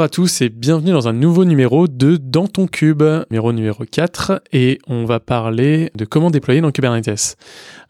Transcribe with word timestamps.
À 0.00 0.08
tous 0.08 0.40
et 0.40 0.48
bienvenue 0.48 0.92
dans 0.92 1.08
un 1.08 1.12
nouveau 1.12 1.44
numéro 1.44 1.86
de 1.86 2.16
Dans 2.16 2.46
ton 2.46 2.66
cube, 2.66 3.02
numéro 3.30 3.52
numéro 3.52 3.84
4, 3.84 4.40
et 4.50 4.78
on 4.86 5.04
va 5.04 5.20
parler 5.20 5.90
de 5.94 6.06
comment 6.06 6.30
déployer 6.30 6.62
dans 6.62 6.70
Kubernetes. 6.70 7.36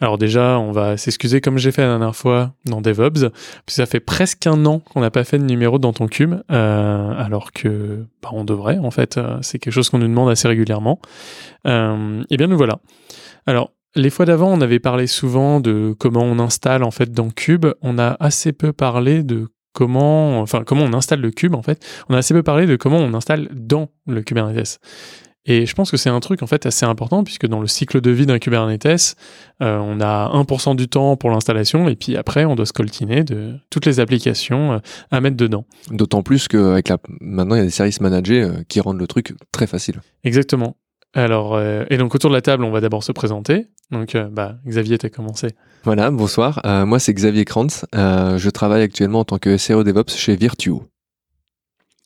Alors 0.00 0.18
déjà, 0.18 0.58
on 0.58 0.72
va 0.72 0.96
s'excuser 0.96 1.40
comme 1.40 1.56
j'ai 1.56 1.70
fait 1.70 1.82
la 1.82 1.88
dernière 1.88 2.16
fois 2.16 2.52
dans 2.64 2.80
DevOps, 2.80 3.30
puisque 3.64 3.76
ça 3.76 3.86
fait 3.86 4.00
presque 4.00 4.48
un 4.48 4.66
an 4.66 4.80
qu'on 4.80 5.02
n'a 5.02 5.12
pas 5.12 5.22
fait 5.22 5.38
de 5.38 5.44
numéro 5.44 5.78
dans 5.78 5.92
ton 5.92 6.08
cube, 6.08 6.34
euh, 6.50 7.12
alors 7.16 7.52
que 7.52 8.04
bah, 8.24 8.30
on 8.32 8.42
devrait, 8.42 8.78
en 8.78 8.90
fait, 8.90 9.16
euh, 9.16 9.38
c'est 9.42 9.60
quelque 9.60 9.74
chose 9.74 9.88
qu'on 9.88 9.98
nous 9.98 10.08
demande 10.08 10.30
assez 10.30 10.48
régulièrement. 10.48 10.98
Euh, 11.68 12.24
et 12.28 12.36
bien 12.36 12.48
nous 12.48 12.56
voilà. 12.56 12.80
Alors, 13.46 13.70
les 13.94 14.10
fois 14.10 14.24
d'avant, 14.24 14.52
on 14.52 14.60
avait 14.60 14.80
parlé 14.80 15.06
souvent 15.06 15.60
de 15.60 15.94
comment 15.96 16.22
on 16.24 16.40
installe 16.40 16.82
en 16.82 16.90
fait 16.90 17.12
dans 17.12 17.30
Cube. 17.30 17.66
On 17.82 17.98
a 17.98 18.16
assez 18.18 18.52
peu 18.52 18.72
parlé 18.72 19.22
de 19.22 19.46
comment, 19.72 20.40
enfin, 20.40 20.62
comment 20.64 20.84
on 20.84 20.92
installe 20.92 21.20
le 21.20 21.30
cube, 21.30 21.54
en 21.54 21.62
fait. 21.62 21.84
On 22.08 22.14
a 22.14 22.18
assez 22.18 22.34
peu 22.34 22.42
parlé 22.42 22.66
de 22.66 22.76
comment 22.76 22.98
on 22.98 23.14
installe 23.14 23.48
dans 23.52 23.88
le 24.06 24.22
Kubernetes. 24.22 24.80
Et 25.46 25.64
je 25.64 25.74
pense 25.74 25.90
que 25.90 25.96
c'est 25.96 26.10
un 26.10 26.20
truc 26.20 26.42
en 26.42 26.46
fait 26.46 26.66
assez 26.66 26.84
important 26.84 27.24
puisque 27.24 27.46
dans 27.46 27.60
le 27.60 27.66
cycle 27.66 28.00
de 28.00 28.10
vie 28.10 28.26
d'un 28.26 28.38
Kubernetes, 28.38 29.16
euh, 29.62 29.78
on 29.78 30.00
a 30.00 30.28
1% 30.28 30.76
du 30.76 30.86
temps 30.86 31.16
pour 31.16 31.30
l'installation 31.30 31.88
et 31.88 31.96
puis 31.96 32.16
après 32.16 32.44
on 32.44 32.54
doit 32.54 32.66
scoltiner 32.66 33.24
de 33.24 33.54
toutes 33.70 33.86
les 33.86 34.00
applications 34.00 34.72
euh, 34.74 34.78
à 35.10 35.20
mettre 35.20 35.36
dedans. 35.36 35.64
D'autant 35.90 36.22
plus 36.22 36.46
qu'avec 36.46 36.88
la 36.88 36.98
maintenant 37.20 37.54
il 37.54 37.58
y 37.58 37.62
a 37.62 37.64
des 37.64 37.70
services 37.70 38.02
managés 38.02 38.42
euh, 38.42 38.62
qui 38.68 38.80
rendent 38.80 39.00
le 39.00 39.06
truc 39.06 39.34
très 39.50 39.66
facile. 39.66 40.02
Exactement. 40.24 40.76
Alors, 41.12 41.56
euh, 41.56 41.84
et 41.90 41.96
donc 41.96 42.14
autour 42.14 42.30
de 42.30 42.36
la 42.36 42.40
table, 42.40 42.64
on 42.64 42.70
va 42.70 42.80
d'abord 42.80 43.02
se 43.02 43.12
présenter. 43.12 43.66
Donc, 43.90 44.14
euh, 44.14 44.28
bah, 44.28 44.58
Xavier, 44.66 44.96
t'as 44.98 45.08
commencé. 45.08 45.48
Voilà, 45.82 46.10
bonsoir. 46.10 46.60
Euh, 46.64 46.86
moi, 46.86 47.00
c'est 47.00 47.12
Xavier 47.12 47.44
Krantz. 47.44 47.84
je 47.92 48.50
travaille 48.50 48.82
actuellement 48.82 49.20
en 49.20 49.24
tant 49.24 49.38
que 49.38 49.56
SRE 49.56 49.82
DevOps 49.82 50.16
chez 50.16 50.36
Virtuo. 50.36 50.84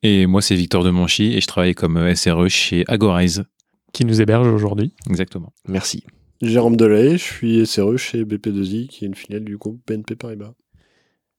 Et 0.02 0.27
moi, 0.27 0.42
c'est 0.42 0.55
Victor 0.55 0.84
Demonchy 0.84 1.34
et 1.34 1.41
je 1.41 1.47
travaille 1.47 1.75
comme 1.75 2.14
SRE 2.14 2.48
chez 2.48 2.84
Agorize. 2.88 3.44
Qui 3.92 4.05
nous 4.05 4.20
héberge 4.20 4.48
aujourd'hui. 4.48 4.92
Exactement. 5.08 5.52
Merci. 5.69 6.02
Jérôme 6.42 6.77
Delay, 6.77 7.12
je 7.12 7.22
suis 7.22 7.66
SRE 7.66 7.97
chez 7.97 8.25
BP2I, 8.25 8.88
qui 8.88 9.05
est 9.05 9.08
une 9.08 9.14
filiale 9.14 9.44
du 9.44 9.56
groupe 9.56 9.80
BNP 9.86 10.16
Paribas. 10.16 10.52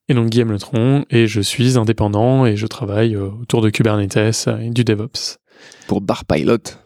Et 0.08 0.14
donc 0.14 0.30
Guillaume 0.30 0.52
Letron, 0.52 1.04
et 1.10 1.26
je 1.26 1.40
suis 1.40 1.76
indépendant 1.76 2.46
et 2.46 2.56
je 2.56 2.66
travaille 2.66 3.16
autour 3.16 3.60
de 3.60 3.70
Kubernetes 3.70 4.48
et 4.60 4.70
du 4.70 4.84
DevOps. 4.84 5.38
Pour 5.86 6.00
Barpilot. 6.00 6.85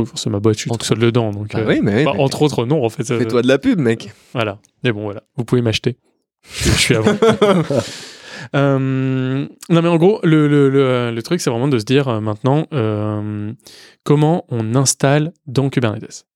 Oui, 0.00 0.08
c'est 0.14 0.30
ma 0.30 0.40
boîte, 0.40 0.56
je 0.56 0.60
suis 0.62 0.70
tout 0.70 0.84
seul 0.84 0.98
dedans. 0.98 1.30
Donc, 1.30 1.50
ah 1.54 1.62
oui, 1.66 1.80
mais, 1.82 2.04
bah, 2.04 2.12
entre 2.18 2.42
autres, 2.42 2.66
non, 2.66 2.84
en 2.84 2.88
fait. 2.88 3.04
Fais-toi 3.04 3.42
de 3.42 3.48
la 3.48 3.58
pub, 3.58 3.78
mec. 3.78 4.10
Voilà. 4.32 4.58
Mais 4.84 4.92
bon, 4.92 5.04
voilà. 5.04 5.22
Vous 5.36 5.44
pouvez 5.44 5.62
m'acheter. 5.62 5.96
Je, 6.50 6.70
suis 6.70 6.94
à 6.94 7.00
vous. 7.00 7.10
euh, 8.54 9.46
non, 9.68 9.82
mais 9.82 9.88
en 9.88 9.96
gros, 9.96 10.20
le, 10.22 10.48
le, 10.48 10.68
le, 10.70 11.10
le 11.10 11.22
truc, 11.22 11.40
c'est 11.40 11.50
vraiment 11.50 11.68
de 11.68 11.78
se 11.78 11.84
dire 11.84 12.08
euh, 12.08 12.20
maintenant 12.20 12.66
euh, 12.72 13.52
comment 14.04 14.44
on 14.48 14.74
installe 14.74 15.32
dans 15.46 15.68
Kubernetes. 15.68 16.26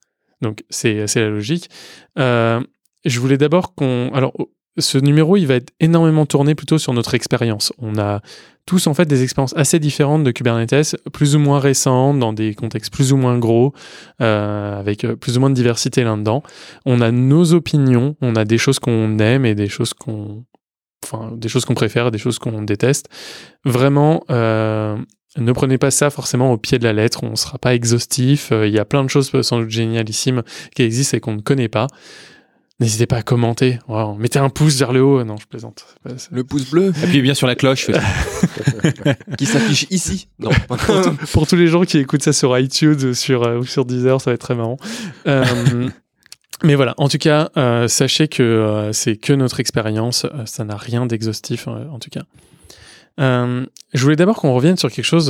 Donc, 0.41 0.65
c'est 0.71 1.07
la 1.15 1.29
logique. 1.29 1.71
Euh, 2.19 2.61
je 3.05 3.21
voulais 3.21 3.39
d'abord 3.39 3.75
qu'on. 3.75 4.11
Alors, 4.13 4.33
ce 4.79 4.99
numéro, 4.99 5.37
il 5.37 5.47
va 5.47 5.55
être 5.55 5.73
énormément 5.81 6.25
tourné 6.25 6.55
plutôt 6.55 6.79
sur 6.79 6.95
notre 6.95 7.15
expérience. 7.15 7.73
On 7.79 7.99
a 7.99 8.21
tous 8.65 8.87
en 8.87 8.95
fait 8.95 9.07
des 9.07 9.23
expériences 9.23 9.55
assez 9.57 9.79
différentes 9.79 10.25
de 10.25 10.31
Kubernetes, 10.31 10.97
plus 11.13 11.35
ou 11.35 11.39
moins 11.39 11.59
récentes, 11.59 12.19
dans 12.19 12.33
des 12.33 12.55
contextes 12.55 12.93
plus 12.93 13.13
ou 13.13 13.17
moins 13.17 13.39
gros, 13.39 13.75
euh, 14.21 14.79
avec 14.79 15.05
euh, 15.05 15.17
plus 15.17 15.37
ou 15.37 15.41
moins 15.41 15.51
de 15.51 15.55
diversité 15.55 16.05
là-dedans. 16.05 16.43
On 16.87 17.01
a 17.01 17.11
nos 17.11 17.53
opinions, 17.53 18.17
on 18.23 18.35
a 18.35 18.45
des 18.45 18.59
choses 18.59 18.79
qu'on 18.79 19.19
aime 19.19 19.45
et 19.45 19.55
des 19.55 19.69
choses 19.69 19.93
qu'on, 19.93 20.45
enfin, 21.05 21.33
des 21.37 21.49
choses 21.49 21.65
qu'on 21.65 21.75
préfère, 21.75 22.11
des 22.11 22.19
choses 22.19 22.39
qu'on 22.39 22.63
déteste. 22.63 23.09
Vraiment, 23.67 24.25
euh, 24.31 24.97
ne 25.37 25.53
prenez 25.53 25.77
pas 25.77 25.91
ça 25.91 26.09
forcément 26.09 26.53
au 26.53 26.57
pied 26.57 26.79
de 26.79 26.85
la 26.85 26.95
lettre, 26.95 27.25
on 27.25 27.31
ne 27.31 27.37
sera 27.37 27.59
pas 27.59 27.75
exhaustif. 27.75 28.53
Il 28.53 28.73
y 28.73 28.79
a 28.79 28.85
plein 28.87 29.05
de 29.05 29.11
choses 29.11 29.31
sans 29.43 29.61
doute 29.61 29.71
génialissimes 29.71 30.43
qui 30.75 30.83
existent 30.83 31.17
et 31.17 31.21
qu'on 31.21 31.35
ne 31.35 31.43
connaît 31.43 31.69
pas. 31.69 31.89
N'hésitez 32.81 33.07
pas 33.07 33.19
à 33.19 33.23
commenter. 33.23 33.79
Mettez 34.19 34.39
un 34.39 34.49
pouce 34.49 34.77
vers 34.79 34.93
le 34.93 35.03
haut. 35.03 35.23
Non, 35.25 35.37
je 35.37 35.47
plaisante. 35.47 35.87
Le 36.31 36.43
pouce 36.43 36.69
bleu. 36.71 36.93
Appuyez 37.03 37.23
bien 37.23 37.35
sur 37.35 37.47
la 37.47 37.55
cloche. 37.55 37.89
qui 39.39 39.47
s'affiche 39.47 39.87
ici. 39.91 40.29
Non. 40.39 40.51
Pour 41.33 41.47
tous 41.47 41.57
les 41.57 41.69
gens 41.69 41.83
qui 41.83 41.99
écoutent 41.99 42.23
ça 42.23 42.33
sur 42.33 42.59
iTunes 42.59 43.15
sur, 43.15 43.45
euh, 43.45 43.59
ou 43.59 43.65
sur 43.65 43.85
Deezer, 43.85 44.21
ça 44.21 44.31
va 44.31 44.35
être 44.35 44.41
très 44.41 44.55
marrant. 44.55 44.79
Euh, 45.27 45.45
mais 46.65 46.75
voilà, 46.75 46.95
en 46.97 47.09
tout 47.09 47.19
cas, 47.19 47.51
euh, 47.57 47.89
sachez 47.89 48.29
que 48.29 48.91
c'est 48.93 49.17
que 49.17 49.33
notre 49.33 49.61
expérience. 49.61 50.27
ça 50.47 50.65
n'a 50.65 50.77
rien 50.77 51.07
d'exhaustif, 51.07 51.69
en 51.69 51.99
tout 51.99 52.11
cas. 52.11 52.23
je 53.19 54.03
voulais 54.03 54.17
d'abord 54.17 54.37
qu'on 54.37 54.55
revienne 54.55 54.77
sur 54.77 54.91
quelque 54.91 55.05
chose 55.05 55.29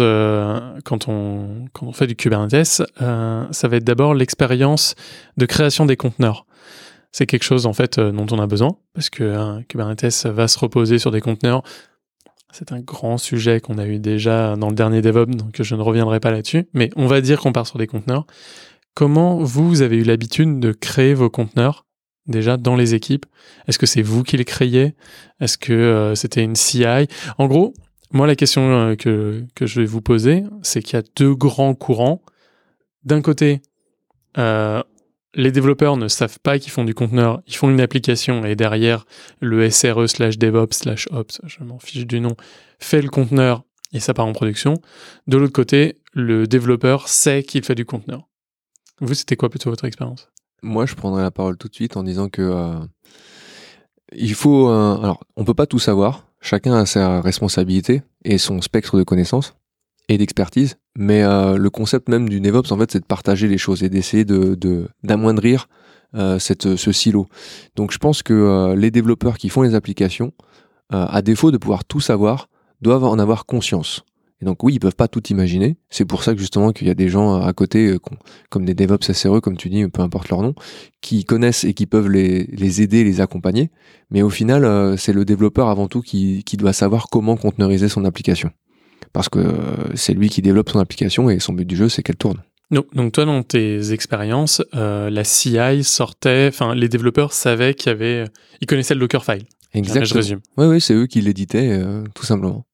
quand, 0.84 1.08
on, 1.08 1.66
quand 1.72 1.86
on 1.86 1.92
fait 1.92 2.06
du 2.06 2.16
Kubernetes. 2.16 2.82
ça 2.98 3.68
va 3.68 3.76
être 3.76 3.84
d'abord 3.84 4.14
l'expérience 4.14 4.94
de 5.36 5.44
création 5.44 5.84
des 5.84 5.96
conteneurs 5.96 6.46
c'est 7.12 7.26
quelque 7.26 7.44
chose 7.44 7.66
en 7.66 7.72
fait 7.72 7.98
euh, 7.98 8.10
dont 8.10 8.26
on 8.30 8.38
a 8.38 8.46
besoin 8.46 8.76
parce 8.94 9.10
que 9.10 9.24
hein, 9.24 9.62
Kubernetes 9.68 10.26
va 10.26 10.48
se 10.48 10.58
reposer 10.58 10.98
sur 10.98 11.10
des 11.10 11.20
conteneurs. 11.20 11.62
C'est 12.52 12.72
un 12.72 12.80
grand 12.80 13.16
sujet 13.16 13.60
qu'on 13.60 13.78
a 13.78 13.86
eu 13.86 13.98
déjà 13.98 14.56
dans 14.56 14.68
le 14.68 14.74
dernier 14.74 15.00
DevOps, 15.00 15.34
donc 15.36 15.62
je 15.62 15.74
ne 15.74 15.80
reviendrai 15.80 16.20
pas 16.20 16.30
là-dessus. 16.30 16.68
Mais 16.74 16.90
on 16.96 17.06
va 17.06 17.22
dire 17.22 17.40
qu'on 17.40 17.52
part 17.52 17.66
sur 17.66 17.78
des 17.78 17.86
conteneurs. 17.86 18.26
Comment 18.94 19.38
vous 19.38 19.80
avez 19.80 19.96
eu 19.96 20.02
l'habitude 20.02 20.60
de 20.60 20.72
créer 20.72 21.14
vos 21.14 21.30
conteneurs 21.30 21.86
déjà 22.26 22.58
dans 22.58 22.76
les 22.76 22.94
équipes? 22.94 23.24
Est-ce 23.66 23.78
que 23.78 23.86
c'est 23.86 24.02
vous 24.02 24.22
qui 24.22 24.36
les 24.36 24.44
créiez? 24.44 24.94
Est-ce 25.40 25.56
que 25.56 25.72
euh, 25.72 26.14
c'était 26.14 26.44
une 26.44 26.54
CI 26.54 26.84
En 27.38 27.46
gros, 27.46 27.72
moi 28.10 28.26
la 28.26 28.36
question 28.36 28.70
euh, 28.70 28.96
que, 28.96 29.44
que 29.54 29.64
je 29.64 29.80
vais 29.80 29.86
vous 29.86 30.02
poser, 30.02 30.44
c'est 30.60 30.82
qu'il 30.82 30.98
y 30.98 31.00
a 31.00 31.04
deux 31.16 31.34
grands 31.34 31.74
courants. 31.74 32.20
D'un 33.04 33.22
côté, 33.22 33.62
euh, 34.36 34.82
les 35.34 35.52
développeurs 35.52 35.96
ne 35.96 36.08
savent 36.08 36.38
pas 36.40 36.58
qu'ils 36.58 36.72
font 36.72 36.84
du 36.84 36.94
conteneur, 36.94 37.42
ils 37.46 37.54
font 37.54 37.70
une 37.70 37.80
application 37.80 38.44
et 38.44 38.56
derrière 38.56 39.06
le 39.40 39.68
SRE 39.70 40.06
slash 40.06 40.38
DevOps 40.38 40.72
slash 40.72 41.08
Ops, 41.10 41.40
je 41.44 41.64
m'en 41.64 41.78
fiche 41.78 42.06
du 42.06 42.20
nom, 42.20 42.36
fait 42.78 43.02
le 43.02 43.08
conteneur 43.08 43.64
et 43.92 44.00
ça 44.00 44.14
part 44.14 44.26
en 44.26 44.32
production. 44.32 44.80
De 45.26 45.36
l'autre 45.36 45.52
côté, 45.52 46.00
le 46.12 46.46
développeur 46.46 47.08
sait 47.08 47.42
qu'il 47.42 47.64
fait 47.64 47.74
du 47.74 47.84
conteneur. 47.84 48.28
Vous, 49.00 49.14
c'était 49.14 49.36
quoi 49.36 49.50
plutôt 49.50 49.70
votre 49.70 49.84
expérience? 49.84 50.30
Moi, 50.62 50.86
je 50.86 50.94
prendrais 50.94 51.22
la 51.22 51.30
parole 51.30 51.56
tout 51.56 51.68
de 51.68 51.74
suite 51.74 51.96
en 51.96 52.02
disant 52.02 52.28
que 52.28 52.42
euh, 52.42 52.78
il 54.12 54.34
faut. 54.34 54.68
Euh, 54.68 54.96
alors, 54.98 55.24
on 55.36 55.44
peut 55.44 55.54
pas 55.54 55.66
tout 55.66 55.80
savoir. 55.80 56.26
Chacun 56.40 56.74
a 56.74 56.86
sa 56.86 57.20
responsabilité 57.20 58.02
et 58.24 58.38
son 58.38 58.60
spectre 58.60 58.96
de 58.96 59.02
connaissances 59.02 59.54
et 60.08 60.18
d'expertise. 60.18 60.76
Mais 60.96 61.22
euh, 61.22 61.56
le 61.56 61.70
concept 61.70 62.08
même 62.08 62.28
du 62.28 62.40
DevOps, 62.40 62.70
en 62.70 62.78
fait, 62.78 62.92
c'est 62.92 63.00
de 63.00 63.06
partager 63.06 63.48
les 63.48 63.58
choses 63.58 63.82
et 63.82 63.88
d'essayer 63.88 64.24
de, 64.24 64.88
d'amoindrir 65.02 65.68
euh, 66.14 66.38
cette, 66.38 66.76
ce 66.76 66.92
silo. 66.92 67.26
Donc 67.76 67.92
je 67.92 67.98
pense 67.98 68.22
que 68.22 68.34
euh, 68.34 68.76
les 68.76 68.90
développeurs 68.90 69.38
qui 69.38 69.48
font 69.48 69.62
les 69.62 69.74
applications, 69.74 70.32
à 70.94 71.22
défaut 71.22 71.50
de 71.50 71.56
pouvoir 71.56 71.86
tout 71.86 72.00
savoir, 72.00 72.50
doivent 72.82 73.04
en 73.04 73.18
avoir 73.18 73.46
conscience. 73.46 74.04
Et 74.42 74.44
donc 74.44 74.62
oui, 74.62 74.74
ils 74.74 74.78
peuvent 74.78 74.94
pas 74.94 75.08
tout 75.08 75.26
imaginer. 75.28 75.78
C'est 75.88 76.04
pour 76.04 76.22
ça 76.22 76.34
que 76.34 76.38
justement 76.38 76.72
qu'il 76.72 76.86
y 76.86 76.90
a 76.90 76.94
des 76.94 77.08
gens 77.08 77.40
à 77.40 77.50
côté, 77.54 77.96
comme 78.50 78.66
des 78.66 78.74
DevOps 78.74 79.10
SRE, 79.10 79.40
comme 79.40 79.56
tu 79.56 79.70
dis, 79.70 79.88
peu 79.88 80.02
importe 80.02 80.28
leur 80.28 80.42
nom, 80.42 80.54
qui 81.00 81.24
connaissent 81.24 81.64
et 81.64 81.72
qui 81.72 81.86
peuvent 81.86 82.10
les, 82.10 82.44
les 82.44 82.82
aider, 82.82 83.04
les 83.04 83.22
accompagner. 83.22 83.70
Mais 84.10 84.20
au 84.20 84.28
final, 84.28 84.98
c'est 84.98 85.14
le 85.14 85.24
développeur 85.24 85.70
avant 85.70 85.88
tout 85.88 86.02
qui, 86.02 86.44
qui 86.44 86.58
doit 86.58 86.74
savoir 86.74 87.06
comment 87.10 87.38
conteneuriser 87.38 87.88
son 87.88 88.04
application 88.04 88.50
parce 89.12 89.28
que 89.28 89.38
euh, 89.38 89.52
c'est 89.94 90.14
lui 90.14 90.28
qui 90.28 90.42
développe 90.42 90.70
son 90.70 90.78
application 90.78 91.30
et 91.30 91.38
son 91.38 91.52
but 91.52 91.64
du 91.64 91.76
jeu, 91.76 91.88
c'est 91.88 92.02
qu'elle 92.02 92.16
tourne. 92.16 92.42
Donc, 92.72 92.86
donc, 92.94 93.12
toi, 93.12 93.26
dans 93.26 93.42
tes 93.42 93.92
expériences, 93.92 94.62
euh, 94.74 95.10
la 95.10 95.24
CI 95.24 95.84
sortait, 95.84 96.48
enfin, 96.48 96.74
les 96.74 96.88
développeurs 96.88 97.34
savaient 97.34 97.74
qu'il 97.74 97.90
y 97.90 97.92
avait, 97.92 98.24
ils 98.62 98.66
connaissaient 98.66 98.94
le 98.94 99.00
Dockerfile. 99.00 99.44
Exactement. 99.74 100.06
Je 100.06 100.14
résume. 100.14 100.40
Oui, 100.56 100.66
oui, 100.66 100.80
c'est 100.80 100.94
eux 100.94 101.06
qui 101.06 101.20
l'éditaient, 101.20 101.70
euh, 101.70 102.02
tout 102.14 102.24
simplement. 102.24 102.64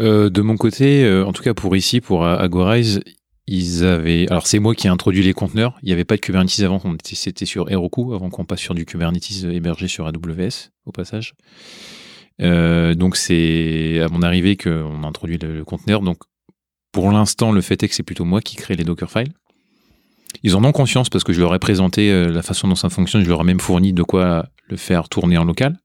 Euh, 0.00 0.28
de 0.28 0.42
mon 0.42 0.56
côté, 0.56 1.08
en 1.24 1.32
tout 1.32 1.42
cas 1.42 1.54
pour 1.54 1.76
ici, 1.76 2.00
pour 2.00 2.26
Agorize, 2.26 3.00
ils 3.46 3.84
avaient. 3.84 4.26
Alors 4.28 4.46
c'est 4.46 4.58
moi 4.58 4.74
qui 4.74 4.86
ai 4.86 4.90
introduit 4.90 5.22
les 5.22 5.32
conteneurs. 5.32 5.78
Il 5.82 5.86
n'y 5.86 5.92
avait 5.92 6.04
pas 6.04 6.16
de 6.16 6.20
Kubernetes 6.20 6.60
avant. 6.60 6.80
C'était 7.02 7.46
sur 7.46 7.70
Heroku 7.70 8.14
avant 8.14 8.30
qu'on 8.30 8.44
passe 8.44 8.60
sur 8.60 8.74
du 8.74 8.86
Kubernetes 8.86 9.44
hébergé 9.44 9.88
sur 9.88 10.06
AWS 10.06 10.70
au 10.86 10.92
passage. 10.92 11.34
Euh, 12.40 12.94
donc 12.94 13.16
c'est 13.16 14.00
à 14.00 14.08
mon 14.08 14.22
arrivée 14.22 14.56
qu'on 14.56 15.02
a 15.02 15.06
introduit 15.06 15.38
le, 15.38 15.64
conteneur. 15.64 16.00
Donc 16.02 16.18
pour 16.92 17.10
l'instant, 17.10 17.52
le 17.52 17.60
fait 17.60 17.82
est 17.82 17.88
que 17.88 17.94
c'est 17.94 18.02
plutôt 18.02 18.24
moi 18.24 18.40
qui 18.40 18.56
crée 18.56 18.76
les 18.76 18.84
Dockerfiles. 18.84 19.32
Ils 20.42 20.56
en 20.56 20.64
ont 20.64 20.72
conscience 20.72 21.08
parce 21.08 21.24
que 21.24 21.32
je 21.32 21.40
leur 21.40 21.54
ai 21.54 21.58
présenté 21.58 22.10
euh, 22.10 22.28
la 22.28 22.42
façon 22.42 22.68
dont 22.68 22.74
ça 22.74 22.90
fonctionne. 22.90 23.22
Je 23.22 23.28
leur 23.28 23.40
ai 23.40 23.44
même 23.44 23.60
fourni 23.60 23.92
de 23.92 24.02
quoi 24.02 24.46
le 24.68 24.76
faire 24.76 25.08
tourner 25.08 25.38
en 25.38 25.44
local. 25.44 25.78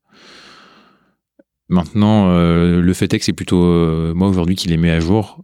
Maintenant, 1.70 2.30
euh, 2.30 2.82
le 2.82 2.94
fait 2.94 3.14
est 3.14 3.20
que 3.20 3.26
c'est 3.26 3.34
plutôt 3.34 4.14
moi 4.14 4.28
aujourd'hui 4.28 4.56
qui 4.56 4.68
les 4.68 4.78
met 4.78 4.92
à 4.92 5.00
jour 5.00 5.42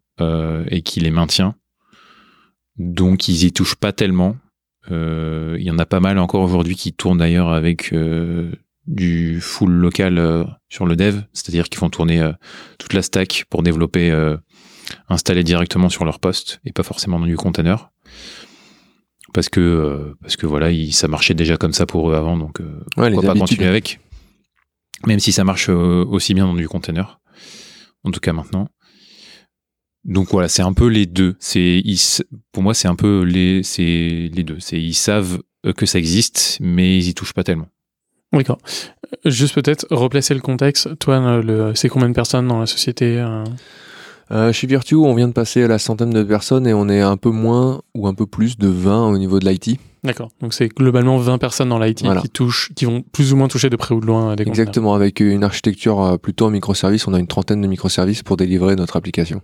et 0.70 0.82
qui 0.82 1.00
les 1.00 1.12
maintient. 1.12 1.56
Donc 2.78 3.30
ils 3.30 3.46
y 3.46 3.54
touchent 3.54 3.78
pas 3.78 3.94
tellement. 3.94 4.36
Il 4.92 5.62
y 5.62 5.72
en 5.72 5.80
a 5.80 5.86
pas 5.86 6.02
mal 6.02 6.20
encore 6.20 6.42
aujourd'hui 6.42 6.76
qui 6.76 6.92
tournent 6.92 7.20
d'ailleurs 7.20 7.50
avec 7.50 7.94
du 8.92 9.40
full 9.40 9.72
local 9.72 10.18
euh, 10.18 10.44
sur 10.68 10.86
le 10.88 10.96
dev, 10.96 11.22
c'est-à-dire 11.32 11.70
qu'ils 11.70 11.78
font 11.78 11.90
tourner 11.92 12.20
euh, 12.22 12.34
toute 12.80 12.94
la 12.94 13.02
stack 13.04 13.46
pour 13.50 13.62
développer, 13.62 14.10
euh, 14.10 14.36
installer 15.10 15.44
directement 15.44 15.90
sur 15.90 16.06
leur 16.06 16.20
poste 16.20 16.60
et 16.66 16.72
pas 16.74 16.82
forcément 16.84 17.20
dans 17.20 17.28
du 17.28 17.38
container. 17.38 17.92
Parce 19.32 19.48
que, 19.48 20.16
parce 20.22 20.38
que 20.38 20.48
voilà, 20.48 20.72
il- 20.72 20.92
ça 20.92 21.08
marchait 21.08 21.36
déjà 21.36 21.56
comme 21.56 21.72
ça 21.74 21.86
pour 21.86 22.10
eux 22.10 22.16
avant, 22.16 22.36
donc 22.36 22.60
Ouais, 22.60 23.12
pourquoi 23.14 23.22
pas 23.28 23.34
continuer 23.42 23.68
avec? 23.70 24.00
Même 25.06 25.20
si 25.20 25.32
ça 25.32 25.44
marche 25.44 25.70
aussi 25.70 26.34
bien 26.34 26.46
dans 26.48 26.56
du 26.56 26.68
container, 26.68 27.20
en 28.04 28.10
tout 28.12 28.20
cas 28.20 28.34
maintenant. 28.34 28.68
Donc 30.04 30.30
voilà, 30.32 30.48
c'est 30.48 30.64
un 30.64 30.74
peu 30.74 30.88
les 30.88 31.06
deux. 31.06 31.36
C'est 31.40 31.84
pour 32.52 32.64
moi 32.64 32.74
c'est 32.74 32.88
un 32.88 32.96
peu 32.96 33.22
les 33.22 33.62
c'est 33.62 34.30
les 34.34 34.44
deux. 34.44 34.60
C'est 34.60 34.82
ils 34.82 34.96
savent 34.96 35.42
que 35.78 35.86
ça 35.86 36.00
existe, 36.00 36.58
mais 36.60 36.98
ils 36.98 37.10
y 37.10 37.14
touchent 37.14 37.34
pas 37.34 37.44
tellement. 37.44 37.68
D'accord. 38.34 38.60
Euh, 39.26 39.30
Juste 39.30 39.56
peut-être 39.56 39.88
replacer 39.90 40.34
le 40.34 40.40
contexte. 40.42 40.98
Toi, 41.00 41.16
euh, 41.16 41.42
le, 41.42 41.76
c'est 41.76 41.90
combien 41.90 42.10
de 42.10 42.14
personnes 42.14 42.48
dans 42.48 42.60
la 42.60 42.66
société 42.66 43.18
euh 43.18 43.44
chez 44.52 44.68
Virtu, 44.68 44.94
on 44.94 45.16
vient 45.16 45.28
de 45.28 45.34
passer 45.34 45.64
à 45.64 45.68
la 45.68 45.80
centaine 45.80 46.12
de 46.12 46.22
personnes 46.22 46.68
et 46.68 46.74
on 46.76 46.88
est 46.88 47.02
un 47.02 47.18
peu 47.18 47.32
moins 47.32 47.82
ou 47.96 48.08
un 48.08 48.14
peu 48.14 48.28
plus 48.28 48.60
de 48.60 48.68
20 48.68 49.08
au 49.08 49.18
niveau 49.18 49.40
de 49.40 49.50
l'IT. 49.50 49.80
D'accord. 50.04 50.30
Donc 50.40 50.54
c'est 50.54 50.68
globalement 50.68 51.18
20 51.18 51.40
personnes 51.40 51.70
dans 51.70 51.80
l'IT 51.80 52.04
Voilà. 52.04 52.22
qui 52.22 52.30
touchent, 52.30 52.72
qui 52.76 52.86
vont 52.86 53.02
plus 53.02 53.34
ou 53.34 53.38
moins 53.38 53.48
toucher 53.48 53.72
de 53.72 53.76
près 53.76 53.96
ou 53.96 54.00
de 54.00 54.06
loin 54.06 54.36
des. 54.36 54.44
Exactement, 54.48 54.94
avec 54.94 55.20
une 55.20 55.44
architecture 55.44 56.20
plutôt 56.22 56.46
en 56.46 56.52
microservices, 56.52 57.08
on 57.08 57.16
a 57.16 57.20
une 57.20 57.26
trentaine 57.26 57.60
de 57.60 57.68
microservices 57.68 58.22
pour 58.22 58.38
délivrer 58.38 58.76
notre 58.76 58.98
application. 58.98 59.42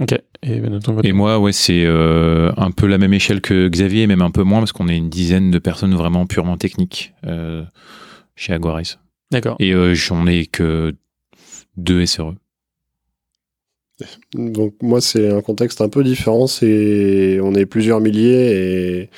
Ok. 0.00 0.18
Et 0.42 0.60
de 0.60 0.78
ton 0.78 0.94
côté. 0.94 1.08
Et 1.08 1.12
moi, 1.12 1.38
ouais, 1.38 1.52
c'est 1.52 1.84
euh, 1.84 2.52
un 2.56 2.70
peu 2.70 2.86
la 2.86 2.98
même 2.98 3.12
échelle 3.12 3.40
que 3.40 3.68
Xavier, 3.68 4.06
même 4.06 4.22
un 4.22 4.30
peu 4.30 4.42
moins 4.42 4.60
parce 4.60 4.72
qu'on 4.72 4.88
est 4.88 4.96
une 4.96 5.10
dizaine 5.10 5.50
de 5.50 5.58
personnes 5.58 5.94
vraiment 5.94 6.26
purement 6.26 6.56
techniques 6.56 7.12
euh, 7.26 7.64
chez 8.36 8.52
Aguarise. 8.52 8.98
D'accord. 9.30 9.56
Et 9.58 9.72
euh, 9.72 9.94
j'en 9.94 10.26
ai 10.26 10.46
que 10.46 10.94
deux 11.76 12.06
SRE. 12.06 12.34
Donc 14.34 14.74
moi 14.80 15.00
c'est 15.00 15.28
un 15.28 15.40
contexte 15.40 15.80
un 15.80 15.88
peu 15.88 16.04
différent, 16.04 16.46
c'est 16.46 17.40
on 17.42 17.52
est 17.54 17.66
plusieurs 17.66 17.98
milliers 18.00 18.52
et 18.52 19.10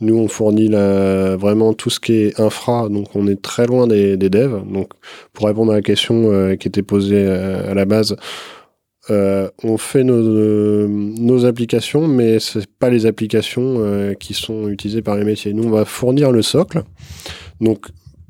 nous 0.00 0.16
on 0.16 0.28
fournit 0.28 0.68
la, 0.68 1.36
vraiment 1.36 1.72
tout 1.72 1.88
ce 1.88 1.98
qui 1.98 2.12
est 2.12 2.38
infra, 2.38 2.90
donc 2.90 3.16
on 3.16 3.26
est 3.26 3.40
très 3.40 3.66
loin 3.66 3.86
des, 3.86 4.18
des 4.18 4.28
devs. 4.28 4.62
Donc 4.70 4.92
pour 5.32 5.46
répondre 5.46 5.72
à 5.72 5.76
la 5.76 5.82
question 5.82 6.30
euh, 6.30 6.56
qui 6.56 6.68
était 6.68 6.82
posée 6.82 7.26
à 7.26 7.72
la 7.72 7.86
base, 7.86 8.16
euh, 9.10 9.48
on 9.62 9.76
fait 9.78 10.04
nos, 10.04 10.88
nos 10.88 11.44
applications, 11.44 12.08
mais 12.08 12.38
c'est 12.38 12.66
pas 12.66 12.90
les 12.90 13.06
applications 13.06 13.76
euh, 13.78 14.14
qui 14.14 14.34
sont 14.34 14.68
utilisées 14.68 15.02
par 15.02 15.16
les 15.16 15.24
métiers. 15.24 15.52
Nous 15.52 15.64
on 15.64 15.70
va 15.70 15.84
fournir 15.84 16.32
le 16.32 16.42
socle, 16.42 16.82
donc 17.60 17.88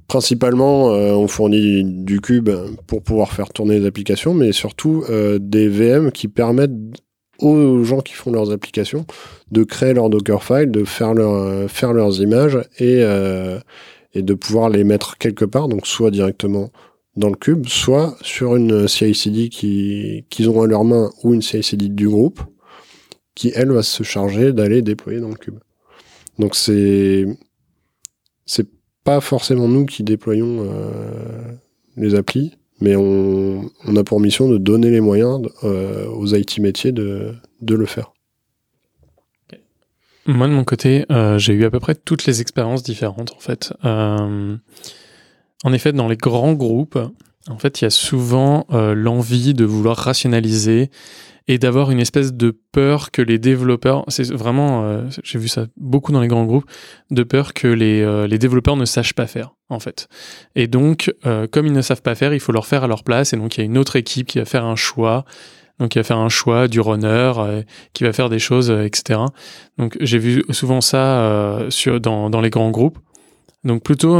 Principalement, 0.08 0.90
euh, 0.90 1.12
on 1.12 1.28
fournit 1.28 1.84
du 1.84 2.22
cube 2.22 2.48
pour 2.86 3.02
pouvoir 3.02 3.30
faire 3.30 3.50
tourner 3.50 3.78
les 3.78 3.86
applications, 3.86 4.32
mais 4.32 4.52
surtout 4.52 5.04
euh, 5.10 5.38
des 5.38 5.68
VM 5.68 6.10
qui 6.12 6.28
permettent 6.28 6.72
aux 7.40 7.84
gens 7.84 8.00
qui 8.00 8.14
font 8.14 8.32
leurs 8.32 8.50
applications 8.50 9.04
de 9.50 9.64
créer 9.64 9.92
leur 9.92 10.08
Dockerfile, 10.08 10.70
de 10.70 10.84
faire, 10.84 11.12
leur, 11.12 11.34
euh, 11.34 11.68
faire 11.68 11.92
leurs 11.92 12.22
images 12.22 12.56
et, 12.78 13.00
euh, 13.02 13.58
et 14.14 14.22
de 14.22 14.32
pouvoir 14.32 14.70
les 14.70 14.82
mettre 14.82 15.18
quelque 15.18 15.44
part, 15.44 15.68
donc 15.68 15.86
soit 15.86 16.10
directement 16.10 16.70
dans 17.18 17.28
le 17.28 17.36
cube, 17.36 17.66
soit 17.66 18.16
sur 18.22 18.56
une 18.56 18.88
CI/CD 18.88 19.48
qui- 19.48 20.24
qu'ils 20.30 20.48
ont 20.48 20.62
à 20.62 20.66
leur 20.66 20.84
main 20.84 21.10
ou 21.22 21.34
une 21.34 21.42
CI/CD 21.42 21.88
du 21.88 22.08
groupe 22.08 22.40
qui, 23.34 23.52
elle, 23.54 23.70
va 23.72 23.82
se 23.82 24.02
charger 24.02 24.52
d'aller 24.52 24.82
déployer 24.82 25.20
dans 25.20 25.28
le 25.28 25.34
cube. 25.34 25.58
Donc 26.38 26.54
c'est 26.54 27.26
c'est 28.46 28.66
pas 29.04 29.20
forcément 29.20 29.68
nous 29.68 29.84
qui 29.84 30.02
déployons 30.02 30.64
euh, 30.70 31.52
les 31.96 32.14
applis, 32.14 32.56
mais 32.80 32.94
on, 32.96 33.68
a 33.96 34.04
pour 34.04 34.20
mission 34.20 34.48
de 34.48 34.58
donner 34.58 34.90
les 34.90 35.00
moyens 35.00 35.42
euh, 35.64 36.06
aux 36.08 36.26
IT 36.34 36.58
métiers 36.58 36.92
de, 36.92 37.34
de 37.60 37.74
le 37.74 37.86
faire. 37.86 38.12
Moi, 40.26 40.46
de 40.46 40.52
mon 40.52 40.64
côté, 40.64 41.06
euh, 41.10 41.38
j'ai 41.38 41.54
eu 41.54 41.64
à 41.64 41.70
peu 41.70 41.80
près 41.80 41.94
toutes 41.94 42.26
les 42.26 42.40
expériences 42.42 42.82
différentes, 42.82 43.32
en 43.32 43.40
fait. 43.40 43.72
En 45.64 45.72
effet, 45.72 45.92
dans 45.92 46.08
les 46.08 46.16
grands 46.16 46.52
groupes, 46.52 46.98
en 47.48 47.58
fait, 47.58 47.80
il 47.80 47.84
y 47.84 47.86
a 47.86 47.90
souvent 47.90 48.66
euh, 48.72 48.94
l'envie 48.94 49.54
de 49.54 49.64
vouloir 49.64 49.96
rationaliser 49.96 50.90
et 51.50 51.56
d'avoir 51.58 51.90
une 51.90 51.98
espèce 51.98 52.34
de 52.34 52.54
peur 52.72 53.10
que 53.10 53.22
les 53.22 53.38
développeurs, 53.38 54.04
c'est 54.08 54.30
vraiment, 54.30 54.84
euh, 54.84 55.04
j'ai 55.22 55.38
vu 55.38 55.48
ça 55.48 55.66
beaucoup 55.78 56.12
dans 56.12 56.20
les 56.20 56.28
grands 56.28 56.44
groupes, 56.44 56.70
de 57.10 57.22
peur 57.22 57.54
que 57.54 57.66
les, 57.66 58.02
euh, 58.02 58.26
les 58.26 58.36
développeurs 58.36 58.76
ne 58.76 58.84
sachent 58.84 59.14
pas 59.14 59.26
faire, 59.26 59.54
en 59.70 59.80
fait. 59.80 60.08
Et 60.56 60.66
donc, 60.66 61.12
comme 61.50 61.66
ils 61.66 61.72
ne 61.72 61.80
savent 61.80 62.02
pas 62.02 62.14
faire, 62.14 62.34
il 62.34 62.40
faut 62.40 62.52
leur 62.52 62.66
faire 62.66 62.84
à 62.84 62.86
leur 62.86 63.02
place, 63.02 63.32
et 63.32 63.36
donc 63.36 63.56
il 63.56 63.60
y 63.60 63.62
a 63.62 63.64
une 63.64 63.78
autre 63.78 63.96
équipe 63.96 64.26
qui 64.26 64.38
va 64.38 64.44
faire 64.44 64.66
un 64.66 64.76
choix, 64.76 65.24
donc 65.78 65.90
qui 65.90 65.98
va 65.98 66.04
faire 66.04 66.18
un 66.18 66.28
choix 66.28 66.68
du 66.68 66.80
runner, 66.80 67.32
qui 67.94 68.04
va 68.04 68.12
faire 68.12 68.28
des 68.28 68.40
choses, 68.40 68.70
etc. 68.70 69.20
Donc 69.78 69.96
j'ai 70.00 70.18
vu 70.18 70.44
souvent 70.50 70.82
ça 70.82 71.60
sur, 71.70 71.98
dans, 71.98 72.28
dans 72.28 72.42
les 72.42 72.50
grands 72.50 72.70
groupes. 72.70 72.98
Donc 73.64 73.82
plutôt, 73.82 74.14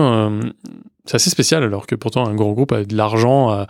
c'est 1.08 1.14
assez 1.14 1.31
spécial 1.31 1.62
alors 1.62 1.87
que 1.87 1.94
pourtant 1.94 2.26
un 2.26 2.34
grand 2.34 2.52
groupe 2.52 2.70
a 2.72 2.84
de 2.84 2.94
l'argent 2.94 3.49
à, 3.49 3.66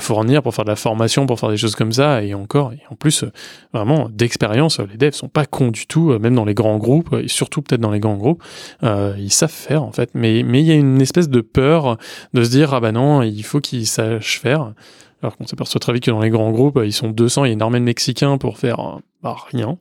fournir 0.00 0.42
pour 0.42 0.54
faire 0.54 0.64
de 0.64 0.70
la 0.70 0.76
formation, 0.76 1.26
pour 1.26 1.38
faire 1.38 1.50
des 1.50 1.58
choses 1.58 1.74
comme 1.74 1.92
ça. 1.92 2.22
Et 2.22 2.32
encore, 2.32 2.72
et 2.72 2.80
en 2.90 2.94
plus, 2.94 3.24
vraiment 3.74 4.08
d'expérience, 4.08 4.80
les 4.80 4.96
devs 4.96 5.12
sont 5.12 5.28
pas 5.28 5.44
cons 5.44 5.70
du 5.70 5.86
tout, 5.86 6.18
même 6.18 6.34
dans 6.34 6.46
les 6.46 6.54
grands 6.54 6.78
groupes, 6.78 7.14
et 7.14 7.28
surtout 7.28 7.60
peut-être 7.60 7.80
dans 7.80 7.90
les 7.90 8.00
grands 8.00 8.16
groupes, 8.16 8.42
euh, 8.84 9.14
ils 9.18 9.32
savent 9.32 9.50
faire 9.50 9.82
en 9.82 9.92
fait. 9.92 10.10
Mais 10.14 10.42
mais 10.44 10.60
il 10.60 10.66
y 10.66 10.72
a 10.72 10.76
une 10.76 11.00
espèce 11.00 11.28
de 11.28 11.40
peur 11.42 11.98
de 12.32 12.42
se 12.42 12.50
dire 12.50 12.72
ah 12.72 12.80
bah 12.80 12.92
non, 12.92 13.22
il 13.22 13.42
faut 13.42 13.60
qu'ils 13.60 13.86
sachent 13.86 14.40
faire. 14.40 14.72
Alors 15.22 15.36
qu'on 15.36 15.46
s'aperçoit 15.46 15.80
très 15.80 15.92
vite 15.92 16.04
que 16.04 16.10
dans 16.10 16.20
les 16.20 16.30
grands 16.30 16.52
groupes, 16.52 16.80
ils 16.84 16.92
sont 16.92 17.08
200, 17.08 17.44
il 17.44 17.48
y 17.48 17.50
a 17.50 17.52
énormément 17.52 17.80
de 17.80 17.86
Mexicains 17.86 18.38
pour 18.38 18.56
faire 18.56 18.80
euh, 18.80 18.98
bah, 19.22 19.36
rien. 19.52 19.76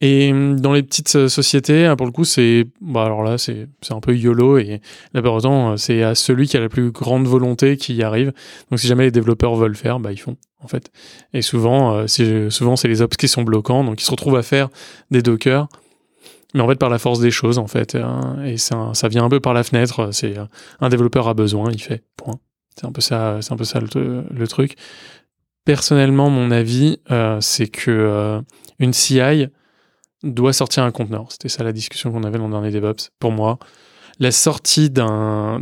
Et 0.00 0.32
hum, 0.32 0.58
dans 0.58 0.72
les 0.72 0.82
petites 0.82 1.14
euh, 1.16 1.28
sociétés, 1.28 1.86
hein, 1.86 1.96
pour 1.96 2.06
le 2.06 2.12
coup, 2.12 2.24
c'est 2.24 2.66
bah 2.80 3.04
alors 3.04 3.22
là, 3.22 3.36
c'est 3.38 3.68
c'est 3.82 3.92
un 3.92 4.00
peu 4.00 4.16
yolo 4.16 4.58
et 4.58 4.80
là, 5.12 5.22
par 5.22 5.34
autant, 5.34 5.72
euh, 5.72 5.76
c'est 5.76 6.02
à 6.02 6.14
celui 6.14 6.48
qui 6.48 6.56
a 6.56 6.60
la 6.60 6.68
plus 6.68 6.90
grande 6.90 7.26
volonté 7.26 7.76
qui 7.76 7.94
y 7.94 8.02
arrive. 8.02 8.32
Donc, 8.70 8.80
si 8.80 8.86
jamais 8.86 9.04
les 9.04 9.10
développeurs 9.10 9.54
veulent 9.56 9.76
faire, 9.76 10.00
bah 10.00 10.12
ils 10.12 10.20
font 10.20 10.36
en 10.62 10.68
fait. 10.68 10.90
Et 11.34 11.42
souvent, 11.42 11.94
euh, 11.94 12.06
c'est 12.06 12.50
souvent 12.50 12.76
c'est 12.76 12.88
les 12.88 13.02
ops 13.02 13.16
qui 13.16 13.28
sont 13.28 13.42
bloquants, 13.42 13.84
donc 13.84 14.00
ils 14.00 14.04
se 14.04 14.10
retrouvent 14.10 14.36
à 14.36 14.42
faire 14.42 14.68
des 15.10 15.22
Docker. 15.22 15.68
Mais 16.54 16.60
en 16.62 16.68
fait, 16.68 16.76
par 16.76 16.90
la 16.90 16.98
force 16.98 17.20
des 17.20 17.30
choses, 17.30 17.58
en 17.58 17.68
fait, 17.68 17.94
hein, 17.94 18.38
et 18.44 18.56
ça, 18.56 18.90
ça 18.94 19.06
vient 19.06 19.24
un 19.24 19.28
peu 19.28 19.38
par 19.38 19.54
la 19.54 19.62
fenêtre. 19.62 20.10
C'est 20.12 20.34
un 20.80 20.88
développeur 20.88 21.28
a 21.28 21.34
besoin, 21.34 21.70
il 21.70 21.80
fait. 21.80 22.02
Point. 22.16 22.40
C'est 22.74 22.86
un 22.86 22.92
peu 22.92 23.00
ça, 23.00 23.38
c'est 23.40 23.52
un 23.52 23.56
peu 23.56 23.64
ça 23.64 23.80
le, 23.80 24.24
le 24.30 24.48
truc. 24.48 24.76
Personnellement, 25.64 26.30
mon 26.30 26.50
avis, 26.50 26.98
euh, 27.10 27.38
c'est 27.40 27.68
que 27.68 27.90
euh, 27.90 28.40
une 28.78 28.92
CI 28.92 29.46
doit 30.22 30.52
sortir 30.52 30.82
un 30.82 30.90
conteneur. 30.90 31.26
C'était 31.30 31.48
ça 31.48 31.64
la 31.64 31.72
discussion 31.72 32.10
qu'on 32.10 32.24
avait 32.24 32.38
dans 32.38 32.46
le 32.46 32.52
dernier 32.52 32.70
DevOps. 32.70 33.10
Pour 33.18 33.32
moi, 33.32 33.58
la 34.18 34.30
sortie 34.30 34.90
d'un 34.90 35.60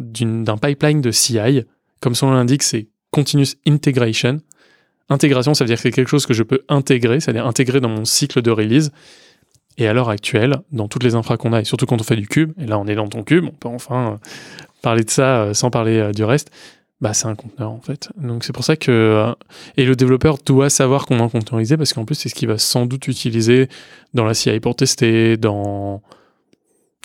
pipeline 0.60 1.00
de 1.00 1.10
CI, 1.10 1.64
comme 2.00 2.14
son 2.14 2.28
nom 2.28 2.34
l'indique, 2.34 2.62
c'est 2.62 2.88
Continuous 3.10 3.54
Integration. 3.66 4.40
Intégration, 5.08 5.54
ça 5.54 5.64
veut 5.64 5.68
dire 5.68 5.76
que 5.76 5.82
c'est 5.82 5.90
quelque 5.90 6.08
chose 6.08 6.26
que 6.26 6.34
je 6.34 6.42
peux 6.42 6.62
intégrer, 6.68 7.20
c'est-à-dire 7.20 7.46
intégrer 7.46 7.80
dans 7.80 7.88
mon 7.88 8.04
cycle 8.04 8.42
de 8.42 8.50
release. 8.50 8.90
Et 9.78 9.86
à 9.86 9.92
l'heure 9.92 10.10
actuelle, 10.10 10.56
dans 10.72 10.88
toutes 10.88 11.04
les 11.04 11.14
infras 11.14 11.36
qu'on 11.36 11.52
a, 11.52 11.60
et 11.60 11.64
surtout 11.64 11.86
quand 11.86 12.00
on 12.00 12.04
fait 12.04 12.16
du 12.16 12.26
cube, 12.26 12.52
et 12.58 12.66
là 12.66 12.78
on 12.78 12.86
est 12.86 12.96
dans 12.96 13.06
ton 13.06 13.22
cube, 13.22 13.44
on 13.44 13.52
peut 13.52 13.68
enfin 13.68 14.12
euh, 14.12 14.16
parler 14.82 15.04
de 15.04 15.10
ça 15.10 15.42
euh, 15.42 15.54
sans 15.54 15.70
parler 15.70 15.98
euh, 15.98 16.12
du 16.12 16.24
reste, 16.24 16.50
bah 17.00 17.14
c'est 17.14 17.26
un 17.26 17.34
conteneur 17.34 17.70
en 17.70 17.80
fait. 17.80 18.08
Donc 18.16 18.44
c'est 18.44 18.52
pour 18.52 18.64
ça 18.64 18.76
que... 18.76 18.90
euh, 18.90 19.32
et 19.76 19.84
le 19.84 19.94
développeur 19.94 20.38
doit 20.44 20.68
savoir 20.68 21.06
comment 21.06 21.28
conteneuriser, 21.28 21.76
parce 21.76 21.92
qu'en 21.92 22.04
plus 22.04 22.16
c'est 22.16 22.28
ce 22.28 22.34
qu'il 22.34 22.48
va 22.48 22.58
sans 22.58 22.86
doute 22.86 23.06
utiliser 23.06 23.68
dans 24.14 24.24
la 24.24 24.34
CI 24.34 24.58
pour 24.60 24.74
tester, 24.74 25.36
dans... 25.36 26.02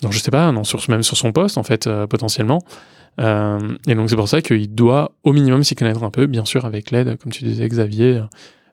dans 0.02 0.10
je 0.10 0.18
sais 0.18 0.30
pas, 0.30 0.50
non, 0.50 0.64
sur, 0.64 0.82
même 0.88 1.02
sur 1.02 1.16
son 1.16 1.32
poste 1.32 1.58
en 1.58 1.62
fait, 1.62 1.86
euh, 1.86 2.06
potentiellement. 2.06 2.62
Euh, 3.20 3.76
et 3.86 3.94
donc 3.94 4.10
c'est 4.10 4.16
pour 4.16 4.28
ça 4.28 4.42
qu'il 4.42 4.74
doit 4.74 5.12
au 5.22 5.32
minimum 5.32 5.62
s'y 5.62 5.76
connaître 5.76 6.02
un 6.02 6.10
peu, 6.10 6.26
bien 6.26 6.44
sûr 6.44 6.64
avec 6.64 6.90
l'aide, 6.90 7.16
comme 7.18 7.30
tu 7.30 7.44
disais 7.44 7.68
Xavier, 7.68 8.22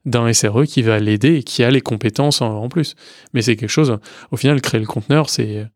d'un 0.06 0.34
SRE 0.34 0.64
qui 0.66 0.82
va 0.82 0.98
l'aider 0.98 1.36
et 1.36 1.44
qui 1.44 1.64
a 1.64 1.70
les 1.70 1.82
compétences 1.82 2.42
en, 2.42 2.64
en 2.64 2.68
plus. 2.68 2.96
Mais 3.36 3.44
c'est 3.44 3.56
quelque 3.56 3.70
chose, 3.70 4.00
au 4.32 4.38
final, 4.38 4.60
créer 4.62 4.80
le 4.82 4.88
conteneur, 4.88 5.30
c'est... 5.30 5.68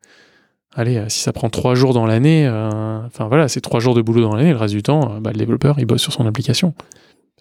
Allez, 0.78 0.98
euh, 0.98 1.06
si 1.10 1.20
ça 1.20 1.32
prend 1.32 1.50
trois 1.50 1.74
jours 1.76 1.94
dans 1.94 2.06
l'année, 2.06 2.46
euh, 2.48 3.00
enfin 3.06 3.28
voilà, 3.28 3.48
c'est 3.48 3.62
trois 3.62 3.80
jours 3.80 3.96
de 3.96 4.02
boulot 4.02 4.22
dans 4.22 4.36
l'année, 4.36 4.52
le 4.52 4.58
reste 4.58 4.74
du 4.74 4.84
temps, 4.84 5.16
euh, 5.16 5.20
bah, 5.22 5.32
le 5.32 5.38
développeur, 5.38 5.80
il 5.80 5.86
bosse 5.86 6.02
sur 6.02 6.12
son 6.14 6.26
application. 6.28 6.74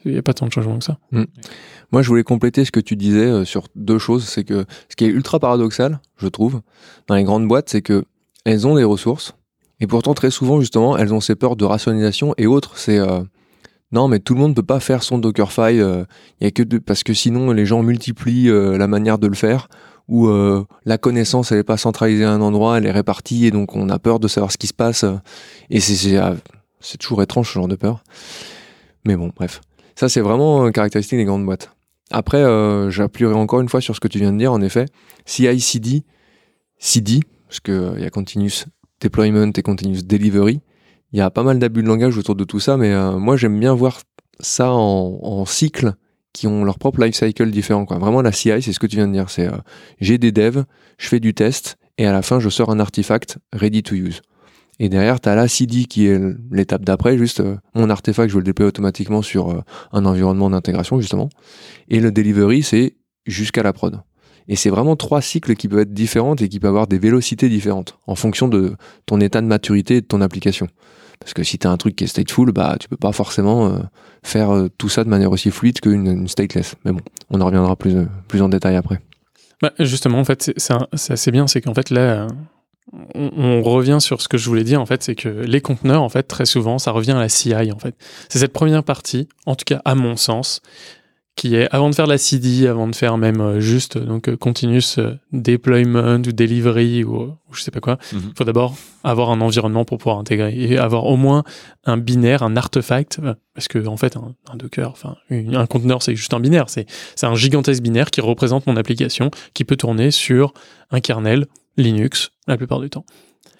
Il 0.04 0.12
n'y 0.12 0.18
a 0.18 0.22
pas 0.22 0.34
tant 0.34 0.46
de 0.46 0.52
changements 0.52 0.78
que 0.78 0.84
ça. 0.84 0.98
Moi, 1.90 2.02
je 2.02 2.08
voulais 2.08 2.22
compléter 2.24 2.64
ce 2.66 2.70
que 2.70 2.80
tu 2.80 2.94
disais 2.94 3.24
euh, 3.26 3.44
sur 3.46 3.64
deux 3.74 3.98
choses. 3.98 4.24
C'est 4.24 4.44
que 4.44 4.66
ce 4.90 4.96
qui 4.96 5.04
est 5.06 5.08
ultra 5.08 5.38
paradoxal, 5.40 5.98
je 6.18 6.28
trouve, 6.28 6.60
dans 7.06 7.14
les 7.14 7.24
grandes 7.24 7.48
boîtes, 7.48 7.70
c'est 7.70 7.80
que 7.82 8.04
elles 8.44 8.66
ont 8.66 8.76
des 8.76 8.84
ressources 8.84 9.34
et 9.80 9.86
pourtant 9.86 10.12
très 10.14 10.30
souvent, 10.30 10.60
justement, 10.60 10.96
elles 10.98 11.12
ont 11.14 11.20
ces 11.20 11.34
peurs 11.34 11.56
de 11.56 11.64
rationalisation 11.64 12.34
et 12.36 12.46
autres. 12.46 12.76
C'est 12.76 12.98
euh, 12.98 13.22
non, 13.92 14.06
mais 14.08 14.18
tout 14.18 14.34
le 14.34 14.40
monde 14.40 14.50
ne 14.50 14.54
peut 14.56 14.62
pas 14.62 14.78
faire 14.80 15.02
son 15.02 15.18
Dockerfile. 15.18 15.80
euh, 15.80 16.04
Il 16.40 16.44
y 16.44 16.46
a 16.48 16.50
que 16.50 16.62
de- 16.62 16.78
parce 16.78 17.02
que 17.02 17.14
sinon 17.14 17.50
les 17.52 17.64
gens 17.64 17.82
multiplient 17.82 18.50
euh, 18.50 18.76
la 18.76 18.86
manière 18.86 19.18
de 19.18 19.26
le 19.26 19.34
faire 19.34 19.68
où 20.08 20.28
euh, 20.28 20.64
la 20.84 20.98
connaissance 20.98 21.52
elle 21.52 21.58
est 21.58 21.64
pas 21.64 21.76
centralisée 21.76 22.24
à 22.24 22.30
un 22.30 22.40
endroit, 22.40 22.78
elle 22.78 22.86
est 22.86 22.92
répartie 22.92 23.46
et 23.46 23.50
donc 23.50 23.74
on 23.74 23.88
a 23.88 23.98
peur 23.98 24.20
de 24.20 24.28
savoir 24.28 24.52
ce 24.52 24.58
qui 24.58 24.66
se 24.66 24.74
passe. 24.74 25.04
Et 25.70 25.80
c'est 25.80 26.18
c'est 26.80 26.98
toujours 26.98 27.22
étrange 27.22 27.48
ce 27.48 27.54
genre 27.54 27.68
de 27.68 27.76
peur. 27.76 28.04
Mais 29.06 29.16
bon, 29.16 29.32
bref, 29.34 29.60
ça 29.94 30.08
c'est 30.08 30.20
vraiment 30.20 30.66
une 30.66 30.72
caractéristique 30.72 31.18
des 31.18 31.24
grandes 31.24 31.44
boîtes. 31.44 31.70
Après, 32.10 32.42
euh, 32.42 32.90
j'appuierai 32.90 33.34
encore 33.34 33.60
une 33.60 33.68
fois 33.68 33.80
sur 33.80 33.94
ce 33.94 34.00
que 34.00 34.08
tu 34.08 34.18
viens 34.18 34.32
de 34.32 34.38
dire. 34.38 34.52
En 34.52 34.60
effet, 34.60 34.86
CI/CD, 35.24 36.04
CD, 36.78 37.20
parce 37.48 37.60
que 37.60 37.72
euh, 37.72 38.00
y 38.00 38.04
a 38.04 38.10
continuous 38.10 38.66
deployment 39.00 39.52
et 39.56 39.62
continuous 39.62 40.02
delivery. 40.04 40.60
Il 41.12 41.18
y 41.18 41.22
a 41.22 41.30
pas 41.30 41.42
mal 41.42 41.58
d'abus 41.58 41.82
de 41.82 41.88
langage 41.88 42.18
autour 42.18 42.34
de 42.34 42.44
tout 42.44 42.60
ça, 42.60 42.76
mais 42.76 42.92
euh, 42.92 43.18
moi 43.18 43.36
j'aime 43.36 43.58
bien 43.58 43.74
voir 43.74 44.00
ça 44.40 44.72
en 44.72 45.44
cycle 45.46 45.94
qui 46.34 46.46
ont 46.46 46.64
leur 46.64 46.78
propre 46.78 47.02
life 47.02 47.14
cycle 47.14 47.50
différent. 47.50 47.84
Vraiment, 47.84 48.20
la 48.20 48.32
CI, 48.32 48.60
c'est 48.60 48.72
ce 48.72 48.78
que 48.78 48.86
tu 48.86 48.96
viens 48.96 49.06
de 49.06 49.12
dire. 49.12 49.30
C'est 49.30 49.46
euh, 49.46 49.56
j'ai 50.00 50.18
des 50.18 50.32
devs, 50.32 50.64
je 50.98 51.08
fais 51.08 51.20
du 51.20 51.32
test, 51.32 51.78
et 51.96 52.06
à 52.06 52.12
la 52.12 52.20
fin, 52.20 52.40
je 52.40 52.50
sors 52.50 52.70
un 52.70 52.80
artefact 52.80 53.38
ready 53.54 53.82
to 53.82 53.94
use. 53.94 54.20
Et 54.80 54.88
derrière, 54.88 55.20
tu 55.20 55.28
as 55.28 55.36
la 55.36 55.46
CD 55.46 55.84
qui 55.84 56.06
est 56.08 56.20
l'étape 56.50 56.84
d'après, 56.84 57.16
juste 57.16 57.40
euh, 57.40 57.56
mon 57.74 57.88
artefact, 57.88 58.30
je 58.30 58.36
le 58.36 58.42
déployer 58.42 58.68
automatiquement 58.68 59.22
sur 59.22 59.50
euh, 59.50 59.60
un 59.92 60.04
environnement 60.04 60.50
d'intégration, 60.50 61.00
justement. 61.00 61.30
Et 61.88 62.00
le 62.00 62.10
delivery, 62.10 62.62
c'est 62.64 62.96
jusqu'à 63.26 63.62
la 63.62 63.72
prod. 63.72 64.02
Et 64.48 64.56
c'est 64.56 64.70
vraiment 64.70 64.96
trois 64.96 65.22
cycles 65.22 65.54
qui 65.54 65.68
peuvent 65.68 65.80
être 65.80 65.94
différents 65.94 66.34
et 66.34 66.48
qui 66.48 66.58
peuvent 66.58 66.70
avoir 66.70 66.88
des 66.88 66.98
vélocités 66.98 67.48
différentes 67.48 67.98
en 68.06 68.14
fonction 68.14 68.48
de 68.48 68.74
ton 69.06 69.20
état 69.20 69.40
de 69.40 69.46
maturité 69.46 69.96
et 69.96 70.00
de 70.00 70.06
ton 70.06 70.20
application. 70.20 70.66
Parce 71.20 71.34
que 71.34 71.42
si 71.42 71.58
tu 71.58 71.66
as 71.66 71.70
un 71.70 71.76
truc 71.76 71.96
qui 71.96 72.04
est 72.04 72.08
stateful, 72.08 72.52
bah 72.52 72.76
tu 72.78 72.88
peux 72.88 72.96
pas 72.96 73.12
forcément 73.12 73.66
euh, 73.66 73.78
faire 74.22 74.54
euh, 74.54 74.68
tout 74.78 74.88
ça 74.88 75.04
de 75.04 75.08
manière 75.08 75.30
aussi 75.32 75.50
fluide 75.50 75.80
qu'une 75.80 76.06
une 76.06 76.28
stateless. 76.28 76.74
Mais 76.84 76.92
bon, 76.92 77.00
on 77.30 77.40
en 77.40 77.46
reviendra 77.46 77.76
plus, 77.76 77.96
euh, 77.96 78.04
plus 78.28 78.42
en 78.42 78.48
détail 78.48 78.76
après. 78.76 79.00
Bah, 79.62 79.72
justement, 79.78 80.18
en 80.18 80.24
fait, 80.24 80.52
c'est- 80.56 81.12
assez 81.12 81.30
bien, 81.30 81.46
c'est 81.46 81.60
qu'en 81.60 81.72
fait, 81.74 81.90
là, 81.90 82.26
on, 83.14 83.30
on 83.36 83.62
revient 83.62 83.98
sur 84.00 84.20
ce 84.20 84.28
que 84.28 84.36
je 84.36 84.46
voulais 84.48 84.64
dire, 84.64 84.80
en 84.80 84.86
fait, 84.86 85.02
c'est 85.02 85.14
que 85.14 85.28
les 85.28 85.60
conteneurs, 85.60 86.02
en 86.02 86.08
fait, 86.08 86.24
très 86.24 86.44
souvent, 86.44 86.78
ça 86.78 86.90
revient 86.90 87.12
à 87.12 87.20
la 87.20 87.28
CI, 87.28 87.72
en 87.72 87.78
fait. 87.78 87.94
C'est 88.28 88.38
cette 88.38 88.52
première 88.52 88.84
partie, 88.84 89.28
en 89.46 89.54
tout 89.54 89.64
cas, 89.64 89.80
à 89.84 89.94
mon 89.94 90.16
sens, 90.16 90.60
qui 91.36 91.56
est, 91.56 91.68
avant 91.74 91.90
de 91.90 91.94
faire 91.96 92.06
la 92.06 92.16
CD, 92.16 92.66
avant 92.68 92.86
de 92.86 92.94
faire 92.94 93.16
même 93.18 93.40
euh, 93.40 93.58
juste, 93.60 93.98
donc, 93.98 94.28
euh, 94.28 94.36
continuous 94.36 94.98
euh, 94.98 95.14
deployment 95.32 96.16
ou 96.18 96.32
delivery 96.32 97.02
ou, 97.04 97.22
ou 97.22 97.34
je 97.52 97.60
sais 97.62 97.70
pas 97.70 97.80
quoi, 97.80 97.98
il 98.12 98.18
Mhm. 98.18 98.32
faut 98.36 98.44
d'abord 98.44 98.76
avoir 99.02 99.30
un 99.30 99.40
environnement 99.40 99.84
pour 99.84 99.98
pouvoir 99.98 100.18
intégrer 100.18 100.54
et 100.56 100.78
avoir 100.78 101.06
au 101.06 101.16
moins 101.16 101.42
un 101.84 101.96
binaire, 101.96 102.42
un 102.42 102.56
artefact, 102.56 103.18
euh, 103.22 103.34
parce 103.54 103.68
que, 103.68 103.84
en 103.86 103.96
fait, 103.96 104.16
un, 104.16 104.34
un 104.52 104.56
Docker, 104.56 104.90
enfin, 104.90 105.16
un 105.30 105.66
conteneur, 105.66 106.02
c'est 106.02 106.14
juste 106.14 106.34
un 106.34 106.40
binaire, 106.40 106.68
c'est 106.68 106.86
c'est 107.16 107.26
un 107.26 107.34
gigantesque 107.34 107.82
binaire 107.82 108.10
qui 108.10 108.20
représente 108.20 108.66
mon 108.66 108.76
application, 108.76 109.30
qui 109.54 109.64
peut 109.64 109.76
tourner 109.76 110.10
sur 110.12 110.54
un 110.90 111.00
kernel 111.00 111.46
Linux 111.76 112.30
la 112.46 112.56
plupart 112.56 112.78
du 112.80 112.90
temps. 112.90 113.04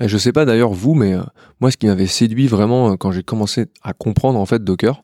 Et 0.01 0.09
je 0.09 0.17
sais 0.17 0.33
pas 0.33 0.45
d'ailleurs 0.45 0.73
vous, 0.73 0.95
mais 0.95 1.15
euh, 1.15 1.23
moi, 1.61 1.71
ce 1.73 1.77
qui 1.77 1.87
m'avait 1.87 2.07
séduit 2.07 2.47
vraiment 2.47 2.93
euh, 2.93 2.97
quand 2.97 3.11
j'ai 3.13 3.23
commencé 3.25 3.67
à 3.83 3.93
comprendre 3.93 4.39
en 4.39 4.47
fait 4.47 4.63
Docker, 4.63 5.03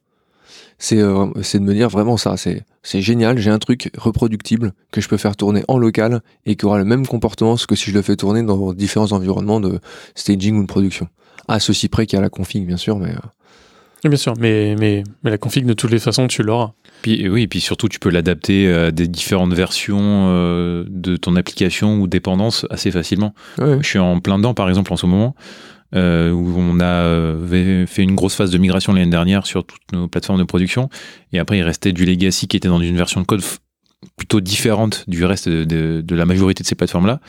c'est 0.78 0.98
euh, 0.98 1.26
c'est 1.42 1.58
de 1.58 1.64
me 1.64 1.74
dire 1.74 1.88
vraiment 1.88 2.16
ça. 2.16 2.36
C'est 2.36 2.64
c'est 2.82 3.00
génial. 3.00 3.38
J'ai 3.38 3.50
un 3.50 3.58
truc 3.58 3.90
reproductible 3.96 4.72
que 4.90 5.00
je 5.00 5.08
peux 5.08 5.16
faire 5.16 5.36
tourner 5.36 5.62
en 5.68 5.78
local 5.78 6.22
et 6.46 6.56
qui 6.56 6.64
aura 6.64 6.78
le 6.78 6.84
même 6.84 7.06
comportement 7.06 7.56
que 7.56 7.74
si 7.74 7.90
je 7.90 7.94
le 7.94 8.02
fais 8.02 8.16
tourner 8.16 8.42
dans 8.42 8.72
différents 8.72 9.12
environnements 9.12 9.60
de 9.60 9.80
staging 10.14 10.56
ou 10.58 10.62
de 10.62 10.66
production. 10.66 11.08
À 11.48 11.60
ceci 11.60 11.88
près 11.88 12.06
qu'il 12.06 12.16
y 12.16 12.18
a 12.18 12.22
la 12.22 12.30
config, 12.30 12.66
bien 12.66 12.76
sûr, 12.76 12.98
mais 12.98 13.10
euh, 13.10 13.18
Oui, 14.04 14.10
bien 14.10 14.16
sûr, 14.16 14.34
mais, 14.38 14.76
mais, 14.78 15.02
mais 15.24 15.30
la 15.30 15.38
config, 15.38 15.66
de 15.66 15.72
toutes 15.72 15.90
les 15.90 15.98
façons, 15.98 16.28
tu 16.28 16.42
l'auras. 16.42 16.72
Puis, 17.02 17.28
oui, 17.28 17.42
et 17.42 17.48
puis 17.48 17.60
surtout, 17.60 17.88
tu 17.88 17.98
peux 17.98 18.10
l'adapter 18.10 18.72
à 18.72 18.90
des 18.90 19.08
différentes 19.08 19.52
versions 19.52 19.98
euh, 20.28 20.84
de 20.88 21.16
ton 21.16 21.34
application 21.34 21.98
ou 21.98 22.06
dépendance 22.06 22.66
assez 22.70 22.90
facilement. 22.90 23.34
Je 23.58 23.82
suis 23.82 23.98
en 23.98 24.20
plein 24.20 24.38
dedans, 24.38 24.54
par 24.54 24.68
exemple, 24.68 24.92
en 24.92 24.96
ce 24.96 25.06
moment, 25.06 25.34
euh, 25.94 26.30
où 26.30 26.54
on 26.58 26.80
a 26.80 26.84
euh, 26.84 27.86
fait 27.86 28.02
une 28.02 28.14
grosse 28.14 28.34
phase 28.34 28.50
de 28.50 28.58
migration 28.58 28.92
l'année 28.92 29.10
dernière 29.10 29.46
sur 29.46 29.64
toutes 29.64 29.92
nos 29.92 30.08
plateformes 30.08 30.38
de 30.38 30.44
production. 30.44 30.88
Et 31.32 31.38
après, 31.38 31.58
il 31.58 31.62
restait 31.62 31.92
du 31.92 32.04
legacy 32.04 32.46
qui 32.48 32.56
était 32.56 32.68
dans 32.68 32.80
une 32.80 32.96
version 32.96 33.20
de 33.20 33.26
code 33.26 33.42
plutôt 34.16 34.40
différente 34.40 35.04
du 35.08 35.24
reste 35.24 35.48
de, 35.48 35.64
de- 35.64 36.00
de 36.00 36.14
la 36.14 36.24
majorité 36.24 36.62
de 36.62 36.68
ces 36.68 36.74
plateformes-là. 36.74 37.20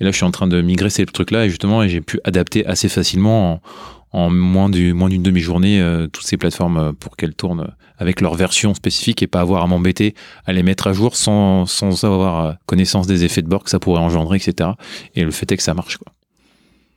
Et 0.00 0.04
là, 0.04 0.10
je 0.12 0.16
suis 0.16 0.24
en 0.24 0.30
train 0.30 0.46
de 0.46 0.60
migrer 0.62 0.88
ces 0.90 1.04
trucs-là, 1.06 1.46
et 1.46 1.48
justement, 1.50 1.86
j'ai 1.88 2.00
pu 2.00 2.20
adapter 2.24 2.64
assez 2.66 2.88
facilement 2.88 3.54
en, 4.12 4.20
en 4.26 4.30
moins 4.30 4.68
du- 4.68 4.92
moins 4.92 5.08
d'une 5.08 5.22
demi-journée 5.22 5.80
euh, 5.80 6.06
toutes 6.06 6.26
ces 6.26 6.36
plateformes 6.36 6.76
euh, 6.76 6.92
pour 6.92 7.16
qu'elles 7.16 7.34
tournent 7.34 7.66
avec 7.98 8.20
leur 8.20 8.34
version 8.34 8.72
spécifique 8.74 9.22
et 9.22 9.26
pas 9.26 9.40
avoir 9.40 9.62
à 9.62 9.66
m'embêter 9.66 10.14
à 10.46 10.52
les 10.52 10.62
mettre 10.62 10.86
à 10.86 10.92
jour 10.92 11.16
sans, 11.16 11.66
sans 11.66 12.04
avoir 12.04 12.44
euh, 12.46 12.52
connaissance 12.66 13.06
des 13.06 13.24
effets 13.24 13.42
de 13.42 13.48
bord 13.48 13.64
que 13.64 13.70
ça 13.70 13.78
pourrait 13.80 14.00
engendrer, 14.00 14.36
etc. 14.36 14.70
Et 15.16 15.24
le 15.24 15.30
fait 15.30 15.50
est 15.50 15.56
que 15.56 15.62
ça 15.62 15.74
marche. 15.74 15.96
Quoi. 15.96 16.12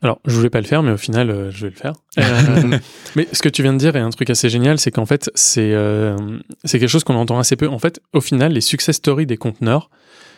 Alors, 0.06 0.20
je 0.24 0.36
voulais 0.36 0.52
pas 0.52 0.62
le 0.62 0.68
faire, 0.68 0.84
mais 0.84 0.92
au 0.92 0.98
final, 0.98 1.32
euh, 1.32 1.50
je 1.50 1.66
vais 1.66 1.72
le 1.72 1.76
faire. 1.76 1.94
Euh, 2.20 2.78
mais 3.16 3.28
ce 3.32 3.42
que 3.42 3.50
tu 3.50 3.64
viens 3.64 3.74
de 3.74 3.80
dire 3.80 3.96
est 3.96 4.02
un 4.02 4.12
truc 4.12 4.30
assez 4.30 4.50
génial, 4.50 4.78
c'est 4.78 4.92
qu'en 4.92 5.08
fait, 5.08 5.32
c'est 5.34 5.74
euh, 5.74 6.16
c'est 6.64 6.78
quelque 6.78 6.90
chose 6.90 7.04
qu'on 7.04 7.16
entend 7.16 7.40
assez 7.40 7.56
peu. 7.56 7.68
En 7.68 7.80
fait, 7.80 8.00
au 8.14 8.22
final, 8.22 8.54
les 8.54 8.62
success 8.62 8.98
stories 8.98 9.26
des 9.26 9.38
conteneurs 9.38 9.90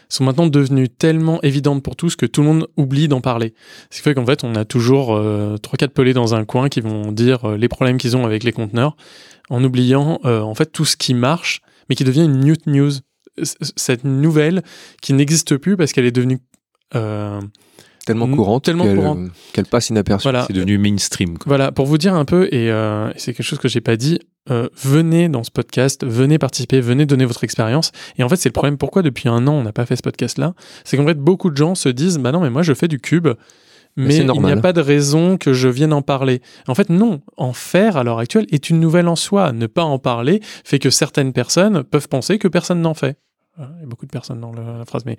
sont 0.07 0.23
maintenant 0.23 0.47
devenues 0.47 0.87
tellement 0.87 1.41
évidentes 1.41 1.83
pour 1.83 1.97
tous 1.97 2.15
que 2.15 2.25
tout 2.25 2.39
le 2.39 2.47
monde 2.47 2.67
oublie 2.77 3.09
d'en 3.09 3.19
parler. 3.19 3.53
Ce 3.91 3.97
qui 3.97 4.03
fait 4.03 4.13
qu'en 4.13 4.25
fait, 4.25 4.45
on 4.45 4.55
a 4.55 4.63
toujours 4.63 5.07
trois 5.61 5.75
quatre 5.75 5.91
pelés 5.91 6.13
dans 6.13 6.33
un 6.33 6.45
coin 6.45 6.69
qui 6.69 6.79
vont 6.79 7.11
dire 7.11 7.57
les 7.57 7.67
problèmes 7.67 7.97
qu'ils 7.97 8.15
ont 8.15 8.23
avec 8.23 8.45
les 8.45 8.53
conteneurs, 8.53 8.95
en 9.49 9.61
oubliant 9.65 10.21
en 10.23 10.55
fait 10.55 10.71
tout 10.71 10.85
ce 10.85 10.95
qui 10.95 11.13
marche, 11.13 11.59
mais 11.89 11.95
qui 11.95 12.05
devient 12.05 12.23
une 12.23 12.39
new 12.39 12.55
news. 12.67 12.91
Cette 13.43 14.05
nouvelle 14.05 14.63
qui 15.01 15.11
n'existe 15.11 15.57
plus 15.57 15.75
parce 15.75 15.91
qu'elle 15.91 16.05
est 16.05 16.11
devenue 16.11 16.39
euh, 16.95 17.41
tellement 18.07 18.27
Mm, 18.27 18.35
courante 18.35 18.63
tellement 18.65 18.83
qu'elle 18.85 18.95
courante. 18.95 19.17
euh, 19.19 19.27
qu'elle 19.53 19.65
passe 19.65 19.89
inaperçue. 19.89 20.23
voilà. 20.23 20.45
C'est 20.47 20.53
devenu 20.53 20.77
mainstream. 20.79 21.37
Quoi. 21.37 21.43
Voilà, 21.45 21.71
pour 21.71 21.85
vous 21.85 21.97
dire 21.99 22.15
un 22.15 22.25
peu, 22.25 22.45
et, 22.51 22.71
euh, 22.71 23.09
et 23.09 23.19
c'est 23.19 23.33
quelque 23.33 23.45
chose 23.45 23.59
que 23.59 23.67
j'ai 23.67 23.81
pas 23.81 23.95
dit, 23.97 24.19
euh, 24.49 24.69
venez 24.81 25.29
dans 25.29 25.43
ce 25.43 25.51
podcast, 25.51 26.05
venez 26.05 26.37
participer, 26.39 26.79
venez 26.81 27.05
donner 27.05 27.25
votre 27.25 27.43
expérience. 27.43 27.91
Et 28.17 28.23
en 28.23 28.29
fait, 28.29 28.37
c'est 28.37 28.49
le 28.49 28.53
problème 28.53 28.77
pourquoi 28.77 29.01
depuis 29.03 29.29
un 29.29 29.45
an 29.47 29.53
on 29.53 29.63
n'a 29.63 29.73
pas 29.73 29.85
fait 29.85 29.95
ce 29.95 30.01
podcast-là? 30.03 30.53
C'est 30.83 30.97
qu'en 30.97 31.05
fait, 31.05 31.19
beaucoup 31.19 31.49
de 31.51 31.57
gens 31.57 31.75
se 31.75 31.89
disent, 31.89 32.17
bah 32.17 32.31
non, 32.31 32.39
mais 32.41 32.49
moi 32.49 32.63
je 32.63 32.73
fais 32.73 32.87
du 32.87 32.99
cube, 32.99 33.27
mais 33.99 34.11
c'est 34.11 34.23
il 34.23 34.41
n'y 34.41 34.51
a 34.51 34.57
pas 34.57 34.73
de 34.73 34.81
raison 34.81 35.37
que 35.37 35.53
je 35.53 35.67
vienne 35.67 35.91
en 35.91 36.01
parler. 36.03 36.41
En 36.67 36.75
fait, 36.75 36.89
non, 36.89 37.21
en 37.35 37.51
faire 37.51 37.97
à 37.97 38.03
l'heure 38.03 38.19
actuelle 38.19 38.45
est 38.51 38.69
une 38.69 38.79
nouvelle 38.79 39.07
en 39.07 39.15
soi. 39.15 39.51
Ne 39.53 39.65
pas 39.67 39.83
en 39.83 39.97
parler 39.99 40.39
fait 40.63 40.77
que 40.79 40.89
certaines 40.91 41.33
personnes 41.33 41.83
peuvent 41.83 42.07
penser 42.07 42.37
que 42.37 42.47
personne 42.47 42.79
n'en 42.81 42.93
fait. 42.93 43.17
Euh, 43.59 43.65
Il 43.77 43.81
y 43.81 43.83
a 43.83 43.87
beaucoup 43.87 44.05
de 44.05 44.11
personnes 44.11 44.39
dans 44.39 44.51
la 44.51 44.85
phrase, 44.85 45.03
mais, 45.05 45.17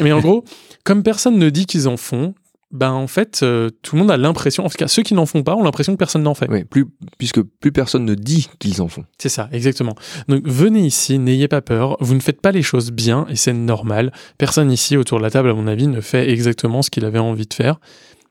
mais 0.00 0.12
en 0.12 0.20
gros, 0.20 0.44
comme 0.84 1.02
personne 1.02 1.38
ne 1.38 1.50
dit 1.50 1.66
qu'ils 1.66 1.88
en 1.88 1.96
font, 1.96 2.34
ben 2.74 2.90
en 2.90 3.06
fait, 3.06 3.40
euh, 3.42 3.70
tout 3.82 3.94
le 3.94 4.00
monde 4.00 4.10
a 4.10 4.16
l'impression, 4.16 4.66
en 4.66 4.68
tout 4.68 4.76
cas 4.76 4.88
ceux 4.88 5.02
qui 5.02 5.14
n'en 5.14 5.26
font 5.26 5.44
pas 5.44 5.54
ont 5.54 5.62
l'impression 5.62 5.92
que 5.92 5.98
personne 5.98 6.24
n'en 6.24 6.34
fait. 6.34 6.50
Oui, 6.50 6.64
plus, 6.64 6.86
puisque 7.18 7.40
plus 7.40 7.70
personne 7.70 8.04
ne 8.04 8.14
dit 8.14 8.48
qu'ils 8.58 8.82
en 8.82 8.88
font. 8.88 9.04
C'est 9.16 9.28
ça, 9.28 9.48
exactement. 9.52 9.94
Donc 10.26 10.42
venez 10.44 10.80
ici, 10.80 11.18
n'ayez 11.20 11.46
pas 11.46 11.62
peur, 11.62 11.96
vous 12.00 12.14
ne 12.14 12.20
faites 12.20 12.40
pas 12.40 12.50
les 12.50 12.62
choses 12.62 12.90
bien 12.90 13.26
et 13.30 13.36
c'est 13.36 13.52
normal. 13.52 14.12
Personne 14.38 14.72
ici 14.72 14.96
autour 14.96 15.18
de 15.18 15.22
la 15.22 15.30
table, 15.30 15.50
à 15.50 15.54
mon 15.54 15.68
avis, 15.68 15.86
ne 15.86 16.00
fait 16.00 16.28
exactement 16.28 16.82
ce 16.82 16.90
qu'il 16.90 17.04
avait 17.04 17.20
envie 17.20 17.46
de 17.46 17.54
faire. 17.54 17.78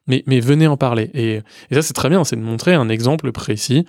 Mais, 0.08 0.24
mais 0.28 0.40
venez 0.42 0.68
en 0.68 0.76
parler. 0.78 1.10
Et, 1.14 1.36
et 1.72 1.76
ça, 1.76 1.82
c'est 1.82 1.94
très 1.94 2.10
bien, 2.10 2.24
c'est 2.24 2.36
de 2.36 2.42
montrer 2.42 2.74
un 2.74 2.90
exemple 2.90 3.32
précis 3.32 3.86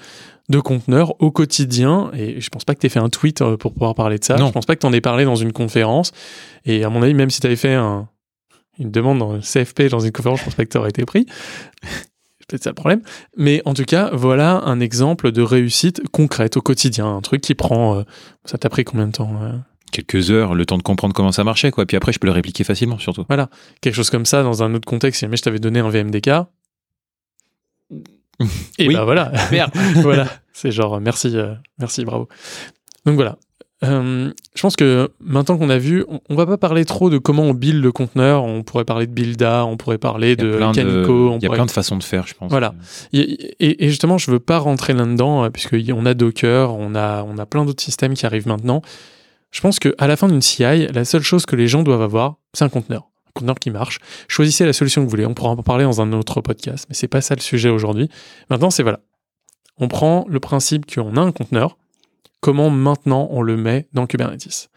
de 0.49 0.61
conteneur 0.61 1.21
au 1.21 1.31
quotidien. 1.31 2.11
Et 2.17 2.41
je 2.41 2.49
pense 2.51 2.65
pas 2.65 2.75
que 2.75 2.81
tu 2.81 2.87
aies 2.87 2.91
fait 2.91 3.01
un 3.01 3.09
tweet 3.09 3.43
euh, 3.43 3.57
pour 3.57 3.73
pouvoir 3.73 3.95
parler 3.95 4.19
de 4.19 4.25
ça. 4.25 4.37
Non. 4.37 4.49
Je 4.49 4.53
pense 4.53 4.67
pas 4.67 4.77
que 4.77 4.81
tu 4.81 4.87
en 4.87 4.93
aies 4.93 5.01
parlé 5.01 5.25
dans 5.25 5.35
une 5.37 5.53
conférence. 5.53 6.13
Et 6.67 6.85
à 6.85 6.89
mon 6.91 7.03
avis, 7.03 7.15
même 7.15 7.31
si 7.31 7.41
tu 7.41 7.47
avais 7.47 7.57
fait 7.57 7.75
un- 7.75 8.09
une 8.79 8.91
demande 8.91 9.19
dans 9.19 9.33
le 9.33 9.41
CFP 9.41 9.89
dans 9.91 10.01
une 10.01 10.13
conférence, 10.13 10.41
je 10.41 10.45
pense 10.45 10.55
pas 10.55 10.65
que 10.65 10.71
tu 10.71 10.79
aurais 10.79 10.91
été 10.91 11.05
pris. 11.05 11.27
Peut-être 12.47 12.63
ça 12.65 12.71
le 12.71 12.75
problème. 12.75 13.01
Mais 13.37 13.63
en 13.65 13.73
tout 13.75 13.85
cas, 13.85 14.11
voilà 14.13 14.61
un 14.67 14.79
exemple 14.81 15.33
de 15.33 15.41
réussite 15.43 16.03
concrète 16.13 16.57
au 16.59 16.61
quotidien. 16.61 17.07
Un 17.17 17.23
truc 17.23 17.41
qui 17.41 17.55
prend. 17.55 17.99
euh, 17.99 18.03
ça 18.45 18.59
t'a 18.59 18.69
pris 18.69 18.85
combien 18.85 19.07
de 19.07 19.13
temps 19.13 19.33
euh? 19.43 19.53
Quelques 19.95 20.33
heures, 20.33 20.55
le 20.57 20.67
temps 20.67 20.77
de 20.77 20.83
comprendre 20.83 21.15
comment 21.15 21.31
ça 21.31 21.45
marchait. 21.45 21.71
Quoi. 21.71 21.87
Puis 21.87 21.97
après, 21.97 22.13
je 22.13 22.19
peux 22.19 22.27
le 22.27 22.33
répliquer 22.33 22.65
facilement, 22.65 22.99
surtout. 22.99 23.25
Quelque 23.81 23.95
chose 23.95 24.11
comme 24.11 24.27
ça 24.27 24.43
dans 24.43 24.65
un 24.65 24.75
autre 24.75 24.87
contexte. 24.87 25.21
Si 25.21 25.25
jamais 25.25 25.37
je 25.37 25.43
t'avais 25.43 25.61
donné 25.61 25.79
un 25.79 25.89
VMDK. 25.89 26.29
Et 28.79 28.89
Oui. 28.89 28.95
bah 28.95 29.05
voilà. 29.05 29.31
Merde. 29.53 29.71
voilà. 30.03 30.27
C'est 30.53 30.73
genre, 30.73 31.01
merci, 31.01 31.31
euh, 31.35 31.55
merci, 31.79 32.05
bravo. 32.05 32.29
Donc 33.07 33.15
voilà. 33.15 33.37
Euh, 33.85 34.33
je 34.55 34.63
pense 34.63 34.77
que 34.77 35.11
maintenant 35.21 35.59
qu'on 35.59 35.69
a 35.69 35.79
vu, 35.79 36.05
on, 36.09 36.21
on 36.31 36.35
va 36.37 36.47
pas 36.47 36.57
parler 36.57 36.85
trop 36.85 37.11
de 37.11 37.19
comment 37.19 37.43
on 37.43 37.55
build 37.55 37.83
le 37.83 37.93
conteneur. 37.93 38.43
On 38.45 38.63
pourrait 38.63 38.85
parler 38.87 39.07
de 39.07 39.13
Builda, 39.13 39.65
on 39.67 39.77
pourrait 39.77 39.99
parler 39.99 40.33
Il 40.33 40.43
y 40.43 40.47
a 40.49 40.51
de 40.53 40.57
plein 40.57 40.71
de, 40.73 40.77
Canico. 40.77 41.29
il 41.37 41.43
y 41.43 41.47
a 41.47 41.49
pourrait- 41.49 41.59
plein 41.59 41.67
de 41.67 41.71
façons 41.71 41.97
de 41.97 42.03
faire, 42.03 42.27
je 42.27 42.35
pense. 42.35 42.51
Voilà. 42.51 42.75
Et, 43.13 43.21
et- 43.21 43.85
et 43.85 43.89
justement, 43.91 44.17
je 44.19 44.31
veux 44.31 44.41
pas 44.41 44.59
rentrer 44.59 44.95
là-dedans, 44.95 45.45
euh, 45.45 45.51
puisqu'on 45.51 46.07
a 46.07 46.15
Docker, 46.15 46.75
on 46.75 46.95
a, 46.95 47.23
on 47.25 47.37
a 47.39 47.47
plein 47.47 47.65
d'autres 47.65 47.83
systèmes 47.83 48.15
qui 48.15 48.25
arrivent 48.27 48.49
maintenant. 48.49 48.81
Je 49.55 49.61
pense 49.61 49.79
qu'à 49.79 50.07
la 50.09 50.17
fin 50.17 50.27
d'une 50.27 50.43
CI, 50.43 50.89
la 50.89 51.05
seule 51.05 51.23
chose 51.23 51.47
que 51.47 51.55
les 51.55 51.69
gens 51.69 51.85
doivent 51.85 52.03
avoir, 52.03 52.39
c'est 52.55 52.65
un 52.65 52.69
conteneur. 52.69 53.09
Un 53.29 53.31
conteneur 53.35 53.55
qui 53.55 53.71
marche. 53.71 54.01
Choisissez 54.27 54.67
la 54.67 54.73
solution 54.73 55.01
que 55.01 55.05
vous 55.05 55.11
voulez. 55.11 55.27
On 55.27 55.33
pourra 55.33 55.51
en 55.51 55.57
parler 55.57 55.85
dans 55.85 56.01
un 56.01 56.13
autre 56.13 56.41
podcast, 56.41 56.87
mais 56.89 56.97
c'est 56.97 57.07
pas 57.07 57.21
ça 57.21 57.37
le 57.37 57.41
sujet 57.41 57.69
aujourd'hui. 57.69 58.11
Maintenant, 58.51 58.71
c'est 58.71 58.83
voilà. 58.83 58.99
On 59.79 59.87
prend 59.87 60.27
le 60.29 60.41
principe 60.41 60.93
qu'on 60.93 61.17
a 61.17 61.21
un 61.21 61.31
conteneur. 61.31 61.79
Comment 62.41 62.69
maintenant 62.69 63.29
on 63.31 63.43
le 63.43 63.57
met 63.57 63.87
dans 63.93 64.09
Kubernetes? 64.09 64.71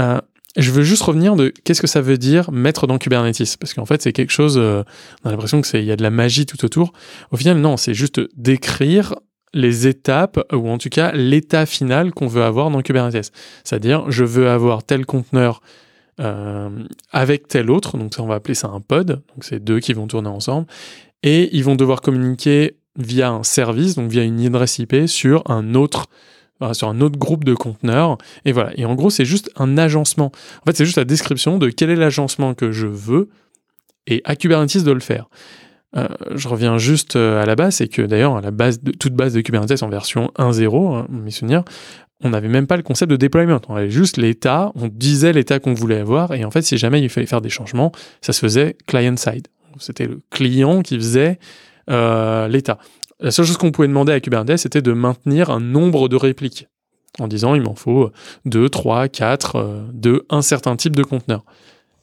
Euh, 0.00 0.20
je 0.56 0.72
veux 0.72 0.82
juste 0.82 1.02
revenir 1.02 1.36
de 1.36 1.52
qu'est-ce 1.62 1.80
que 1.80 1.86
ça 1.86 2.00
veut 2.00 2.18
dire 2.18 2.50
mettre 2.50 2.88
dans 2.88 2.98
Kubernetes? 2.98 3.56
Parce 3.58 3.74
qu'en 3.74 3.86
fait 3.86 4.02
c'est 4.02 4.12
quelque 4.12 4.32
chose 4.32 4.58
euh, 4.58 4.82
on 5.22 5.28
a 5.28 5.30
l'impression 5.30 5.60
que 5.60 5.68
c'est 5.68 5.84
y 5.84 5.92
a 5.92 5.96
de 5.96 6.02
la 6.02 6.10
magie 6.10 6.46
tout 6.46 6.64
autour. 6.64 6.92
Au 7.30 7.36
final 7.36 7.58
non, 7.58 7.76
c'est 7.76 7.94
juste 7.94 8.20
décrire 8.36 9.14
les 9.54 9.86
étapes 9.86 10.40
ou 10.52 10.68
en 10.68 10.78
tout 10.78 10.88
cas 10.88 11.12
l'état 11.12 11.66
final 11.66 12.12
qu'on 12.12 12.26
veut 12.26 12.42
avoir 12.42 12.70
dans 12.70 12.82
Kubernetes. 12.82 13.32
C'est-à-dire 13.64 14.10
je 14.10 14.24
veux 14.24 14.48
avoir 14.48 14.82
tel 14.82 15.06
conteneur 15.06 15.60
euh, 16.20 16.70
avec 17.12 17.48
tel 17.48 17.70
autre, 17.70 17.96
donc 17.96 18.12
on 18.18 18.26
va 18.26 18.36
appeler 18.36 18.54
ça 18.54 18.68
un 18.68 18.80
pod, 18.80 19.06
donc 19.06 19.42
c'est 19.42 19.62
deux 19.62 19.78
qui 19.80 19.92
vont 19.92 20.06
tourner 20.06 20.28
ensemble, 20.28 20.66
et 21.22 21.48
ils 21.56 21.62
vont 21.62 21.76
devoir 21.76 22.00
communiquer 22.00 22.76
via 22.96 23.30
un 23.30 23.44
service, 23.44 23.94
donc 23.94 24.10
via 24.10 24.24
une 24.24 24.44
adresse 24.44 24.78
IP 24.78 25.06
sur 25.06 25.48
un 25.48 25.74
autre 25.74 26.06
sur 26.72 26.88
un 26.88 27.00
autre 27.00 27.18
groupe 27.18 27.44
de 27.44 27.54
conteneurs. 27.54 28.18
Et 28.44 28.50
voilà. 28.50 28.72
Et 28.76 28.84
en 28.84 28.96
gros, 28.96 29.10
c'est 29.10 29.24
juste 29.24 29.48
un 29.56 29.78
agencement. 29.78 30.32
En 30.62 30.64
fait, 30.66 30.76
c'est 30.76 30.84
juste 30.84 30.98
la 30.98 31.04
description 31.04 31.56
de 31.56 31.70
quel 31.70 31.90
est 31.90 31.96
l'agencement 31.96 32.54
que 32.54 32.72
je 32.72 32.88
veux 32.88 33.28
et 34.08 34.22
à 34.24 34.34
Kubernetes 34.34 34.82
de 34.82 34.90
le 34.90 35.00
faire. 35.00 35.28
Euh, 35.96 36.06
je 36.34 36.48
reviens 36.48 36.76
juste 36.76 37.16
euh, 37.16 37.42
à 37.42 37.46
la 37.46 37.56
base, 37.56 37.76
c'est 37.76 37.88
que 37.88 38.02
d'ailleurs, 38.02 38.36
à 38.36 38.40
la 38.40 38.50
base 38.50 38.82
de, 38.82 38.92
toute 38.92 39.14
base 39.14 39.32
de 39.32 39.40
Kubernetes 39.40 39.82
en 39.82 39.88
version 39.88 40.30
1.0, 40.36 40.96
hein, 40.96 41.06
mes 41.08 41.30
souvenirs, 41.30 41.64
on 42.22 42.30
n'avait 42.30 42.48
même 42.48 42.66
pas 42.66 42.76
le 42.76 42.82
concept 42.82 43.10
de 43.10 43.16
deployment. 43.16 43.60
On 43.68 43.76
avait 43.76 43.90
juste 43.90 44.16
l'état, 44.16 44.72
on 44.74 44.88
disait 44.88 45.32
l'état 45.32 45.60
qu'on 45.60 45.72
voulait 45.72 46.00
avoir, 46.00 46.34
et 46.34 46.44
en 46.44 46.50
fait, 46.50 46.62
si 46.62 46.76
jamais 46.76 47.00
il 47.00 47.08
fallait 47.08 47.26
faire 47.26 47.40
des 47.40 47.48
changements, 47.48 47.92
ça 48.20 48.32
se 48.32 48.40
faisait 48.40 48.76
client-side. 48.86 49.48
C'était 49.78 50.06
le 50.06 50.20
client 50.30 50.82
qui 50.82 50.96
faisait 50.96 51.38
euh, 51.88 52.48
l'état. 52.48 52.78
La 53.20 53.30
seule 53.30 53.46
chose 53.46 53.56
qu'on 53.56 53.70
pouvait 53.70 53.88
demander 53.88 54.12
à 54.12 54.20
Kubernetes, 54.20 54.58
c'était 54.58 54.82
de 54.82 54.92
maintenir 54.92 55.50
un 55.50 55.60
nombre 55.60 56.08
de 56.08 56.16
répliques, 56.16 56.66
en 57.18 57.28
disant 57.28 57.54
il 57.54 57.62
m'en 57.62 57.74
faut 57.74 58.10
2, 58.44 58.68
3, 58.68 59.08
4 59.08 59.86
de 59.92 60.26
un 60.28 60.42
certain 60.42 60.76
type 60.76 60.94
de 60.94 61.02
conteneur. 61.02 61.44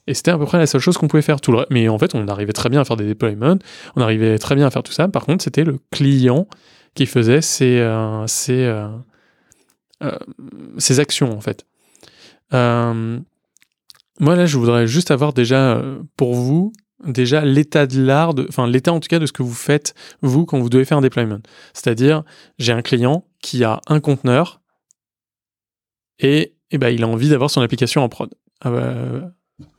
Et 0.07 0.13
c'était 0.13 0.31
à 0.31 0.37
peu 0.37 0.45
près 0.45 0.57
la 0.57 0.67
seule 0.67 0.81
chose 0.81 0.97
qu'on 0.97 1.07
pouvait 1.07 1.23
faire. 1.23 1.41
Tout 1.41 1.51
le... 1.51 1.65
Mais 1.69 1.89
en 1.89 1.97
fait, 1.97 2.13
on 2.15 2.27
arrivait 2.27 2.53
très 2.53 2.69
bien 2.69 2.81
à 2.81 2.85
faire 2.85 2.97
des 2.97 3.07
deployments, 3.07 3.57
on 3.95 4.01
arrivait 4.01 4.37
très 4.37 4.55
bien 4.55 4.67
à 4.67 4.71
faire 4.71 4.83
tout 4.83 4.91
ça. 4.91 5.07
Par 5.07 5.25
contre, 5.25 5.43
c'était 5.43 5.63
le 5.63 5.79
client 5.91 6.47
qui 6.93 7.05
faisait 7.05 7.41
ces, 7.41 7.79
euh, 7.79 8.25
euh, 8.49 8.89
euh, 10.03 10.99
actions, 10.99 11.31
en 11.31 11.41
fait. 11.41 11.65
Moi, 12.51 14.35
là, 14.37 14.45
je 14.45 14.57
voudrais 14.57 14.87
juste 14.87 15.11
avoir 15.11 15.33
déjà, 15.33 15.83
pour 16.15 16.35
vous, 16.35 16.71
déjà 17.03 17.43
l'état 17.43 17.85
de 17.85 18.01
l'art, 18.01 18.33
enfin 18.47 18.65
l'état 18.65 18.93
en 18.93 19.01
tout 19.01 19.09
cas 19.09 19.19
de 19.19 19.25
ce 19.25 19.33
que 19.33 19.43
vous 19.43 19.53
faites, 19.53 19.93
vous, 20.21 20.45
quand 20.45 20.57
vous 20.57 20.69
devez 20.69 20.85
faire 20.85 20.97
un 20.97 21.01
deployment. 21.01 21.41
C'est-à-dire, 21.73 22.23
j'ai 22.57 22.71
un 22.71 22.81
client 22.81 23.25
qui 23.41 23.65
a 23.65 23.81
un 23.87 23.99
conteneur 23.99 24.61
et, 26.19 26.55
et 26.71 26.77
ben, 26.77 26.89
il 26.89 27.03
a 27.03 27.07
envie 27.09 27.27
d'avoir 27.27 27.49
son 27.49 27.59
application 27.59 28.03
en 28.03 28.09
prod. 28.09 28.33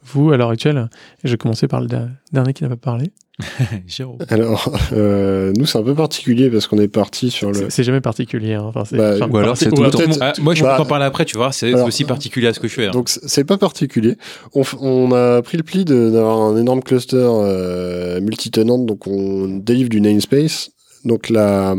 Vous, 0.02 0.30
à 0.32 0.36
l'heure 0.36 0.50
actuelle, 0.50 0.88
je 1.24 1.30
vais 1.32 1.36
commencer 1.36 1.68
par 1.68 1.80
le 1.80 1.88
dernier 2.32 2.52
qui 2.54 2.62
n'a 2.62 2.70
pas 2.70 2.76
parlé. 2.76 3.10
Alors, 4.30 4.72
euh, 4.94 5.52
nous, 5.58 5.66
c'est 5.66 5.76
un 5.78 5.82
peu 5.82 5.94
particulier 5.94 6.48
parce 6.48 6.66
qu'on 6.66 6.78
est 6.78 6.88
parti 6.88 7.30
sur 7.30 7.52
le. 7.52 7.68
C'est 7.68 7.82
jamais 7.84 8.00
particulier. 8.00 8.54
Hein. 8.54 8.62
Enfin, 8.64 8.84
c'est- 8.86 8.96
Bah, 8.96 9.12
enfin, 9.16 9.28
ou 9.30 9.36
alors 9.36 9.50
parti- 9.50 9.64
c'est 9.64 9.70
tout 9.70 9.90
temps. 9.90 9.98
Ah, 10.22 10.32
moi, 10.40 10.54
je 10.54 10.60
peux 10.62 10.66
Bah, 10.66 10.76
t'en 10.78 10.86
parler 10.86 11.04
après, 11.04 11.26
tu 11.26 11.36
vois. 11.36 11.52
C'est 11.52 11.74
alors- 11.74 11.86
aussi 11.86 12.04
particulier 12.04 12.46
à 12.46 12.54
ce 12.54 12.60
que 12.60 12.68
je 12.68 12.74
fais. 12.74 12.86
hein. 12.86 12.92
Donc, 12.92 13.10
c'est 13.10 13.44
pas 13.44 13.58
particulier. 13.58 14.16
On, 14.54 14.62
f- 14.62 14.76
on 14.80 15.12
a 15.12 15.42
pris 15.42 15.58
le 15.58 15.62
pli 15.62 15.84
de- 15.84 16.10
d'avoir 16.10 16.40
un 16.40 16.56
énorme 16.56 16.82
cluster 16.82 17.16
euh, 17.20 18.20
multitenant, 18.22 18.78
donc 18.78 19.06
on 19.06 19.48
délivre 19.58 19.90
du 19.90 20.00
namespace. 20.00 20.70
Donc, 21.04 21.28
la, 21.28 21.74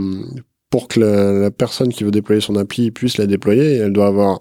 pour 0.70 0.88
que 0.88 1.00
la, 1.00 1.32
la 1.34 1.50
personne 1.52 1.90
qui 1.90 2.04
veut 2.04 2.12
déployer 2.12 2.42
son 2.42 2.56
appli 2.56 2.92
puisse 2.92 3.18
la 3.18 3.26
déployer, 3.26 3.78
elle 3.78 3.94
doit 3.94 4.08
avoir 4.08 4.40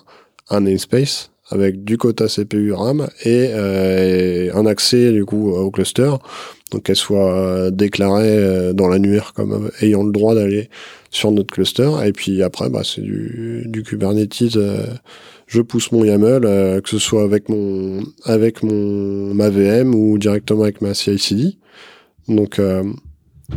un 0.51 0.61
namespace 0.61 1.31
avec 1.51 1.85
du 1.85 1.97
quota 1.99 2.27
CPU 2.27 2.73
RAM 2.73 3.07
et 3.25 3.49
euh, 3.51 4.51
un 4.55 4.67
accès 4.67 5.13
du 5.13 5.25
coup 5.25 5.51
au 5.51 5.71
cluster, 5.71 6.11
donc 6.73 6.85
qu'elle 6.85 6.97
soit 6.97 7.71
déclarée 7.71 8.39
euh, 8.39 8.73
dans 8.73 8.89
l'annuaire 8.89 9.33
comme 9.35 9.71
ayant 9.81 10.03
le 10.03 10.13
droit 10.13 10.35
d'aller 10.35 10.69
sur 11.11 11.31
notre 11.33 11.53
cluster. 11.53 11.91
Et 12.05 12.13
puis 12.13 12.43
après, 12.43 12.69
bah, 12.69 12.83
c'est 12.85 13.03
du, 13.03 13.83
Kubernetes. 13.85 14.57
euh, 14.57 14.87
je 15.47 15.63
pousse 15.63 15.93
mon 15.93 16.05
YAML, 16.05 16.45
euh, 16.45 16.81
que 16.81 16.89
ce 16.89 16.99
soit 16.99 17.23
avec 17.23 17.49
mon 17.49 18.03
avec 18.25 18.63
mon 18.63 19.33
ma 19.35 19.49
VM 19.49 19.95
ou 19.95 20.19
directement 20.19 20.65
avec 20.65 20.81
ma 20.81 20.93
CI/CD. 20.93 21.57
Donc 22.29 22.59
euh, 22.59 22.83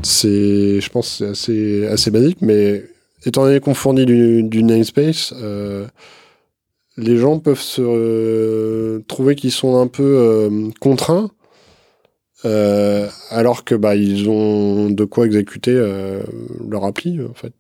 c'est, 0.04 0.80
je 0.80 0.90
pense, 0.90 1.18
c'est 1.18 1.28
assez 1.30 1.88
assez 1.88 2.12
basique, 2.12 2.38
mais 2.42 2.84
étant 3.26 3.44
donné 3.44 3.60
qu'on 3.60 3.74
fournit 3.74 4.06
du, 4.06 4.44
du 4.44 4.64
namespace, 4.64 5.34
euh, 5.42 5.88
les 7.00 7.18
gens 7.18 7.40
peuvent 7.40 7.60
se 7.60 7.82
euh, 7.84 9.00
trouver 9.08 9.36
qu'ils 9.36 9.52
sont 9.52 9.78
un 9.78 9.88
peu 9.88 10.04
euh, 10.04 10.70
contraints. 10.80 11.30
euh, 12.46 13.08
alors 13.32 13.64
que 13.66 13.76
bah 13.76 13.96
ils 13.96 14.30
ont 14.30 14.90
de 14.90 15.04
quoi 15.04 15.26
exécuter 15.26 15.74
euh, 15.76 16.22
leur 16.70 16.86
appli 16.86 17.20
en 17.22 17.34
fait. 17.34 17.54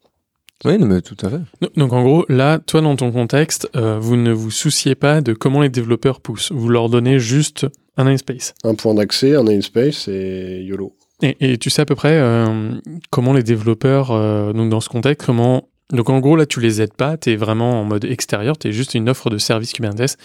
Oui, 0.65 0.78
mais 0.78 1.02
tout 1.02 1.15
à 1.23 1.30
fait. 1.30 1.39
Donc- 1.62 1.73
Donc 1.75 1.93
en 1.93 2.04
gros, 2.04 2.25
là, 2.30 2.60
toi 2.60 2.82
dans 2.82 2.95
ton 2.95 3.12
contexte, 3.12 3.69
euh, 3.75 3.97
vous 3.99 4.17
ne 4.17 4.32
vous 4.32 4.52
souciez 4.52 4.95
pas 4.95 5.21
de 5.21 5.34
comment 5.34 5.62
les 5.62 5.69
développeurs 5.69 6.19
poussent. 6.21 6.52
Vous 6.54 6.67
leur 6.69 6.89
donnez 6.89 7.17
juste 7.19 7.65
un 7.97 8.04
namespace. 8.06 8.54
Un 8.63 8.75
point 8.75 8.93
d'accès, 8.93 9.36
un 9.36 9.43
namespace 9.43 10.08
et 10.10 10.62
YOLO. 10.65 10.95
Et, 11.21 11.36
et 11.54 11.58
tu 11.58 11.69
sais 11.69 11.82
à 11.82 11.86
peu 11.86 11.95
près 11.95 12.17
euh, 12.19 12.71
comment 13.10 13.34
les 13.34 13.43
développeurs, 13.43 14.12
euh, 14.12 14.54
donc 14.54 14.69
dans 14.69 14.80
ce 14.82 14.89
contexte, 14.89 15.25
comment... 15.25 15.67
Donc 15.91 16.10
en 16.10 16.19
gros, 16.19 16.36
là, 16.36 16.45
tu 16.45 16.60
les 16.60 16.82
aides 16.82 16.93
pas, 16.93 17.17
tu 17.17 17.32
es 17.32 17.36
vraiment 17.36 17.82
en 17.82 17.84
mode 17.84 18.06
extérieur, 18.06 18.58
tu 18.58 18.67
es 18.67 18.71
juste 18.71 18.93
une 18.93 19.10
offre 19.10 19.30
de 19.30 19.38
service 19.38 19.73
Kubernetes. 19.73 20.17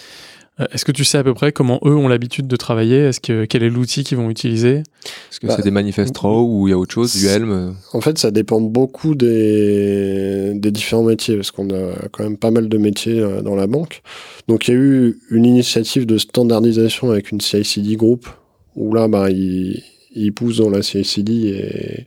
Euh, 0.60 0.66
Est-ce 0.72 0.84
que 0.84 0.92
tu 0.92 1.04
sais 1.04 1.18
à 1.18 1.24
peu 1.24 1.34
près 1.34 1.50
comment 1.52 1.80
eux 1.84 1.96
ont 1.96 2.06
l'habitude 2.06 2.46
de 2.46 2.56
travailler? 2.56 2.98
Est-ce 2.98 3.18
que 3.20 3.44
quel 3.44 3.62
est 3.64 3.70
l'outil 3.70 4.04
qu'ils 4.04 4.18
vont 4.18 4.30
utiliser? 4.30 4.82
Est-ce 5.30 5.40
que 5.40 5.46
Bah, 5.48 5.54
c'est 5.56 5.62
des 5.64 5.72
manifestes 5.72 6.16
raw 6.16 6.46
ou 6.46 6.68
il 6.68 6.70
y 6.70 6.74
a 6.74 6.78
autre 6.78 6.92
chose, 6.94 7.12
du 7.16 7.26
Helm? 7.26 7.74
En 7.92 8.00
fait, 8.00 8.18
ça 8.18 8.30
dépend 8.30 8.60
beaucoup 8.60 9.14
des, 9.14 10.52
des 10.54 10.70
différents 10.70 11.02
métiers, 11.02 11.34
parce 11.36 11.50
qu'on 11.50 11.70
a 11.70 11.94
quand 12.12 12.22
même 12.22 12.36
pas 12.36 12.50
mal 12.52 12.68
de 12.68 12.78
métiers 12.78 13.18
euh, 13.18 13.42
dans 13.42 13.56
la 13.56 13.66
banque. 13.66 14.02
Donc, 14.46 14.68
il 14.68 14.74
y 14.74 14.76
a 14.76 14.80
eu 14.80 15.18
une 15.30 15.44
initiative 15.44 16.06
de 16.06 16.18
standardisation 16.18 17.10
avec 17.10 17.32
une 17.32 17.40
CI/CD 17.40 17.96
group, 17.96 18.28
où 18.76 18.94
là, 18.94 19.08
bah, 19.08 19.30
ils, 19.30 19.82
ils 20.14 20.32
poussent 20.32 20.58
dans 20.58 20.70
la 20.70 20.82
CI/CD 20.82 21.32
et, 21.32 22.06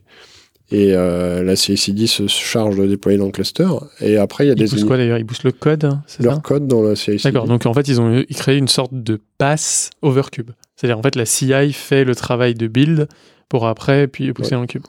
et 0.70 0.94
euh, 0.94 1.42
la 1.42 1.56
CI/CD 1.56 2.06
se 2.06 2.26
charge 2.26 2.76
de 2.76 2.86
déployer 2.86 3.18
dans 3.18 3.26
le 3.26 3.32
cluster. 3.32 3.68
Et 4.00 4.16
après, 4.16 4.44
il 4.44 4.48
y 4.48 4.50
a 4.50 4.54
Ils 4.54 4.58
des 4.58 4.68
poussent 4.68 4.84
quoi 4.84 4.96
d'ailleurs? 4.96 5.18
Ils 5.18 5.26
poussent 5.26 5.44
le 5.44 5.52
code, 5.52 5.84
hein, 5.84 6.02
leur 6.20 6.34
ça? 6.34 6.40
code 6.40 6.66
dans 6.66 6.82
la 6.82 6.94
CI/CD. 6.94 7.32
D'accord, 7.32 7.46
donc 7.46 7.64
en 7.66 7.72
fait, 7.74 7.88
ils 7.88 8.00
ont 8.00 8.22
ils 8.28 8.36
créé 8.36 8.56
une 8.56 8.68
sorte 8.68 8.92
de 8.92 9.18
pass 9.38 9.90
over 10.02 10.22
cube. 10.30 10.50
C'est-à-dire 10.76 10.98
en 10.98 11.02
fait, 11.02 11.16
la 11.16 11.24
CI 11.26 11.72
fait 11.72 12.04
le 12.04 12.14
travail 12.14 12.54
de 12.54 12.66
build 12.66 13.08
pour 13.48 13.66
après, 13.66 14.06
puis 14.08 14.32
pousser 14.32 14.52
dans 14.52 14.60
le 14.60 14.66
cube. 14.66 14.84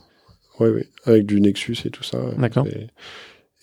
Oui, 0.60 0.70
oui, 0.70 0.82
avec 1.06 1.26
du 1.26 1.39
Nexus 1.39 1.78
et 1.86 1.89
tout 1.89 2.04
ça. 2.04 2.18
D'accord. 2.38 2.68
Et, 2.68 2.88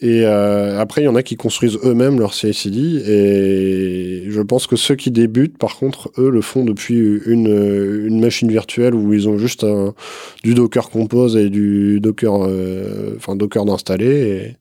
et, 0.01 0.27
euh, 0.27 0.79
après, 0.79 1.03
il 1.03 1.05
y 1.07 1.09
en 1.09 1.15
a 1.15 1.23
qui 1.23 1.37
construisent 1.37 1.79
eux-mêmes 1.83 2.19
leur 2.19 2.35
CI/CD. 2.35 3.03
Et 3.07 4.31
je 4.31 4.41
pense 4.43 4.67
que 4.67 4.77
ceux 4.77 4.95
qui 4.95 5.11
débutent, 5.11 5.57
par 5.57 5.77
contre, 5.77 6.11
eux, 6.19 6.29
le 6.31 6.43
font 6.43 6.65
depuis 6.65 6.99
une, 7.25 8.05
une 8.07 8.21
machine 8.21 8.51
virtuelle 8.51 8.95
où 8.95 9.15
ils 9.15 9.29
ont 9.29 9.39
juste 9.39 9.65
du 10.45 10.55
Docker 10.55 10.91
Compose 10.91 11.37
et 11.37 11.49
du 11.49 12.01
Docker, 12.01 12.45
euh, 12.47 13.15
enfin 13.17 13.37
Docker 13.37 13.65
d'installer. 13.65 14.57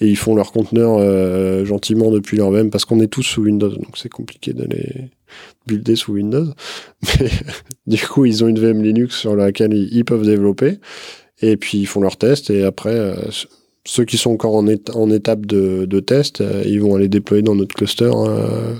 Et, 0.00 0.06
ils 0.08 0.16
font 0.16 0.34
leur 0.34 0.50
conteneur 0.50 0.96
euh, 0.98 1.66
gentiment 1.66 2.10
depuis 2.10 2.38
leur 2.38 2.50
VM 2.50 2.70
parce 2.70 2.86
qu'on 2.86 3.00
est 3.00 3.06
tous 3.06 3.22
sous 3.22 3.42
Windows, 3.42 3.68
donc 3.68 3.98
c'est 3.98 4.08
compliqué 4.08 4.54
d'aller 4.54 5.10
builder 5.66 5.94
sous 5.94 6.14
Windows. 6.14 6.46
Mais 7.20 7.28
du 7.86 7.98
coup, 7.98 8.24
ils 8.24 8.42
ont 8.42 8.48
une 8.48 8.58
VM 8.58 8.82
Linux 8.82 9.14
sur 9.14 9.36
laquelle 9.36 9.74
ils, 9.74 9.94
ils 9.94 10.06
peuvent 10.06 10.24
développer. 10.24 10.78
Et 11.42 11.58
puis 11.58 11.78
ils 11.78 11.86
font 11.86 12.00
leurs 12.00 12.16
tests 12.16 12.48
et 12.48 12.64
après, 12.64 12.94
euh, 12.94 13.14
ceux 13.86 14.04
qui 14.04 14.16
sont 14.18 14.30
encore 14.30 14.54
en, 14.54 14.66
éta- 14.66 14.92
en 14.96 15.10
étape 15.10 15.46
de, 15.46 15.84
de 15.86 16.00
test, 16.00 16.40
euh, 16.40 16.62
ils 16.66 16.80
vont 16.80 16.94
aller 16.96 17.08
déployer 17.08 17.42
dans 17.42 17.54
notre 17.54 17.74
cluster 17.74 18.10
euh, 18.12 18.74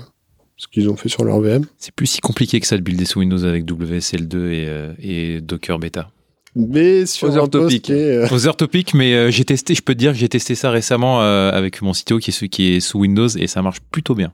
ce 0.57 0.67
qu'ils 0.67 0.89
ont 0.89 0.95
fait 0.95 1.09
sur 1.09 1.23
leur 1.23 1.39
VM. 1.39 1.65
C'est 1.77 1.93
plus 1.93 2.05
si 2.07 2.21
compliqué 2.21 2.59
que 2.59 2.67
ça 2.67 2.77
de 2.77 2.81
builder 2.83 3.05
sous 3.05 3.19
Windows 3.19 3.43
avec 3.43 3.65
WSL2 3.65 4.35
et, 4.51 4.65
euh, 4.67 4.93
et 5.01 5.41
Docker 5.41 5.79
Beta. 5.79 6.11
Mais 6.55 7.05
sur 7.05 7.29
Other 7.29 7.43
un 7.43 7.47
topic. 7.47 7.89
est, 7.89 7.93
euh, 7.93 8.27
Other 8.29 8.55
topic, 8.57 8.93
mais 8.93 9.13
euh, 9.13 9.31
j'ai 9.31 9.45
testé, 9.45 9.73
je 9.73 9.81
peux 9.81 9.93
te 9.93 9.99
dire 9.99 10.11
que 10.11 10.17
j'ai 10.17 10.27
testé 10.29 10.53
ça 10.53 10.69
récemment 10.69 11.21
euh, 11.21 11.49
avec 11.51 11.81
mon 11.81 11.93
CTO 11.93 12.19
qui 12.19 12.31
est, 12.31 12.47
qui 12.49 12.73
est 12.73 12.79
sous 12.81 12.99
Windows 12.99 13.29
et 13.29 13.47
ça 13.47 13.61
marche 13.61 13.79
plutôt 13.91 14.15
bien. 14.15 14.33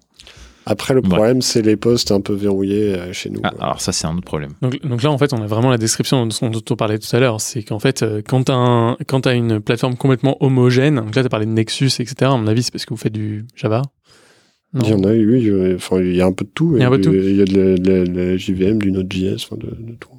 Après, 0.69 0.93
le 0.93 0.99
Ouais. 1.01 1.07
problème, 1.07 1.41
c'est 1.41 1.61
les 1.61 1.77
postes 1.77 2.11
un 2.11 2.19
peu 2.19 2.33
verrouillés 2.33 2.93
euh, 2.93 3.13
chez 3.13 3.29
nous. 3.29 3.39
Ah, 3.43 3.53
alors 3.59 3.79
ça, 3.81 3.93
c'est 3.93 4.05
un 4.05 4.13
autre 4.17 4.25
problème. 4.25 4.51
Donc, 4.61 4.85
donc 4.85 5.01
là, 5.01 5.09
en 5.11 5.17
fait, 5.17 5.31
on 5.31 5.41
a 5.41 5.47
vraiment 5.47 5.69
la 5.69 5.77
description 5.77 6.25
dont, 6.27 6.49
dont 6.49 6.61
on 6.69 6.75
parlait 6.75 6.99
tout 6.99 7.15
à 7.15 7.19
l'heure. 7.21 7.39
C'est 7.39 7.63
qu'en 7.63 7.79
fait, 7.79 8.03
euh, 8.03 8.21
quand 8.21 8.43
tu 8.43 8.51
as, 9.29 9.33
une 9.33 9.61
plateforme 9.61 9.95
complètement 9.95 10.35
homogène, 10.43 10.95
donc 10.97 11.15
là, 11.15 11.21
tu 11.21 11.25
as 11.25 11.29
parlé 11.29 11.45
de 11.45 11.51
Nexus, 11.51 11.85
etc. 11.99 12.15
À 12.23 12.37
mon 12.37 12.47
avis, 12.47 12.63
c'est 12.63 12.71
parce 12.71 12.85
que 12.85 12.93
vous 12.93 12.99
faites 12.99 13.13
du 13.13 13.45
Java 13.55 13.81
Non. 14.73 14.81
Il 14.83 14.89
y 14.89 14.93
en 14.93 15.03
a, 15.05 15.11
oui, 15.13 15.73
enfin, 15.75 16.01
il 16.01 16.15
y 16.15 16.21
a 16.21 16.25
un 16.25 16.33
peu 16.33 16.43
de 16.43 16.51
tout. 16.53 16.73
Il 16.75 16.81
y 16.81 16.83
a 16.83 16.87
un 16.87 16.91
peu 16.91 16.97
de 16.97 17.03
tout. 17.03 17.13
Il 17.13 17.35
y 17.37 17.41
a 17.41 17.45
de 17.45 17.57
la, 17.57 17.77
de 17.77 18.19
la- 18.19 18.35
JVM, 18.37 18.79
du 18.81 18.91
Node.js, 18.91 19.35
enfin, 19.45 19.55
de, 19.55 19.67
de 19.67 19.95
tout. 19.97 20.09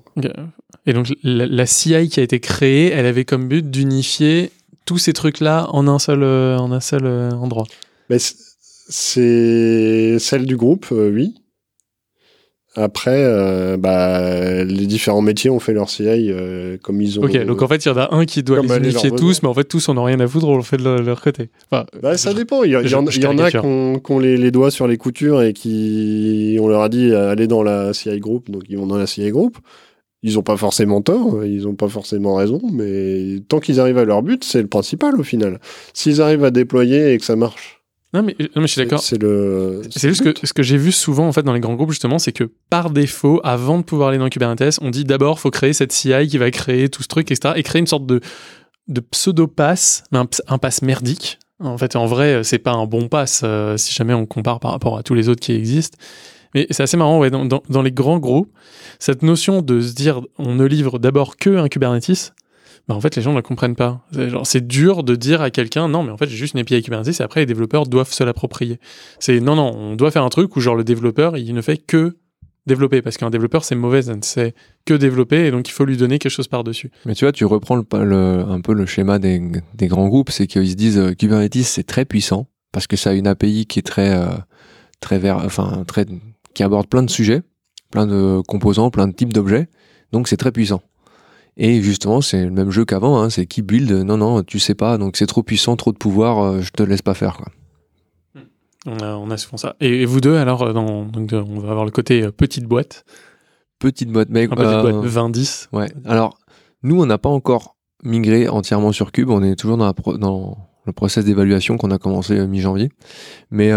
Et 0.87 0.92
donc, 0.94 1.12
la, 1.22 1.44
la 1.46 1.66
CI 1.66 2.08
qui 2.08 2.20
a 2.20 2.22
été 2.22 2.40
créée, 2.40 2.90
elle 2.90 3.04
avait 3.06 3.24
comme 3.26 3.48
but 3.48 3.70
d'unifier 3.70 4.50
tous 4.87 4.96
ces 4.96 5.12
trucs-là 5.12 5.66
en 5.74 5.87
un 5.87 5.98
seul, 5.98 6.22
euh, 6.22 6.56
en 6.56 6.72
un 6.72 6.80
seul 6.80 7.06
endroit. 7.06 7.64
Mais 8.08 8.16
c'est 8.88 10.18
celle 10.18 10.46
du 10.46 10.57
groupe, 10.57 10.87
euh, 10.92 11.11
oui. 11.12 11.35
Après, 12.74 13.24
euh, 13.24 13.77
bah, 13.77 14.62
les 14.62 14.87
différents 14.87 15.22
métiers 15.22 15.51
ont 15.51 15.59
fait 15.59 15.72
leur 15.72 15.90
CI 15.90 16.05
euh, 16.31 16.77
comme 16.81 17.01
ils 17.01 17.18
ont. 17.18 17.24
Ok, 17.24 17.44
donc 17.44 17.61
en 17.62 17.66
fait, 17.66 17.85
il 17.85 17.88
y 17.88 17.90
en 17.90 17.96
a 17.96 18.14
un 18.14 18.24
qui 18.24 18.42
doit 18.44 18.59
les 18.62 18.68
unifier 18.90 19.11
tous, 19.16 19.42
mais 19.42 19.48
en 19.48 19.55
fait, 19.55 19.64
tous, 19.64 19.88
on 19.88 19.94
n'a 19.94 20.05
rien 20.05 20.20
à 20.20 20.29
foutre, 20.29 20.46
on 20.46 20.57
le 20.57 20.62
fait 20.62 20.77
de 20.77 20.85
leur, 20.85 21.03
leur 21.03 21.20
côté. 21.20 21.48
Enfin, 21.72 21.87
Bah, 22.03 22.16
ça 22.16 22.35
dépend. 22.35 22.62
Il 22.62 22.70
y, 22.70 22.77
a- 22.77 22.81
il 22.83 22.85
y 22.87 22.88
je- 22.88 22.94
en, 22.96 23.07
je 23.07 23.16
il 23.18 23.22
y 23.22 23.27
en 23.27 23.38
a 23.38 23.51
qui 23.51 23.57
ont, 23.66 24.01
ont 24.09 24.18
les, 24.20 24.37
les 24.37 24.51
doigts 24.53 24.70
sur 24.70 24.87
les 24.87 24.96
coutures 24.96 25.42
et 25.42 25.55
qui, 25.55 26.57
on 26.61 26.68
leur 26.68 26.83
a 26.83 26.88
dit 26.88 27.12
allez 27.12 27.48
dans 27.48 27.62
la 27.64 27.92
CI 27.94 28.20
group, 28.20 28.48
donc 28.51 28.62
ils 28.68 28.77
vont 28.79 28.87
dans 28.87 28.98
la 28.98 29.07
CI 29.09 29.29
group. 29.31 29.59
Ils 30.22 30.38
ont 30.38 30.42
pas 30.42 30.57
forcément 30.57 31.01
tort, 31.01 31.44
ils 31.44 31.66
ont 31.66 31.74
pas 31.74 31.88
forcément 31.88 32.35
raison, 32.35 32.61
mais 32.72 33.40
tant 33.48 33.61
qu'ils 33.61 33.81
arrivent 33.81 33.98
à 33.98 34.05
leur 34.05 34.22
but, 34.22 34.44
c'est 34.44 34.61
le 34.62 34.66
principal 34.68 35.18
au 35.18 35.22
final. 35.24 35.59
S'ils 35.94 36.20
arrivent 36.20 36.44
à 36.44 36.51
déployer 36.51 37.12
et 37.12 37.18
que 37.18 37.24
ça 37.24 37.35
marche, 37.37 37.77
non, 38.14 38.23
mais, 38.23 38.35
non, 38.40 38.47
mais 38.62 38.66
je 38.66 38.73
suis 38.73 38.81
d'accord. 38.83 39.01
c'est 39.01 39.21
le. 39.21 39.83
C'est 39.90 40.09
juste 40.09 40.23
que 40.33 40.47
ce 40.47 40.53
que 40.53 40.62
j'ai 40.62 40.79
vu 40.79 40.92
souvent 40.92 41.29
en 41.29 41.33
fait 41.33 41.42
dans 41.42 41.53
les 41.53 41.61
grands 41.61 41.75
groupes 41.75 41.90
justement, 41.90 42.18
c'est 42.18 42.33
que 42.33 42.44
par 42.71 42.90
défaut, 42.90 43.40
avant 43.44 43.79
de 43.79 43.83
pouvoir 43.83 44.09
aller 44.11 44.18
dans 44.18 44.29
Kubernetes, 44.31 44.79
on 44.81 44.90
dit 44.90 45.05
d'abord 45.05 45.40
faut 45.40 45.51
créer 45.51 45.73
cette 45.75 45.92
CI 45.92 46.27
qui 46.29 46.38
va 46.38 46.51
créer 46.51 46.88
tout 46.88 47.03
ce 47.03 47.09
truc, 47.09 47.31
etc. 47.31 47.55
Et 47.57 47.62
créer 47.62 47.81
une 47.81 47.87
sorte 47.87 48.07
de, 48.07 48.21
de 48.88 49.01
pseudo 49.01 49.47
pass, 49.47 50.05
mais 50.12 50.18
un, 50.18 50.27
un 50.49 50.59
pass 50.59 50.81
merdique. 50.83 51.38
En 51.61 51.77
fait, 51.77 51.97
en 51.97 52.07
vrai, 52.07 52.44
c'est 52.44 52.59
pas 52.61 52.71
un 52.73 52.87
bon 52.87 53.09
pass 53.09 53.42
euh, 53.44 53.77
si 53.77 53.92
jamais 53.92 54.14
on 54.14 54.27
compare 54.27 54.61
par 54.61 54.71
rapport 54.71 54.97
à 54.97 55.03
tous 55.03 55.14
les 55.14 55.29
autres 55.29 55.40
qui 55.40 55.53
existent. 55.53 55.99
Mais 56.55 56.66
c'est 56.71 56.85
assez 56.85 56.97
marrant, 56.97 57.18
ouais, 57.18 57.31
dans, 57.31 57.44
dans- 57.44 57.62
dans 57.68 57.83
les 57.83 57.92
grands 57.92 58.18
groupes, 58.18 58.51
cette 58.99 59.23
notion 59.23 59.61
de 59.61 59.81
se 59.83 59.92
dire 59.92 60.23
on 60.38 60.55
ne 60.55 60.64
livre 60.64 60.99
d'abord 60.99 61.37
que 61.37 61.51
un 61.59 61.68
Kubernetes, 61.68 62.33
bah 62.88 62.94
en 62.94 63.01
fait 63.01 63.14
les 63.16 63.22
gens 63.22 63.33
ne 63.33 63.37
le 63.37 63.42
comprennent 63.42 63.77
pas. 63.77 64.01
C'est 64.12 64.31
C'est 64.44 64.66
dur 64.66 65.05
de 65.05 65.14
dire 65.14 65.42
à 65.42 65.51
quelqu'un 65.51 65.88
non 65.88 66.03
mais 66.03 66.11
en 66.11 66.16
fait 66.16 66.29
j'ai 66.29 66.37
juste 66.37 66.55
une 66.55 66.61
API 66.61 66.83
Kubernetes 66.83 67.20
et 67.20 67.22
après 67.22 67.40
les 67.40 67.46
développeurs 67.46 67.87
doivent 67.87 68.12
se 68.12 68.24
l'approprier. 68.24 68.81
C'est 69.18 69.40
non 69.40 69.57
non, 69.57 69.74
on 69.77 69.94
doit 69.94 70.11
faire 70.11 70.24
un 70.24 70.31
truc 70.31 70.57
où 70.57 70.61
genre 70.61 70.74
le 70.74 70.85
développeur 70.85 71.37
il 71.37 71.55
ne 71.55 71.61
fait 71.61 71.77
que 71.77 72.16
développer 72.66 73.03
parce 73.03 73.16
qu'un 73.16 73.31
développeur 73.31 73.64
c'est 73.64 73.74
mauvais, 73.74 74.03
sait 74.22 74.55
que 74.87 74.94
développer 74.94 75.46
et 75.46 75.51
donc 75.51 75.68
il 75.68 75.72
faut 75.72 75.85
lui 75.85 75.96
donner 75.96 76.18
quelque 76.18 76.33
chose 76.33 76.48
par 76.48 76.64
dessus. 76.64 76.90
Mais 77.05 77.14
tu 77.14 77.24
vois, 77.24 77.33
tu 77.33 77.44
reprends 77.44 77.79
un 77.79 78.61
peu 78.61 78.72
le 78.72 78.87
schéma 78.87 79.18
des, 79.18 79.62
grands 79.83 80.09
groupes, 80.09 80.31
c'est 80.31 80.46
qu'ils 80.46 80.70
se 80.70 80.77
disent 80.77 80.98
euh, 80.98 81.12
Kubernetes 81.12 81.64
c'est 81.64 81.87
très 81.87 82.05
puissant 82.05 82.48
parce 82.72 82.87
que 82.87 82.96
ça 82.96 83.11
a 83.11 83.12
une 83.12 83.27
API 83.27 83.66
qui 83.66 83.81
est 83.81 83.83
très 83.83 84.14
euh, 84.14 84.29
très 85.01 85.18
vers, 85.18 85.38
enfin 85.44 85.85
qui 86.55 86.62
aborde 86.62 86.88
plein 86.88 87.03
de 87.03 87.11
sujets, 87.11 87.42
plein 87.90 88.07
de 88.07 88.40
composants, 88.46 88.90
plein 88.90 89.09
de 89.09 89.12
types 89.12 89.33
d'objets, 89.33 89.68
donc 90.12 90.29
c'est 90.29 90.38
très 90.38 90.53
puissant. 90.53 90.83
Et 91.59 91.83
justement, 91.83 92.21
c'est 92.21 92.44
le 92.44 92.51
même 92.51 92.71
jeu 92.71 92.85
qu'avant, 92.85 93.21
hein, 93.21 93.31
c'est 93.31 93.47
qui 93.47 93.62
build, 93.62 93.90
non 93.90 94.16
non, 94.16 94.42
tu 94.44 94.59
sais 94.61 94.75
pas, 94.77 94.97
donc 94.97 95.16
c'est 95.16 95.27
trop 95.27 95.42
puissant, 95.42 95.75
trop 95.77 95.92
de 95.92 95.99
pouvoir, 95.99 96.38
euh, 96.38 96.61
je 96.61 96.71
te 96.71 96.83
laisse 96.85 97.03
pas 97.03 97.14
faire 97.14 97.37
quoi. 97.37 97.49
On 98.87 98.97
a, 99.01 99.16
on 99.16 99.29
a 99.31 99.37
souvent 99.37 99.57
ça. 99.57 99.75
Et, 99.81 100.03
et 100.03 100.05
vous 100.05 100.21
deux 100.21 100.37
alors 100.37 100.62
euh, 100.62 100.73
dans, 100.73 101.05
donc, 101.05 101.31
on 101.33 101.59
va 101.59 101.71
avoir 101.71 101.85
le 101.85 101.90
côté 101.90 102.23
euh, 102.23 102.31
petite 102.31 102.64
boîte, 102.64 103.05
Petite 103.81 104.11
boîte, 104.11 104.29
mais 104.31 104.49
petite 104.49 104.64
euh, 104.64 104.92
boîte 105.01 105.12
20-10. 105.12 105.68
Ouais. 105.73 105.88
Alors, 106.05 106.38
nous, 106.83 107.01
on 107.01 107.07
n'a 107.07 107.18
pas 107.18 107.29
encore 107.29 107.77
migré 108.03 108.49
entièrement 108.49 108.90
sur 108.92 109.12
Cube. 109.12 109.31
On 109.31 109.42
est 109.42 109.55
toujours 109.57 109.77
dans, 109.77 109.87
la 109.87 109.94
pro- 109.94 110.16
dans 110.18 110.57
le 110.87 110.92
process 110.92 111.25
d'évaluation 111.25 111.77
qu'on 111.77 111.90
a 111.92 111.99
commencé 111.99 112.44
mi-janvier. 112.47 112.90
Mais 113.53 113.71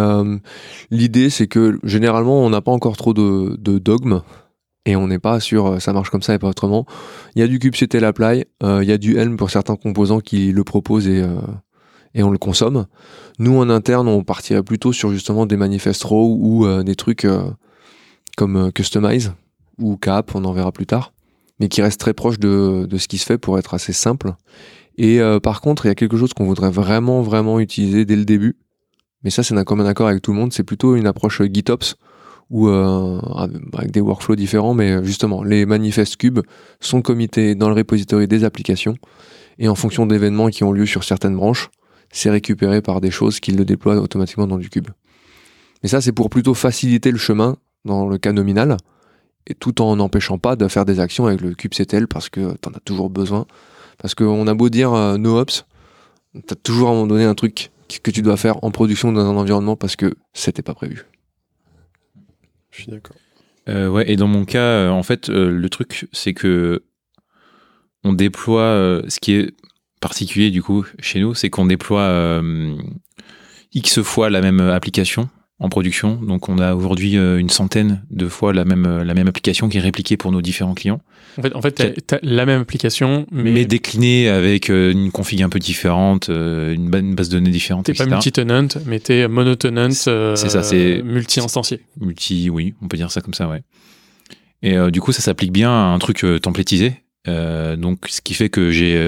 l'idée, 0.89 1.29
c'est 1.29 1.45
que 1.47 1.79
généralement, 1.83 2.43
on 2.43 2.49
n'a 2.49 2.61
pas 2.61 2.71
encore 2.71 2.97
trop 2.97 3.13
de, 3.13 3.55
de 3.59 3.77
dogmes. 3.77 4.21
Et 4.85 4.95
on 4.95 5.07
n'est 5.07 5.19
pas 5.19 5.39
sur 5.39 5.67
euh, 5.67 5.79
ça 5.79 5.93
marche 5.93 6.09
comme 6.09 6.23
ça 6.23 6.33
et 6.33 6.39
pas 6.39 6.47
autrement. 6.47 6.85
Il 7.35 7.39
y 7.39 7.43
a 7.43 7.47
du 7.47 7.59
kubectl 7.59 8.03
apply, 8.03 8.45
euh, 8.63 8.83
il 8.83 8.89
y 8.89 8.91
a 8.91 8.97
du 8.97 9.17
Helm 9.17 9.37
pour 9.37 9.51
certains 9.51 9.75
composants 9.75 10.21
qui 10.21 10.51
le 10.51 10.63
proposent 10.63 11.07
et, 11.07 11.21
euh, 11.21 11.39
et 12.15 12.23
on 12.23 12.31
le 12.31 12.39
consomme. 12.39 12.87
Nous, 13.37 13.55
en 13.55 13.69
interne, 13.69 14.07
on 14.07 14.23
partirait 14.23 14.63
plutôt 14.63 14.91
sur 14.91 15.11
justement 15.11 15.45
des 15.45 15.57
manifest 15.57 16.03
row 16.03 16.35
ou 16.39 16.65
euh, 16.65 16.83
des 16.83 16.95
trucs 16.95 17.25
euh, 17.25 17.43
comme 18.37 18.71
Customize 18.71 19.33
ou 19.77 19.97
Cap, 19.97 20.33
on 20.35 20.43
en 20.45 20.53
verra 20.53 20.71
plus 20.71 20.85
tard 20.85 21.13
mais 21.59 21.67
qui 21.67 21.83
reste 21.83 21.99
très 21.99 22.15
proche 22.15 22.39
de, 22.39 22.87
de 22.89 22.97
ce 22.97 23.07
qui 23.07 23.19
se 23.19 23.25
fait 23.27 23.37
pour 23.37 23.59
être 23.59 23.75
assez 23.75 23.93
simple. 23.93 24.33
Et 24.97 25.19
par 25.43 25.61
contre, 25.61 25.85
il 25.85 25.89
y 25.89 25.91
a 25.91 25.95
quelque 25.95 26.17
chose 26.17 26.33
qu'on 26.33 26.45
voudrait 26.45 26.71
vraiment, 26.71 27.21
vraiment 27.21 27.59
utiliser 27.59 28.03
dès 28.03 28.15
le 28.15 28.25
début. 28.25 28.57
Mais 29.23 29.29
ça, 29.29 29.43
c'est 29.43 29.55
un 29.55 29.63
commun 29.63 29.85
accord 29.85 30.07
avec 30.07 30.23
tout 30.23 30.31
le 30.31 30.39
monde. 30.39 30.51
C'est 30.53 30.63
plutôt 30.63 30.95
une 30.95 31.05
approche 31.05 31.39
GitOps 31.43 31.97
ou 32.51 32.67
euh, 32.67 33.19
avec 33.73 33.89
des 33.91 34.01
workflows 34.01 34.35
différents. 34.35 34.75
Mais 34.75 35.03
justement, 35.03 35.43
les 35.43 35.65
manifestes 35.65 36.17
cubes 36.17 36.41
sont 36.79 37.01
comités 37.01 37.55
dans 37.55 37.69
le 37.69 37.75
repository 37.75 38.27
des 38.27 38.43
applications. 38.43 38.95
Et 39.57 39.67
en 39.67 39.75
fonction 39.75 40.05
d'événements 40.05 40.49
qui 40.49 40.63
ont 40.63 40.71
lieu 40.71 40.85
sur 40.85 41.03
certaines 41.03 41.35
branches, 41.35 41.69
c'est 42.11 42.29
récupéré 42.29 42.81
par 42.81 43.01
des 43.01 43.11
choses 43.11 43.39
qui 43.39 43.51
le 43.51 43.65
déploient 43.65 43.95
automatiquement 43.95 44.47
dans 44.47 44.57
du 44.57 44.69
cube. 44.69 44.89
Mais 45.81 45.89
ça, 45.89 46.01
c'est 46.01 46.11
pour 46.11 46.29
plutôt 46.29 46.53
faciliter 46.53 47.11
le 47.11 47.17
chemin 47.17 47.57
dans 47.85 48.07
le 48.07 48.17
cas 48.17 48.33
nominal 48.33 48.77
et 49.47 49.55
tout 49.55 49.81
en 49.81 49.95
n'empêchant 49.95 50.37
pas 50.37 50.55
de 50.55 50.67
faire 50.67 50.85
des 50.85 50.99
actions 50.99 51.25
avec 51.25 51.41
le 51.41 51.53
kubectl 51.53 52.07
parce 52.07 52.29
que 52.29 52.53
t'en 52.57 52.71
as 52.71 52.79
toujours 52.79 53.09
besoin. 53.09 53.45
Parce 53.97 54.13
qu'on 54.13 54.47
a 54.47 54.53
beau 54.53 54.69
dire 54.69 54.93
euh, 54.93 55.17
no 55.17 55.39
ops, 55.39 55.65
t'as 56.45 56.55
toujours 56.55 56.89
à 56.89 56.91
un 56.91 56.95
moment 56.95 57.07
donné 57.07 57.23
un 57.23 57.35
truc 57.35 57.71
que 58.03 58.11
tu 58.11 58.21
dois 58.21 58.37
faire 58.37 58.63
en 58.63 58.71
production 58.71 59.11
dans 59.11 59.25
un 59.25 59.35
environnement 59.35 59.75
parce 59.75 59.95
que 59.95 60.13
c'était 60.33 60.61
pas 60.61 60.73
prévu. 60.73 61.05
Je 62.71 62.81
suis 62.81 62.91
d'accord. 62.91 63.15
Euh, 63.69 63.87
ouais, 63.87 64.09
et 64.11 64.15
dans 64.15 64.27
mon 64.27 64.45
cas, 64.45 64.59
euh, 64.59 64.89
en 64.89 65.03
fait, 65.03 65.29
euh, 65.29 65.49
le 65.51 65.69
truc, 65.69 66.07
c'est 66.11 66.33
que 66.33 66.83
on 68.03 68.13
déploie, 68.13 69.01
ce 69.07 69.19
qui 69.19 69.33
est 69.33 69.53
particulier 69.99 70.49
du 70.49 70.63
coup 70.63 70.87
chez 70.99 71.19
nous, 71.19 71.35
c'est 71.35 71.51
qu'on 71.51 71.67
déploie 71.67 72.41
X 73.73 74.01
fois 74.01 74.31
la 74.31 74.41
même 74.41 74.59
application 74.59 75.29
en 75.63 75.69
production. 75.69 76.15
Donc 76.15 76.49
on 76.49 76.57
a 76.57 76.73
aujourd'hui 76.73 77.17
euh, 77.17 77.37
une 77.37 77.49
centaine 77.49 78.01
de 78.09 78.27
fois 78.27 78.51
la 78.51 78.65
même, 78.65 79.03
la 79.03 79.13
même 79.13 79.27
application 79.27 79.69
qui 79.69 79.77
est 79.77 79.81
répliquée 79.81 80.17
pour 80.17 80.31
nos 80.31 80.41
différents 80.41 80.73
clients, 80.73 81.01
En 81.37 81.43
fait, 81.43 81.55
en 81.55 81.61
la 82.23 82.45
même 82.47 82.61
application, 82.61 83.27
mais, 83.31 83.51
mais, 83.51 83.65
déclinée 83.65 84.27
avec 84.27 84.71
euh, 84.71 84.91
une 84.91 85.11
config 85.11 85.43
un 85.43 85.49
peu 85.49 85.59
différente, 85.59 86.29
euh, 86.29 86.73
une, 86.73 86.89
ba- 86.89 86.97
une 86.97 87.13
base 87.13 87.29
de 87.29 87.37
données 87.37 87.51
différente, 87.51 87.85
t'es 87.85 87.93
pas 87.93 88.07
multi-tenant, 88.07 88.67
mais 88.87 88.99
t'es 88.99 89.27
monotenant, 89.27 89.89
euh, 90.07 90.35
c'est 90.35 90.49
ça, 90.49 90.63
c'est- 90.63 91.03
multi-instancié. 91.03 91.81
multi, 91.99 92.49
oui, 92.49 92.73
on 92.81 92.87
peut 92.87 92.97
dire 92.97 93.11
ça 93.11 93.21
comme 93.21 93.35
ça, 93.35 93.47
ouais. 93.47 93.61
Et 94.63 94.75
euh, 94.77 94.89
du 94.89 94.99
coup, 94.99 95.11
ça 95.11 95.21
s'applique 95.21 95.51
bien 95.51 95.69
à 95.69 95.93
un 95.93 95.99
truc 95.99 96.23
euh, 96.23 96.39
templétisé. 96.39 96.93
Donc, 97.27 97.99
ce 98.09 98.19
qui 98.19 98.33
fait 98.33 98.49
que 98.49 98.71
j'ai 98.71 98.99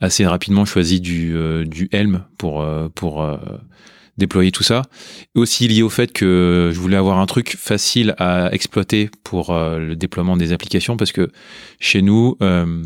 assez 0.00 0.24
rapidement 0.24 0.64
choisi 0.64 1.00
du, 1.00 1.34
du 1.66 1.88
Helm 1.90 2.22
pour, 2.38 2.64
pour 2.94 3.26
déployer 4.22 4.52
tout 4.52 4.62
ça. 4.62 4.82
Aussi 5.34 5.68
lié 5.68 5.82
au 5.82 5.90
fait 5.90 6.12
que 6.12 6.70
je 6.72 6.78
voulais 6.78 6.96
avoir 6.96 7.18
un 7.18 7.26
truc 7.26 7.56
facile 7.58 8.14
à 8.18 8.52
exploiter 8.52 9.10
pour 9.24 9.50
euh, 9.50 9.78
le 9.78 9.96
déploiement 9.96 10.36
des 10.36 10.52
applications 10.52 10.96
parce 10.96 11.12
que 11.12 11.30
chez 11.80 12.02
nous, 12.02 12.36
euh, 12.40 12.82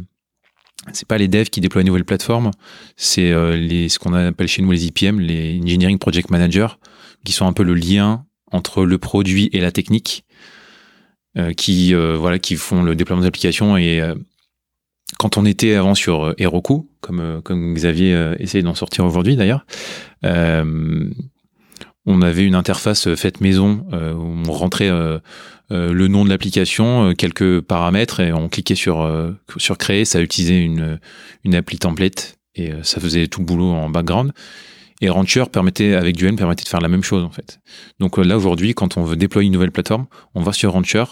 c'est 0.93 1.07
pas 1.07 1.19
les 1.19 1.29
devs 1.29 1.51
qui 1.51 1.61
déploient 1.61 1.83
une 1.83 1.89
nouvelle 1.89 2.05
plateforme, 2.05 2.51
c'est 2.97 3.31
euh, 3.31 3.89
ce 3.89 3.99
qu'on 3.99 4.15
appelle 4.15 4.49
chez 4.49 4.63
nous 4.63 4.73
les 4.73 4.87
IPM, 4.87 5.21
les 5.21 5.61
Engineering 5.63 5.99
Project 5.99 6.31
Managers, 6.31 6.79
qui 7.25 7.33
sont 7.33 7.47
un 7.47 7.53
peu 7.53 7.63
le 7.63 7.75
lien 7.75 8.25
entre 8.51 8.85
le 8.85 8.99
produit 8.99 9.51
et 9.53 9.61
la 9.61 9.73
technique, 9.73 10.25
euh, 11.37 11.53
qui 11.53 11.93
voilà, 11.93 12.39
qui 12.39 12.57
font 12.57 12.83
le 12.83 12.95
déploiement 12.95 13.23
des 13.23 13.29
applications. 13.29 13.77
Et 13.77 14.01
quand 15.19 15.37
on 15.37 15.45
était 15.45 15.75
avant 15.75 15.95
sur 15.95 16.25
euh, 16.25 16.35
Heroku, 16.39 16.89
comme 17.01 17.21
euh, 17.21 17.41
comme 17.41 17.75
Xavier 17.75 18.15
euh, 18.15 18.35
essaye 18.39 18.63
d'en 18.63 18.75
sortir 18.75 19.05
aujourd'hui 19.05 19.37
d'ailleurs, 19.37 19.67
on 22.09 22.23
avait 22.23 22.45
une 22.45 22.55
interface 22.55 23.13
faite 23.17 23.41
maison 23.41 23.85
où 23.93 24.49
on 24.49 24.53
rentrait 24.53 24.91
le 25.71 26.09
nom 26.09 26.25
de 26.25 26.29
l'application, 26.29 27.15
quelques 27.15 27.61
paramètres 27.61 28.21
et 28.21 28.33
on 28.33 28.49
cliquait 28.49 28.77
sur 28.77 29.09
sur 29.57 29.77
créer, 29.77 30.05
ça 30.05 30.21
utilisait 30.21 30.63
une 30.63 31.01
une 31.45 31.55
appli 31.57 31.79
template 31.79 32.39
et 32.55 32.73
ça 32.83 33.01
faisait 33.01 33.27
tout 33.27 33.41
le 33.41 33.47
boulot 33.47 33.71
en 33.71 33.91
background. 33.91 34.33
Et 35.01 35.11
Rancher 35.11 35.45
permettait, 35.53 35.95
avec 35.95 36.17
du 36.17 36.27
Helm, 36.27 36.37
permettait 36.37 36.65
de 36.65 36.69
faire 36.69 36.81
la 36.81 36.89
même 36.89 37.03
chose, 37.03 37.23
en 37.23 37.31
fait. 37.31 37.61
Donc 38.01 38.17
là, 38.17 38.37
aujourd'hui, 38.37 38.73
quand 38.73 38.97
on 38.97 39.05
veut 39.05 39.17
déployer 39.17 39.47
une 39.47 39.53
nouvelle 39.53 39.71
plateforme, 39.71 40.07
on 40.35 40.43
va 40.43 40.55
sur 40.55 40.73
Rancher, 40.73 41.05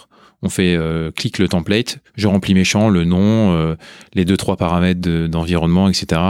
on 0.45 0.51
fait 0.51 0.77
euh, 0.77 1.11
clique 1.11 1.39
le 1.39 1.49
template, 1.49 1.99
je 2.17 2.29
remplis 2.29 2.53
mes 2.55 2.65
champs, 2.65 2.91
le 2.91 3.05
nom, 3.05 3.55
euh, 3.55 3.77
les 4.13 4.27
deux, 4.27 4.37
trois 4.37 4.57
paramètres 4.57 5.01
de- 5.01 5.27
d'environnement, 5.27 5.89
etc., 5.89 6.21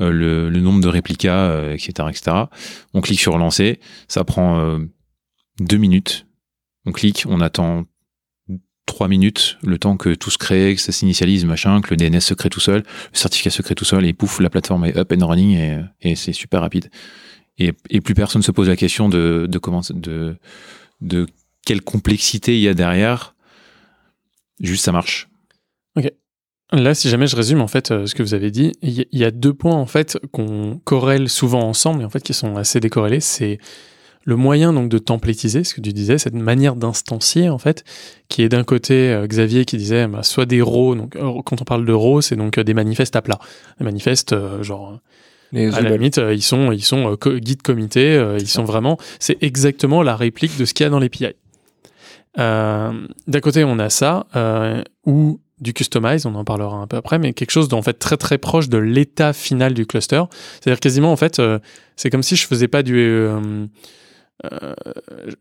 euh, 0.00 0.10
le, 0.10 0.60
nombre 0.60 0.80
de 0.80 0.86
réplicas, 0.86 1.50
euh, 1.50 1.74
etc., 1.74 2.08
etc. 2.08 2.36
On 2.94 3.00
clique 3.00 3.20
sur 3.20 3.36
lancer, 3.36 3.80
ça 4.06 4.22
prend 4.22 4.78
deux 5.60 5.76
minutes. 5.76 6.26
On 6.86 6.92
clique, 6.92 7.24
on 7.28 7.40
attend 7.40 7.82
trois 8.86 9.08
minutes, 9.08 9.58
le 9.64 9.76
temps 9.76 9.96
que 9.96 10.14
tout 10.14 10.30
se 10.30 10.38
crée, 10.38 10.76
que 10.76 10.80
ça 10.80 10.92
s'initialise, 10.92 11.44
machin, 11.44 11.80
que 11.80 11.90
le 11.90 11.96
DNS 11.96 12.20
se 12.20 12.34
crée 12.34 12.48
tout 12.48 12.60
seul, 12.60 12.84
le 13.12 13.18
certificat 13.18 13.50
se 13.50 13.60
crée 13.62 13.74
tout 13.74 13.84
seul, 13.84 14.06
et 14.06 14.12
pouf, 14.12 14.38
la 14.38 14.50
plateforme 14.50 14.84
est 14.84 14.96
up 14.96 15.12
and 15.12 15.26
running, 15.26 15.84
et, 16.00 16.14
c'est 16.14 16.32
super 16.32 16.60
rapide. 16.60 16.90
Et, 17.58 17.72
plus 17.72 18.14
personne 18.14 18.42
se 18.42 18.52
pose 18.52 18.68
la 18.68 18.76
question 18.76 19.08
de, 19.08 19.48
comment, 19.60 19.82
de 19.90 21.26
quelle 21.66 21.82
complexité 21.82 22.56
il 22.56 22.62
y 22.62 22.68
a 22.68 22.74
derrière. 22.74 23.34
Juste, 24.60 24.84
ça 24.84 24.92
marche. 24.92 25.28
Là, 26.70 26.94
si 26.94 27.08
jamais 27.08 27.26
je 27.26 27.34
résume 27.34 27.62
en 27.62 27.66
fait 27.66 27.90
euh, 27.90 28.04
ce 28.06 28.14
que 28.14 28.22
vous 28.22 28.34
avez 28.34 28.50
dit, 28.50 28.72
il 28.82 29.06
y, 29.10 29.24
a 29.24 29.30
deux 29.30 29.54
points 29.54 29.74
en 29.74 29.86
fait 29.86 30.18
qu'on 30.32 30.78
corrèle 30.84 31.30
souvent 31.30 31.62
ensemble 31.62 32.02
et 32.02 32.04
en 32.04 32.10
fait 32.10 32.22
qui 32.22 32.34
sont 32.34 32.56
assez 32.56 32.78
décorrélés. 32.78 33.20
C'est 33.20 33.58
le 34.24 34.36
moyen 34.36 34.74
donc 34.74 34.90
de 34.90 34.98
templétiser, 34.98 35.64
ce 35.64 35.72
que 35.72 35.80
tu 35.80 35.94
disais, 35.94 36.18
cette 36.18 36.34
manière 36.34 36.76
d'instancier 36.76 37.48
en 37.48 37.56
fait, 37.56 37.84
qui 38.28 38.42
est 38.42 38.50
d'un 38.50 38.64
côté 38.64 39.10
euh, 39.10 39.26
Xavier 39.26 39.64
qui 39.64 39.78
disait 39.78 40.06
bah, 40.08 40.22
soit 40.22 40.44
des 40.44 40.60
RAW, 40.60 40.94
donc 40.94 41.16
euh, 41.16 41.40
quand 41.42 41.62
on 41.62 41.64
parle 41.64 41.86
de 41.86 41.92
RAW, 41.94 42.20
c'est 42.20 42.36
donc 42.36 42.58
euh, 42.58 42.64
des 42.64 42.74
manifestes 42.74 43.16
à 43.16 43.22
plat, 43.22 43.38
des 43.78 43.86
manifestes 43.86 44.34
euh, 44.34 44.62
genre 44.62 44.98
Les 45.52 45.68
à 45.74 45.80
la 45.80 45.88
limite 45.92 46.18
euh, 46.18 46.34
ils 46.34 46.42
sont 46.42 46.70
ils 46.72 46.84
sont 46.84 47.12
euh, 47.12 47.16
co- 47.16 47.38
guide 47.38 47.62
comité, 47.62 48.14
euh, 48.14 48.36
ils 48.38 48.46
sont 48.46 48.64
vraiment, 48.64 48.98
c'est 49.20 49.38
exactement 49.42 50.02
la 50.02 50.16
réplique 50.16 50.58
de 50.58 50.66
ce 50.66 50.74
qu'il 50.74 50.84
y 50.84 50.86
a 50.86 50.90
dans 50.90 50.98
l'API. 51.00 51.24
Euh, 51.24 51.32
D'un 52.36 53.40
côté 53.42 53.64
on 53.64 53.78
a 53.78 53.90
ça 53.90 54.26
euh, 54.36 54.82
ou 55.06 55.40
du 55.60 55.72
customize, 55.72 56.24
on 56.24 56.34
en 56.36 56.44
parlera 56.44 56.76
un 56.76 56.86
peu 56.86 56.96
après, 56.96 57.18
mais 57.18 57.32
quelque 57.32 57.50
chose 57.50 57.68
d'en 57.68 57.82
fait 57.82 57.94
très 57.94 58.16
très 58.16 58.38
proche 58.38 58.68
de 58.68 58.78
l'état 58.78 59.32
final 59.32 59.74
du 59.74 59.86
cluster. 59.86 60.22
C'est-à-dire 60.60 60.78
quasiment 60.78 61.10
en 61.10 61.16
fait, 61.16 61.40
euh, 61.40 61.58
c'est 61.96 62.10
comme 62.10 62.22
si 62.22 62.36
je 62.36 62.46
faisais 62.46 62.68
pas 62.68 62.84
du, 62.84 62.96
euh, 62.96 63.66
euh, 64.44 64.74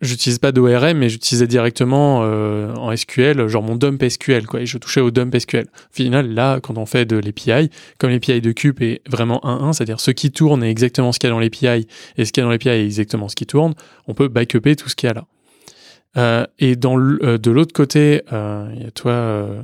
j'utilise 0.02 0.40
pas 0.40 0.52
d'ORM, 0.52 0.98
mais 0.98 1.10
j'utilisais 1.10 1.46
directement 1.46 2.22
euh, 2.24 2.74
en 2.76 2.96
SQL, 2.96 3.48
genre 3.48 3.62
mon 3.62 3.76
dump 3.76 4.04
SQL, 4.04 4.48
quoi, 4.48 4.62
et 4.62 4.66
je 4.66 4.78
touchais 4.78 5.02
au 5.02 5.12
dump 5.12 5.38
SQL. 5.38 5.66
Au 5.66 5.94
final, 5.94 6.34
là, 6.34 6.60
quand 6.62 6.78
on 6.78 6.86
fait 6.88 7.06
de 7.06 7.18
l'API, 7.18 7.70
comme 8.00 8.10
l'API 8.10 8.42
de 8.42 8.52
Cube 8.52 8.82
est 8.82 9.02
vraiment 9.08 9.40
1-1, 9.44 9.74
c'est-à-dire 9.74 10.00
ce 10.00 10.12
qui 10.12 10.32
tourne 10.32 10.64
est 10.64 10.72
exactement 10.72 11.12
ce 11.12 11.20
qu'il 11.20 11.28
y 11.28 11.32
a 11.32 11.34
dans 11.34 11.40
l'API, 11.40 11.88
et 12.18 12.26
ce 12.26 12.32
qu'il 12.32 12.42
y 12.42 12.44
a 12.44 12.46
dans 12.46 12.52
l'API 12.52 12.70
est 12.70 12.86
exactement 12.86 13.30
ce 13.30 13.36
qui 13.36 13.46
tourne, 13.46 13.76
on 14.08 14.16
peut 14.16 14.30
backuper 14.30 14.76
tout 14.76 14.90
ce 14.90 14.96
qu'il 14.96 15.08
y 15.08 15.12
a 15.12 15.14
là. 15.14 15.26
Euh, 16.18 16.46
et 16.60 16.76
dans 16.76 16.96
le- 16.96 17.20
euh, 17.24 17.38
de 17.38 17.52
l'autre 17.52 17.74
côté, 17.74 18.24
euh, 18.34 18.68
il 18.76 18.84
y 18.84 18.86
a 18.86 18.92
toi, 18.92 19.12
euh, 19.12 19.62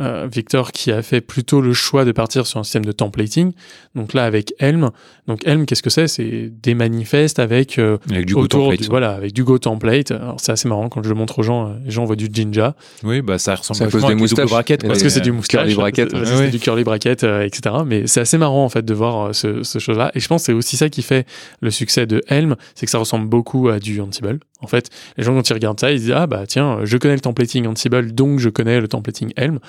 euh, 0.00 0.26
Victor, 0.30 0.72
qui 0.72 0.90
a 0.90 1.02
fait 1.02 1.20
plutôt 1.20 1.60
le 1.60 1.72
choix 1.72 2.04
de 2.04 2.10
partir 2.10 2.48
sur 2.48 2.58
un 2.58 2.64
système 2.64 2.84
de 2.84 2.90
templating. 2.90 3.52
Donc 3.94 4.12
là, 4.12 4.24
avec 4.24 4.52
Helm. 4.58 4.90
Donc 5.28 5.46
Helm, 5.46 5.66
qu'est-ce 5.66 5.84
que 5.84 5.88
c'est? 5.90 6.08
C'est 6.08 6.50
des 6.62 6.74
manifestes 6.74 7.38
avec 7.38 7.78
euh, 7.78 7.98
Avec 8.10 8.26
du 8.26 8.34
Go 8.34 8.40
autour 8.40 8.72
du, 8.76 8.84
voilà, 8.88 9.12
avec 9.12 9.32
du 9.32 9.44
Go 9.44 9.56
template. 9.58 10.10
Alors 10.10 10.40
c'est 10.40 10.50
assez 10.50 10.66
marrant 10.68 10.88
quand 10.88 11.00
je 11.04 11.08
le 11.08 11.14
montre 11.14 11.38
aux 11.38 11.42
gens, 11.44 11.76
les 11.84 11.92
gens 11.92 12.04
voient 12.06 12.16
du 12.16 12.28
Jinja 12.30 12.74
Oui, 13.04 13.22
bah 13.22 13.38
ça 13.38 13.54
ressemble 13.54 13.84
à 13.84 14.08
des 14.08 14.14
moustaches. 14.16 14.50
brackets, 14.50 14.80
quoi. 14.80 14.88
Et 14.88 14.88
parce 14.88 15.02
que 15.04 15.08
c'est 15.08 15.20
du 15.20 15.30
moustache, 15.30 15.60
curly 15.60 15.74
bracket, 15.76 16.10
c'est- 16.10 16.16
ouais. 16.18 16.24
c'est 16.26 16.36
Ouais. 16.38 16.50
du 16.50 16.58
curly 16.58 16.82
bracket, 16.82 17.22
euh, 17.22 17.42
etc. 17.46 17.76
Mais 17.86 18.08
c'est 18.08 18.20
assez 18.20 18.36
marrant 18.36 18.64
en 18.64 18.68
fait 18.68 18.84
de 18.84 18.94
voir 18.94 19.28
euh, 19.28 19.32
ce, 19.32 19.62
ce 19.62 19.78
chose-là. 19.78 20.10
Et 20.16 20.20
je 20.20 20.26
pense 20.26 20.42
que 20.42 20.46
c'est 20.46 20.52
aussi 20.54 20.76
ça 20.76 20.88
qui 20.88 21.02
fait 21.02 21.24
le 21.60 21.70
succès 21.70 22.04
de 22.06 22.20
Helm, 22.26 22.56
c'est 22.74 22.84
que 22.86 22.90
ça 22.90 22.98
ressemble 22.98 23.28
beaucoup 23.28 23.68
à 23.68 23.78
du 23.78 24.00
Ansible. 24.00 24.40
En 24.64 24.66
fait, 24.66 24.90
les 25.16 25.22
gens 25.24 25.34
quand 25.34 25.48
ils 25.48 25.52
regardent 25.52 25.78
ça, 25.78 25.92
ils 25.92 25.98
se 25.98 26.04
disent 26.04 26.14
ah 26.16 26.26
bah 26.26 26.44
tiens, 26.46 26.80
je 26.84 26.96
connais 26.96 27.14
le 27.14 27.20
templating 27.20 27.66
Ansible, 27.66 28.12
donc 28.12 28.38
je 28.38 28.48
connais 28.48 28.80
le 28.80 28.88
templating 28.88 29.32
Helm. 29.36 29.60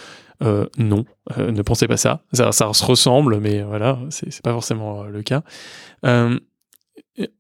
Euh, 0.44 0.66
non, 0.78 1.06
euh, 1.38 1.52
ne 1.52 1.62
pensez 1.62 1.88
pas 1.88 1.98
ça. 1.98 2.22
ça. 2.34 2.52
Se 2.52 2.86
ressemble, 2.86 3.40
mais 3.40 3.62
voilà, 3.62 4.00
c'est 4.10 4.42
pas 4.42 4.52
forcément 4.52 5.04
euh, 5.04 5.10
le 5.10 5.22
cas. 5.22 5.44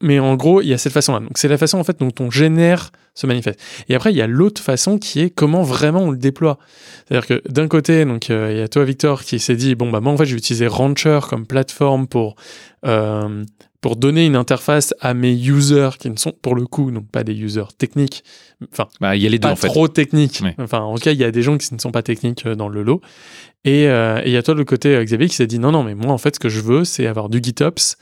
Mais 0.02 0.20
en 0.20 0.36
gros, 0.36 0.62
il 0.62 0.68
y 0.68 0.74
a 0.74 0.78
cette 0.78 0.94
façon-là. 0.94 1.20
Donc, 1.20 1.38
c'est 1.38 1.50
la 1.50 1.58
façon 1.58 1.78
en 1.78 1.84
fait 1.84 2.00
dont 2.00 2.12
on 2.22 2.32
génère 2.32 2.92
ce 3.14 3.28
manifeste. 3.28 3.60
Et 3.90 3.96
après, 3.96 4.12
il 4.12 4.16
y 4.16 4.22
a 4.22 4.28
l'autre 4.28 4.62
façon 4.62 4.98
qui 4.98 5.20
est 5.20 5.30
comment 5.30 5.64
vraiment 5.64 6.04
on 6.04 6.12
le 6.12 6.18
déploie. 6.18 6.60
C'est-à-dire 7.08 7.28
que 7.28 7.50
d'un 7.50 7.68
côté, 7.68 8.06
donc 8.06 8.30
il 8.30 8.58
y 8.58 8.62
a 8.62 8.68
toi 8.70 8.86
Victor 8.86 9.24
qui 9.24 9.38
s'est 9.40 9.56
dit 9.56 9.76
bon 9.76 9.90
bah 9.90 10.00
moi 10.00 10.14
en 10.14 10.18
fait 10.18 10.26
je 10.26 10.32
vais 10.32 10.38
utiliser 10.38 10.68
Rancher 10.68 11.20
comme 11.30 11.46
plateforme 11.46 12.08
pour 12.08 12.36
pour 13.86 13.98
donner 13.98 14.26
une 14.26 14.36
interface 14.36 14.96
à 15.00 15.14
mes 15.14 15.32
users 15.32 15.92
qui 16.00 16.10
ne 16.10 16.16
sont 16.18 16.34
pour 16.42 16.56
le 16.56 16.66
coup 16.66 16.90
donc 16.90 17.08
pas 17.12 17.24
des 17.24 17.36
users 17.36 17.72
techniques, 17.78 18.24
enfin 18.74 18.88
Bah, 19.00 19.16
il 19.16 19.22
y 19.22 19.28
a 19.28 19.30
les 19.30 19.38
deux 19.38 19.48
pas 19.48 19.52
en 19.52 19.56
fait. 19.56 19.68
trop 19.68 19.88
techniques. 19.88 20.42
Enfin, 20.58 20.80
en 20.80 20.96
tout 20.96 21.04
cas, 21.04 21.12
il 21.12 21.20
y 21.20 21.24
a 21.24 21.30
des 21.30 21.44
gens 21.44 21.56
qui 21.56 21.72
ne 21.72 21.78
sont 21.78 21.92
pas 21.92 22.02
techniques 22.02 22.48
euh, 22.48 22.56
dans 22.56 22.68
le 22.68 22.82
lot. 22.82 23.00
Et 23.64 23.88
euh, 23.88 24.22
et 24.24 24.30
il 24.30 24.32
y 24.32 24.38
a 24.38 24.42
toi 24.42 24.56
de 24.56 24.58
l'autre 24.58 24.72
côté, 24.72 24.96
euh, 24.96 25.04
Xavier, 25.04 25.28
qui 25.30 25.36
s'est 25.36 25.46
dit 25.46 25.60
non, 25.60 25.72
non, 25.72 25.84
mais 25.84 25.94
moi, 25.94 26.12
en 26.12 26.18
fait, 26.18 26.34
ce 26.34 26.40
que 26.40 26.50
je 26.50 26.62
veux, 26.62 26.84
c'est 26.84 27.06
avoir 27.06 27.30
du 27.30 27.40
GitOps 27.44 27.98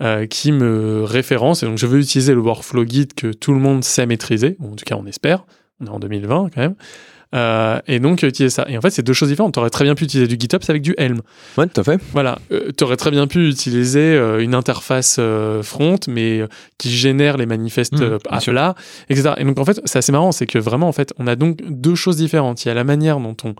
euh, 0.00 0.26
qui 0.28 0.52
me 0.52 1.02
référence. 1.02 1.64
Et 1.64 1.66
donc, 1.66 1.76
je 1.78 1.86
veux 1.88 1.98
utiliser 1.98 2.32
le 2.32 2.40
workflow 2.40 2.86
Git 2.86 3.08
que 3.08 3.32
tout 3.32 3.52
le 3.52 3.58
monde 3.58 3.82
sait 3.82 4.06
maîtriser. 4.06 4.54
Ou 4.60 4.70
en 4.74 4.76
tout 4.76 4.84
cas, 4.84 4.94
on 4.96 5.06
espère. 5.06 5.44
On 5.80 5.86
est 5.86 5.90
en 5.90 5.98
2020 5.98 6.50
quand 6.54 6.60
même. 6.60 6.76
Euh, 7.36 7.80
et 7.86 8.00
donc, 8.00 8.24
euh, 8.24 8.28
utiliser 8.28 8.54
ça. 8.54 8.66
Et 8.68 8.76
en 8.76 8.80
fait, 8.80 8.90
c'est 8.90 9.02
deux 9.02 9.12
choses 9.12 9.28
différentes. 9.28 9.54
Tu 9.54 9.60
aurais 9.60 9.70
très 9.70 9.84
bien 9.84 9.94
pu 9.94 10.04
utiliser 10.04 10.26
du 10.26 10.36
GitOps 10.38 10.68
avec 10.68 10.82
du 10.82 10.94
Helm. 10.96 11.20
Ouais, 11.56 11.66
tout 11.66 11.80
à 11.80 11.84
fait. 11.84 12.00
Voilà, 12.12 12.38
tu 12.76 12.84
aurais 12.84 12.96
très 12.96 13.10
bien 13.10 13.26
pu 13.26 13.48
utiliser 13.48 14.14
euh, 14.14 14.42
une 14.42 14.54
interface 14.54 15.16
euh, 15.18 15.62
front, 15.62 15.98
mais 16.08 16.40
euh, 16.40 16.46
qui 16.78 16.90
génère 16.90 17.36
les 17.36 17.46
manifestes 17.46 17.86
Mmh, 17.92 18.02
euh, 18.02 18.18
à 18.28 18.40
plat, 18.40 18.74
etc. 19.08 19.34
Et 19.38 19.44
donc 19.44 19.58
en 19.58 19.64
fait, 19.64 19.80
c'est 19.84 19.98
assez 19.98 20.12
marrant, 20.12 20.32
c'est 20.32 20.46
que 20.46 20.58
vraiment, 20.58 20.88
en 20.88 20.92
fait, 20.92 21.12
on 21.18 21.26
a 21.26 21.36
donc 21.36 21.58
deux 21.68 21.94
choses 21.94 22.16
différentes. 22.16 22.64
Il 22.64 22.68
y 22.68 22.70
a 22.70 22.74
la 22.74 22.84
manière 22.84 23.18
dont 23.18 23.36
on 23.44 23.54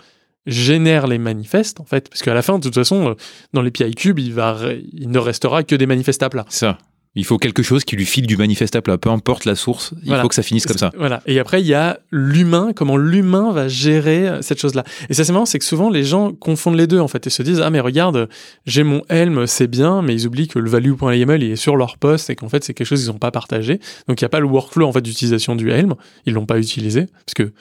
génère 0.47 1.07
les 1.07 1.19
manifestes, 1.19 1.81
en 1.81 1.85
fait, 1.85 2.09
parce 2.09 2.23
qu'à 2.23 2.35
la 2.35 2.43
fin, 2.43 2.59
de 2.59 2.63
toute 2.63 2.75
façon, 2.75 3.11
euh, 3.11 3.15
dans 3.53 3.63
l'API 3.63 3.95
Cube, 3.95 4.19
il, 4.19 4.33
va, 4.33 4.57
il 4.93 5.11
ne 5.11 5.19
restera 5.19 5.63
que 5.65 5.75
des 5.75 5.87
manifestes 5.87 6.23
à 6.23 6.31
plat. 6.31 6.45
Ça. 6.49 6.79
Il 7.17 7.25
faut 7.25 7.39
quelque 7.39 7.63
chose 7.63 7.85
qui 7.85 7.97
lui 7.97 8.05
file 8.07 8.27
du 8.27 8.37
manifeste 8.37 8.77
à 8.77 8.83
plat, 8.83 8.99
peu 8.99 9.09
importe 9.11 9.45
la 9.47 9.57
source, 9.57 9.93
il 10.03 10.09
Voilà. 10.09 10.23
faut 10.23 10.29
que 10.29 10.35
ça 10.35 10.43
finisse 10.43 10.67
comme 10.67 10.77
ça. 10.79 10.93
Voilà. 10.97 11.23
Et 11.27 11.39
après, 11.41 11.61
il 11.63 11.67
y 11.67 11.75
a 11.75 11.99
l'humain, 12.11 12.73
comment 12.77 12.97
l'humain 12.97 13.51
va 13.53 13.67
gérer 13.69 14.29
euh, 14.29 14.43
cette 14.43 14.61
chose-là. 14.61 14.85
Et 15.09 15.15
ça, 15.15 15.25
c'est 15.25 15.33
marrant, 15.33 15.47
c'est 15.47 15.59
que 15.59 15.65
souvent, 15.65 15.89
les 15.91 16.05
gens 16.05 16.33
confondent 16.33 16.77
les 16.77 16.87
deux, 16.87 17.01
en 17.01 17.09
fait, 17.09 17.27
et 17.27 17.31
se 17.31 17.43
disent, 17.43 17.61
ah, 17.61 17.71
mais 17.71 17.81
regarde, 17.81 18.29
j'ai 18.67 18.83
mon 18.85 19.03
Helm, 19.09 19.47
c'est 19.47 19.67
bien, 19.67 20.03
mais 20.03 20.15
ils 20.15 20.27
oublient 20.27 20.49
que 20.49 20.59
le 20.59 20.69
value.yml, 20.71 21.43
il 21.43 21.51
est 21.53 21.57
sur 21.57 21.77
leur 21.77 21.97
poste, 21.99 22.29
et 22.31 22.37
qu'en 22.37 22.49
fait, 22.49 22.63
c'est 22.65 22.75
quelque 22.75 22.87
chose 22.87 23.01
qu'ils 23.03 23.11
n'ont 23.13 23.19
pas 23.19 23.31
partagé. 23.31 23.81
Donc, 24.09 24.21
il 24.21 24.25
n'y 24.25 24.27
a 24.27 24.31
pas 24.31 24.41
le 24.41 24.47
workflow, 24.47 24.87
en 24.87 24.93
fait, 24.93 25.01
d'utilisation 25.01 25.57
du 25.57 25.71
Helm. 25.71 25.95
Ils 26.27 26.35
l'ont 26.35 26.47
pas 26.47 26.59
utilisé, 26.59 27.07
parce 27.25 27.35
que 27.35 27.53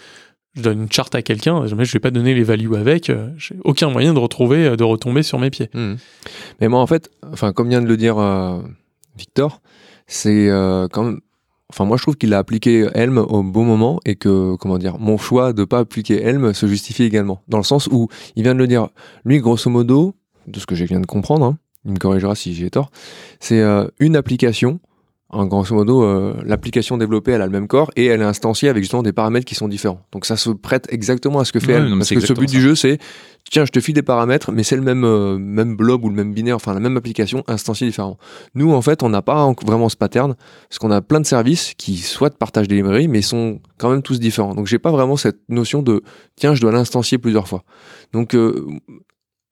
je 0.57 0.61
donne 0.61 0.83
une 0.83 0.91
charte 0.91 1.15
à 1.15 1.21
quelqu'un, 1.21 1.65
jamais 1.67 1.83
je 1.85 1.91
vais 1.93 1.99
pas 1.99 2.11
donner 2.11 2.33
les 2.33 2.43
values 2.43 2.75
avec, 2.75 3.09
euh, 3.09 3.27
j'ai 3.37 3.55
aucun 3.63 3.89
moyen 3.89 4.13
de 4.13 4.19
retrouver, 4.19 4.65
euh, 4.67 4.75
de 4.77 4.83
retomber 4.83 5.21
sur 5.23 5.37
mes 5.39 5.49
pieds. 5.49 5.69
Mhm. 5.73 5.97
Mais 6.61 6.67
moi, 6.69 6.79
en 6.79 6.87
fait, 6.87 7.09
enfin, 7.31 7.51
comme 7.53 7.69
vient 7.69 7.81
de 7.81 7.87
le 7.87 7.97
dire 7.97 8.17
euh, 8.17 8.59
Victor, 9.15 9.61
c'est 10.07 10.49
euh, 10.49 10.87
quand 10.87 11.03
même. 11.03 11.19
Enfin, 11.69 11.85
moi, 11.85 11.97
je 11.97 12.03
trouve 12.03 12.15
qu'il 12.15 12.33
a 12.33 12.37
appliqué 12.37 12.87
Helm 12.93 13.17
au 13.17 13.41
bon 13.41 13.65
moment 13.65 13.99
et 14.05 14.15
que, 14.15 14.55
comment 14.55 14.77
dire, 14.77 14.99
mon 14.99 15.17
choix 15.17 15.51
de 15.51 15.65
pas 15.65 15.79
appliquer 15.79 16.21
Helm 16.21 16.53
se 16.53 16.67
justifie 16.67 17.03
également. 17.03 17.41
Dans 17.47 17.57
le 17.57 17.63
sens 17.63 17.87
où 17.87 18.07
il 18.35 18.43
vient 18.43 18.53
de 18.53 18.59
le 18.59 18.67
dire. 18.67 18.89
Lui, 19.23 19.39
grosso 19.39 19.69
modo, 19.69 20.13
de 20.47 20.59
ce 20.59 20.67
que 20.67 20.75
je 20.75 20.85
viens 20.85 20.99
de 20.99 21.07
comprendre, 21.07 21.45
hein, 21.45 21.57
il 21.85 21.91
me 21.91 21.97
corrigera 21.97 22.35
si 22.35 22.53
j'ai 22.53 22.69
tort, 22.69 22.91
c'est 23.39 23.61
euh, 23.61 23.87
une 23.99 24.15
application. 24.15 24.79
En 25.29 25.47
grosso 25.47 25.73
modo, 25.73 26.03
euh, 26.03 26.35
l'application 26.45 26.97
développée, 26.97 27.31
elle 27.31 27.41
a 27.41 27.45
le 27.47 27.51
même 27.51 27.67
corps 27.67 27.89
et 27.95 28.05
elle 28.05 28.21
est 28.21 28.25
instanciée 28.25 28.69
avec 28.69 28.83
justement 28.83 29.01
des 29.01 29.11
paramètres 29.11 29.45
qui 29.45 29.55
sont 29.55 29.67
différents. 29.67 29.99
Donc 30.11 30.25
ça 30.25 30.37
se 30.37 30.51
prête 30.51 30.85
exactement 30.89 31.39
à 31.39 31.45
ce 31.45 31.51
que 31.51 31.59
fait 31.59 31.73
mais 31.89 31.97
Parce 31.97 32.09
que 32.09 32.19
ce 32.27 32.33
but 32.33 32.49
du 32.49 32.61
jeu, 32.61 32.75
c'est 32.75 32.99
tiens, 33.49 33.65
je 33.65 33.71
te 33.71 33.79
file 33.79 33.95
des 33.95 34.03
paramètres, 34.03 34.51
mais 34.51 34.61
c'est 34.63 34.75
le 34.75 34.83
même, 34.83 35.03
euh, 35.03 35.37
même 35.39 35.75
blob 35.75 36.03
ou 36.05 36.09
le 36.09 36.15
même 36.15 36.31
binaire, 36.33 36.55
enfin 36.55 36.73
la 36.75 36.79
même 36.79 36.95
application 36.95 37.43
instanciée 37.47 37.87
différemment. 37.87 38.17
Nous, 38.53 38.71
en 38.71 38.81
fait, 38.83 39.01
on 39.01 39.09
n'a 39.09 39.23
pas 39.23 39.43
en- 39.43 39.55
vraiment 39.65 39.89
ce 39.89 39.97
pattern, 39.97 40.35
parce 40.69 40.77
qu'on 40.79 40.91
a 40.91 41.01
plein 41.01 41.19
de 41.21 41.25
services 41.25 41.73
qui 41.75 41.97
soit 41.97 42.29
partagent 42.37 42.67
des 42.67 42.75
librairies, 42.75 43.07
mais 43.07 43.21
sont 43.23 43.59
quand 43.79 43.89
même 43.89 44.03
tous 44.03 44.19
différents. 44.19 44.53
Donc, 44.53 44.67
j'ai 44.67 44.79
pas 44.79 44.91
vraiment 44.91 45.17
cette 45.17 45.39
notion 45.49 45.81
de 45.81 46.03
tiens, 46.35 46.53
je 46.53 46.61
dois 46.61 46.71
l'instancier 46.71 47.17
plusieurs 47.17 47.47
fois. 47.47 47.63
Donc, 48.13 48.35
euh, 48.35 48.63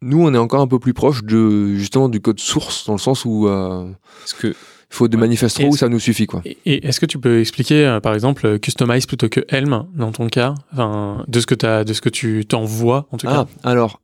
nous, 0.02 0.24
on 0.24 0.34
est 0.34 0.38
encore 0.38 0.62
un 0.62 0.68
peu 0.68 0.80
plus 0.80 0.94
proche 0.94 1.24
de 1.24 1.76
justement 1.76 2.10
du 2.10 2.20
code 2.22 2.40
source, 2.40 2.86
dans 2.86 2.94
le 2.94 3.00
sens 3.00 3.26
où 3.26 3.48
euh, 3.48 3.90
Parce 4.20 4.34
que 4.34 4.54
il 4.94 4.96
faut 4.96 5.08
des 5.08 5.18
Ouais. 5.18 5.22
manifestes 5.22 5.60
Et 5.60 5.66
où 5.66 5.76
ça 5.76 5.90
nous 5.90 6.00
suffit, 6.00 6.28
quoi. 6.28 6.42
Et, 6.46 6.56
et 6.66 6.86
est-ce 6.86 7.00
que 7.00 7.08
tu 7.08 7.18
peux 7.18 7.40
expliquer, 7.40 7.84
euh, 7.88 8.00
par 8.00 8.14
exemple, 8.14 8.46
euh, 8.46 8.58
Customize 8.60 9.08
plutôt 9.08 9.28
que 9.28 9.40
Helm, 9.50 9.86
dans 9.96 10.12
ton 10.12 10.28
cas, 10.28 10.54
enfin, 10.72 11.26
de 11.28 11.40
ce 11.40 11.48
que, 11.48 11.56
t'as- 11.56 11.84
de 11.84 11.94
ce 11.94 12.02
que 12.02 12.10
tu 12.10 12.46
t'envoies, 12.46 13.08
en 13.12 13.18
tout 13.18 13.26
cas? 13.26 13.48
Ah, 13.64 13.70
alors, 13.72 14.00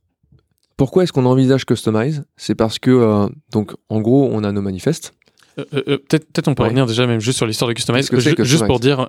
pourquoi 0.76 1.04
est-ce 1.04 1.12
qu'on 1.12 1.26
envisage 1.26 1.64
Customize 1.64 2.24
C'est 2.36 2.56
parce 2.56 2.80
que, 2.80 2.90
euh, 2.90 3.28
donc, 3.52 3.72
en 3.88 4.00
gros, 4.00 4.28
on 4.32 4.42
a 4.42 4.50
nos 4.50 4.62
manifestes. 4.62 5.12
Euh, 5.58 5.64
peut-être 5.84 6.26
peut-être 6.32 6.48
on 6.48 6.54
peut 6.54 6.62
Ouais. 6.62 6.68
revenir 6.70 6.86
déjà 6.86 7.06
même 7.06 7.20
juste 7.20 7.36
sur 7.36 7.46
l'histoire 7.46 7.68
de 7.68 7.74
Customize. 7.74 8.08
Que 8.08 8.16
Ju- 8.18 8.30
Juste 8.30 8.36
Customize 8.36 8.66
pour 8.66 8.80
dire 8.80 9.06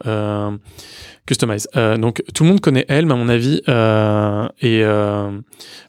Customize. 1.25 1.67
Euh, 1.75 1.97
donc 1.97 2.23
tout 2.33 2.43
le 2.43 2.49
monde 2.49 2.61
connaît 2.61 2.85
Helm 2.87 3.11
à 3.11 3.15
mon 3.15 3.29
avis 3.29 3.61
euh, 3.69 4.47
et 4.59 4.83
euh, 4.83 5.29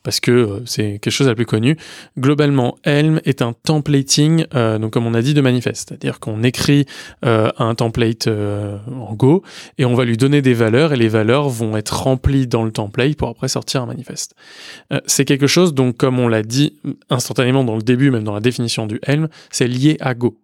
parce 0.02 0.20
que 0.20 0.30
euh, 0.30 0.60
c'est 0.66 0.98
quelque 1.00 1.10
chose 1.10 1.26
de 1.26 1.30
la 1.30 1.34
plus 1.34 1.46
connue. 1.46 1.76
Globalement, 2.18 2.76
Helm 2.84 3.20
est 3.24 3.42
un 3.42 3.52
templating, 3.52 4.46
donc 4.52 4.92
comme 4.92 5.06
on 5.06 5.14
a 5.14 5.22
dit, 5.22 5.34
de 5.34 5.40
manifeste. 5.40 5.88
C'est-à-dire 5.88 6.20
qu'on 6.20 6.42
écrit 6.42 6.86
un 7.22 7.74
template 7.74 8.28
en 8.28 9.14
Go 9.14 9.42
et 9.78 9.84
on 9.84 9.94
va 9.94 10.04
lui 10.04 10.16
donner 10.16 10.42
des 10.42 10.54
valeurs 10.54 10.92
et 10.92 10.96
les 10.96 11.08
valeurs 11.08 11.48
vont 11.48 11.76
être 11.76 12.02
remplies 12.02 12.46
dans 12.46 12.64
le 12.64 12.72
template 12.72 13.16
pour 13.16 13.28
après 13.28 13.48
sortir 13.48 13.82
un 13.82 13.86
manifeste. 13.86 14.34
C'est 15.06 15.24
quelque 15.24 15.46
chose 15.46 15.74
donc 15.74 15.96
comme 15.96 16.18
on 16.18 16.28
l'a 16.28 16.42
dit 16.42 16.78
instantanément 17.10 17.64
dans 17.64 17.76
le 17.76 17.82
début, 17.82 18.10
même 18.10 18.24
dans 18.24 18.34
la 18.34 18.40
définition 18.40 18.86
du 18.86 19.00
Helm, 19.02 19.28
c'est 19.50 19.68
lié 19.68 19.96
à 20.00 20.14
Go. 20.14 20.38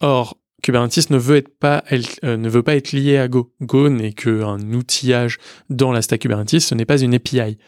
Or, 0.00 0.36
Kubernetes 0.62 1.10
ne 1.10 1.18
veut, 1.18 1.36
être 1.36 1.58
pas, 1.58 1.84
être- 1.90 2.18
euh, 2.24 2.36
ne 2.36 2.48
veut 2.48 2.62
pas 2.62 2.74
être 2.76 2.92
lié 2.92 3.18
à 3.18 3.28
Go. 3.28 3.52
Go 3.60 3.88
n'est 3.88 4.12
qu'un 4.12 4.58
outillage 4.72 5.38
dans 5.70 5.92
la 5.92 6.02
stack 6.02 6.20
Kubernetes, 6.22 6.60
ce 6.60 6.74
n'est 6.74 6.84
pas 6.86 6.98
une 7.00 7.14
API. 7.14 7.58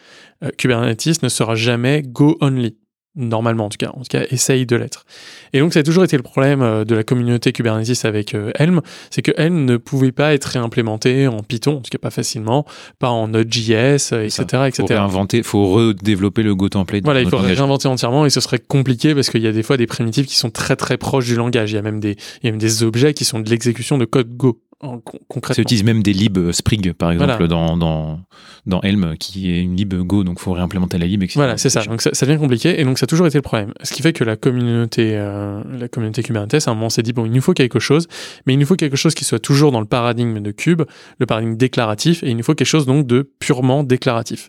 Euh, 0.43 0.51
Kubernetes 0.57 1.23
ne 1.23 1.29
sera 1.29 1.55
jamais 1.55 2.03
Go 2.03 2.37
only. 2.41 2.77
Normalement 3.19 3.67
en 3.67 3.69
tout 3.69 3.77
cas, 3.77 3.91
en 3.91 3.99
tout 4.01 4.09
cas 4.09 4.23
essaye 4.31 4.65
de 4.65 4.77
l'être. 4.77 5.05
Et 5.53 5.61
donc 5.61 5.75
ça 5.75 5.81
a 5.81 5.83
toujours 5.83 6.05
été 6.05 6.17
le 6.17 6.23
problème 6.23 6.63
euh, 6.63 6.85
de 6.85 6.95
la 6.95 7.03
communauté 7.03 7.53
Kubernetes 7.53 8.05
avec 8.05 8.35
euh, 8.35 8.51
Helm, 8.55 8.81
c'est 9.11 9.23
que 9.23 9.33
Helm 9.37 9.65
ne 9.65 9.77
pouvait 9.77 10.13
pas 10.13 10.33
être 10.33 10.45
réimplémenté 10.45 11.27
en 11.27 11.43
Python, 11.43 11.77
en 11.77 11.81
tout 11.81 11.91
cas 11.91 11.99
pas 11.99 12.11
facilement, 12.11 12.65
pas 12.99 13.11
en 13.11 13.29
Node.js, 13.29 14.13
euh, 14.13 14.25
etc., 14.25 14.43
etc. 14.67 14.71
Faut 14.79 14.87
réinventer, 14.87 15.43
faut 15.43 15.67
redévelopper 15.73 16.43
le 16.43 16.55
Go 16.55 16.69
template. 16.69 17.05
Voilà, 17.05 17.21
il 17.21 17.29
langage. 17.29 17.57
réinventer 17.57 17.89
entièrement 17.89 18.25
et 18.25 18.31
ce 18.31 18.41
serait 18.41 18.61
compliqué 18.61 19.15
parce 19.15 19.31
qu'il 19.31 19.43
y 19.43 19.47
a 19.47 19.53
des 19.53 19.63
fois 19.63 19.77
des 19.77 19.87
primitives 19.87 20.27
qui 20.27 20.37
sont 20.37 20.51
très 20.51 20.77
très 20.77 20.97
proches 20.97 21.27
du 21.27 21.35
langage. 21.35 21.73
Il 21.73 21.75
y 21.75 21.79
a 21.79 21.83
même 21.83 22.01
des, 22.01 22.17
il 22.43 22.47
y 22.47 22.49
a 22.49 22.53
même 22.53 22.61
des 22.61 22.83
objets 22.83 23.15
qui 23.15 23.25
sont 23.25 23.41
de 23.41 23.51
l'exécution 23.51 23.99
de 23.99 24.05
code 24.05 24.35
Go, 24.37 24.61
en, 24.81 24.99
con- 25.01 25.19
Ça 25.19 25.25
concrètement. 25.29 25.63
utilise 25.63 25.83
même 25.85 26.03
des 26.05 26.13
libs 26.13 26.39
euh, 26.39 26.53
Sprig, 26.53 26.93
par 26.93 27.11
exemple, 27.11 27.33
Voilà. 27.33 27.47
dans, 27.49 27.77
dans, 27.77 28.21
dans 28.67 28.81
Helm, 28.83 29.17
qui 29.19 29.51
est 29.51 29.61
une 29.61 29.75
lib 29.77 29.93
Go, 29.95 30.23
donc 30.23 30.39
faut 30.39 30.53
réimplémenter 30.53 30.99
la 30.99 31.07
lib, 31.07 31.23
etc. 31.25 31.35
Voilà, 31.37 31.57
c'est 31.57 31.69
ça. 31.71 31.83
Donc 31.85 32.01
ça, 32.01 32.11
ça 32.15 32.27
devient 32.27 32.39
compliqué 32.39 32.81
et 32.81 32.85
donc 32.85 32.99
ça 32.99 33.05
a 33.05 33.07
toujours 33.09 33.27
été 33.27 33.39
le 33.39 33.43
problème. 33.43 33.73
Ce 33.83 33.93
qui 33.93 34.03
fait 34.03 34.13
que 34.13 34.23
la 34.23 34.37
communauté, 34.37 35.17
euh, 35.17 35.63
la 35.79 35.89
communauté 35.89 36.23
Kubernetes, 36.23 36.69
à 36.69 36.71
un 36.71 36.75
moment 36.75 36.91
s'est 36.91 37.03
dit 37.03 37.13
bon, 37.13 37.27
il 37.27 37.33
nous 37.33 37.41
faut 37.41 37.55
quelque 37.55 37.81
chose, 37.81 38.07
mais 38.47 38.55
il 38.55 38.59
nous 38.59 38.67
faut 38.67 38.77
quelque 38.77 38.97
chose 38.97 39.15
qui 39.17 39.25
soit 39.25 39.41
toujours 39.41 39.73
dans 39.73 39.81
le 39.81 39.87
paradigme 39.87 40.39
de 40.41 40.51
Kube, 40.53 40.83
le 41.19 41.27
paradigme 41.27 41.57
déclaratif, 41.57 42.23
et 42.23 42.31
il 42.31 42.37
nous 42.37 42.45
faut 42.45 42.55
quelque 42.55 42.67
chose 42.69 42.87
donc 42.87 43.07
de 43.07 43.29
purement 43.41 43.83
déclaratif. 43.83 44.49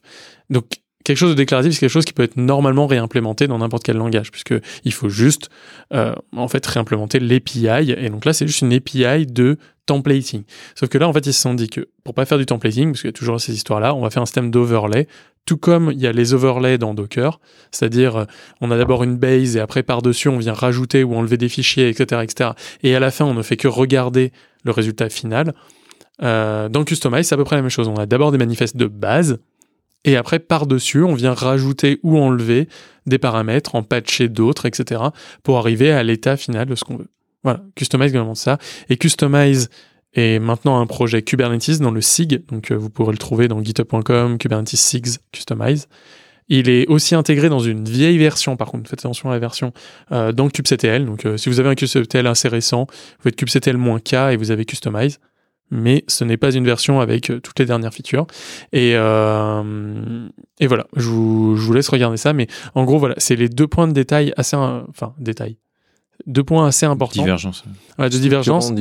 Donc 0.52 0.66
quelque 1.04 1.18
chose 1.18 1.32
de 1.32 1.36
déclaratif, 1.36 1.74
c'est 1.74 1.80
quelque 1.80 1.90
chose 1.90 2.06
qui 2.06 2.14
peut 2.14 2.24
être 2.24 2.38
normalement 2.38 2.88
réimplémenté 2.88 3.48
dans 3.48 3.60
n'importe 3.60 3.84
quel 3.84 3.98
langage, 3.98 4.32
puisque 4.32 4.56
il 4.84 4.94
faut 4.94 5.10
juste 5.10 5.50
euh, 5.94 6.14
en 6.36 6.48
fait 6.48 6.66
réimplémenter 6.66 7.20
l'API, 7.20 7.92
et 7.98 8.10
donc 8.10 8.26
là 8.26 8.34
c'est 8.34 8.48
juste 8.48 8.62
une 8.62 8.74
API 8.74 9.26
de 9.26 9.58
templating. 9.86 10.44
Sauf 10.76 10.90
que 10.90 10.98
là 10.98 11.08
en 11.08 11.14
fait 11.14 11.26
ils 11.26 11.34
se 11.34 11.42
sont 11.42 11.54
dit 11.54 11.70
que 11.70 11.88
pour 12.04 12.14
pas 12.14 12.26
faire 12.26 12.38
du 12.38 12.46
templating, 12.46 12.92
parce 12.92 13.02
qu'il 13.02 13.08
y 13.08 13.14
a 13.14 13.14
toujours 13.14 13.40
ces 13.40 13.54
histoires-là, 13.54 13.96
on 13.96 14.02
va 14.02 14.10
faire 14.10 14.22
un 14.22 14.26
système 14.26 14.52
d'overlay 14.52 15.08
tout 15.46 15.58
comme 15.58 15.92
il 15.92 16.00
y 16.00 16.06
a 16.06 16.12
les 16.12 16.36
overlays 16.36 16.78
dans 16.78 16.94
Docker, 16.94 17.40
c'est-à-dire 17.72 18.16
euh, 18.18 18.26
on 18.62 18.70
a 18.70 18.78
d'abord 18.78 19.04
une 19.04 19.18
base 19.18 19.56
et 19.56 19.60
après 19.60 19.82
par-dessus 19.82 20.28
on 20.30 20.38
vient 20.38 20.54
rajouter 20.54 21.04
ou 21.04 21.16
enlever 21.16 21.38
des 21.38 21.50
fichiers, 21.50 21.90
etc., 21.90 22.22
etc. 22.24 22.52
Et 22.84 22.96
à 22.96 23.00
la 23.00 23.10
fin 23.10 23.26
on 23.26 23.34
ne 23.34 23.42
fait 23.42 23.58
que 23.58 23.68
regarder 23.68 24.32
le 24.64 24.72
résultat 24.72 25.10
final. 25.10 25.56
Euh, 26.22 26.70
dans 26.70 26.84
Customize 26.84 27.28
c'est 27.28 27.34
à 27.34 27.38
peu 27.38 27.46
près 27.46 27.56
la 27.56 27.64
même 27.64 27.72
chose. 27.72 27.88
On 27.88 27.96
a 27.96 28.06
d'abord 28.06 28.32
des 28.32 28.38
manifestes 28.38 28.78
de 28.78 28.86
base 28.86 29.40
et 30.06 30.16
après 30.16 30.40
par-dessus 30.40 31.04
on 31.04 31.14
vient 31.14 31.34
rajouter 31.34 32.00
ou 32.04 32.18
enlever 32.18 32.68
des 33.06 33.18
paramètres, 33.18 33.76
en 33.76 33.84
patcher 33.84 34.30
d'autres, 34.30 34.66
etc. 34.66 35.02
pour 35.44 35.58
arriver 35.58 35.92
à 35.92 36.04
l'état 36.04 36.38
final 36.38 36.68
de 36.68 36.76
ce 36.76 36.84
qu'on 36.84 36.98
veut. 36.98 37.10
Voilà, 37.44 37.62
Customize 37.76 38.12
c'est 38.12 38.36
ça. 38.36 38.58
Et 38.90 38.98
Customize 38.98 39.70
est 40.14 40.40
maintenant 40.40 40.80
un 40.80 40.88
projet 40.88 41.22
Kubernetes 41.22 41.80
dans 41.80 41.92
le 41.92 42.02
SIG, 42.02 42.46
donc 42.48 42.72
euh, 42.72 42.76
vous 42.76 42.90
pourrez 42.90 43.12
le 43.12 43.18
trouver 43.18 43.48
dans 43.48 43.64
github.com, 43.64 44.38
Kubernetes 44.38 44.76
SIGs 44.76 45.20
Customize. 45.32 45.88
Il 46.50 46.68
est 46.68 46.88
aussi 46.88 47.14
intégré 47.14 47.48
dans 47.48 47.60
une 47.60 47.88
vieille 47.88 48.18
version, 48.18 48.58
par 48.58 48.70
contre, 48.72 48.90
faites 48.90 49.00
attention 49.00 49.30
à 49.30 49.34
la 49.34 49.40
version, 49.40 49.72
euh, 50.12 50.32
dans 50.32 50.50
kubectl. 50.50 51.06
Donc, 51.06 51.26
euh, 51.26 51.38
si 51.38 51.48
vous 51.48 51.60
avez 51.60 51.70
un 51.70 51.76
kubectl 51.76 52.26
assez 52.26 52.48
récent, 52.48 52.88
vous 52.90 53.24
faites 53.24 53.36
kubectl-k 53.36 54.14
et 54.32 54.36
vous 54.36 54.50
avez 54.50 54.66
Customize. 54.66 55.20
Mais 55.72 56.04
ce 56.08 56.24
n'est 56.24 56.38
pas 56.38 56.52
une 56.52 56.66
version 56.66 57.00
avec 57.00 57.30
euh, 57.30 57.40
toutes 57.40 57.60
les 57.60 57.66
dernières 57.66 57.94
features. 57.94 58.26
Et, 58.74 58.94
euh, 58.96 60.28
et 60.60 60.68
voilà, 60.68 60.88
je 60.96 61.08
vous, 61.10 61.56
je 61.56 61.62
vous 61.62 61.74
laisse 61.74 61.90
regarder 61.90 62.18
ça. 62.18 62.34
Mais 62.34 62.48
en 62.76 62.86
gros, 62.86 62.98
voilà, 62.98 63.16
c'est 63.18 63.36
les 63.36 63.50
deux 63.50 63.68
points 63.68 63.88
de 63.88 63.94
détail 63.94 64.34
assez, 64.36 64.56
enfin, 64.56 65.14
détail. 65.20 65.58
Deux 66.28 66.44
points 66.44 66.68
assez 66.68 66.86
importants 66.86 67.22
Divergence. 67.22 67.64
Ouais, 67.98 68.10
de 68.10 68.18
divergence 68.18 68.74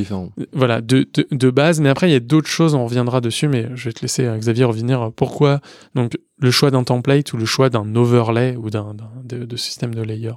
voilà, 0.52 0.80
de, 0.80 1.08
de, 1.14 1.26
de 1.30 1.50
base. 1.50 1.80
Mais 1.80 1.88
après, 1.88 2.08
il 2.08 2.12
y 2.12 2.16
a 2.16 2.20
d'autres 2.20 2.48
choses, 2.48 2.74
on 2.74 2.84
reviendra 2.84 3.20
dessus, 3.20 3.46
mais 3.46 3.68
je 3.74 3.84
vais 3.84 3.92
te 3.92 4.02
laisser, 4.02 4.24
euh, 4.24 4.36
Xavier, 4.36 4.64
revenir. 4.64 5.12
Pourquoi 5.14 5.60
donc 5.94 6.18
le 6.38 6.50
choix 6.50 6.70
d'un 6.70 6.82
template 6.84 7.32
ou 7.32 7.36
le 7.36 7.44
choix 7.44 7.70
d'un 7.70 7.94
overlay 7.94 8.56
ou 8.56 8.70
d'un 8.70 8.94
de, 9.24 9.44
de 9.44 9.56
système 9.56 9.94
de 9.94 10.02
layer 10.02 10.32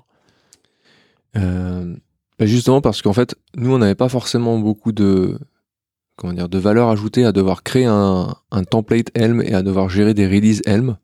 Euh, 1.38 1.96
bah 2.38 2.46
justement 2.46 2.82
parce 2.82 3.02
qu'en 3.02 3.14
fait, 3.14 3.36
nous, 3.56 3.74
on 3.74 3.78
n'avait 3.80 3.96
pas 3.96 4.10
forcément 4.10 4.60
beaucoup 4.60 4.92
de 4.92 5.40
comment 6.16 6.34
de 6.34 6.58
valeur 6.58 6.90
ajoutée 6.90 7.26
à 7.26 7.32
devoir 7.32 7.64
créer 7.64 7.86
un, 7.86 8.36
template 8.70 9.08
Helm 9.16 9.42
et 9.42 9.54
à 9.54 9.62
devoir 9.62 9.90
gérer 9.90 10.14
des 10.14 10.28
releases 10.28 10.62
Helm 10.66 10.98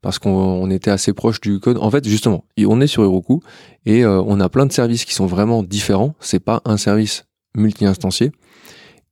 parce 0.00 0.18
qu'on 0.18 0.30
on 0.30 0.70
était 0.70 0.90
assez 0.90 1.12
proche 1.12 1.40
du 1.40 1.58
code. 1.58 1.78
En 1.78 1.90
fait, 1.90 2.06
justement, 2.06 2.44
on 2.66 2.80
est 2.80 2.86
sur 2.86 3.02
Heroku 3.02 3.40
et 3.84 4.04
euh, 4.04 4.22
on 4.24 4.38
a 4.40 4.48
plein 4.48 4.66
de 4.66 4.72
services 4.72 5.04
qui 5.04 5.14
sont 5.14 5.26
vraiment 5.26 5.62
différents. 5.62 6.14
C'est 6.20 6.38
pas 6.38 6.62
un 6.64 6.76
service 6.76 7.26
multi-instancié 7.56 8.30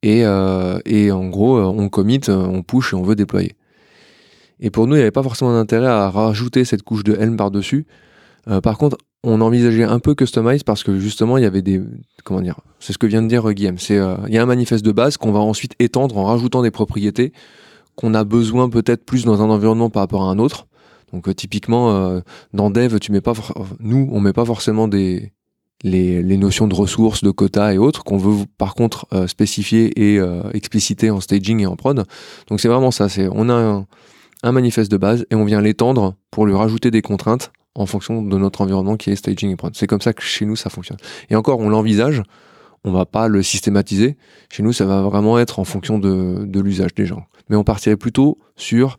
et, 0.02 0.24
euh, 0.24 0.78
en 1.12 1.28
gros, 1.28 1.56
euh, 1.56 1.64
on 1.64 1.88
commit, 1.88 2.20
on 2.28 2.62
push 2.62 2.92
et 2.92 2.96
on 2.96 3.02
veut 3.02 3.16
déployer. 3.16 3.56
Et 4.60 4.70
pour 4.70 4.86
nous, 4.86 4.94
il 4.94 4.98
n'y 4.98 5.02
avait 5.02 5.10
pas 5.10 5.22
forcément 5.22 5.52
d'intérêt 5.52 5.88
à 5.88 6.08
rajouter 6.08 6.64
cette 6.64 6.82
couche 6.82 7.02
de 7.02 7.14
Helm 7.14 7.36
par-dessus. 7.36 7.86
Par 8.62 8.78
contre, 8.78 8.96
on 9.26 9.40
envisageait 9.40 9.84
un 9.84 9.98
peu 9.98 10.14
customize 10.14 10.62
parce 10.62 10.84
que 10.84 10.98
justement 10.98 11.36
il 11.36 11.42
y 11.42 11.46
avait 11.46 11.62
des 11.62 11.82
comment 12.24 12.40
dire 12.40 12.60
c'est 12.78 12.92
ce 12.92 12.98
que 12.98 13.06
vient 13.06 13.22
de 13.22 13.28
dire 13.28 13.48
euh, 13.48 13.52
Guillaume 13.52 13.78
c'est 13.78 13.98
euh, 13.98 14.14
il 14.28 14.34
y 14.34 14.38
a 14.38 14.42
un 14.42 14.46
manifeste 14.46 14.84
de 14.84 14.92
base 14.92 15.16
qu'on 15.16 15.32
va 15.32 15.40
ensuite 15.40 15.74
étendre 15.80 16.16
en 16.16 16.24
rajoutant 16.24 16.62
des 16.62 16.70
propriétés 16.70 17.32
qu'on 17.96 18.14
a 18.14 18.24
besoin 18.24 18.70
peut-être 18.70 19.04
plus 19.04 19.24
dans 19.24 19.42
un 19.42 19.50
environnement 19.50 19.90
par 19.90 20.02
rapport 20.02 20.22
à 20.22 20.30
un 20.30 20.38
autre. 20.38 20.66
Donc 21.12 21.28
euh, 21.28 21.34
typiquement 21.34 22.20
dans 22.52 22.70
Dev 22.70 22.98
tu 23.00 23.10
mets 23.10 23.20
pas 23.20 23.32
nous 23.80 24.08
on 24.12 24.20
met 24.20 24.32
pas 24.32 24.44
forcément 24.44 24.86
des 24.86 25.32
les, 25.82 26.36
notions 26.36 26.66
de 26.68 26.74
ressources 26.74 27.22
de 27.22 27.30
quotas 27.30 27.74
et 27.74 27.78
autres 27.78 28.02
qu'on 28.04 28.16
veut 28.16 28.44
par 28.58 28.74
contre 28.74 29.06
spécifier 29.26 30.14
et 30.14 30.20
expliciter 30.54 31.10
en 31.10 31.20
staging 31.20 31.60
et 31.60 31.66
en 31.66 31.76
prod. 31.76 32.04
Donc 32.48 32.60
c'est 32.60 32.68
vraiment 32.68 32.90
ça 32.90 33.08
c'est 33.08 33.28
on 33.30 33.48
a 33.48 33.54
un, 33.54 33.86
un 34.42 34.52
manifeste 34.52 34.90
de 34.90 34.96
base 34.96 35.26
et 35.30 35.34
on 35.34 35.44
vient 35.44 35.60
l'étendre 35.60 36.14
pour 36.30 36.46
lui 36.46 36.54
rajouter 36.54 36.90
des 36.90 37.02
contraintes 37.02 37.52
en 37.80 37.86
fonction 37.86 38.22
de 38.22 38.38
notre 38.38 38.60
environnement 38.60 38.96
qui 38.96 39.10
est 39.10 39.16
staging 39.16 39.50
et 39.50 39.56
prod. 39.56 39.74
C'est 39.74 39.86
comme 39.86 40.00
ça 40.00 40.12
que 40.12 40.22
chez 40.22 40.44
nous 40.44 40.56
ça 40.56 40.70
fonctionne. 40.70 40.98
Et 41.30 41.36
encore, 41.36 41.60
on 41.60 41.68
l'envisage, 41.68 42.22
on 42.86 42.92
va 42.92 43.04
pas 43.04 43.28
le 43.28 43.42
systématiser. 43.42 44.16
Chez 44.50 44.62
nous, 44.62 44.72
ça 44.72 44.86
va 44.86 45.02
vraiment 45.02 45.38
être 45.38 45.58
en 45.58 45.64
fonction 45.64 45.98
de, 45.98 46.60
l'usage 46.60 46.94
des 46.94 47.04
gens. 47.04 47.26
Mais 47.48 47.56
on 47.56 47.64
partirait 47.64 47.96
plutôt 47.96 48.38
sur 48.56 48.98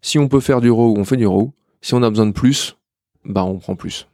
si 0.00 0.18
on 0.18 0.28
peut 0.28 0.40
faire 0.40 0.60
du 0.60 0.70
raw, 0.70 0.94
on 0.96 1.04
fait 1.04 1.16
du 1.16 1.26
raw. 1.26 1.52
Si 1.82 1.94
on 1.94 2.02
a 2.02 2.10
besoin 2.10 2.26
de 2.26 2.32
plus, 2.32 2.76
bah 3.24 3.44
on 3.44 3.58
prend 3.58 3.76
plus. 3.76 4.08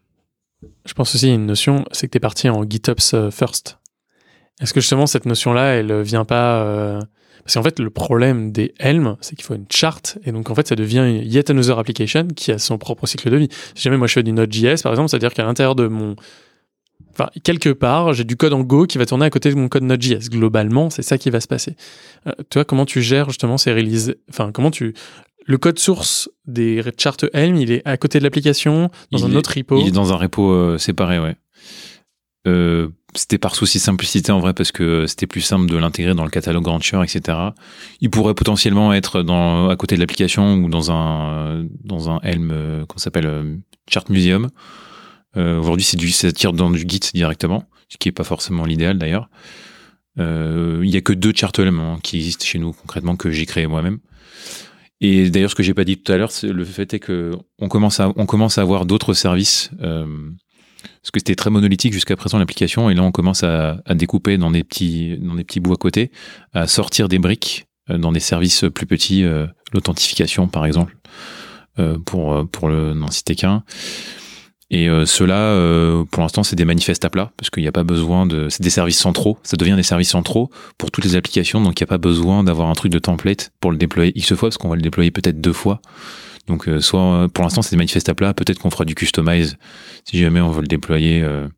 Je 0.84 0.94
pense 0.94 1.14
aussi 1.14 1.30
a 1.30 1.34
une 1.34 1.46
notion, 1.46 1.84
c'est 1.92 2.06
que 2.06 2.12
tu 2.12 2.16
es 2.18 2.20
parti 2.20 2.48
en 2.48 2.68
GitOps 2.68 3.14
euh, 3.14 3.30
first. 3.30 3.78
Est-ce 4.60 4.74
que 4.74 4.80
justement 4.80 5.06
cette 5.06 5.26
notion-là, 5.26 5.74
elle 5.74 6.02
vient 6.02 6.24
pas 6.24 6.62
euh, 6.62 7.00
Parce 7.44 7.54
qu'en 7.54 7.62
fait, 7.62 7.78
le 7.80 7.90
problème 7.90 8.52
des 8.52 8.72
Helm, 8.78 9.16
c'est 9.20 9.34
qu'il 9.34 9.44
faut 9.44 9.54
une 9.54 9.66
charte, 9.70 10.18
et 10.24 10.30
donc 10.32 10.48
en 10.50 10.54
fait, 10.54 10.68
ça 10.68 10.76
devient 10.76 10.98
une 11.08 11.22
yet 11.30 11.50
another 11.50 11.78
application 11.78 12.28
qui 12.28 12.52
a 12.52 12.58
son 12.58 12.78
propre 12.78 13.06
cycle 13.06 13.30
de 13.30 13.36
vie. 13.36 13.48
Si 13.74 13.82
jamais 13.82 13.96
moi 13.96 14.06
je 14.06 14.12
fais 14.14 14.22
du 14.22 14.32
Node.js, 14.32 14.82
par 14.82 14.92
exemple, 14.92 15.08
c'est-à-dire 15.08 15.32
qu'à 15.34 15.44
l'intérieur 15.44 15.74
de 15.74 15.88
mon... 15.88 16.14
Enfin, 17.10 17.28
quelque 17.44 17.68
part, 17.70 18.12
j'ai 18.14 18.24
du 18.24 18.36
code 18.36 18.52
en 18.54 18.60
Go 18.60 18.86
qui 18.86 18.96
va 18.96 19.04
tourner 19.06 19.26
à 19.26 19.30
côté 19.30 19.50
de 19.50 19.54
mon 19.56 19.68
code 19.68 19.82
Node.js. 19.82 20.30
Globalement, 20.30 20.88
c'est 20.88 21.02
ça 21.02 21.18
qui 21.18 21.28
va 21.30 21.40
se 21.40 21.48
passer. 21.48 21.76
Euh, 22.26 22.32
toi, 22.48 22.64
comment 22.64 22.86
tu 22.86 23.02
gères 23.02 23.28
justement 23.28 23.58
ces 23.58 23.72
releases 23.72 24.14
Enfin, 24.30 24.50
comment 24.52 24.70
tu... 24.70 24.94
Le 25.44 25.58
code 25.58 25.78
source 25.80 26.30
des 26.46 26.80
charts 26.96 27.16
Helm, 27.34 27.56
il 27.56 27.72
est 27.72 27.82
à 27.84 27.96
côté 27.96 28.18
de 28.20 28.24
l'application, 28.24 28.88
dans 29.10 29.18
Il 29.18 29.24
un 29.24 29.32
est- 29.32 29.36
autre 29.36 29.52
repo? 29.56 29.78
Il 29.80 29.88
est 29.88 29.90
dans 29.90 30.12
un 30.12 30.16
repo 30.16 30.52
euh, 30.52 30.78
séparé, 30.78 31.18
ouais. 31.18 31.34
Euh, 32.46 32.88
c'était 33.14 33.38
par 33.38 33.54
souci 33.54 33.78
de 33.78 33.82
simplicité 33.82 34.32
en 34.32 34.40
vrai 34.40 34.54
parce 34.54 34.72
que 34.72 35.06
c'était 35.06 35.26
plus 35.26 35.40
simple 35.40 35.66
de 35.66 35.76
l'intégrer 35.76 36.14
dans 36.14 36.24
le 36.24 36.30
catalogue 36.30 36.66
Rancher, 36.66 37.00
etc. 37.02 37.38
Il 38.00 38.10
pourrait 38.10 38.34
potentiellement 38.34 38.92
être 38.92 39.22
dans, 39.22 39.68
à 39.68 39.76
côté 39.76 39.96
de 39.96 40.00
l'application 40.00 40.54
ou 40.54 40.68
dans 40.68 40.90
un 40.90 41.64
dans 41.84 42.10
un 42.10 42.20
Helm, 42.22 42.50
euh, 42.52 42.86
qu'on 42.86 42.98
s'appelle 42.98 43.26
euh, 43.26 43.56
Chart 43.88 44.08
Museum. 44.08 44.48
Euh, 45.36 45.58
Aujourd'hui, 45.58 45.84
c'est 45.84 45.96
du 45.96 46.10
ça 46.10 46.32
tire 46.32 46.52
dans 46.52 46.70
du 46.70 46.84
Git 46.86 47.00
directement, 47.14 47.64
ce 47.88 47.96
qui 47.96 48.08
est 48.08 48.12
pas 48.12 48.24
forcément 48.24 48.64
l'idéal 48.64 48.98
d'ailleurs. 48.98 49.28
Euh, 50.18 50.80
Il 50.84 50.90
y 50.90 50.96
a 50.96 51.00
que 51.00 51.12
deux 51.12 51.32
chart 51.34 51.58
Helm 51.58 51.80
hein, 51.80 51.98
qui 52.02 52.16
existent 52.16 52.44
chez 52.44 52.58
nous 52.58 52.72
concrètement 52.72 53.16
que 53.16 53.30
j'ai 53.30 53.46
créé 53.46 53.66
moi-même. 53.66 53.98
Et 55.00 55.30
d'ailleurs, 55.30 55.50
ce 55.50 55.54
que 55.56 55.62
j'ai 55.62 55.74
pas 55.74 55.84
dit 55.84 55.98
tout 55.98 56.12
à 56.12 56.16
l'heure, 56.16 56.30
c'est 56.30 56.48
le 56.48 56.64
fait 56.64 56.94
est 56.94 57.00
que 57.00 57.32
on 57.58 57.68
commence 57.68 57.98
à 57.98 58.12
on 58.16 58.26
commence 58.26 58.58
à 58.58 58.62
avoir 58.62 58.86
d'autres 58.86 59.14
services. 59.14 59.70
Euh, 59.80 60.06
parce 61.02 61.10
que 61.10 61.20
c'était 61.20 61.34
très 61.34 61.50
monolithique 61.50 61.92
jusqu'à 61.92 62.16
présent 62.16 62.38
l'application, 62.38 62.90
et 62.90 62.94
là 62.94 63.02
on 63.02 63.12
commence 63.12 63.42
à, 63.42 63.82
découper 63.94 64.38
dans 64.38 64.50
des 64.50 64.64
petits 64.64 65.18
bouts 65.60 65.72
à 65.72 65.76
côté, 65.76 66.10
à 66.52 66.66
sortir 66.66 67.08
des 67.08 67.18
briques 67.18 67.66
euh, 67.90 67.98
dans 67.98 68.12
des 68.12 68.20
services 68.20 68.64
plus 68.74 68.86
petits, 68.86 69.24
euh, 69.24 69.46
l'authentification 69.72 70.48
par 70.48 70.66
exemple, 70.66 70.96
euh, 71.78 71.98
pour 72.04 72.48
pour 72.50 72.68
le 72.68 72.94
n'en 72.94 73.10
citer 73.10 73.34
qu'un. 73.34 73.64
Et 74.74 74.88
cela, 75.04 75.54
pour 76.10 76.22
l'instant, 76.22 76.42
c'est 76.42 76.56
des 76.56 76.64
manifestes 76.64 77.04
à 77.04 77.10
plat, 77.10 77.30
parce 77.36 77.50
qu'il 77.50 77.62
n'y 77.62 77.68
a 77.68 77.72
pas 77.72 77.84
besoin 77.84 78.24
de. 78.24 78.48
C'est 78.48 78.62
des 78.62 78.70
services 78.70 78.98
centraux, 78.98 79.36
ça 79.42 79.58
devient 79.58 79.76
des 79.76 79.82
services 79.82 80.08
centraux 80.08 80.48
pour 80.78 80.90
toutes 80.90 81.04
les 81.04 81.14
applications, 81.14 81.60
donc 81.60 81.78
il 81.78 81.82
n'y 81.82 81.86
a 81.86 81.88
pas 81.88 81.98
besoin 81.98 82.42
d'avoir 82.42 82.70
un 82.70 82.72
truc 82.72 82.90
de 82.90 82.98
template 82.98 83.52
pour 83.60 83.70
le 83.70 83.76
déployer 83.76 84.12
X 84.18 84.32
fois, 84.32 84.48
parce 84.48 84.56
qu'on 84.56 84.70
va 84.70 84.76
le 84.76 84.80
déployer 84.80 85.10
peut-être 85.10 85.42
deux 85.42 85.52
fois. 85.52 85.82
Donc, 86.46 86.68
euh, 86.68 86.80
soit 86.80 87.00
euh, 87.00 87.28
pour 87.28 87.44
l'instant, 87.44 87.62
c'est 87.62 87.70
des 87.70 87.76
manifestes 87.76 88.08
à 88.08 88.14
plat, 88.14 88.34
peut-être 88.34 88.58
qu'on 88.58 88.70
fera 88.70 88.84
du 88.84 88.94
customize 88.94 89.56
si 90.04 90.18
jamais 90.18 90.40
on 90.40 90.50
veut 90.50 90.62
le 90.62 90.66
déployer 90.66 91.22
euh, 91.22 91.48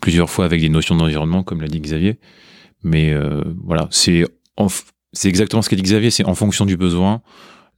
plusieurs 0.00 0.30
fois 0.30 0.44
avec 0.44 0.60
des 0.60 0.68
notions 0.68 0.96
d'environnement, 0.96 1.42
comme 1.42 1.60
l'a 1.60 1.68
dit 1.68 1.80
Xavier. 1.80 2.18
Mais 2.82 3.14
voilà, 3.64 3.88
c'est 3.90 4.24
exactement 5.24 5.60
ce 5.62 5.68
qu'a 5.68 5.74
dit 5.74 5.82
Xavier, 5.82 6.10
c'est 6.10 6.24
en 6.24 6.36
fonction 6.36 6.66
du 6.66 6.76
besoin. 6.76 7.22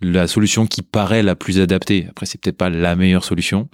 la 0.03 0.27
solution 0.27 0.67
qui 0.67 0.83
paraît 0.83 1.23
la 1.23 1.35
plus 1.35 1.61
adaptée. 1.61 2.07
Après, 2.11 2.27
c'est 2.27 2.39
peut-être 2.39 2.59
pas 2.59 2.69
la 2.69 2.95
meilleure 2.95 3.25
solution, 3.25 3.71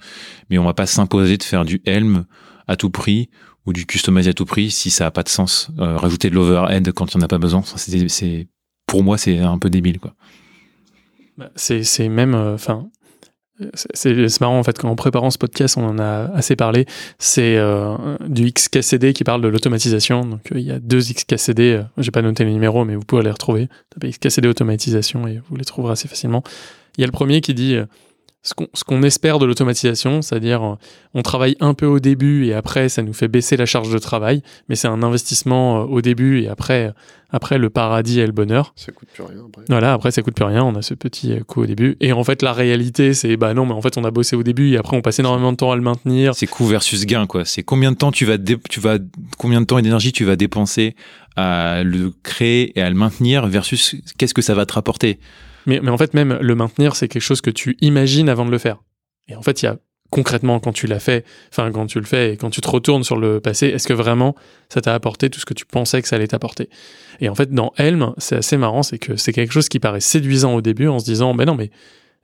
mais 0.49 0.57
on 0.59 0.63
va 0.63 0.73
pas 0.73 0.85
s'imposer 0.85 1.37
de 1.37 1.43
faire 1.43 1.65
du 1.65 1.81
Helm 1.85 2.25
à 2.67 2.77
tout 2.77 2.89
prix 2.89 3.29
ou 3.65 3.73
du 3.73 3.85
customize 3.85 4.29
à 4.29 4.33
tout 4.33 4.45
prix 4.45 4.71
si 4.71 4.89
ça 4.91 5.07
a 5.07 5.11
pas 5.11 5.23
de 5.23 5.29
sens. 5.29 5.71
Rajouter 5.77 6.29
de 6.29 6.35
l'overhead 6.35 6.89
quand 6.93 7.13
il 7.13 7.17
n'y 7.17 7.23
en 7.23 7.25
a 7.25 7.27
pas 7.27 7.39
besoin, 7.39 7.63
c'est, 7.65 8.47
pour 8.85 9.03
moi, 9.03 9.17
c'est 9.17 9.39
un 9.39 9.57
peu 9.57 9.69
débile, 9.69 9.99
quoi. 9.99 10.15
Bah, 11.37 11.51
c'est, 11.55 12.09
même, 12.09 12.35
enfin, 12.35 12.89
c'est, 13.93 14.41
marrant 14.41 14.59
en 14.59 14.63
fait, 14.63 14.77
quand 14.77 14.89
en 14.89 14.95
préparant 14.95 15.29
ce 15.29 15.37
podcast, 15.37 15.77
on 15.77 15.85
en 15.85 15.99
a 15.99 16.29
assez 16.33 16.55
parlé. 16.55 16.85
C'est 17.19 17.55
euh, 17.57 17.95
du 18.27 18.51
XKCD 18.51 19.13
qui 19.13 19.23
parle 19.23 19.41
de 19.41 19.47
l'automatisation. 19.47 20.25
Donc 20.25 20.51
euh, 20.51 20.59
il 20.59 20.65
y 20.65 20.71
a 20.71 20.79
deux 20.79 20.99
XKCD, 20.99 21.73
euh, 21.73 21.83
j'ai 21.97 22.11
pas 22.11 22.21
noté 22.21 22.43
les 22.43 22.51
numéros, 22.51 22.83
mais 22.83 22.95
vous 22.95 23.05
pouvez 23.05 23.23
les 23.23 23.31
retrouver. 23.31 23.69
Tapez 23.91 24.11
XKCD 24.11 24.47
automatisation 24.47 25.27
et 25.27 25.41
vous 25.49 25.55
les 25.55 25.65
trouverez 25.65 25.93
assez 25.93 26.07
facilement. 26.07 26.43
Il 26.97 27.01
y 27.01 27.03
a 27.03 27.07
le 27.07 27.13
premier 27.13 27.41
qui 27.41 27.53
dit 27.53 27.75
euh, 27.75 27.85
ce 28.45 28.83
qu'on, 28.83 29.01
espère 29.01 29.39
de 29.39 29.45
l'automatisation, 29.45 30.21
c'est-à-dire 30.21 30.63
euh, 30.63 30.75
on 31.15 31.23
travaille 31.23 31.57
un 31.59 31.73
peu 31.73 31.87
au 31.87 31.99
début 31.99 32.45
et 32.45 32.53
après 32.53 32.89
ça 32.89 33.01
nous 33.01 33.13
fait 33.13 33.27
baisser 33.27 33.57
la 33.57 33.65
charge 33.65 33.91
de 33.91 33.97
travail, 33.97 34.43
mais 34.69 34.75
c'est 34.75 34.87
un 34.87 35.01
investissement 35.01 35.81
euh, 35.81 35.85
au 35.85 36.01
début 36.01 36.41
et 36.41 36.47
après, 36.47 36.93
après 37.31 37.57
le 37.57 37.71
paradis 37.71 38.19
et 38.19 38.25
le 38.25 38.31
bonheur. 38.31 38.73
Ça 38.75 38.91
coûte 38.91 39.09
plus 39.11 39.23
rien 39.23 39.41
après. 39.47 39.63
Voilà, 39.67 39.93
après 39.93 40.11
ça 40.11 40.21
coûte 40.21 40.35
plus 40.35 40.45
rien, 40.45 40.63
on 40.63 40.75
a 40.75 40.83
ce 40.83 40.93
petit 40.93 41.33
euh, 41.33 41.39
coup 41.39 41.63
au 41.63 41.65
début. 41.65 41.97
Et 42.01 42.13
en 42.13 42.23
fait, 42.23 42.43
la 42.43 42.53
réalité, 42.53 43.15
c'est 43.15 43.35
bah 43.35 43.55
non, 43.55 43.65
mais 43.65 43.73
en 43.73 43.81
fait, 43.81 43.97
on 43.97 44.03
a 44.03 44.11
bossé 44.11 44.35
au 44.35 44.43
début 44.43 44.73
et 44.73 44.77
après 44.77 44.95
on 44.95 45.01
passe 45.01 45.17
énormément 45.17 45.51
de 45.51 45.57
temps 45.57 45.71
à 45.71 45.75
le 45.75 45.81
maintenir. 45.81 46.35
C'est 46.35 46.45
coût 46.45 46.67
versus 46.67 47.07
gain, 47.07 47.25
quoi. 47.25 47.45
C'est 47.45 47.63
combien 47.63 47.91
de 47.91 47.97
temps 47.97 48.11
tu 48.11 48.25
vas, 48.25 48.37
tu 48.37 48.79
vas, 48.79 48.99
combien 49.39 49.59
de 49.59 49.65
temps 49.65 49.79
et 49.79 49.81
d'énergie 49.81 50.11
tu 50.11 50.23
vas 50.23 50.35
dépenser 50.35 50.95
à 51.35 51.83
le 51.83 52.13
créer 52.21 52.77
et 52.77 52.81
à 52.83 52.89
le 52.89 52.95
maintenir 52.95 53.47
versus 53.47 53.95
qu'est-ce 54.19 54.35
que 54.35 54.43
ça 54.43 54.53
va 54.53 54.67
te 54.67 54.73
rapporter? 54.73 55.19
Mais, 55.65 55.79
mais 55.81 55.89
en 55.89 55.97
fait, 55.97 56.13
même 56.13 56.37
le 56.41 56.55
maintenir, 56.55 56.95
c'est 56.95 57.07
quelque 57.07 57.21
chose 57.21 57.41
que 57.41 57.49
tu 57.49 57.77
imagines 57.81 58.29
avant 58.29 58.45
de 58.45 58.51
le 58.51 58.57
faire. 58.57 58.83
Et 59.27 59.35
en 59.35 59.41
fait, 59.41 59.61
il 59.61 59.65
y 59.65 59.67
a 59.67 59.77
concrètement, 60.11 60.59
quand 60.59 60.71
tu 60.71 60.87
l'as 60.87 60.99
fait, 60.99 61.25
enfin, 61.51 61.71
quand 61.71 61.87
tu 61.87 61.99
le 61.99 62.05
fais 62.05 62.33
et 62.33 62.37
quand 62.37 62.49
tu 62.49 62.61
te 62.61 62.69
retournes 62.69 63.03
sur 63.03 63.17
le 63.17 63.39
passé, 63.39 63.67
est-ce 63.67 63.87
que 63.87 63.93
vraiment 63.93 64.35
ça 64.69 64.79
t'a 64.79 64.93
apporté 64.93 65.29
tout 65.29 65.39
ce 65.39 65.45
que 65.45 65.53
tu 65.53 65.65
pensais 65.65 66.01
que 66.01 66.07
ça 66.07 66.15
allait 66.15 66.27
t'apporter? 66.27 66.69
Et 67.19 67.27
en 67.27 67.35
fait, 67.35 67.51
dans 67.51 67.73
Helm, 67.77 68.13
c'est 68.17 68.37
assez 68.37 68.57
marrant, 68.57 68.83
c'est 68.83 68.99
que 68.99 69.15
c'est 69.17 69.33
quelque 69.33 69.51
chose 69.51 69.67
qui 69.67 69.79
paraît 69.79 69.99
séduisant 69.99 70.55
au 70.55 70.61
début 70.61 70.87
en 70.87 70.99
se 70.99 71.05
disant, 71.05 71.33
ben 71.33 71.45
non, 71.45 71.55
mais 71.55 71.71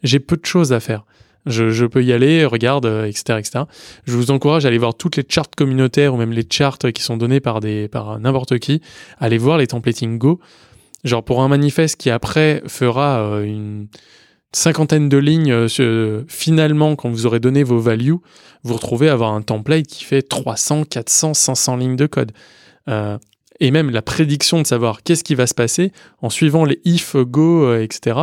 j'ai 0.04 0.20
peu 0.20 0.38
de 0.38 0.46
choses 0.46 0.74
à 0.74 0.80
faire. 0.80 1.06
Je, 1.48 1.72
je 1.72 1.86
peux 1.86 2.04
y 2.04 2.14
aller, 2.14 2.46
regarde, 2.46 2.86
euh, 2.86 3.06
etc., 3.06 3.40
etc. 3.40 3.64
Je 4.06 4.16
vous 4.16 4.30
encourage 4.30 4.64
à 4.66 4.68
aller 4.68 4.78
voir 4.78 4.94
toutes 4.94 5.18
les 5.18 5.26
charts 5.28 5.50
communautaires 5.58 6.14
ou 6.14 6.18
même 6.18 6.32
les 6.32 6.46
charts 6.48 6.78
qui 6.78 7.02
sont 7.02 7.18
donnés 7.18 7.40
par 7.40 7.60
des 7.62 7.88
par 7.88 8.20
n'importe 8.20 8.60
qui. 8.60 8.80
Allez 9.20 9.40
voir 9.40 9.58
les 9.58 9.66
templating 9.66 10.20
Go. 10.20 10.40
Genre 11.04 11.24
pour 11.24 11.42
un 11.42 11.48
manifeste 11.48 11.96
qui 11.98 12.10
après 12.10 12.62
fera 12.68 13.20
euh, 13.22 13.44
une 13.44 13.88
cinquantaine 14.54 15.10
de 15.10 15.18
lignes, 15.18 15.52
euh, 15.52 15.68
sur- 15.68 16.24
finalement, 16.28 16.96
quand 16.96 17.10
vous 17.10 17.26
aurez 17.26 17.40
donné 17.40 17.64
vos 17.64 17.80
values, 17.80 18.18
vous 18.64 18.74
retrouvez 18.76 19.10
à 19.10 19.14
avoir 19.14 19.34
un 19.34 19.42
template 19.42 19.88
qui 19.88 20.04
fait 20.04 20.22
300, 20.22 20.84
400, 20.84 21.34
500 21.34 21.78
lignes 21.78 21.96
de 21.96 22.06
code. 22.06 22.32
Euh, 22.88 23.18
et 23.60 23.72
même 23.72 23.90
la 23.92 24.02
prédiction 24.02 24.60
de 24.62 24.68
savoir 24.68 25.04
qu'est-ce 25.04 25.24
qui 25.24 25.36
va 25.36 25.48
se 25.48 25.54
passer 25.54 25.92
en 26.22 26.30
suivant 26.30 26.66
les 26.66 26.80
if, 26.84 27.16
go, 27.16 27.64
euh, 27.66 27.82
etc. 27.82 28.18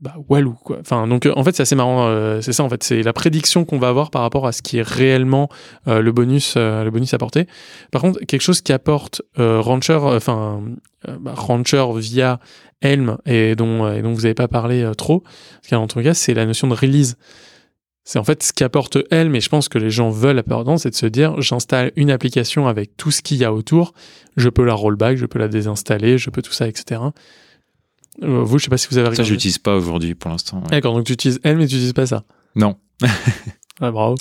Bah, 0.00 0.14
walou, 0.28 0.52
quoi. 0.52 0.78
Enfin, 0.80 1.08
donc, 1.08 1.26
euh, 1.26 1.32
en 1.34 1.42
fait, 1.42 1.56
c'est 1.56 1.62
assez 1.62 1.74
marrant. 1.74 2.06
euh, 2.06 2.40
c'est 2.40 2.52
ça, 2.52 2.62
en 2.62 2.68
fait. 2.68 2.84
C'est 2.84 3.02
la 3.02 3.12
prédiction 3.12 3.64
qu'on 3.64 3.78
va 3.78 3.88
avoir 3.88 4.10
par 4.10 4.22
rapport 4.22 4.46
à 4.46 4.52
ce 4.52 4.62
qui 4.62 4.78
est 4.78 4.86
réellement 4.86 5.48
euh, 5.88 6.00
le 6.00 6.12
bonus, 6.12 6.56
le 6.56 6.88
bonus 6.90 7.14
apporté. 7.14 7.46
Par 7.90 8.02
contre, 8.02 8.20
quelque 8.20 8.42
chose 8.42 8.60
qui 8.60 8.72
apporte 8.72 9.22
Rancher, 9.36 9.98
enfin, 10.00 10.62
bah, 11.20 11.34
Rancher 11.34 11.84
via 11.96 12.38
Helm 12.80 13.18
et 13.26 13.56
dont, 13.56 13.92
et 13.92 14.02
dont 14.02 14.12
vous 14.12 14.22
n'avez 14.22 14.34
pas 14.34 14.46
parlé 14.46 14.88
trop, 14.96 15.20
parce 15.20 15.70
qu'en 15.70 15.88
tout 15.88 16.00
cas, 16.00 16.14
c'est 16.14 16.34
la 16.34 16.46
notion 16.46 16.68
de 16.68 16.74
release. 16.74 17.16
C'est 18.04 18.20
en 18.20 18.24
fait 18.24 18.42
ce 18.42 18.52
qu'apporte 18.52 18.98
Helm, 19.10 19.34
et 19.34 19.40
je 19.40 19.48
pense 19.48 19.68
que 19.68 19.78
les 19.78 19.90
gens 19.90 20.10
veulent 20.10 20.38
apporter, 20.38 20.78
c'est 20.78 20.90
de 20.90 20.94
se 20.94 21.06
dire 21.06 21.40
j'installe 21.42 21.92
une 21.96 22.10
application 22.10 22.66
avec 22.68 22.96
tout 22.96 23.10
ce 23.10 23.20
qu'il 23.20 23.36
y 23.36 23.44
a 23.44 23.52
autour, 23.52 23.92
je 24.36 24.48
peux 24.48 24.64
la 24.64 24.74
rollback, 24.74 25.18
je 25.18 25.26
peux 25.26 25.38
la 25.38 25.48
désinstaller, 25.48 26.16
je 26.18 26.30
peux 26.30 26.40
tout 26.40 26.52
ça, 26.52 26.68
etc. 26.68 27.00
Euh, 28.22 28.42
vous, 28.42 28.58
je 28.58 28.64
sais 28.64 28.70
pas 28.70 28.76
si 28.78 28.88
vous 28.90 28.98
avez 28.98 29.06
Ça, 29.06 29.10
regardé. 29.10 29.28
je 29.28 29.32
l'utilise 29.34 29.58
pas 29.58 29.76
aujourd'hui 29.76 30.14
pour 30.14 30.30
l'instant. 30.30 30.58
ouais. 30.58 30.70
D'accord, 30.70 30.94
donc 30.94 31.04
tu 31.06 31.12
utilises 31.12 31.38
Helm 31.44 31.60
et 31.60 31.66
tu 31.66 31.74
n'utilises 31.74 31.92
pas 31.92 32.06
ça. 32.06 32.24
Non. 32.56 32.76
Ouais, 33.80 33.92
bravo. 33.92 34.16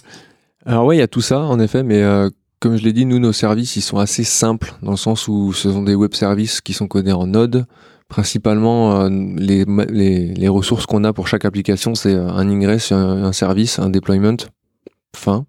Alors 0.67 0.85
ouais, 0.85 0.97
il 0.97 0.99
y 0.99 1.01
a 1.03 1.07
tout 1.07 1.21
ça 1.21 1.39
en 1.39 1.59
effet, 1.59 1.81
mais 1.81 2.03
euh, 2.03 2.29
comme 2.59 2.77
je 2.77 2.83
l'ai 2.83 2.93
dit, 2.93 3.05
nous 3.07 3.17
nos 3.17 3.33
services 3.33 3.75
ils 3.75 3.81
sont 3.81 3.97
assez 3.97 4.23
simples 4.23 4.75
dans 4.83 4.91
le 4.91 4.97
sens 4.97 5.27
où 5.27 5.51
ce 5.51 5.71
sont 5.71 5.81
des 5.81 5.95
web 5.95 6.13
services 6.13 6.61
qui 6.61 6.73
sont 6.73 6.87
codés 6.87 7.11
en 7.11 7.25
Node. 7.25 7.65
Principalement, 8.07 9.01
euh, 9.01 9.09
les, 9.09 9.65
les, 9.89 10.33
les 10.33 10.47
ressources 10.47 10.85
qu'on 10.85 11.03
a 11.03 11.11
pour 11.11 11.27
chaque 11.27 11.43
application, 11.43 11.95
c'est 11.95 12.13
un 12.13 12.47
ingress, 12.49 12.91
un, 12.91 13.23
un 13.23 13.31
service, 13.33 13.79
un 13.79 13.89
deployment. 13.89 14.37
Fin. 15.15 15.45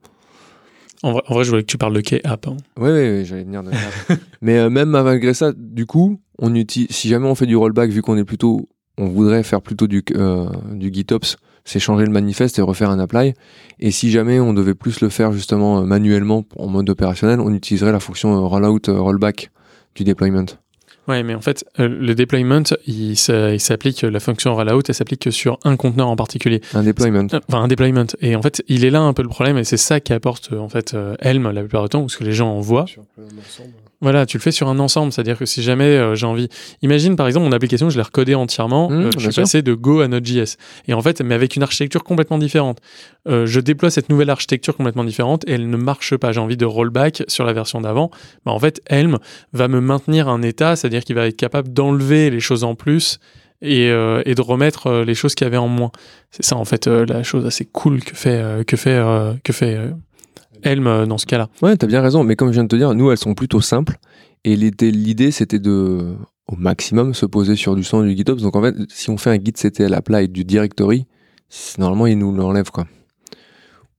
En 1.03 1.13
vrai, 1.13 1.45
je 1.45 1.51
voulais 1.51 1.63
que 1.63 1.71
tu 1.71 1.79
parles 1.79 1.95
de 1.95 2.01
K-App. 2.01 2.49
hein. 2.49 2.57
Ouais, 2.77 2.91
ouais, 2.91 3.11
ouais, 3.19 3.25
j'allais 3.25 3.45
venir 3.45 3.63
de. 3.63 3.71
Mais 4.43 4.59
euh, 4.59 4.69
même 4.71 4.89
malgré 4.91 5.33
ça, 5.33 5.53
du 5.57 5.87
coup, 5.87 6.21
on 6.39 6.55
utilise, 6.55 6.89
si 6.91 7.09
jamais 7.09 7.29
on 7.29 7.35
fait 7.35 7.47
du 7.47 7.57
rollback, 7.57 7.91
vu 7.91 8.03
qu'on 8.03 8.17
est 8.17 8.25
plutôt, 8.25 8.69
on 8.97 9.07
voudrait 9.09 9.43
faire 9.45 9.63
plutôt 9.63 9.87
du, 9.87 10.03
euh, 10.17 10.49
du 10.73 10.93
GitOps, 10.93 11.37
c'est 11.65 11.79
changer 11.79 12.05
le 12.05 12.11
manifeste 12.11 12.59
et 12.59 12.63
refaire 12.63 12.91
un 12.91 12.99
apply. 12.99 13.35
Et 13.79 13.91
si 13.91 14.11
jamais 14.11 14.41
on 14.41 14.53
devait 14.55 14.75
plus 14.75 15.01
le 15.01 15.09
faire 15.09 15.33
justement 15.33 15.81
euh, 15.81 15.85
manuellement 15.85 16.45
en 16.57 16.67
mode 16.67 16.91
opérationnel, 16.91 17.41
on 17.41 17.53
utiliserait 17.55 17.93
la 17.93 18.01
fonction 18.01 18.35
euh, 18.35 18.41
rollout, 18.41 18.81
rollback 18.89 19.51
du 19.95 20.05
deployment. 20.05 20.47
Ouais, 21.09 21.23
mais 21.23 21.35
en 21.35 21.41
fait, 21.41 21.65
euh, 21.81 21.89
le 21.89 22.15
deployment, 22.15 22.63
il 22.87 23.17
s'a- 23.17 23.53
il 23.55 23.61
s'applique, 23.61 24.03
la 24.03 24.21
fonction 24.21 24.55
rollout, 24.55 24.83
elle 24.89 24.95
s'applique 24.95 25.23
que 25.23 25.31
sur 25.31 25.59
un 25.65 25.77
conteneur 25.77 26.09
en 26.09 26.17
particulier. 26.17 26.61
Un 26.75 26.83
deployment. 26.83 27.27
Euh, 27.33 27.41
Enfin, 27.49 27.63
un 27.63 27.69
deployment. 27.69 28.05
Et 28.21 28.37
en 28.37 28.43
fait, 28.43 28.63
il 28.69 28.85
est 28.85 28.91
là 28.91 29.01
un 29.01 29.13
peu 29.15 29.23
le 29.23 29.29
problème, 29.29 29.57
et 29.59 29.65
c'est 29.65 29.77
ça 29.79 30.01
qui 30.01 30.13
apporte 30.13 30.53
en 30.53 30.69
fait 30.69 30.93
euh, 30.95 31.17
Helm 31.21 31.51
la 31.51 31.61
plupart 31.63 31.85
du 31.85 31.89
temps, 31.89 32.03
ou 32.03 32.09
ce 32.09 32.19
que 32.19 32.25
les 32.25 32.33
gens 32.33 32.51
en 32.51 32.61
voient. 32.61 32.87
Sur. 32.87 33.03
Voilà, 34.01 34.27
tu 34.27 34.37
le 34.37 34.43
fais 34.43 34.53
sur 34.53 34.69
un 34.69 34.79
ensemble, 34.79 35.13
c'est-à-dire 35.13 35.37
que 35.37 35.45
si 35.45 35.61
jamais 35.61 35.85
euh, 35.87 36.15
j'ai 36.15 36.27
envie, 36.27 36.49
imagine 36.83 37.17
par 37.17 37.27
exemple 37.27 37.47
mon 37.47 37.53
application, 37.53 37.91
je 37.91 37.97
l'ai 37.97 38.03
recodée 38.03 38.37
entièrement, 38.37 38.89
Mmh, 38.91 38.93
euh, 38.95 39.11
je 39.17 39.21
suis 39.21 39.33
sûr. 39.33 39.43
passé 39.43 39.63
de 39.63 39.75
Go 39.75 40.01
à 40.01 40.07
Node.js, 40.09 40.57
et 40.87 40.95
en 40.95 41.03
fait, 41.03 41.21
mais 41.21 41.35
avec 41.35 41.57
une 41.57 41.65
architecture 41.65 42.05
complètement 42.05 42.39
différente. 42.39 42.79
Euh, 43.29 43.45
je 43.45 43.59
déploie 43.59 43.91
cette 43.91 44.09
nouvelle 44.09 44.31
architecture 44.31 44.77
complètement 44.77 45.03
différente 45.05 45.43
et 45.49 45.53
elle 45.53 45.69
ne 45.69 45.77
marche 45.77 46.17
pas. 46.17 46.31
J'ai 46.33 46.41
envie 46.41 46.57
de 46.57 46.65
rollback 46.65 47.25
sur 47.27 47.45
la 47.45 47.53
version 47.53 47.81
d'avant. 47.81 48.11
Bah, 48.47 48.53
en 48.53 48.59
fait, 48.61 48.81
Helm 48.87 49.19
va 49.53 49.67
me 49.69 49.81
maintenir 49.81 50.29
un 50.29 50.43
état, 50.43 50.77
c'est-à-dire 50.77 51.03
qu'il 51.05 51.17
va 51.17 51.27
être 51.27 51.37
capable 51.37 51.73
d'enlever 51.73 52.31
les 52.31 52.41
choses 52.41 52.63
en 52.65 52.75
plus 52.77 53.19
et, 53.61 53.91
euh, 53.91 54.23
et 54.25 54.35
de 54.37 54.41
remettre 54.41 54.87
euh, 54.87 55.05
les 55.05 55.15
choses 55.17 55.35
qu'il 55.35 55.45
y 55.45 55.49
avait 55.49 55.57
en 55.57 55.67
moins. 55.69 55.91
C'est 56.31 56.45
ça 56.45 56.57
en 56.57 56.65
fait 56.65 56.87
euh, 56.87 57.05
la 57.07 57.25
chose 57.25 57.45
assez 57.45 57.65
cool 57.65 58.01
que 58.05 58.15
fait 58.15 58.65
que 58.67 58.77
fait 58.77 59.03
que 59.43 59.53
fait 59.53 59.77
Helm 60.63 60.87
euh, 60.87 61.07
dans 61.07 61.19
ce 61.19 61.27
cas-là. 61.27 61.49
Ouais, 61.63 61.77
t'as 61.77 61.87
bien 61.87 62.01
raison. 62.01 62.25
Mais 62.25 62.37
comme 62.37 62.49
je 62.49 62.55
viens 62.55 62.65
de 62.65 62.69
te 62.69 62.77
dire, 62.77 62.95
nous, 62.95 63.11
elles 63.11 63.19
sont 63.19 63.35
plutôt 63.35 63.61
simples. 63.61 63.99
Et 64.45 64.57
l'idée, 64.57 65.31
c'était 65.31 65.59
de, 65.59 66.15
au 66.47 66.57
maximum, 66.57 67.15
se 67.15 67.27
poser 67.27 67.57
sur 67.57 67.77
du 67.77 67.85
son 67.85 68.03
du 68.03 68.17
GitOps. 68.17 68.43
Donc 68.43 68.57
en 68.57 68.63
fait, 68.63 68.75
si 68.89 69.11
on 69.11 69.19
fait 69.19 69.31
un 69.31 69.43
gitctl 69.43 69.93
apply 69.95 70.29
du 70.29 70.45
directory, 70.45 71.07
normalement, 71.79 72.07
il 72.07 72.19
nous 72.19 72.35
l'enlève, 72.35 72.71
quoi. 72.71 72.87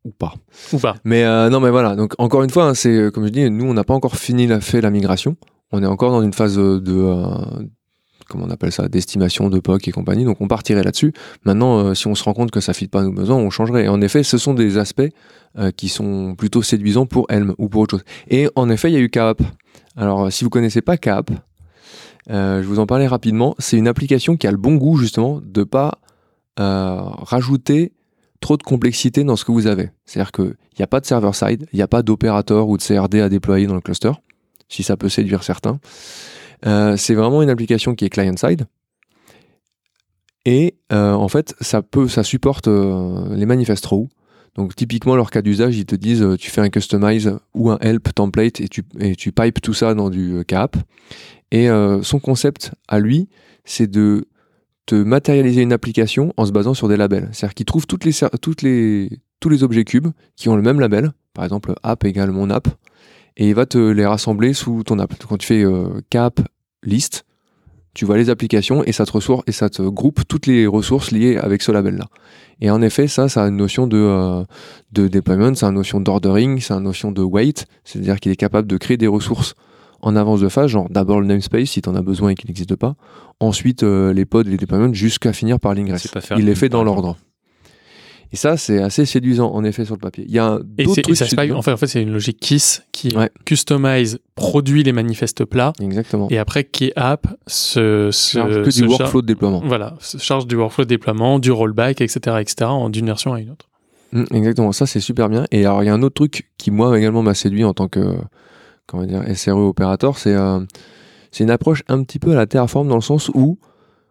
Ou 0.05 0.12
pas. 0.12 0.34
Ou 0.72 0.78
pas. 0.78 0.95
Mais 1.03 1.24
euh, 1.26 1.49
non, 1.49 1.60
mais 1.60 1.72
voilà. 1.72 1.95
Donc 1.95 2.14
encore 2.18 2.43
une 2.43 2.49
fois, 2.49 2.66
hein, 2.66 2.74
c'est 2.74 2.95
euh, 2.95 3.12
comme 3.12 3.26
je 3.26 3.32
dis, 3.32 3.49
nous, 3.49 3.66
on 3.66 3.74
n'a 3.74 3.84
pas 3.84 3.93
encore 3.93 4.16
fini 4.16 4.47
la 4.47 4.62
fait 4.62 4.82
la 4.82 4.91
migration. 4.91 5.36
On 5.72 5.84
est 5.84 5.88
encore 5.88 6.12
dans 6.12 6.22
une 6.24 6.34
phase 6.34 6.55
de 6.57 6.80
comment 8.30 8.45
on 8.45 8.49
appelle 8.49 8.71
ça, 8.71 8.88
d'estimation 8.88 9.49
de 9.49 9.59
POC 9.59 9.89
et 9.89 9.91
compagnie. 9.91 10.23
Donc 10.23 10.39
on 10.39 10.47
partirait 10.47 10.84
là-dessus. 10.84 11.13
Maintenant, 11.43 11.80
euh, 11.80 11.93
si 11.93 12.07
on 12.07 12.15
se 12.15 12.23
rend 12.23 12.34
compte 12.34 12.51
que 12.51 12.61
ça 12.61 12.73
fit 12.73 12.88
pas 12.88 13.03
nos 13.03 13.11
besoins, 13.11 13.38
on 13.38 13.49
changerait. 13.49 13.86
Et 13.86 13.89
en 13.89 14.01
effet, 14.01 14.23
ce 14.23 14.38
sont 14.38 14.53
des 14.53 14.77
aspects 14.77 15.01
euh, 15.57 15.71
qui 15.71 15.89
sont 15.89 16.36
plutôt 16.38 16.61
séduisants 16.61 17.05
pour 17.05 17.25
Helm 17.30 17.53
ou 17.57 17.67
pour 17.67 17.82
autre 17.82 17.97
chose. 17.97 18.05
Et 18.30 18.47
en 18.55 18.69
effet, 18.69 18.89
il 18.89 18.93
y 18.93 18.97
a 18.97 19.01
eu 19.01 19.09
KAP. 19.09 19.41
Alors, 19.97 20.32
si 20.32 20.43
vous 20.43 20.49
connaissez 20.49 20.82
pas 20.82 20.95
KAP, 20.95 21.32
euh, 22.30 22.61
je 22.61 22.67
vous 22.67 22.80
en 22.80 22.86
parlais 22.86 23.07
rapidement. 23.07 23.55
C'est 23.59 23.77
une 23.77 23.88
application 23.88 24.38
qui 24.38 24.47
a 24.47 24.51
le 24.51 24.57
bon 24.57 24.75
goût 24.75 24.97
justement 24.97 25.41
de 25.43 25.63
pas 25.63 25.99
euh, 26.59 26.99
rajouter 27.01 27.93
trop 28.39 28.57
de 28.57 28.63
complexité 28.63 29.23
dans 29.23 29.36
ce 29.36 29.45
que 29.45 29.51
vous 29.51 29.67
avez. 29.67 29.89
C'est-à-dire 30.05 30.32
qu'il 30.32 30.55
n'y 30.77 30.84
a 30.84 30.88
pas 30.88 30.99
de 30.99 31.05
server-side, 31.05 31.67
il 31.73 31.75
n'y 31.75 31.82
a 31.82 31.88
pas 31.88 32.03
d'opérateur 32.03 32.67
ou 32.69 32.77
de 32.77 32.84
CRD 32.84 33.19
à 33.19 33.30
déployer 33.30 33.67
dans 33.67 33.75
le 33.75 33.82
cluster, 33.82 34.11
si 34.69 34.84
ça 34.84 34.95
peut 34.95 35.09
séduire 35.09 35.43
certains. 35.43 35.80
Euh, 36.66 36.97
c'est 36.97 37.16
vraiment 37.16 37.41
une 37.41 37.49
application 37.49 37.95
qui 37.95 38.05
est 38.05 38.10
client-side. 38.10 38.66
Et 40.45 40.76
euh, 40.91 41.14
en 41.14 41.28
fait, 41.28 41.55
ça 41.62 41.82
peut, 41.82 42.07
ça 42.07 42.24
supporte 42.24 42.68
euh, 42.68 43.36
les 43.36 43.45
manifest 43.45 43.86
row. 43.86 44.10
Donc 44.55 44.76
typiquement, 44.76 45.16
leur 45.16 45.32
cas 45.32 45.41
d'usage, 45.41 45.78
ils 45.78 45.86
te 45.86 45.95
disent, 45.95 46.26
tu 46.39 46.49
fais 46.49 46.62
un 46.62 46.70
customize 46.70 47.38
ou 47.53 47.70
un 47.70 47.78
help 47.80 48.14
template 48.14 48.60
et 48.62 48.68
tu, 48.68 48.84
et 48.99 49.16
tu 49.16 49.32
pipes 49.32 49.62
tout 49.62 49.74
ça 49.74 49.93
dans 49.93 50.10
du 50.10 50.43
KAP. 50.47 50.76
Et 51.51 51.70
son 52.01 52.20
concept 52.20 52.72
à 52.88 52.99
lui, 52.99 53.30
c'est 53.64 53.89
de 53.89 54.28
te 54.86 54.95
matérialiser 54.95 55.62
une 55.62 55.72
application 55.72 56.34
en 56.36 56.45
se 56.45 56.51
basant 56.51 56.74
sur 56.74 56.88
des 56.88 56.97
labels. 56.97 57.30
C'est-à-dire 57.32 57.53
qu'il 57.53 57.68
trouve 57.68 57.86
toutes 57.86 58.05
les, 58.05 58.12
toutes 58.41 58.64
les, 58.64 59.20
tous 59.39 59.49
les 59.49 59.64
objets 59.64 59.84
cubes 59.84 60.07
qui 60.36 60.49
ont 60.49 60.55
le 60.55 60.64
même 60.64 60.80
label. 60.80 61.12
Par 61.34 61.45
exemple, 61.45 61.74
app 61.84 62.03
égale 62.05 62.32
mon 62.32 62.49
app. 62.49 62.68
Et 63.40 63.48
il 63.48 63.56
va 63.56 63.66
te 63.66 63.78
les 63.78 64.06
rassembler 64.06 64.54
sous 64.54 64.84
ton 64.84 65.00
app. 65.00 65.14
Quand 65.28 65.38
tu 65.38 65.48
fais 65.48 65.64
euh, 65.64 66.02
cap 66.10 66.42
list, 66.84 67.24
tu 67.94 68.04
vois 68.04 68.18
les 68.18 68.30
applications 68.30 68.84
et 68.84 68.92
ça 68.92 69.06
te 69.06 69.14
ressource 69.14 69.44
et 69.48 69.54
ça 69.54 69.70
te 69.70 69.82
groupe 69.82 70.22
toutes 70.28 70.46
les 70.46 70.68
ressources 70.68 71.12
liées 71.12 71.38
avec 71.38 71.62
ce 71.62 71.72
label-là. 71.72 72.06
Et 72.60 72.70
en 72.70 72.82
effet, 72.82 73.08
ça, 73.08 73.30
ça 73.30 73.46
a 73.46 73.48
une 73.48 73.56
notion 73.56 73.88
de, 73.88 73.98
euh, 73.98 74.44
de 74.92 75.08
deployment, 75.08 75.56
ça 75.56 75.68
a 75.68 75.70
une 75.70 75.76
notion 75.76 76.02
d'ordering, 76.02 76.60
ça 76.60 76.76
a 76.76 76.78
une 76.78 76.84
notion 76.84 77.12
de 77.14 77.22
wait, 77.22 77.66
c'est-à-dire 77.86 78.20
qu'il 78.20 78.32
est 78.34 78.36
capable 78.36 78.68
de 78.68 78.76
créer 78.78 78.98
des 78.98 79.08
ressources 79.08 79.56
en 80.02 80.18
avance 80.18 80.42
de 80.42 80.50
phase, 80.50 80.68
genre 80.68 80.90
d'abord 80.90 81.22
le 81.22 81.28
namespace 81.28 81.70
si 81.70 81.82
tu 81.82 81.90
en 81.90 81.96
as 81.96 82.02
besoin 82.02 82.32
et 82.32 82.36
qu'il 82.36 82.50
n'existe 82.50 82.76
pas, 82.76 82.96
ensuite 83.40 83.84
euh, 83.84 84.14
les 84.14 84.26
pods 84.26 84.42
et 84.42 84.50
les 84.50 84.58
deployments 84.58 84.94
jusqu'à 84.94 85.32
finir 85.32 85.60
par 85.60 85.74
l'ingress. 85.74 86.08
Il 86.38 86.46
les 86.46 86.56
fait 86.56 86.70
dans 86.70 86.84
l'ordre. 86.84 87.18
Et 88.32 88.36
ça, 88.36 88.57
c'est 88.57 88.80
assez 88.82 89.05
séduisant 89.05 89.51
en 89.51 89.63
effet 89.63 89.86
sur 89.86 89.95
le 89.95 89.99
papier. 89.99 90.23
Il 90.27 90.32
y 90.34 90.38
a 90.39 90.59
d'autres 90.59 90.93
c'est- 90.93 90.99
et 90.99 91.03
trucs 91.03 91.17
ça 91.17 91.25
se 91.25 91.36
en 91.53 91.61
fait, 91.63 91.71
en 91.71 91.77
fait 91.77 91.88
c'est 91.88 92.01
une 92.03 92.11
logique 92.13 92.39
KISS 92.39 92.84
qui 92.91 93.15
Ouais. 93.15 93.32
customise, 93.45 94.19
produit 94.36 94.84
les 94.84 94.91
manifestes 94.91 95.45
plats, 95.45 95.73
Exactement. 95.82 96.27
et 96.30 96.38
après 96.38 96.63
KeyApp 96.63 97.25
se, 97.47 98.09
se, 98.11 98.38
Charge 98.38 98.61
que 98.63 98.69
se 98.71 98.82
du 98.84 98.88
workflow 98.88 99.21
de 99.23 99.27
déploiement. 99.27 99.61
Voilà, 99.65 99.95
se 99.99 100.17
charge 100.19 100.45
du 100.45 100.55
workflow 100.55 100.84
de 100.84 100.89
déploiement, 100.89 101.39
du 101.39 101.51
rollback, 101.51 102.01
etc., 102.01 102.38
etc., 102.39 102.69
d'une 102.89 103.07
version 103.07 103.34
à 103.34 103.39
une 103.41 103.49
autre. 103.49 103.67
Mm, 104.11 104.25
exactement, 104.34 104.71
ça 104.73 104.86
c'est 104.86 104.99
super 104.99 105.27
bien. 105.30 105.45
Et 105.51 105.65
alors 105.65 105.82
il 105.82 105.88
y 105.88 105.89
a 105.89 105.93
un 105.95 106.01
autre 106.03 106.15
truc 106.15 106.49
qui 106.59 106.69
moi 106.71 106.97
également 106.99 107.23
m'a 107.23 107.34
séduit 107.34 107.63
en 107.63 107.73
tant 107.73 107.88
que 107.88 108.15
comment 108.86 109.05
dire 109.05 109.23
SRE 109.36 109.57
opérateur, 109.57 110.17
c'est 110.19 110.34
euh, 110.36 110.59
c'est 111.32 111.43
une 111.43 111.51
approche 111.51 111.82
un 111.88 112.03
petit 112.03 112.19
peu 112.19 112.32
à 112.32 112.36
la 112.36 112.45
Terraform 112.45 112.88
dans 112.88 112.95
le 112.95 113.01
sens 113.01 113.30
où 113.34 113.57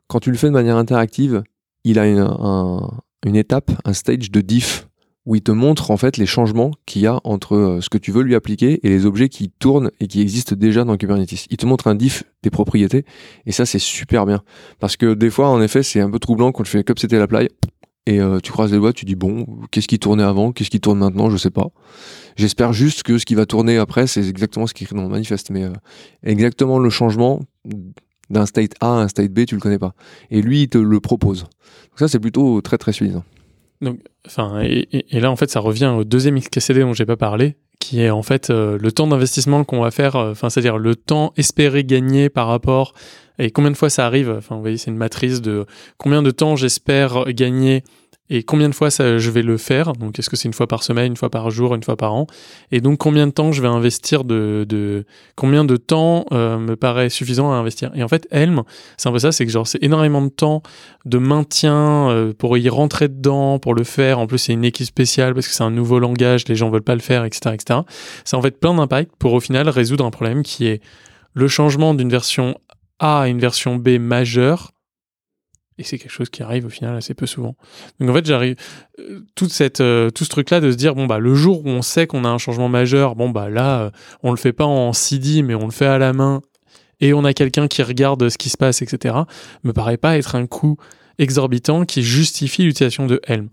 quand 0.08 0.18
tu 0.20 0.30
le 0.32 0.36
fais 0.36 0.48
de 0.48 0.52
manière 0.52 0.76
interactive, 0.76 1.42
il 1.84 1.98
a 2.00 2.06
une, 2.08 2.18
un- 2.18 2.90
une 3.24 3.36
étape, 3.36 3.70
un 3.84 3.92
stage 3.92 4.30
de 4.30 4.40
diff 4.40 4.88
où 5.26 5.34
il 5.34 5.42
te 5.42 5.52
montre 5.52 5.90
en 5.90 5.98
fait 5.98 6.16
les 6.16 6.24
changements 6.24 6.70
qu'il 6.86 7.02
y 7.02 7.06
a 7.06 7.20
entre 7.22 7.54
euh, 7.54 7.80
ce 7.82 7.90
que 7.90 7.98
tu 7.98 8.12
veux 8.12 8.22
lui 8.22 8.34
appliquer 8.34 8.80
et 8.82 8.88
les 8.88 9.04
objets 9.04 9.28
qui 9.28 9.50
tournent 9.50 9.90
et 10.00 10.06
qui 10.06 10.22
existent 10.22 10.56
déjà 10.56 10.84
dans 10.84 10.96
Kubernetes. 10.96 11.46
Il 11.50 11.56
te 11.58 11.66
montre 11.66 11.86
un 11.86 11.94
diff 11.94 12.24
des 12.42 12.48
propriétés 12.48 13.04
et 13.44 13.52
ça 13.52 13.66
c'est 13.66 13.78
super 13.78 14.24
bien 14.24 14.42
parce 14.80 14.96
que 14.96 15.12
des 15.12 15.28
fois 15.28 15.50
en 15.50 15.60
effet 15.60 15.82
c'est 15.82 16.00
un 16.00 16.10
peu 16.10 16.18
troublant 16.18 16.50
quand 16.50 16.62
tu 16.62 16.70
fais 16.70 16.82
comme 16.82 16.96
c'était 16.96 17.18
l'apply 17.18 17.48
et 18.08 18.20
euh, 18.20 18.40
tu 18.40 18.52
croises 18.52 18.72
les 18.72 18.78
doigts, 18.78 18.94
tu 18.94 19.04
dis 19.04 19.16
bon, 19.16 19.44
qu'est-ce 19.70 19.86
qui 19.86 19.98
tournait 19.98 20.22
avant, 20.22 20.50
qu'est-ce 20.50 20.70
qui 20.70 20.80
tourne 20.80 20.98
maintenant, 20.98 21.28
je 21.28 21.36
sais 21.36 21.50
pas. 21.50 21.66
J'espère 22.36 22.72
juste 22.72 23.02
que 23.02 23.18
ce 23.18 23.26
qui 23.26 23.34
va 23.34 23.44
tourner 23.44 23.76
après, 23.76 24.06
c'est 24.06 24.26
exactement 24.26 24.66
ce 24.66 24.72
qui 24.72 24.84
est 24.84 24.86
écrit 24.86 24.96
dans 24.96 25.02
le 25.02 25.10
manifeste, 25.10 25.50
mais 25.50 25.64
euh, 25.64 25.72
exactement 26.22 26.78
le 26.78 26.88
changement 26.88 27.40
d'un 28.30 28.46
state 28.46 28.72
A 28.80 28.86
à 28.86 29.02
un 29.02 29.08
state 29.08 29.32
B, 29.32 29.44
tu 29.46 29.54
le 29.54 29.60
connais 29.60 29.78
pas. 29.78 29.94
Et 30.30 30.42
lui, 30.42 30.62
il 30.62 30.68
te 30.68 30.78
le 30.78 31.00
propose. 31.00 31.42
Donc 31.42 31.98
ça, 31.98 32.08
c'est 32.08 32.18
plutôt 32.20 32.60
très 32.60 32.78
très 32.78 32.92
suffisant. 32.92 33.24
Enfin, 34.26 34.60
et, 34.62 34.88
et- 35.10 35.20
là, 35.20 35.30
en 35.30 35.36
fait, 35.36 35.50
ça 35.50 35.60
revient 35.60 35.86
au 35.96 36.04
deuxième 36.04 36.38
XKCD 36.38 36.80
dont 36.80 36.92
j'ai 36.94 37.06
pas 37.06 37.16
parlé, 37.16 37.56
qui 37.78 38.00
est 38.00 38.10
en 38.10 38.22
fait 38.22 38.50
euh, 38.50 38.76
le 38.80 38.90
temps 38.92 39.06
d'investissement 39.06 39.62
qu'on 39.64 39.80
va 39.82 39.90
faire, 39.92 40.16
euh, 40.16 40.32
enfin, 40.32 40.50
c'est-à-dire 40.50 40.78
le 40.78 40.96
temps 40.96 41.32
espéré 41.36 41.84
gagner 41.84 42.28
par 42.28 42.48
rapport 42.48 42.92
et 43.38 43.50
combien 43.52 43.70
de 43.70 43.76
fois 43.76 43.88
ça 43.88 44.04
arrive. 44.04 44.34
Enfin, 44.36 44.56
vous 44.56 44.60
voyez, 44.62 44.76
c'est 44.78 44.90
une 44.90 44.96
matrice 44.96 45.40
de 45.40 45.64
combien 45.96 46.22
de 46.22 46.32
temps 46.32 46.56
j'espère 46.56 47.24
gagner 47.32 47.84
et 48.30 48.42
combien 48.42 48.68
de 48.68 48.74
fois 48.74 48.90
ça, 48.90 49.16
je 49.16 49.30
vais 49.30 49.42
le 49.42 49.56
faire? 49.56 49.94
Donc, 49.94 50.18
est-ce 50.18 50.28
que 50.28 50.36
c'est 50.36 50.48
une 50.48 50.54
fois 50.54 50.66
par 50.66 50.82
semaine, 50.82 51.06
une 51.12 51.16
fois 51.16 51.30
par 51.30 51.50
jour, 51.50 51.74
une 51.74 51.82
fois 51.82 51.96
par 51.96 52.12
an? 52.12 52.26
Et 52.70 52.80
donc, 52.80 52.98
combien 52.98 53.26
de 53.26 53.32
temps 53.32 53.52
je 53.52 53.62
vais 53.62 53.68
investir 53.68 54.24
de, 54.24 54.66
de 54.68 55.06
combien 55.34 55.64
de 55.64 55.76
temps 55.76 56.26
euh, 56.32 56.58
me 56.58 56.76
paraît 56.76 57.08
suffisant 57.08 57.50
à 57.50 57.54
investir? 57.54 57.90
Et 57.94 58.02
en 58.02 58.08
fait, 58.08 58.28
Helm, 58.30 58.62
c'est 58.98 59.08
un 59.08 59.12
peu 59.12 59.18
ça, 59.18 59.32
c'est 59.32 59.46
que 59.46 59.52
genre 59.52 59.66
c'est 59.66 59.82
énormément 59.82 60.20
de 60.20 60.28
temps 60.28 60.62
de 61.06 61.18
maintien 61.18 62.10
euh, 62.10 62.34
pour 62.34 62.58
y 62.58 62.68
rentrer 62.68 63.08
dedans, 63.08 63.58
pour 63.58 63.74
le 63.74 63.84
faire. 63.84 64.18
En 64.18 64.26
plus, 64.26 64.38
c'est 64.38 64.52
une 64.52 64.64
équipe 64.64 64.86
spéciale 64.86 65.32
parce 65.32 65.48
que 65.48 65.54
c'est 65.54 65.64
un 65.64 65.70
nouveau 65.70 65.98
langage, 65.98 66.46
les 66.48 66.54
gens 66.54 66.68
veulent 66.68 66.82
pas 66.82 66.94
le 66.94 67.00
faire, 67.00 67.24
etc., 67.24 67.54
etc. 67.54 67.80
C'est 68.24 68.36
en 68.36 68.42
fait 68.42 68.60
plein 68.60 68.74
d'impact 68.74 69.12
pour 69.18 69.32
au 69.32 69.40
final 69.40 69.68
résoudre 69.70 70.04
un 70.04 70.10
problème 70.10 70.42
qui 70.42 70.66
est 70.66 70.82
le 71.32 71.48
changement 71.48 71.94
d'une 71.94 72.10
version 72.10 72.58
A 72.98 73.22
à 73.22 73.28
une 73.28 73.38
version 73.38 73.76
B 73.76 73.98
majeure. 73.98 74.72
Et 75.78 75.84
c'est 75.84 75.98
quelque 75.98 76.10
chose 76.10 76.28
qui 76.28 76.42
arrive 76.42 76.66
au 76.66 76.70
final 76.70 76.96
assez 76.96 77.14
peu 77.14 77.26
souvent. 77.26 77.54
Donc 78.00 78.10
en 78.10 78.14
fait, 78.14 78.26
j'arrive 78.26 78.56
euh, 78.98 79.20
cette 79.48 79.80
euh, 79.80 80.10
tout 80.10 80.24
ce 80.24 80.28
truc 80.28 80.50
là 80.50 80.60
de 80.60 80.70
se 80.72 80.76
dire 80.76 80.94
bon 80.94 81.06
bah 81.06 81.18
le 81.18 81.34
jour 81.34 81.64
où 81.64 81.68
on 81.68 81.82
sait 81.82 82.06
qu'on 82.06 82.24
a 82.24 82.28
un 82.28 82.38
changement 82.38 82.68
majeur, 82.68 83.14
bon 83.14 83.30
bah 83.30 83.48
là 83.48 83.82
euh, 83.82 83.90
on 84.22 84.32
le 84.32 84.36
fait 84.36 84.52
pas 84.52 84.64
en 84.64 84.92
CD 84.92 85.42
mais 85.42 85.54
on 85.54 85.66
le 85.66 85.70
fait 85.70 85.86
à 85.86 85.98
la 85.98 86.12
main 86.12 86.42
et 87.00 87.14
on 87.14 87.24
a 87.24 87.32
quelqu'un 87.32 87.68
qui 87.68 87.82
regarde 87.82 88.28
ce 88.28 88.36
qui 88.36 88.48
se 88.48 88.56
passe, 88.56 88.82
etc. 88.82 89.14
Me 89.62 89.72
paraît 89.72 89.96
pas 89.96 90.18
être 90.18 90.34
un 90.34 90.46
coût 90.46 90.76
exorbitant 91.18 91.84
qui 91.84 92.02
justifie 92.02 92.64
l'utilisation 92.64 93.06
de 93.06 93.20
Helm. 93.26 93.48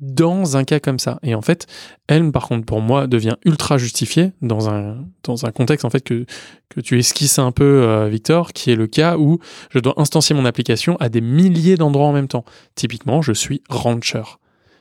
Dans 0.00 0.56
un 0.56 0.64
cas 0.64 0.80
comme 0.80 0.98
ça. 0.98 1.18
Et 1.22 1.34
en 1.34 1.42
fait, 1.42 1.66
Helm, 2.08 2.32
par 2.32 2.48
contre, 2.48 2.66
pour 2.66 2.80
moi, 2.80 3.06
devient 3.06 3.36
ultra 3.44 3.78
justifié 3.78 4.32
dans 4.42 4.68
un, 4.68 5.04
dans 5.22 5.46
un 5.46 5.52
contexte 5.52 5.84
en 5.84 5.90
fait 5.90 6.00
que, 6.00 6.24
que 6.68 6.80
tu 6.80 6.98
esquisses 6.98 7.38
un 7.38 7.52
peu, 7.52 7.64
euh, 7.64 8.08
Victor, 8.08 8.52
qui 8.52 8.70
est 8.70 8.76
le 8.76 8.86
cas 8.86 9.16
où 9.16 9.38
je 9.70 9.78
dois 9.78 9.94
instancier 9.96 10.34
mon 10.34 10.44
application 10.44 10.96
à 10.96 11.08
des 11.08 11.20
milliers 11.20 11.76
d'endroits 11.76 12.06
en 12.06 12.12
même 12.12 12.28
temps. 12.28 12.44
Typiquement, 12.74 13.22
je 13.22 13.32
suis 13.32 13.62
Rancher. 13.68 14.22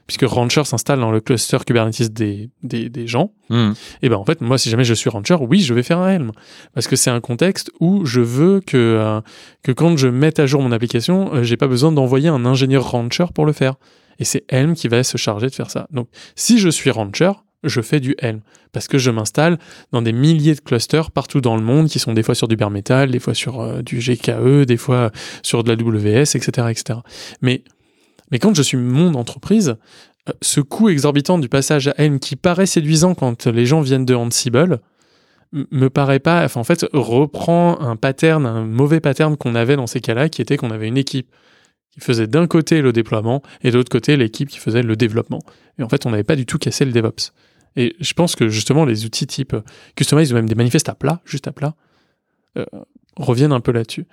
Puisque 0.07 0.23
Rancher 0.23 0.63
s'installe 0.63 0.99
dans 0.99 1.11
le 1.11 1.21
cluster 1.21 1.59
Kubernetes 1.63 2.11
des, 2.11 2.49
des, 2.63 2.89
des 2.89 3.05
gens, 3.05 3.31
Hmm. 3.51 3.71
et 4.03 4.09
ben 4.09 4.15
en 4.15 4.25
fait, 4.25 4.41
moi, 4.41 4.59
si 4.59 4.69
jamais 4.69 4.83
je 4.83 4.93
suis 4.93 5.09
rancher, 5.09 5.35
oui, 5.39 5.59
je 5.59 5.73
vais 5.73 5.81
faire 5.81 5.97
un 5.97 6.09
Helm. 6.09 6.31
Parce 6.75 6.87
que 6.87 6.95
c'est 6.95 7.09
un 7.09 7.19
contexte 7.19 7.71
où 7.79 8.05
je 8.05 8.21
veux 8.21 8.59
que, 8.59 8.77
euh, 8.77 9.21
que 9.63 9.71
quand 9.71 9.97
je 9.97 10.07
mette 10.07 10.39
à 10.39 10.45
jour 10.45 10.61
mon 10.61 10.71
application, 10.71 11.33
euh, 11.33 11.43
j'ai 11.43 11.57
pas 11.57 11.67
besoin 11.67 11.91
d'envoyer 11.91 12.29
un 12.29 12.45
ingénieur 12.45 12.89
rancher 12.91 13.25
pour 13.33 13.47
le 13.47 13.53
faire. 13.53 13.75
Et 14.19 14.25
c'est 14.25 14.43
Helm 14.49 14.75
qui 14.75 14.87
va 14.87 15.03
se 15.03 15.17
charger 15.17 15.47
de 15.47 15.55
faire 15.55 15.71
ça. 15.71 15.87
Donc, 15.91 16.07
si 16.35 16.59
je 16.59 16.69
suis 16.69 16.91
rancher, 16.91 17.31
je 17.63 17.81
fais 17.81 17.99
du 17.99 18.15
Helm. 18.19 18.41
Parce 18.71 18.87
que 18.87 18.97
je 18.97 19.11
m'installe 19.11 19.57
dans 19.91 20.01
des 20.01 20.13
milliers 20.13 20.55
de 20.55 20.61
clusters 20.61 21.11
partout 21.11 21.41
dans 21.41 21.55
le 21.55 21.63
monde 21.63 21.87
qui 21.87 21.99
sont 21.99 22.13
des 22.13 22.23
fois 22.23 22.35
sur 22.35 22.47
du 22.47 22.55
bare 22.55 22.69
metal, 22.69 23.11
des 23.11 23.19
fois 23.19 23.33
sur 23.33 23.61
euh, 23.61 23.81
du 23.81 23.99
GKE, 23.99 24.65
des 24.65 24.77
fois 24.77 25.11
sur 25.43 25.63
de 25.63 25.69
la 25.69 25.75
WS, 25.75 26.35
etc., 26.35 26.67
etc. 26.69 26.99
Mais, 27.41 27.63
mais 28.31 28.39
quand 28.39 28.55
je 28.55 28.61
suis 28.61 28.77
mon 28.77 29.13
entreprise, 29.15 29.75
euh, 30.29 30.33
ce 30.41 30.61
coût 30.61 30.89
exorbitant 30.89 31.39
du 31.39 31.49
passage 31.49 31.87
à 31.87 31.93
Helm 31.97 32.19
qui 32.19 32.35
paraît 32.35 32.65
séduisant 32.65 33.15
quand 33.15 33.47
les 33.47 33.65
gens 33.65 33.81
viennent 33.81 34.05
de 34.05 34.15
Ansible 34.15 34.79
me 35.51 35.89
paraît 35.89 36.19
pas, 36.19 36.47
en 36.55 36.63
fait 36.63 36.85
reprend 36.93 37.79
un 37.81 37.95
pattern, 37.95 38.45
un 38.45 38.65
mauvais 38.65 38.99
pattern 38.99 39.35
qu'on 39.35 39.55
avait 39.55 39.75
dans 39.75 39.87
ces 39.87 39.99
cas-là, 39.99 40.29
qui 40.29 40.43
était 40.43 40.57
qu'on 40.57 40.69
avait 40.69 40.87
une 40.87 40.97
équipe 40.97 41.27
qui 41.99 42.05
faisait 42.05 42.27
d'un 42.27 42.47
côté 42.47 42.81
le 42.81 42.91
déploiement 42.93 43.41
et 43.63 43.71
de 43.71 43.77
l'autre 43.77 43.91
côté 43.91 44.17
l'équipe 44.17 44.49
qui 44.49 44.57
faisait 44.57 44.83
le 44.83 44.95
développement. 44.95 45.41
Et 45.77 45.83
en 45.83 45.89
fait, 45.89 46.05
on 46.05 46.11
n'avait 46.11 46.23
pas 46.23 46.35
du 46.35 46.45
tout 46.45 46.57
cassé 46.57 46.85
le 46.85 46.91
DevOps. 46.91 47.33
Et 47.75 47.95
je 47.99 48.13
pense 48.13 48.35
que 48.35 48.49
justement 48.49 48.85
les 48.85 49.05
outils 49.05 49.27
type 49.27 49.55
Customize 49.95 50.31
ou 50.31 50.35
même 50.35 50.49
des 50.49 50.55
manifestes 50.55 50.89
à 50.89 50.95
plat, 50.95 51.21
juste 51.25 51.47
à 51.47 51.51
plat, 51.51 51.75
euh, 52.57 52.65
reviennent 53.15 53.51
un 53.51 53.59
peu 53.59 53.71
là-dessus. 53.71 54.05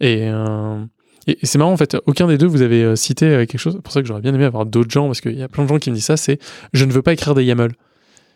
Et, 0.00 0.22
euh, 0.22 0.82
et, 1.26 1.38
et 1.42 1.46
c'est 1.46 1.58
marrant 1.58 1.72
en 1.72 1.76
fait, 1.76 1.96
aucun 2.06 2.26
des 2.26 2.38
deux 2.38 2.46
vous 2.46 2.62
avez 2.62 2.82
euh, 2.82 2.96
cité 2.96 3.46
quelque 3.46 3.58
chose. 3.58 3.74
C'est 3.74 3.82
pour 3.82 3.92
ça 3.92 4.00
que 4.00 4.08
j'aurais 4.08 4.22
bien 4.22 4.34
aimé 4.34 4.44
avoir 4.44 4.66
d'autres 4.66 4.90
gens 4.90 5.06
parce 5.06 5.20
qu'il 5.20 5.38
y 5.38 5.42
a 5.42 5.48
plein 5.48 5.64
de 5.64 5.68
gens 5.68 5.78
qui 5.78 5.90
me 5.90 5.96
disent 5.96 6.06
ça. 6.06 6.16
C'est 6.16 6.38
je 6.72 6.84
ne 6.84 6.92
veux 6.92 7.02
pas 7.02 7.12
écrire 7.12 7.34
des 7.34 7.44
YAML. 7.44 7.72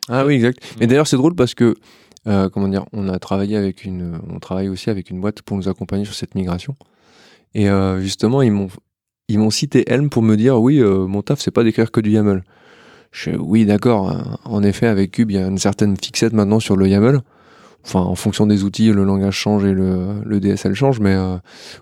Ah 0.09 0.25
oui, 0.25 0.35
exact. 0.35 0.77
Mais 0.81 0.87
d'ailleurs, 0.87 1.07
c'est 1.07 1.17
drôle 1.17 1.35
parce 1.35 1.55
que, 1.55 1.75
euh, 2.27 2.49
comment 2.49 2.69
dire, 2.69 2.85
on 2.93 3.09
a 3.09 3.19
travaillé 3.19 3.57
avec 3.57 3.85
une, 3.85 4.21
on 4.31 4.39
travaille 4.39 4.69
aussi 4.69 4.91
avec 4.91 5.11
une 5.11 5.21
boîte 5.21 5.43
pour 5.43 5.57
nous 5.57 5.69
accompagner 5.69 6.05
sur 6.05 6.15
cette 6.15 6.35
migration. 6.35 6.77
Et 7.55 7.69
euh, 7.69 8.01
justement, 8.01 8.43
ils 8.43 8.53
m'ont, 8.53 8.69
ils 9.29 9.39
m'ont 9.39 9.51
cité 9.51 9.85
Helm 9.91 10.09
pour 10.09 10.23
me 10.23 10.37
dire, 10.37 10.61
oui, 10.61 10.81
euh, 10.81 11.07
mon 11.07 11.23
taf, 11.23 11.41
c'est 11.41 11.51
pas 11.51 11.63
d'écrire 11.65 11.91
que 11.91 12.01
du 12.01 12.11
YAML. 12.11 12.43
Je, 13.13 13.31
oui, 13.31 13.65
d'accord. 13.67 14.11
hein. 14.11 14.39
En 14.45 14.63
effet, 14.63 14.87
avec 14.87 15.13
Cube, 15.13 15.31
il 15.31 15.35
y 15.35 15.39
a 15.39 15.47
une 15.47 15.59
certaine 15.59 15.97
fixette 15.97 16.33
maintenant 16.33 16.61
sur 16.61 16.77
le 16.77 16.89
YAML. 16.89 17.21
Enfin, 17.87 18.01
en 18.01 18.17
fonction 18.17 18.47
des 18.47 18.65
outils, 18.65 18.91
le 18.93 19.03
langage 19.05 19.35
change 19.35 19.65
et 19.65 19.73
le, 19.73 20.21
le 20.25 20.41
DSL 20.41 20.75
change, 20.75 21.01
mais 21.01 21.15
euh, 21.15 21.37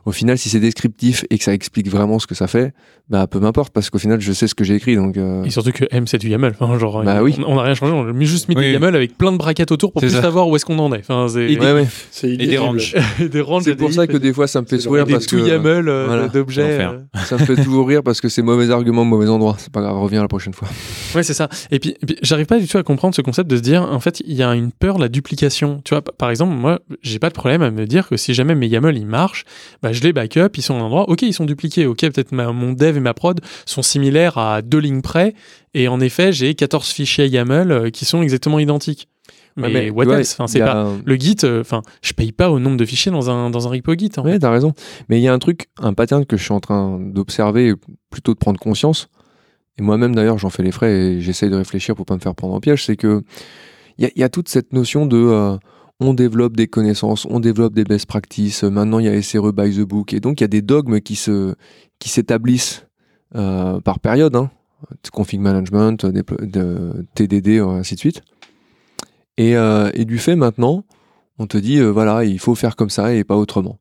au 0.04 0.12
final, 0.12 0.38
si 0.38 0.48
c'est 0.48 0.60
descriptif 0.60 1.24
et 1.30 1.38
que 1.38 1.42
ça 1.42 1.52
explique 1.52 1.88
vraiment 1.90 2.20
ce 2.20 2.28
que 2.28 2.34
ça 2.36 2.46
fait, 2.46 2.74
bah 3.08 3.26
peu 3.26 3.40
m'importe 3.40 3.72
parce 3.72 3.90
qu'au 3.90 3.98
final, 3.98 4.20
je 4.20 4.32
sais 4.32 4.46
ce 4.46 4.54
que 4.54 4.62
j'ai 4.62 4.74
écrit. 4.76 4.94
Donc, 4.94 5.16
euh, 5.16 5.42
Et 5.44 5.50
surtout 5.50 5.72
que 5.72 5.84
M 5.90 6.06
c'est 6.06 6.18
du 6.18 6.28
YAML. 6.28 6.54
Enfin, 6.60 6.78
genre, 6.78 7.02
Bah 7.02 7.16
on- 7.20 7.22
oui. 7.24 7.36
on 7.46 7.56
n'a 7.56 7.62
rien 7.62 7.74
changé, 7.74 7.92
on 7.92 8.06
a 8.08 8.20
juste 8.24 8.48
mis 8.48 8.54
Oui. 8.56 8.62
des 8.66 8.72
YAML 8.72 8.94
avec 8.94 9.18
plein 9.18 9.32
de 9.32 9.36
brackets 9.36 9.72
autour 9.72 9.92
pour 9.92 10.00
plus 10.00 10.10
ça. 10.10 10.22
savoir 10.22 10.48
où 10.48 10.54
est-ce 10.54 10.64
qu'on 10.64 10.78
en 10.78 10.92
est. 10.92 10.98
Enfin, 11.00 11.26
c'est 11.28 11.50
Et 11.52 11.58
ouais, 11.58 11.72
ouais. 11.72 11.86
C'est 12.12 12.30
Et 12.30 12.36
des 12.36 12.58
ranges. 12.58 12.94
des 13.18 13.40
ranges, 13.40 13.64
C'est 13.64 13.74
pour 13.74 13.92
ça 13.92 14.06
que 14.06 14.16
des 14.16 14.32
fois, 14.32 14.46
ça 14.46 14.60
me 14.60 14.66
fait 14.66 14.78
sourire 14.78 15.06
parce 15.08 15.26
tout 15.26 15.36
que 15.38 15.48
YAML 15.48 15.88
euh, 15.88 16.04
voilà. 16.06 16.28
d'objets. 16.28 16.80
Euh. 16.82 16.98
ça 17.24 17.36
me 17.36 17.44
fait 17.44 17.56
toujours 17.56 17.88
rire 17.88 18.02
parce 18.04 18.20
que 18.20 18.28
c'est 18.28 18.42
mauvais 18.42 18.70
argument, 18.70 19.04
mauvais 19.04 19.28
endroit. 19.28 19.56
C'est 19.58 19.72
pas 19.72 19.80
grave, 19.80 19.96
reviens 19.98 20.22
la 20.22 20.28
prochaine 20.28 20.52
fois. 20.52 20.68
Ouais, 21.16 21.22
c'est 21.24 21.34
ça. 21.34 21.48
Et 21.72 21.80
puis, 21.80 21.96
et 22.00 22.06
puis, 22.06 22.16
j'arrive 22.22 22.46
pas 22.46 22.58
du 22.60 22.68
tout 22.68 22.78
à 22.78 22.82
comprendre 22.84 23.14
ce 23.14 23.22
concept 23.22 23.50
de 23.50 23.56
se 23.56 23.62
dire, 23.62 23.82
en 23.82 23.98
fait, 24.00 24.20
il 24.24 24.34
y 24.34 24.42
a 24.44 24.54
une 24.54 24.70
peur, 24.70 24.98
la 24.98 25.08
duplication. 25.08 25.80
Tu 25.86 25.94
vois, 25.94 26.02
par 26.02 26.30
exemple, 26.30 26.52
moi, 26.52 26.80
j'ai 27.00 27.20
pas 27.20 27.28
de 27.28 27.34
problème 27.34 27.62
à 27.62 27.70
me 27.70 27.86
dire 27.86 28.08
que 28.08 28.16
si 28.16 28.34
jamais 28.34 28.56
mes 28.56 28.66
YAML 28.66 28.96
ils 28.98 29.06
marchent, 29.06 29.44
bah, 29.82 29.92
je 29.92 30.02
les 30.02 30.12
backup, 30.12 30.48
ils 30.56 30.62
sont 30.62 30.74
à 30.74 30.78
un 30.78 30.82
endroit. 30.82 31.08
Ok, 31.08 31.22
ils 31.22 31.32
sont 31.32 31.44
dupliqués. 31.44 31.86
Ok, 31.86 32.00
peut-être 32.00 32.32
mon 32.32 32.72
dev 32.72 32.96
et 32.96 33.00
ma 33.00 33.14
prod 33.14 33.40
sont 33.66 33.82
similaires 33.82 34.36
à 34.36 34.62
deux 34.62 34.78
lignes 34.80 35.00
près. 35.00 35.34
Et 35.74 35.86
en 35.86 36.00
effet, 36.00 36.32
j'ai 36.32 36.56
14 36.56 36.88
fichiers 36.88 37.28
YAML 37.28 37.70
euh, 37.70 37.90
qui 37.90 38.04
sont 38.04 38.20
exactement 38.20 38.58
identiques. 38.58 39.06
Mais, 39.54 39.68
Ouais, 39.72 39.90
what 39.90 40.04
else? 40.18 40.32
Enfin, 40.32 40.48
c'est 40.48 40.58
pas. 40.58 40.74
un- 40.74 41.00
Le 41.04 41.14
Git, 41.14 41.36
euh, 41.44 41.60
enfin, 41.60 41.82
je 42.02 42.12
paye 42.14 42.32
pas 42.32 42.50
au 42.50 42.58
nombre 42.58 42.76
de 42.76 42.84
fichiers 42.84 43.12
dans 43.12 43.30
un, 43.30 43.48
dans 43.50 43.68
un 43.68 43.70
repo 43.70 43.94
Git. 43.96 44.10
hein. 44.16 44.22
Ouais, 44.22 44.38
t'as 44.40 44.50
raison. 44.50 44.72
Mais 45.08 45.18
il 45.20 45.22
y 45.22 45.28
a 45.28 45.32
un 45.32 45.38
truc, 45.38 45.68
un 45.80 45.94
pattern 45.94 46.26
que 46.26 46.36
je 46.36 46.42
suis 46.42 46.52
en 46.52 46.60
train 46.60 46.98
d'observer, 47.00 47.74
plutôt 48.10 48.34
de 48.34 48.38
prendre 48.38 48.58
conscience. 48.58 49.08
Et 49.78 49.82
moi-même, 49.82 50.16
d'ailleurs, 50.16 50.36
j'en 50.38 50.50
fais 50.50 50.64
les 50.64 50.72
frais 50.72 50.90
et 50.92 51.20
j'essaye 51.20 51.48
de 51.48 51.56
réfléchir 51.56 51.94
pour 51.94 52.06
pas 52.06 52.14
me 52.14 52.20
faire 52.20 52.34
prendre 52.34 52.54
au 52.54 52.60
piège. 52.60 52.84
C'est 52.84 52.96
que 52.96 53.22
il 53.98 54.02
y 54.02 54.06
a, 54.08 54.10
il 54.16 54.20
y 54.20 54.24
a 54.24 54.28
toute 54.28 54.48
cette 54.50 54.72
notion 54.74 55.06
de, 55.06 55.16
euh, 55.16 55.56
on 56.00 56.14
développe 56.14 56.56
des 56.56 56.66
connaissances, 56.66 57.26
on 57.30 57.40
développe 57.40 57.74
des 57.74 57.84
best 57.84 58.06
practices. 58.06 58.64
Maintenant, 58.64 58.98
il 58.98 59.06
y 59.06 59.08
a 59.08 59.22
SRE 59.22 59.52
by 59.52 59.74
the 59.74 59.80
book. 59.80 60.12
Et 60.12 60.20
donc, 60.20 60.40
il 60.40 60.42
y 60.42 60.44
a 60.44 60.48
des 60.48 60.62
dogmes 60.62 61.00
qui 61.00 61.16
se 61.16 61.54
qui 61.98 62.08
s'établissent 62.08 62.86
euh, 63.34 63.80
par 63.80 64.00
période. 64.00 64.36
Hein. 64.36 64.50
Config 65.12 65.40
management, 65.40 66.04
de, 66.04 67.06
TDD, 67.14 67.60
ainsi 67.60 67.94
de 67.94 68.00
suite. 68.00 68.22
Et, 69.38 69.56
euh, 69.56 69.90
du 69.90 70.18
fait, 70.18 70.36
maintenant, 70.36 70.84
on 71.38 71.46
te 71.46 71.56
dit, 71.56 71.78
euh, 71.78 71.88
voilà, 71.88 72.24
il 72.24 72.38
faut 72.38 72.54
faire 72.54 72.76
comme 72.76 72.90
ça 72.90 73.14
et 73.14 73.24
pas 73.24 73.36
autrement. 73.36 73.78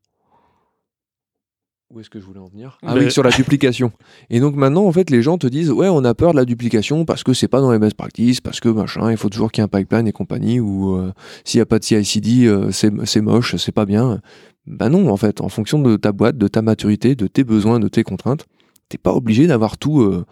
Où 1.96 2.02
est-ce 2.02 2.10
que 2.10 2.20
je 2.20 2.26
voulais 2.26 2.42
en 2.42 2.48
venir? 2.48 2.78
Ah 2.86 2.94
oui, 2.94 3.10
sur 3.10 3.24
la 3.24 3.30
duplication. 3.30 3.90
Et 4.30 4.42
donc 4.42 4.58
maintenant, 4.58 4.84
en 4.84 4.92
fait, 4.92 5.10
les 5.10 5.22
gens 5.22 5.38
te 5.38 5.48
disent 5.48 5.72
ouais, 5.72 5.88
on 5.88 6.04
a 6.04 6.14
peur 6.14 6.34
de 6.34 6.36
la 6.36 6.44
duplication 6.44 7.06
parce 7.06 7.24
que 7.24 7.34
c'est 7.34 7.48
pas 7.48 7.62
dans 7.62 7.72
les 7.72 7.80
best 7.80 7.96
practices, 7.96 8.42
parce 8.42 8.60
que 8.60 8.68
machin, 8.68 9.12
il 9.12 9.16
faut 9.16 9.30
toujours 9.30 9.50
qu'il 9.50 9.62
y 9.62 9.64
ait 9.64 9.70
un 9.74 9.80
pipeline 9.80 10.06
et 10.06 10.12
compagnie, 10.12 10.60
ou 10.60 10.98
euh, 10.98 11.14
s'il 11.46 11.60
n'y 11.60 11.62
a 11.62 11.66
pas 11.66 11.80
de 11.80 11.86
CI/CD, 11.86 12.48
euh, 12.48 12.70
c'est 12.72 13.22
moche, 13.22 13.56
c'est 13.56 13.72
pas 13.72 13.86
bien. 13.86 14.20
Ben 14.68 14.90
non, 14.90 15.08
en 15.10 15.16
fait, 15.16 15.40
en 15.40 15.48
fonction 15.48 15.80
de 15.80 15.96
ta 15.96 16.12
boîte, 16.12 16.38
de 16.38 16.50
ta 16.50 16.62
maturité, 16.62 17.16
de 17.16 17.28
tes 17.28 17.46
besoins, 17.46 17.80
de 17.80 17.88
tes 17.88 18.04
contraintes, 18.04 18.46
t'es 18.90 18.98
pas 18.98 19.14
obligé 19.14 19.48
d'avoir 19.48 19.78
tout 19.78 20.02
euh, 20.02 20.26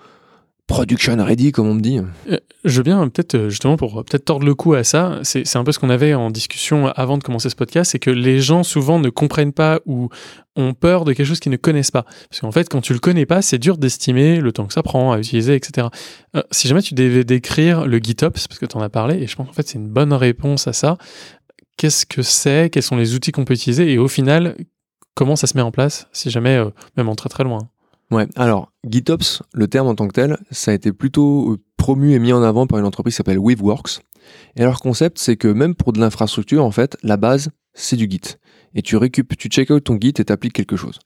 production 0.68 1.18
ready, 1.24 1.51
comme 1.51 1.68
on 1.68 1.74
me 1.74 1.82
dit. 1.82 1.99
Euh, 2.30 2.38
je 2.64 2.78
veux 2.78 2.84
bien, 2.84 3.07
peut-être, 3.09 3.36
euh, 3.36 3.49
justement, 3.49 3.76
pour 3.76 4.03
peut-être 4.05 4.26
tordre 4.26 4.45
le 4.45 4.55
cou 4.55 4.74
à 4.74 4.84
ça, 4.84 5.20
c'est 5.24 5.55
un 5.55 5.64
peu 5.64 5.72
ce 5.72 5.80
qu'on 5.80 5.89
avait 5.89 6.14
en 6.14 6.32
discussion 6.32 6.88
avant 6.88 7.18
de 7.18 7.24
commencer 7.24 7.49
ce 7.49 7.55
podcast, 7.55 7.91
c'est 7.91 7.99
que 7.99 8.09
les 8.09 8.39
gens 8.39 8.64
souvent 8.64 8.99
ne 8.99 9.09
comprennent 9.09 9.53
pas 9.53 9.80
ou 9.86 10.09
ont 10.55 10.74
peur 10.74 11.03
de 11.03 11.14
quelque 11.14 11.26
chose 11.26 11.39
qu'ils 11.39 11.51
ne 11.51 11.57
connaissent 11.57 11.91
pas. 11.91 12.05
Parce 12.30 12.41
qu'en 12.41 12.51
fait, 12.51 12.70
quand 12.70 12.82
tu 12.82 12.93
le 12.93 12.99
connais 12.99 13.26
pas, 13.26 13.41
c'est 13.41 13.57
dur 13.57 13.78
d'estimer 13.78 14.39
le 14.39 14.51
temps 14.51 14.66
que 14.66 14.74
ça 14.74 14.84
prend 14.84 15.11
à 15.11 15.20
utiliser, 15.20 15.55
etc. 15.55 15.88
Euh, 16.36 16.43
si 16.51 16.68
jamais 16.68 16.82
tu 16.82 16.93
devais 16.93 17.24
décrire 17.24 17.86
le 17.86 17.97
GitOps, 17.97 18.47
parce 18.47 18.59
que 18.59 18.66
tu 18.66 18.78
en 18.78 18.82
as 18.82 18.89
parlé, 18.89 19.22
et 19.22 19.28
je 19.28 19.36
pense 19.36 19.47
qu'en 19.47 19.53
fait, 19.53 19.68
c'est 19.68 19.78
une 19.78 19.89
bonne 19.89 20.14
réponse 20.14 20.68
à 20.68 20.74
ça, 20.74 20.97
qu'est-ce 21.78 22.05
que 22.05 22.22
c'est, 22.22 22.70
quels 22.72 22.84
sont 22.84 22.95
les 22.95 23.16
outils 23.16 23.32
qu'on 23.32 23.45
peut 23.45 23.55
utiliser, 23.55 23.91
et 23.91 23.97
au 23.97 24.07
final, 24.07 24.55
comment 25.16 25.36
ça 25.36 25.47
se 25.47 25.57
met 25.57 25.64
en 25.64 25.72
place, 25.72 26.07
si 26.14 26.30
jamais, 26.30 26.61
même 26.95 27.09
en 27.09 27.16
très 27.16 27.30
très 27.30 27.43
loin 27.43 27.70
Ouais, 28.12 28.28
alors 28.36 28.72
GitOps, 28.88 29.41
le 29.54 29.68
terme 29.68 29.88
en 29.88 29.95
tant 29.95 30.08
que 30.08 30.14
tel, 30.14 30.38
ça 30.51 30.72
a 30.72 30.74
été 30.74 30.91
plutôt 30.91 31.54
euh, 31.54 31.58
promu 31.78 32.14
et 32.14 32.20
mis 32.20 32.34
en 32.34 32.43
avant 32.43 32.68
par 32.68 32.80
une 32.80 32.86
entreprise 32.86 33.14
qui 33.14 33.18
s'appelle 33.18 33.39
Weaveworks. 33.39 34.01
Et 34.56 34.64
leur 34.64 34.80
concept, 34.80 35.20
c'est 35.20 35.36
que 35.36 35.47
même 35.47 35.76
pour 35.76 35.93
de 35.93 35.99
l'infrastructure, 35.99 36.64
en 36.64 36.72
fait, 36.72 36.97
la 37.04 37.18
base, 37.18 37.49
c'est 37.74 37.95
du 37.95 38.08
Git. 38.10 38.38
Et 38.76 38.82
tu 38.82 38.97
récupères, 38.97 39.38
tu 39.38 39.49
check 39.49 39.70
out 39.70 39.84
ton 39.84 39.97
Git 39.99 40.14
et 40.20 40.26
t'appliques 40.26 40.54
quelque 40.54 40.76
chose. 40.76 40.99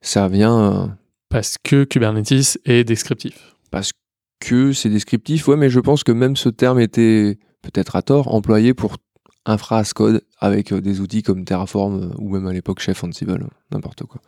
Ça 0.00 0.28
vient. 0.28 0.58
Euh, 0.58 0.86
parce 1.28 1.56
que 1.62 1.84
Kubernetes 1.84 2.58
est 2.64 2.84
descriptif. 2.84 3.56
Parce 3.70 3.92
que 4.40 4.72
c'est 4.72 4.88
descriptif, 4.88 5.48
ouais, 5.48 5.56
mais 5.56 5.70
je 5.70 5.80
pense 5.80 6.04
que 6.04 6.12
même 6.12 6.36
ce 6.36 6.48
terme 6.48 6.78
était 6.80 7.38
peut-être 7.62 7.96
à 7.96 8.02
tort 8.02 8.32
employé 8.32 8.74
pour 8.74 8.96
infra 9.44 9.78
as 9.78 9.92
code 9.92 10.22
avec 10.38 10.72
euh, 10.72 10.80
des 10.80 11.00
outils 11.00 11.22
comme 11.22 11.44
Terraform 11.44 12.12
ou 12.18 12.30
même 12.30 12.46
à 12.46 12.52
l'époque 12.52 12.80
Chef 12.80 13.02
Ansible, 13.04 13.46
n'importe 13.70 14.04
quoi. 14.04 14.20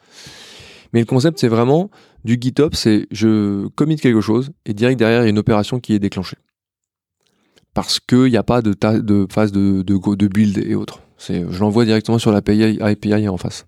Mais 0.93 1.01
le 1.01 1.07
concept, 1.07 1.39
c'est 1.39 1.49
vraiment 1.49 1.91
du 2.25 2.39
GitOps, 2.41 2.77
c'est 2.77 3.07
je 3.11 3.69
commit 3.69 3.97
quelque 3.97 4.21
chose 4.21 4.51
et 4.67 4.75
direct 4.75 4.99
derrière, 4.99 5.23
il 5.23 5.25
y 5.25 5.27
a 5.27 5.31
une 5.31 5.39
opération 5.39 5.81
qui 5.81 5.95
est 5.95 5.99
déclenchée. 5.99 6.37
Parce 7.75 8.01
qu'il 8.01 8.31
n'y 8.31 8.37
a 8.37 8.43
pas 8.43 8.63
de, 8.63 8.75
phase 9.31 9.53
de, 9.53 10.27
build 10.27 10.59
et 10.59 10.75
autres. 10.75 11.01
Je 11.19 11.61
l'envoie 11.61 11.85
directement 11.85 12.19
sur 12.19 12.33
l'API 12.33 12.81
API 12.81 13.29
en 13.29 13.37
face. 13.37 13.67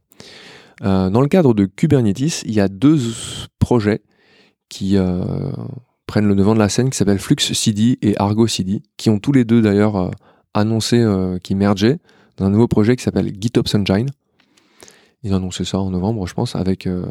Euh, 0.82 1.10
dans 1.10 1.20
le 1.20 1.28
cadre 1.28 1.54
de 1.54 1.66
Kubernetes, 1.66 2.42
il 2.44 2.52
y 2.52 2.60
a 2.60 2.68
deux 2.68 2.98
projets 3.58 4.02
qui 4.68 4.96
euh, 4.96 5.50
prennent 6.06 6.26
le 6.26 6.34
devant 6.34 6.54
de 6.54 6.58
la 6.58 6.68
scène 6.68 6.90
qui 6.90 6.96
s'appellent 6.96 7.18
Flux 7.18 7.36
CD 7.38 7.98
et 8.02 8.16
Argo 8.16 8.46
CD, 8.46 8.82
qui 8.96 9.10
ont 9.10 9.18
tous 9.18 9.32
les 9.32 9.44
deux 9.44 9.60
d'ailleurs 9.60 9.96
euh, 9.96 10.10
annoncé 10.54 11.04
qu'ils 11.44 11.56
mergeaient 11.56 11.98
dans 12.36 12.46
un 12.46 12.50
nouveau 12.50 12.66
projet 12.66 12.96
qui 12.96 13.04
s'appelle 13.04 13.32
GitOps 13.38 13.74
Engine. 13.74 14.08
Ils 15.22 15.32
ont 15.32 15.36
annoncé 15.36 15.64
ça 15.64 15.78
en 15.78 15.90
novembre, 15.90 16.26
je 16.26 16.34
pense, 16.34 16.56
avec, 16.56 16.86
euh, 16.86 17.04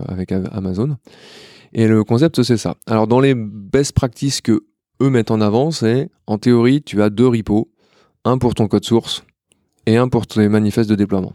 Amazon. 0.51 0.97
Et 1.73 1.87
le 1.87 2.03
concept, 2.03 2.41
c'est 2.41 2.57
ça. 2.57 2.75
Alors, 2.87 3.07
dans 3.07 3.19
les 3.19 3.35
best 3.35 3.93
practices 3.93 4.41
que 4.41 4.63
eux 5.01 5.09
mettent 5.09 5.31
en 5.31 5.41
avant, 5.41 5.71
c'est 5.71 6.09
en 6.27 6.37
théorie, 6.37 6.81
tu 6.81 7.01
as 7.01 7.09
deux 7.09 7.27
repos, 7.27 7.69
un 8.25 8.37
pour 8.37 8.55
ton 8.55 8.67
code 8.67 8.85
source 8.85 9.23
et 9.85 9.97
un 9.97 10.07
pour 10.09 10.27
tes 10.27 10.49
manifestes 10.49 10.89
de 10.89 10.95
déploiement. 10.95 11.33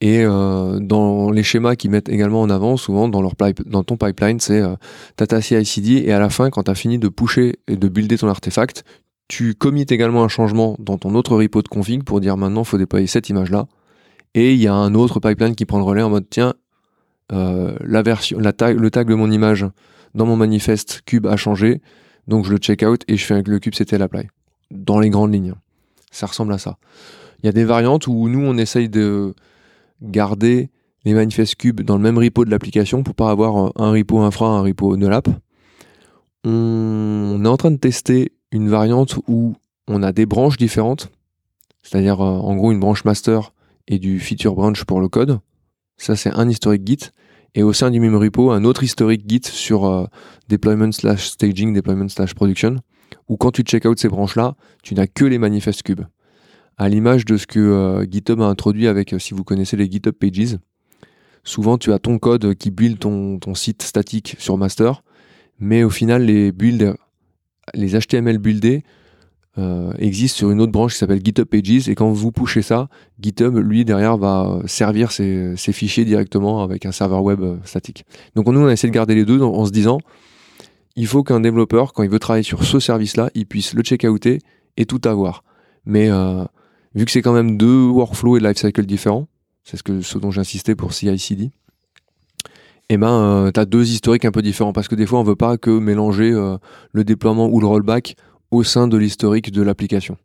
Et 0.00 0.22
euh, 0.22 0.80
dans 0.80 1.30
les 1.30 1.42
schémas 1.42 1.76
qu'ils 1.76 1.90
mettent 1.90 2.08
également 2.08 2.42
en 2.42 2.50
avant, 2.50 2.76
souvent 2.76 3.08
dans, 3.08 3.22
leur 3.22 3.32
dans 3.64 3.84
ton 3.84 3.96
pipeline, 3.96 4.40
c'est 4.40 4.60
euh, 4.60 4.74
ta 5.16 5.40
CI/CD 5.40 6.02
et 6.04 6.12
à 6.12 6.18
la 6.18 6.28
fin, 6.28 6.50
quand 6.50 6.64
tu 6.64 6.70
as 6.70 6.74
fini 6.74 6.98
de 6.98 7.08
pusher 7.08 7.60
et 7.68 7.76
de 7.76 7.88
builder 7.88 8.18
ton 8.18 8.28
artefact, 8.28 8.84
tu 9.28 9.54
commites 9.54 9.92
également 9.92 10.22
un 10.24 10.28
changement 10.28 10.76
dans 10.78 10.98
ton 10.98 11.14
autre 11.14 11.36
repo 11.36 11.62
de 11.62 11.68
config 11.68 12.02
pour 12.02 12.20
dire 12.20 12.36
maintenant, 12.36 12.62
il 12.62 12.66
faut 12.66 12.76
déployer 12.76 13.06
cette 13.06 13.30
image-là 13.30 13.66
et 14.34 14.54
il 14.54 14.60
y 14.60 14.66
a 14.66 14.74
un 14.74 14.94
autre 14.94 15.20
pipeline 15.20 15.54
qui 15.54 15.64
prend 15.64 15.78
le 15.78 15.84
relais 15.84 16.02
en 16.02 16.10
mode 16.10 16.26
tiens, 16.28 16.54
euh, 17.32 17.76
la 17.80 18.02
version, 18.02 18.38
tag, 18.56 18.78
le 18.78 18.90
tag 18.90 19.08
de 19.08 19.14
mon 19.14 19.30
image 19.30 19.66
dans 20.14 20.26
mon 20.26 20.36
manifeste 20.36 21.02
cube 21.06 21.26
a 21.26 21.36
changé, 21.36 21.80
donc 22.28 22.44
je 22.44 22.50
le 22.50 22.58
check 22.58 22.82
out 22.82 23.02
et 23.08 23.16
je 23.16 23.24
fais 23.24 23.34
avec 23.34 23.48
le 23.48 23.58
cube 23.58 23.74
c'était 23.74 23.98
l'apply. 23.98 24.28
Dans 24.70 24.98
les 24.98 25.10
grandes 25.10 25.32
lignes, 25.32 25.54
ça 26.10 26.26
ressemble 26.26 26.52
à 26.52 26.58
ça. 26.58 26.78
Il 27.42 27.46
y 27.46 27.48
a 27.48 27.52
des 27.52 27.64
variantes 27.64 28.06
où 28.06 28.28
nous 28.28 28.40
on 28.40 28.56
essaye 28.56 28.88
de 28.88 29.34
garder 30.02 30.70
les 31.04 31.14
manifestes 31.14 31.56
cubes 31.56 31.82
dans 31.82 31.96
le 31.96 32.02
même 32.02 32.18
repo 32.18 32.44
de 32.44 32.50
l'application 32.50 33.02
pour 33.02 33.14
pas 33.14 33.30
avoir 33.30 33.72
un 33.76 33.90
repo 33.92 34.20
infra, 34.20 34.46
un 34.46 34.62
repo 34.62 34.96
NoLap. 34.96 35.28
On 36.44 37.40
est 37.44 37.48
en 37.48 37.56
train 37.56 37.70
de 37.70 37.76
tester 37.76 38.32
une 38.50 38.68
variante 38.68 39.18
où 39.28 39.54
on 39.88 40.02
a 40.02 40.12
des 40.12 40.26
branches 40.26 40.56
différentes, 40.56 41.10
c'est-à-dire 41.82 42.20
euh, 42.20 42.38
en 42.38 42.54
gros 42.56 42.72
une 42.72 42.80
branche 42.80 43.04
master 43.04 43.52
et 43.88 43.98
du 43.98 44.20
feature 44.20 44.54
branch 44.54 44.84
pour 44.84 45.00
le 45.00 45.08
code. 45.08 45.40
Ça, 45.96 46.16
c'est 46.16 46.30
un 46.30 46.48
historique 46.48 46.86
Git. 46.86 47.10
Et 47.56 47.62
au 47.62 47.72
sein 47.72 47.90
du 47.90 48.00
même 48.00 48.16
repo, 48.16 48.50
un 48.50 48.64
autre 48.64 48.82
historique 48.82 49.24
Git 49.28 49.42
sur 49.44 49.84
euh, 49.84 50.06
deployment 50.48 50.90
slash 50.90 51.28
staging, 51.28 51.72
deployment 51.72 52.08
slash 52.08 52.34
production, 52.34 52.76
où 53.28 53.36
quand 53.36 53.52
tu 53.52 53.62
check 53.62 53.84
out 53.84 53.98
ces 53.98 54.08
branches-là, 54.08 54.56
tu 54.82 54.94
n'as 54.94 55.06
que 55.06 55.24
les 55.24 55.38
manifestes 55.38 55.82
cubes. 55.82 56.04
À 56.76 56.88
l'image 56.88 57.24
de 57.24 57.36
ce 57.36 57.46
que 57.46 57.60
euh, 57.60 58.04
GitHub 58.10 58.40
a 58.40 58.46
introduit 58.46 58.88
avec, 58.88 59.12
euh, 59.12 59.18
si 59.20 59.34
vous 59.34 59.44
connaissez 59.44 59.76
les 59.76 59.88
GitHub 59.88 60.14
Pages, 60.14 60.58
souvent 61.44 61.78
tu 61.78 61.92
as 61.92 62.00
ton 62.00 62.18
code 62.18 62.54
qui 62.56 62.72
build 62.72 62.98
ton, 62.98 63.38
ton 63.38 63.54
site 63.54 63.82
statique 63.82 64.34
sur 64.38 64.58
master, 64.58 65.04
mais 65.60 65.84
au 65.84 65.90
final, 65.90 66.24
les 66.24 66.50
builds, 66.50 66.96
les 67.74 67.96
HTML 67.96 68.38
buildés 68.38 68.82
euh, 69.56 69.92
existe 69.98 70.36
sur 70.36 70.50
une 70.50 70.60
autre 70.60 70.72
branche 70.72 70.94
qui 70.94 70.98
s'appelle 70.98 71.20
GitHub 71.24 71.44
Pages 71.44 71.88
et 71.88 71.94
quand 71.94 72.10
vous 72.10 72.32
pushez 72.32 72.62
ça, 72.62 72.88
GitHub 73.20 73.56
lui 73.56 73.84
derrière 73.84 74.16
va 74.16 74.58
servir 74.66 75.12
ses, 75.12 75.54
fichiers 75.56 76.04
directement 76.04 76.64
avec 76.64 76.86
un 76.86 76.92
serveur 76.92 77.22
web 77.22 77.40
euh, 77.40 77.56
statique. 77.64 78.04
Donc 78.34 78.48
nous 78.48 78.58
on 78.58 78.66
a 78.66 78.72
essayé 78.72 78.90
de 78.90 78.94
garder 78.94 79.14
les 79.14 79.24
deux 79.24 79.40
en, 79.40 79.64
se 79.64 79.70
disant 79.70 79.98
il 80.96 81.06
faut 81.06 81.22
qu'un 81.22 81.38
développeur 81.38 81.92
quand 81.92 82.02
il 82.02 82.10
veut 82.10 82.18
travailler 82.18 82.42
sur 82.42 82.64
ce 82.64 82.80
service-là, 82.80 83.30
il 83.34 83.46
puisse 83.46 83.74
le 83.74 83.82
check-outer 83.82 84.40
et 84.76 84.86
tout 84.86 85.00
avoir. 85.04 85.44
Mais 85.86 86.10
euh, 86.10 86.44
vu 86.96 87.04
que 87.04 87.12
c'est 87.12 87.22
quand 87.22 87.32
même 87.32 87.56
deux 87.56 87.86
workflows 87.86 88.38
et 88.38 88.40
lifecycle 88.40 88.84
différents, 88.84 89.28
c'est 89.62 89.76
ce, 89.76 89.84
que, 89.84 90.00
ce 90.00 90.18
dont 90.18 90.32
j'insistais 90.32 90.74
pour 90.74 90.92
CI/CD. 90.92 91.52
Eh 92.90 92.96
ben, 92.96 93.50
tu 93.54 93.60
as 93.60 93.64
deux 93.64 93.88
historiques 93.88 94.24
un 94.24 94.32
peu 94.32 94.42
différents 94.42 94.72
parce 94.72 94.88
que 94.88 94.94
des 94.94 95.06
fois, 95.06 95.18
on 95.20 95.22
veut 95.22 95.36
pas 95.36 95.56
que 95.56 95.70
mélanger 95.70 96.32
le 96.92 97.04
déploiement 97.04 97.48
ou 97.48 97.58
le 97.58 97.66
rollback 97.66 98.14
au 98.54 98.62
sein 98.62 98.88
de 98.88 98.96
l'historique 98.96 99.50
de 99.50 99.62
l'application. 99.62 100.16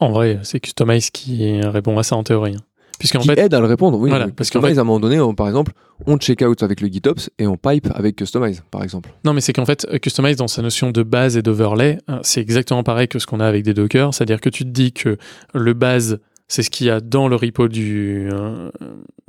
En 0.00 0.10
vrai, 0.10 0.40
c'est 0.42 0.58
Customize 0.58 1.10
qui 1.10 1.60
répond 1.60 1.96
à 1.98 2.02
ça 2.02 2.16
en 2.16 2.24
théorie. 2.24 2.56
Hein. 2.56 2.64
Puisqu'en 2.98 3.20
qui 3.20 3.28
fait, 3.28 3.38
aide 3.38 3.54
à 3.54 3.60
le 3.60 3.66
répondre, 3.66 3.98
oui. 3.98 4.10
parce 4.36 4.50
qu'en 4.50 4.60
fait, 4.60 4.78
à 4.78 4.80
un 4.80 4.84
moment 4.84 5.00
donné, 5.00 5.18
par 5.36 5.48
exemple, 5.48 5.72
on 6.06 6.18
check 6.18 6.42
out 6.42 6.62
avec 6.62 6.80
le 6.80 6.88
GitOps 6.88 7.30
et 7.38 7.46
on 7.46 7.56
pipe 7.56 7.88
avec 7.94 8.16
Customize, 8.16 8.62
par 8.70 8.82
exemple. 8.82 9.10
Non, 9.24 9.32
mais 9.32 9.40
c'est 9.40 9.52
qu'en 9.52 9.64
fait, 9.64 9.86
Customize, 10.00 10.36
dans 10.36 10.46
sa 10.46 10.62
notion 10.62 10.90
de 10.90 11.02
base 11.02 11.36
et 11.36 11.42
d'overlay, 11.42 11.98
hein, 12.06 12.20
c'est 12.22 12.40
exactement 12.40 12.82
pareil 12.82 13.08
que 13.08 13.18
ce 13.18 13.26
qu'on 13.26 13.40
a 13.40 13.46
avec 13.46 13.64
des 13.64 13.74
Docker. 13.74 14.12
C'est-à-dire 14.14 14.40
que 14.40 14.50
tu 14.50 14.64
te 14.64 14.68
dis 14.68 14.92
que 14.92 15.18
le 15.52 15.72
base, 15.72 16.20
c'est 16.46 16.62
ce 16.62 16.70
qu'il 16.70 16.86
y 16.86 16.90
a 16.90 17.00
dans 17.00 17.28
le 17.28 17.36
repo 17.36 17.66
du, 17.66 18.28
euh, 18.32 18.70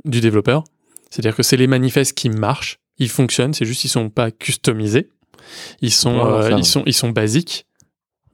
du 0.04 0.20
développeur. 0.20 0.62
C'est-à-dire 1.10 1.34
que 1.34 1.42
c'est 1.42 1.56
les 1.56 1.66
manifestes 1.66 2.16
qui 2.16 2.30
marchent, 2.30 2.78
ils 2.98 3.08
fonctionnent, 3.08 3.54
c'est 3.54 3.64
juste 3.64 3.80
qu'ils 3.80 3.90
sont 3.90 4.08
pas 4.08 4.30
customisés. 4.30 5.08
Ils 5.80 5.92
sont, 5.92 6.18
euh, 6.26 6.50
ils 6.56 6.64
sont, 6.64 6.82
ils 6.86 6.94
sont 6.94 7.10
basiques. 7.10 7.66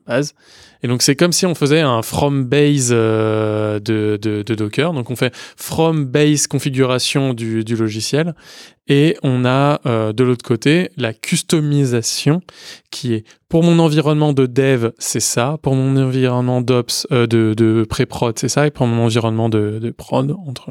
Base. 0.06 0.34
Et 0.82 0.88
donc 0.88 1.02
c'est 1.02 1.14
comme 1.14 1.30
si 1.32 1.44
on 1.44 1.54
faisait 1.54 1.80
un 1.80 2.00
from 2.00 2.44
base 2.44 2.88
euh, 2.90 3.78
de, 3.80 4.18
de, 4.20 4.42
de, 4.42 4.54
Docker. 4.54 4.94
Donc 4.94 5.10
on 5.10 5.16
fait 5.16 5.34
from 5.56 6.06
base 6.06 6.46
configuration 6.46 7.34
du, 7.34 7.64
du 7.64 7.76
logiciel 7.76 8.34
et 8.88 9.16
on 9.22 9.44
a 9.44 9.80
euh, 9.84 10.14
de 10.14 10.24
l'autre 10.24 10.44
côté 10.44 10.90
la 10.96 11.12
customisation 11.12 12.40
qui 12.90 13.12
est 13.12 13.26
pour 13.50 13.62
mon 13.62 13.78
environnement 13.78 14.32
de 14.32 14.46
dev 14.46 14.90
c'est 14.98 15.20
ça, 15.20 15.58
pour 15.62 15.74
mon 15.74 16.02
environnement 16.02 16.62
d'ops 16.62 17.06
de, 17.10 17.26
de 17.26 17.84
pré-prod 17.88 18.38
c'est 18.38 18.48
ça 18.48 18.66
et 18.66 18.70
pour 18.70 18.86
mon 18.86 19.04
environnement 19.04 19.50
de, 19.50 19.78
de 19.78 19.90
prod 19.90 20.34
entre, 20.46 20.70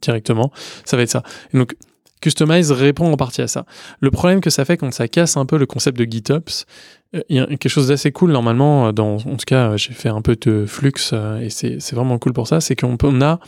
directement 0.00 0.52
ça 0.84 0.96
va 0.96 1.02
être 1.02 1.10
ça. 1.10 1.24
Et 1.52 1.58
donc 1.58 1.74
Customize 2.20 2.70
répond 2.72 3.12
en 3.12 3.16
partie 3.16 3.42
à 3.42 3.48
ça. 3.48 3.64
Le 4.00 4.10
problème 4.10 4.40
que 4.40 4.50
ça 4.50 4.64
fait 4.64 4.76
quand 4.76 4.92
ça 4.92 5.08
casse 5.08 5.36
un 5.36 5.46
peu 5.46 5.56
le 5.58 5.66
concept 5.66 5.98
de 5.98 6.04
GitOps, 6.04 6.66
euh, 7.14 7.20
il 7.28 7.36
y 7.36 7.38
a 7.40 7.46
quelque 7.46 7.68
chose 7.68 7.88
d'assez 7.88 8.12
cool 8.12 8.32
normalement. 8.32 8.88
euh, 8.88 8.92
Dans, 8.92 9.16
en 9.16 9.36
tout 9.36 9.46
cas, 9.46 9.76
j'ai 9.76 9.92
fait 9.92 10.08
un 10.08 10.22
peu 10.22 10.36
de 10.36 10.66
flux 10.66 10.92
euh, 11.12 11.40
et 11.40 11.50
c'est 11.50 11.92
vraiment 11.92 12.18
cool 12.18 12.32
pour 12.32 12.46
ça. 12.46 12.60
C'est 12.60 12.76
qu'on 12.76 12.96
on 13.02 13.20
a 13.22 13.40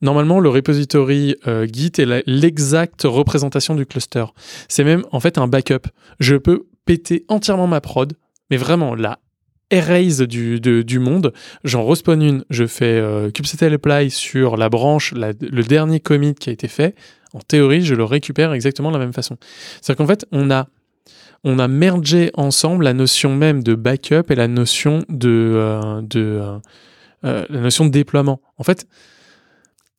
normalement 0.00 0.40
le 0.40 0.48
repository 0.48 1.36
Git 1.72 1.92
est 1.98 2.26
l'exacte 2.26 3.02
représentation 3.04 3.74
du 3.74 3.86
cluster. 3.86 4.24
C'est 4.68 4.84
même 4.84 5.04
en 5.12 5.20
fait 5.20 5.38
un 5.38 5.46
backup. 5.46 5.88
Je 6.18 6.36
peux 6.36 6.66
péter 6.84 7.24
entièrement 7.28 7.68
ma 7.68 7.80
prod, 7.80 8.12
mais 8.50 8.56
vraiment 8.56 8.96
la 8.96 9.20
erase 9.70 10.20
du, 10.20 10.60
du 10.60 10.98
monde. 10.98 11.32
J'en 11.64 11.86
respawn 11.86 12.20
une, 12.20 12.44
je 12.50 12.66
fais 12.66 12.84
euh, 12.98 13.30
kubectl 13.30 13.72
apply 13.72 14.10
sur 14.10 14.56
la 14.56 14.68
branche, 14.68 15.14
le 15.14 15.62
dernier 15.62 15.98
commit 16.00 16.34
qui 16.34 16.50
a 16.50 16.52
été 16.52 16.68
fait. 16.68 16.94
En 17.34 17.40
théorie, 17.40 17.82
je 17.82 17.94
le 17.94 18.04
récupère 18.04 18.52
exactement 18.52 18.90
de 18.90 18.98
la 18.98 19.04
même 19.04 19.12
façon. 19.12 19.36
C'est-à-dire 19.80 19.96
qu'en 19.96 20.06
fait, 20.06 20.26
on 20.32 20.50
a 20.50 20.68
on 21.44 21.58
a 21.58 21.68
mergé 21.68 22.30
ensemble 22.34 22.84
la 22.84 22.94
notion 22.94 23.34
même 23.34 23.62
de 23.62 23.74
backup 23.74 24.30
et 24.30 24.34
la 24.34 24.48
notion 24.48 25.04
de, 25.08 25.28
euh, 25.28 26.00
de 26.02 26.20
euh, 26.20 26.58
euh, 27.24 27.46
la 27.48 27.60
notion 27.60 27.84
de 27.84 27.90
déploiement. 27.90 28.40
En 28.58 28.62
fait, 28.62 28.86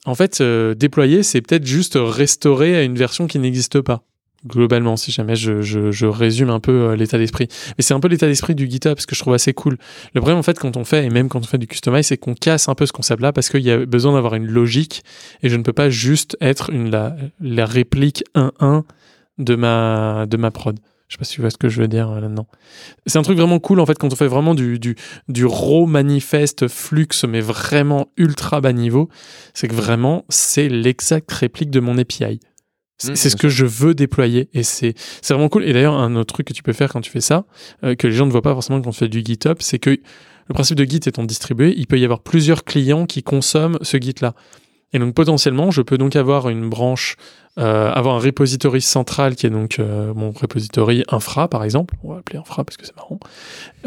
en 0.06 0.16
fait, 0.16 0.42
déployer, 0.42 1.24
c'est 1.24 1.42
peut-être 1.42 1.66
juste 1.66 1.98
restaurer 1.98 2.76
à 2.76 2.84
une 2.84 2.96
version 2.96 3.28
qui 3.28 3.40
n'existe 3.40 3.80
pas. 3.82 4.04
Globalement, 4.46 4.98
si 4.98 5.12
jamais 5.12 5.38
je, 5.38 5.62
je, 5.62 6.06
résume 6.06 6.50
un 6.50 6.60
peu 6.60 6.72
euh, 6.72 6.96
l'état 6.98 7.18
d'esprit. 7.18 7.48
Mais 7.78 7.82
c'est 7.82 7.94
un 7.94 8.02
peu 8.02 8.10
l'état 8.10 8.28
d'esprit 8.28 8.56
du 8.56 8.70
GitHub, 8.70 9.00
ce 9.00 9.08
que 9.08 9.16
je 9.16 9.22
trouve 9.22 9.34
assez 9.34 9.54
cool. 9.54 9.78
Le 10.14 10.20
problème, 10.20 10.38
en 10.38 10.44
fait, 10.44 10.60
quand 10.60 10.76
on 10.76 10.84
fait, 10.84 11.06
et 11.06 11.10
même 11.10 11.30
quand 11.30 11.40
on 11.40 11.48
fait 11.48 11.58
du 11.58 11.68
customize, 11.68 12.08
c'est 12.08 12.18
qu'on 12.18 12.34
casse 12.34 12.68
un 12.68 12.76
peu 12.76 12.86
ce 12.86 12.92
concept-là 12.92 13.32
parce 13.32 13.50
qu'il 13.50 13.62
y 13.62 13.72
a 13.72 13.86
besoin 13.86 14.14
d'avoir 14.14 14.36
une 14.36 14.48
logique 14.48 15.04
et 15.44 15.50
je 15.50 15.56
ne 15.56 15.64
peux 15.64 15.72
pas 15.72 15.90
juste 15.90 16.36
être 16.42 16.72
une, 16.72 16.92
la, 16.92 17.16
la 17.40 17.66
réplique 17.66 18.26
1-1 18.36 18.84
de 19.38 19.56
ma, 19.56 20.26
de 20.28 20.36
ma 20.36 20.52
prod. 20.52 20.78
Je 21.08 21.16
sais 21.16 21.20
pas 21.20 21.26
si 21.26 21.36
tu 21.36 21.42
vois 21.42 21.50
ce 21.50 21.58
que 21.58 21.70
je 21.70 21.80
veux 21.80 21.88
dire 21.88 22.10
euh, 22.10 22.20
là-dedans. 22.20 22.48
C'est 23.06 23.20
un 23.20 23.22
truc 23.22 23.38
vraiment 23.38 23.60
cool 23.60 23.80
en 23.80 23.86
fait 23.86 23.98
quand 23.98 24.12
on 24.12 24.16
fait 24.16 24.28
vraiment 24.28 24.56
du, 24.56 24.80
du, 24.80 24.96
du 25.28 25.46
raw 25.46 25.86
manifeste 25.86 26.68
flux 26.68 27.08
mais 27.28 27.40
vraiment 27.40 28.08
ultra 28.18 28.62
bas 28.62 28.74
niveau. 28.74 29.10
C'est 29.54 29.68
que 29.68 29.76
vraiment 29.76 30.26
c'est 30.30 30.70
l'exacte 30.70 31.32
réplique 31.32 31.70
de 31.70 31.80
mon 31.80 31.98
API. 31.98 32.40
C'est 32.98 33.12
Mmh, 33.12 33.16
ce 33.16 33.36
que 33.36 33.50
je 33.50 33.66
veux 33.66 33.94
déployer 33.94 34.50
et 34.54 34.64
c'est 34.64 34.94
c'est 35.22 35.34
vraiment 35.34 35.50
cool. 35.50 35.66
Et 35.66 35.74
d'ailleurs 35.74 35.96
un 35.96 36.16
autre 36.16 36.34
truc 36.34 36.48
que 36.48 36.54
tu 36.54 36.64
peux 36.64 36.74
faire 36.74 36.92
quand 36.92 37.02
tu 37.02 37.12
fais 37.12 37.22
ça, 37.22 37.46
euh, 37.84 37.96
que 37.96 38.08
les 38.08 38.14
gens 38.14 38.26
ne 38.26 38.32
voient 38.32 38.42
pas 38.42 38.54
forcément 38.54 38.82
quand 38.82 38.92
tu 38.92 39.00
fais 39.00 39.10
du 39.10 39.24
GitHub, 39.26 39.58
c'est 39.60 39.80
que 39.80 39.90
le 39.90 40.54
principe 40.54 40.78
de 40.78 40.84
Git 40.84 41.00
étant 41.06 41.24
distribué, 41.24 41.74
il 41.78 41.88
peut 41.88 41.98
y 41.98 42.04
avoir 42.04 42.20
plusieurs 42.22 42.64
clients 42.64 43.06
qui 43.06 43.24
consomment 43.24 43.78
ce 43.82 43.98
Git 43.98 44.16
là. 44.22 44.36
Et 44.94 45.00
donc 45.00 45.16
potentiellement, 45.16 45.72
je 45.72 45.82
peux 45.82 45.98
donc 45.98 46.16
avoir 46.16 46.50
une 46.50 46.70
branche, 46.70 47.16
euh, 47.60 47.92
avoir 47.92 48.16
un 48.16 48.20
repository 48.20 48.82
central 48.82 49.36
qui 49.36 49.48
est 49.48 49.50
donc 49.50 49.80
euh, 49.80 50.14
mon 50.14 50.32
repository 50.32 51.04
infra 51.10 51.48
par 51.48 51.64
exemple. 51.64 51.96
On 52.04 52.10
va 52.10 52.16
l'appeler 52.18 52.40
infra 52.40 52.64
parce 52.64 52.78
que 52.78 52.86
c'est 52.86 52.96
marrant. 52.96 53.20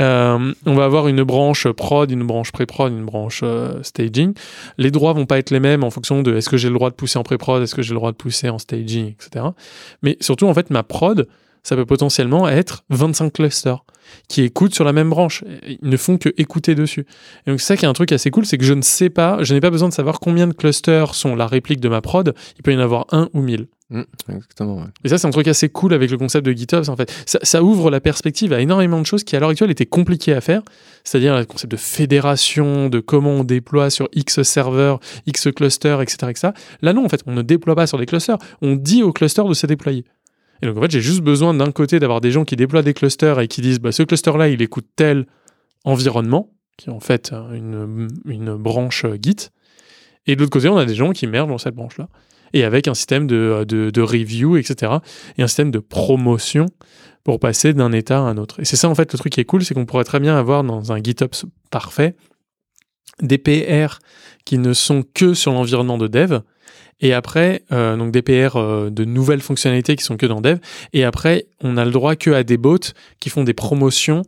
Euh, 0.00 0.52
on 0.66 0.74
va 0.74 0.84
avoir 0.84 1.06
une 1.06 1.22
branche 1.22 1.68
prod, 1.68 2.10
une 2.10 2.26
branche 2.26 2.50
pré-prod, 2.50 2.92
une 2.92 3.06
branche 3.06 3.44
staging. 3.82 4.34
Les 4.78 4.90
droits 4.90 5.12
vont 5.12 5.26
pas 5.26 5.38
être 5.38 5.50
les 5.50 5.60
mêmes 5.60 5.84
en 5.84 5.90
fonction 5.90 6.22
de 6.22 6.36
est-ce 6.36 6.48
que 6.48 6.56
j'ai 6.56 6.68
le 6.68 6.74
droit 6.74 6.90
de 6.90 6.96
pousser 6.96 7.18
en 7.18 7.22
pré-prod, 7.22 7.62
est-ce 7.62 7.74
que 7.74 7.82
j'ai 7.82 7.94
le 7.94 8.00
droit 8.00 8.10
de 8.10 8.16
pousser 8.16 8.48
en 8.48 8.58
staging, 8.58 9.12
etc. 9.12 9.46
Mais 10.02 10.16
surtout 10.20 10.46
en 10.46 10.54
fait 10.54 10.70
ma 10.70 10.82
prod, 10.82 11.28
ça 11.66 11.74
peut 11.74 11.84
potentiellement 11.84 12.48
être 12.48 12.84
25 12.90 13.32
clusters 13.32 13.84
qui 14.28 14.42
écoutent 14.42 14.72
sur 14.72 14.84
la 14.84 14.92
même 14.92 15.10
branche. 15.10 15.42
Ils 15.66 15.78
ne 15.82 15.96
font 15.96 16.16
que 16.16 16.28
écouter 16.36 16.76
dessus. 16.76 17.06
Et 17.44 17.50
donc 17.50 17.60
c'est 17.60 17.66
ça 17.66 17.76
qui 17.76 17.84
est 17.84 17.88
un 17.88 17.92
truc 17.92 18.12
assez 18.12 18.30
cool, 18.30 18.46
c'est 18.46 18.56
que 18.56 18.64
je 18.64 18.72
ne 18.72 18.82
sais 18.82 19.10
pas, 19.10 19.42
je 19.42 19.52
n'ai 19.52 19.60
pas 19.60 19.70
besoin 19.70 19.88
de 19.88 19.92
savoir 19.92 20.20
combien 20.20 20.46
de 20.46 20.52
clusters 20.52 21.16
sont 21.16 21.34
la 21.34 21.48
réplique 21.48 21.80
de 21.80 21.88
ma 21.88 22.00
prod. 22.00 22.34
Il 22.56 22.62
peut 22.62 22.72
y 22.72 22.76
en 22.76 22.80
avoir 22.80 23.06
un 23.10 23.28
ou 23.34 23.42
mille. 23.42 23.66
Mmh, 23.90 24.02
exactement. 24.28 24.76
ouais. 24.76 24.84
Et 25.04 25.08
ça, 25.08 25.18
c'est 25.18 25.26
un 25.26 25.30
truc 25.30 25.48
assez 25.48 25.68
cool 25.68 25.92
avec 25.92 26.08
le 26.10 26.18
concept 26.18 26.46
de 26.46 26.52
GitHub. 26.52 26.88
En 26.88 26.96
fait, 26.96 27.12
ça, 27.26 27.40
ça 27.42 27.64
ouvre 27.64 27.90
la 27.90 28.00
perspective 28.00 28.52
à 28.52 28.60
énormément 28.60 29.00
de 29.00 29.06
choses 29.06 29.24
qui, 29.24 29.34
à 29.34 29.40
l'heure 29.40 29.50
actuelle, 29.50 29.70
étaient 29.70 29.86
compliquées 29.86 30.34
à 30.34 30.40
faire. 30.40 30.62
C'est-à-dire 31.02 31.36
le 31.36 31.44
concept 31.44 31.70
de 31.72 31.76
fédération, 31.76 32.88
de 32.88 33.00
comment 33.00 33.30
on 33.30 33.44
déploie 33.44 33.90
sur 33.90 34.08
X 34.12 34.42
serveurs, 34.42 35.00
X 35.26 35.48
clusters, 35.54 36.00
etc., 36.00 36.30
etc. 36.30 36.48
Là, 36.82 36.92
non, 36.92 37.04
en 37.04 37.08
fait, 37.08 37.22
on 37.26 37.32
ne 37.32 37.42
déploie 37.42 37.74
pas 37.74 37.86
sur 37.86 37.98
des 37.98 38.06
clusters. 38.06 38.38
On 38.62 38.74
dit 38.74 39.02
aux 39.02 39.12
clusters 39.12 39.46
de 39.46 39.54
se 39.54 39.66
déployer. 39.66 40.04
Et 40.62 40.66
donc, 40.66 40.76
en 40.78 40.82
fait, 40.82 40.90
j'ai 40.90 41.00
juste 41.00 41.20
besoin 41.20 41.54
d'un 41.54 41.72
côté 41.72 41.98
d'avoir 41.98 42.20
des 42.20 42.30
gens 42.30 42.44
qui 42.44 42.56
déploient 42.56 42.82
des 42.82 42.94
clusters 42.94 43.40
et 43.40 43.48
qui 43.48 43.60
disent, 43.60 43.80
bah, 43.80 43.92
ce 43.92 44.02
cluster-là, 44.02 44.48
il 44.48 44.62
écoute 44.62 44.86
tel 44.96 45.26
environnement, 45.84 46.50
qui 46.76 46.88
est 46.88 46.92
en 46.92 47.00
fait 47.00 47.32
euh, 47.32 47.52
une, 47.52 48.08
une 48.26 48.54
branche 48.56 49.04
euh, 49.04 49.16
Git. 49.20 49.50
Et 50.26 50.34
de 50.34 50.40
l'autre 50.40 50.52
côté, 50.52 50.68
on 50.68 50.76
a 50.76 50.84
des 50.84 50.94
gens 50.94 51.12
qui 51.12 51.26
mergent 51.26 51.48
dans 51.48 51.58
cette 51.58 51.74
branche-là. 51.74 52.08
Et 52.52 52.64
avec 52.64 52.88
un 52.88 52.94
système 52.94 53.26
de, 53.26 53.64
de 53.64 54.00
review, 54.00 54.56
etc. 54.56 54.92
Et 55.36 55.42
un 55.42 55.46
système 55.46 55.70
de 55.70 55.78
promotion 55.78 56.66
pour 57.22 57.40
passer 57.40 57.74
d'un 57.74 57.92
état 57.92 58.18
à 58.18 58.20
un 58.20 58.36
autre. 58.36 58.60
Et 58.60 58.64
c'est 58.64 58.76
ça, 58.76 58.88
en 58.88 58.94
fait, 58.94 59.12
le 59.12 59.18
truc 59.18 59.32
qui 59.32 59.40
est 59.40 59.44
cool, 59.44 59.64
c'est 59.64 59.74
qu'on 59.74 59.84
pourrait 59.84 60.04
très 60.04 60.20
bien 60.20 60.36
avoir 60.38 60.62
dans 60.64 60.92
un 60.92 61.02
GitHub 61.02 61.30
parfait 61.70 62.14
des 63.20 63.38
PR 63.38 63.98
qui 64.44 64.58
ne 64.58 64.72
sont 64.72 65.04
que 65.14 65.34
sur 65.34 65.52
l'environnement 65.52 65.98
de 65.98 66.06
dev. 66.06 66.40
Et 67.00 67.12
après, 67.12 67.62
euh, 67.72 67.96
donc 67.96 68.10
des 68.10 68.22
PR 68.22 68.56
euh, 68.56 68.90
de 68.90 69.04
nouvelles 69.04 69.40
fonctionnalités 69.42 69.96
qui 69.96 70.04
sont 70.04 70.16
que 70.16 70.26
dans 70.26 70.40
dev. 70.40 70.58
Et 70.92 71.04
après, 71.04 71.46
on 71.62 71.76
a 71.76 71.84
le 71.84 71.90
droit 71.90 72.16
que 72.16 72.30
à 72.30 72.42
des 72.42 72.56
bots 72.56 72.78
qui 73.20 73.28
font 73.30 73.44
des 73.44 73.52
promotions 73.54 74.22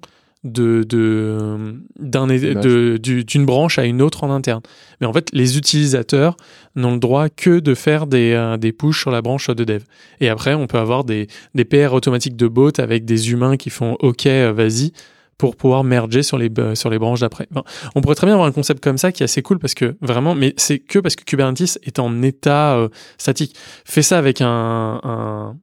de 0.44 0.84
de 0.88 1.74
d'un 1.98 2.26
de- 2.28 2.96
du- 2.98 3.24
d'une 3.24 3.44
branche 3.44 3.78
à 3.78 3.84
une 3.86 4.00
autre 4.02 4.22
en 4.22 4.30
interne. 4.30 4.60
Mais 5.00 5.06
en 5.06 5.12
fait, 5.12 5.30
les 5.32 5.58
utilisateurs 5.58 6.36
n'ont 6.76 6.92
le 6.92 7.00
droit 7.00 7.28
que 7.28 7.58
de 7.58 7.74
faire 7.74 8.06
des 8.06 8.32
euh, 8.34 8.56
des 8.56 8.72
pushes 8.72 9.00
sur 9.00 9.10
la 9.10 9.20
branche 9.22 9.48
de 9.48 9.64
dev. 9.64 9.82
Et 10.20 10.28
après, 10.28 10.54
on 10.54 10.66
peut 10.66 10.78
avoir 10.78 11.04
des 11.04 11.26
des 11.54 11.64
PR 11.64 11.92
automatiques 11.92 12.36
de 12.36 12.46
bots 12.48 12.70
avec 12.78 13.04
des 13.04 13.32
humains 13.32 13.56
qui 13.56 13.70
font 13.70 13.96
OK, 14.00 14.26
euh, 14.26 14.52
vas-y 14.54 14.92
pour 15.38 15.54
pouvoir 15.54 15.84
merger 15.84 16.22
sur 16.24 16.36
les 16.36 16.50
euh, 16.58 16.74
sur 16.74 16.90
les 16.90 16.98
branches 16.98 17.20
d'après. 17.20 17.48
On 17.94 18.00
pourrait 18.00 18.16
très 18.16 18.26
bien 18.26 18.34
avoir 18.34 18.48
un 18.48 18.52
concept 18.52 18.82
comme 18.82 18.98
ça 18.98 19.12
qui 19.12 19.22
est 19.22 19.24
assez 19.24 19.40
cool 19.40 19.60
parce 19.60 19.74
que 19.74 19.96
vraiment, 20.00 20.34
mais 20.34 20.52
c'est 20.56 20.80
que 20.80 20.98
parce 20.98 21.14
que 21.14 21.24
Kubernetes 21.24 21.78
est 21.84 22.00
en 22.00 22.22
état 22.22 22.76
euh, 22.76 22.88
statique. 23.16 23.56
Fais 23.84 24.02
ça 24.02 24.18
avec 24.18 24.40
un, 24.42 25.56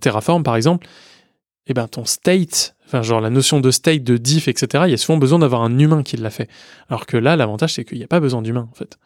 Terraform 0.00 0.42
par 0.42 0.56
exemple, 0.56 0.86
et 1.66 1.74
ben 1.74 1.86
ton 1.86 2.04
state, 2.04 2.76
enfin 2.86 3.02
genre 3.02 3.20
la 3.20 3.30
notion 3.30 3.60
de 3.60 3.70
state, 3.70 4.02
de 4.02 4.16
diff, 4.16 4.48
etc. 4.48 4.84
Il 4.86 4.90
y 4.90 4.94
a 4.94 4.96
souvent 4.96 5.18
besoin 5.18 5.38
d'avoir 5.38 5.62
un 5.62 5.78
humain 5.78 6.02
qui 6.02 6.16
l'a 6.16 6.30
fait. 6.30 6.48
Alors 6.88 7.06
que 7.06 7.16
là, 7.16 7.36
l'avantage 7.36 7.74
c'est 7.74 7.84
qu'il 7.84 7.98
n'y 7.98 8.04
a 8.04 8.08
pas 8.08 8.20
besoin 8.20 8.42
d'humain 8.42 8.68
en 8.70 8.74
fait. 8.74 8.98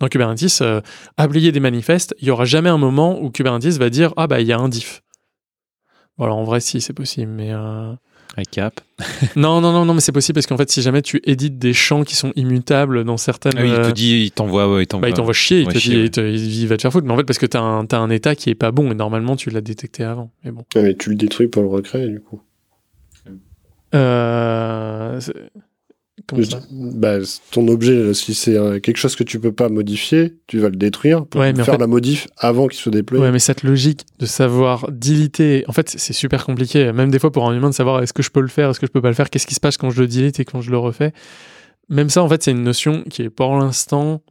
Dans 0.00 0.06
Kubernetes, 0.06 0.60
euh, 0.60 0.80
appliquer 1.16 1.50
des 1.50 1.60
manifestes, 1.60 2.14
il 2.20 2.28
y 2.28 2.30
aura 2.30 2.44
jamais 2.44 2.68
un 2.68 2.78
moment 2.78 3.20
où 3.20 3.30
Kubernetes 3.30 3.78
va 3.78 3.90
dire 3.90 4.12
ah 4.16 4.28
bah 4.28 4.40
il 4.40 4.46
y 4.46 4.52
a 4.52 4.58
un 4.58 4.68
diff. 4.68 5.02
Bon 6.16 6.24
alors 6.24 6.36
en 6.36 6.44
vrai 6.44 6.60
si 6.60 6.80
c'est 6.80 6.92
possible, 6.92 7.32
mais 7.32 7.52
euh, 7.52 7.92
Avec 8.38 8.52
Cap. 8.52 8.80
non, 9.36 9.60
non, 9.60 9.72
non, 9.72 9.84
non, 9.84 9.94
mais 9.94 10.00
c'est 10.00 10.12
possible 10.12 10.34
parce 10.34 10.46
qu'en 10.46 10.56
fait, 10.56 10.70
si 10.70 10.80
jamais 10.80 11.02
tu 11.02 11.20
édites 11.24 11.58
des 11.58 11.72
champs 11.72 12.04
qui 12.04 12.14
sont 12.14 12.32
immutables 12.36 13.02
dans 13.02 13.16
certaines. 13.16 13.54
Ah 13.56 13.62
oui, 13.62 13.68
il 13.68 13.74
euh, 13.74 13.88
te 13.88 13.90
dit, 13.90 14.22
il 14.26 14.30
t'envoie, 14.30 14.72
ouais, 14.72 14.84
il 14.84 14.86
t'envoie. 14.86 15.06
bah, 15.06 15.10
il 15.10 15.14
t'envoie 15.14 15.32
chier, 15.32 15.62
il 15.62 15.66
te 15.66 15.78
chier, 15.78 15.94
dit, 15.94 15.98
ouais. 15.98 16.04
il, 16.04 16.10
te- 16.12 16.20
il 16.20 16.66
va 16.68 16.76
te 16.76 16.82
faire 16.82 16.92
foutre. 16.92 17.04
Mais 17.04 17.12
en 17.12 17.16
fait, 17.16 17.24
parce 17.24 17.40
que 17.40 17.46
t'as 17.46 17.60
un, 17.60 17.84
t'as 17.84 17.98
un 17.98 18.10
état 18.10 18.36
qui 18.36 18.50
est 18.50 18.54
pas 18.54 18.70
bon 18.70 18.92
et 18.92 18.94
normalement, 18.94 19.34
tu 19.34 19.50
l'as 19.50 19.60
détecté 19.60 20.04
avant. 20.04 20.30
Mais 20.44 20.52
bon. 20.52 20.64
Ouais, 20.76 20.82
mais 20.82 20.94
tu 20.94 21.10
le 21.10 21.16
détruis 21.16 21.48
pour 21.48 21.62
le 21.62 21.68
recréer, 21.68 22.06
du 22.06 22.20
coup. 22.20 22.40
Euh. 23.96 25.18
Comment 26.26 26.42
ça 26.44 26.60
bah, 26.70 27.18
ton 27.50 27.68
objet, 27.68 28.12
si 28.14 28.34
c'est 28.34 28.56
euh, 28.56 28.80
quelque 28.80 28.96
chose 28.96 29.14
que 29.16 29.24
tu 29.24 29.38
peux 29.38 29.52
pas 29.52 29.68
modifier, 29.68 30.34
tu 30.46 30.58
vas 30.58 30.68
le 30.68 30.76
détruire 30.76 31.24
pour 31.26 31.40
Ouais, 31.40 31.52
mais 31.52 31.60
en 31.60 31.64
faire 31.64 31.74
fait- 31.74 31.80
la 31.80 31.86
modif 31.86 32.26
avant 32.36 32.66
qu'il 32.66 32.78
soit 32.80 32.90
déployé. 32.92 33.22
Ouais, 33.24 33.30
mais 33.30 33.38
cette 33.38 33.62
logique 33.62 34.04
de 34.18 34.26
savoir 34.26 34.90
diliter, 34.90 35.64
en 35.68 35.72
fait, 35.72 35.88
c'est- 35.90 35.98
c'est 35.98 36.12
super 36.12 36.44
compliqué. 36.44 36.92
Même 36.92 37.10
des 37.10 37.18
fois 37.18 37.30
pour 37.32 37.48
un 37.48 37.54
humain 37.56 37.70
de 37.70 37.74
savoir 37.74 38.02
est-ce 38.02 38.12
que 38.12 38.22
je 38.22 38.30
peux 38.30 38.40
le 38.40 38.48
faire, 38.48 38.70
est-ce 38.70 38.80
que 38.80 38.86
je 38.86 38.92
peux 38.92 39.00
pas 39.02 39.08
le 39.08 39.14
faire, 39.14 39.30
qu'est-ce 39.30 39.46
qui 39.46 39.54
se 39.54 39.60
passe 39.60 39.76
quand 39.76 39.90
je 39.90 40.00
le 40.00 40.06
dilite 40.08 40.40
et 40.40 40.44
quand 40.44 40.60
je 40.60 40.70
le 40.70 40.78
refais. 40.78 41.12
Même 41.88 42.10
ça, 42.10 42.22
en 42.22 42.28
fait, 42.28 42.42
c'est 42.42 42.50
une 42.50 42.62
notion 42.64 43.02
qui 43.08 43.22
est 43.22 43.30
pour 43.30 43.56
l'instant 43.56 44.22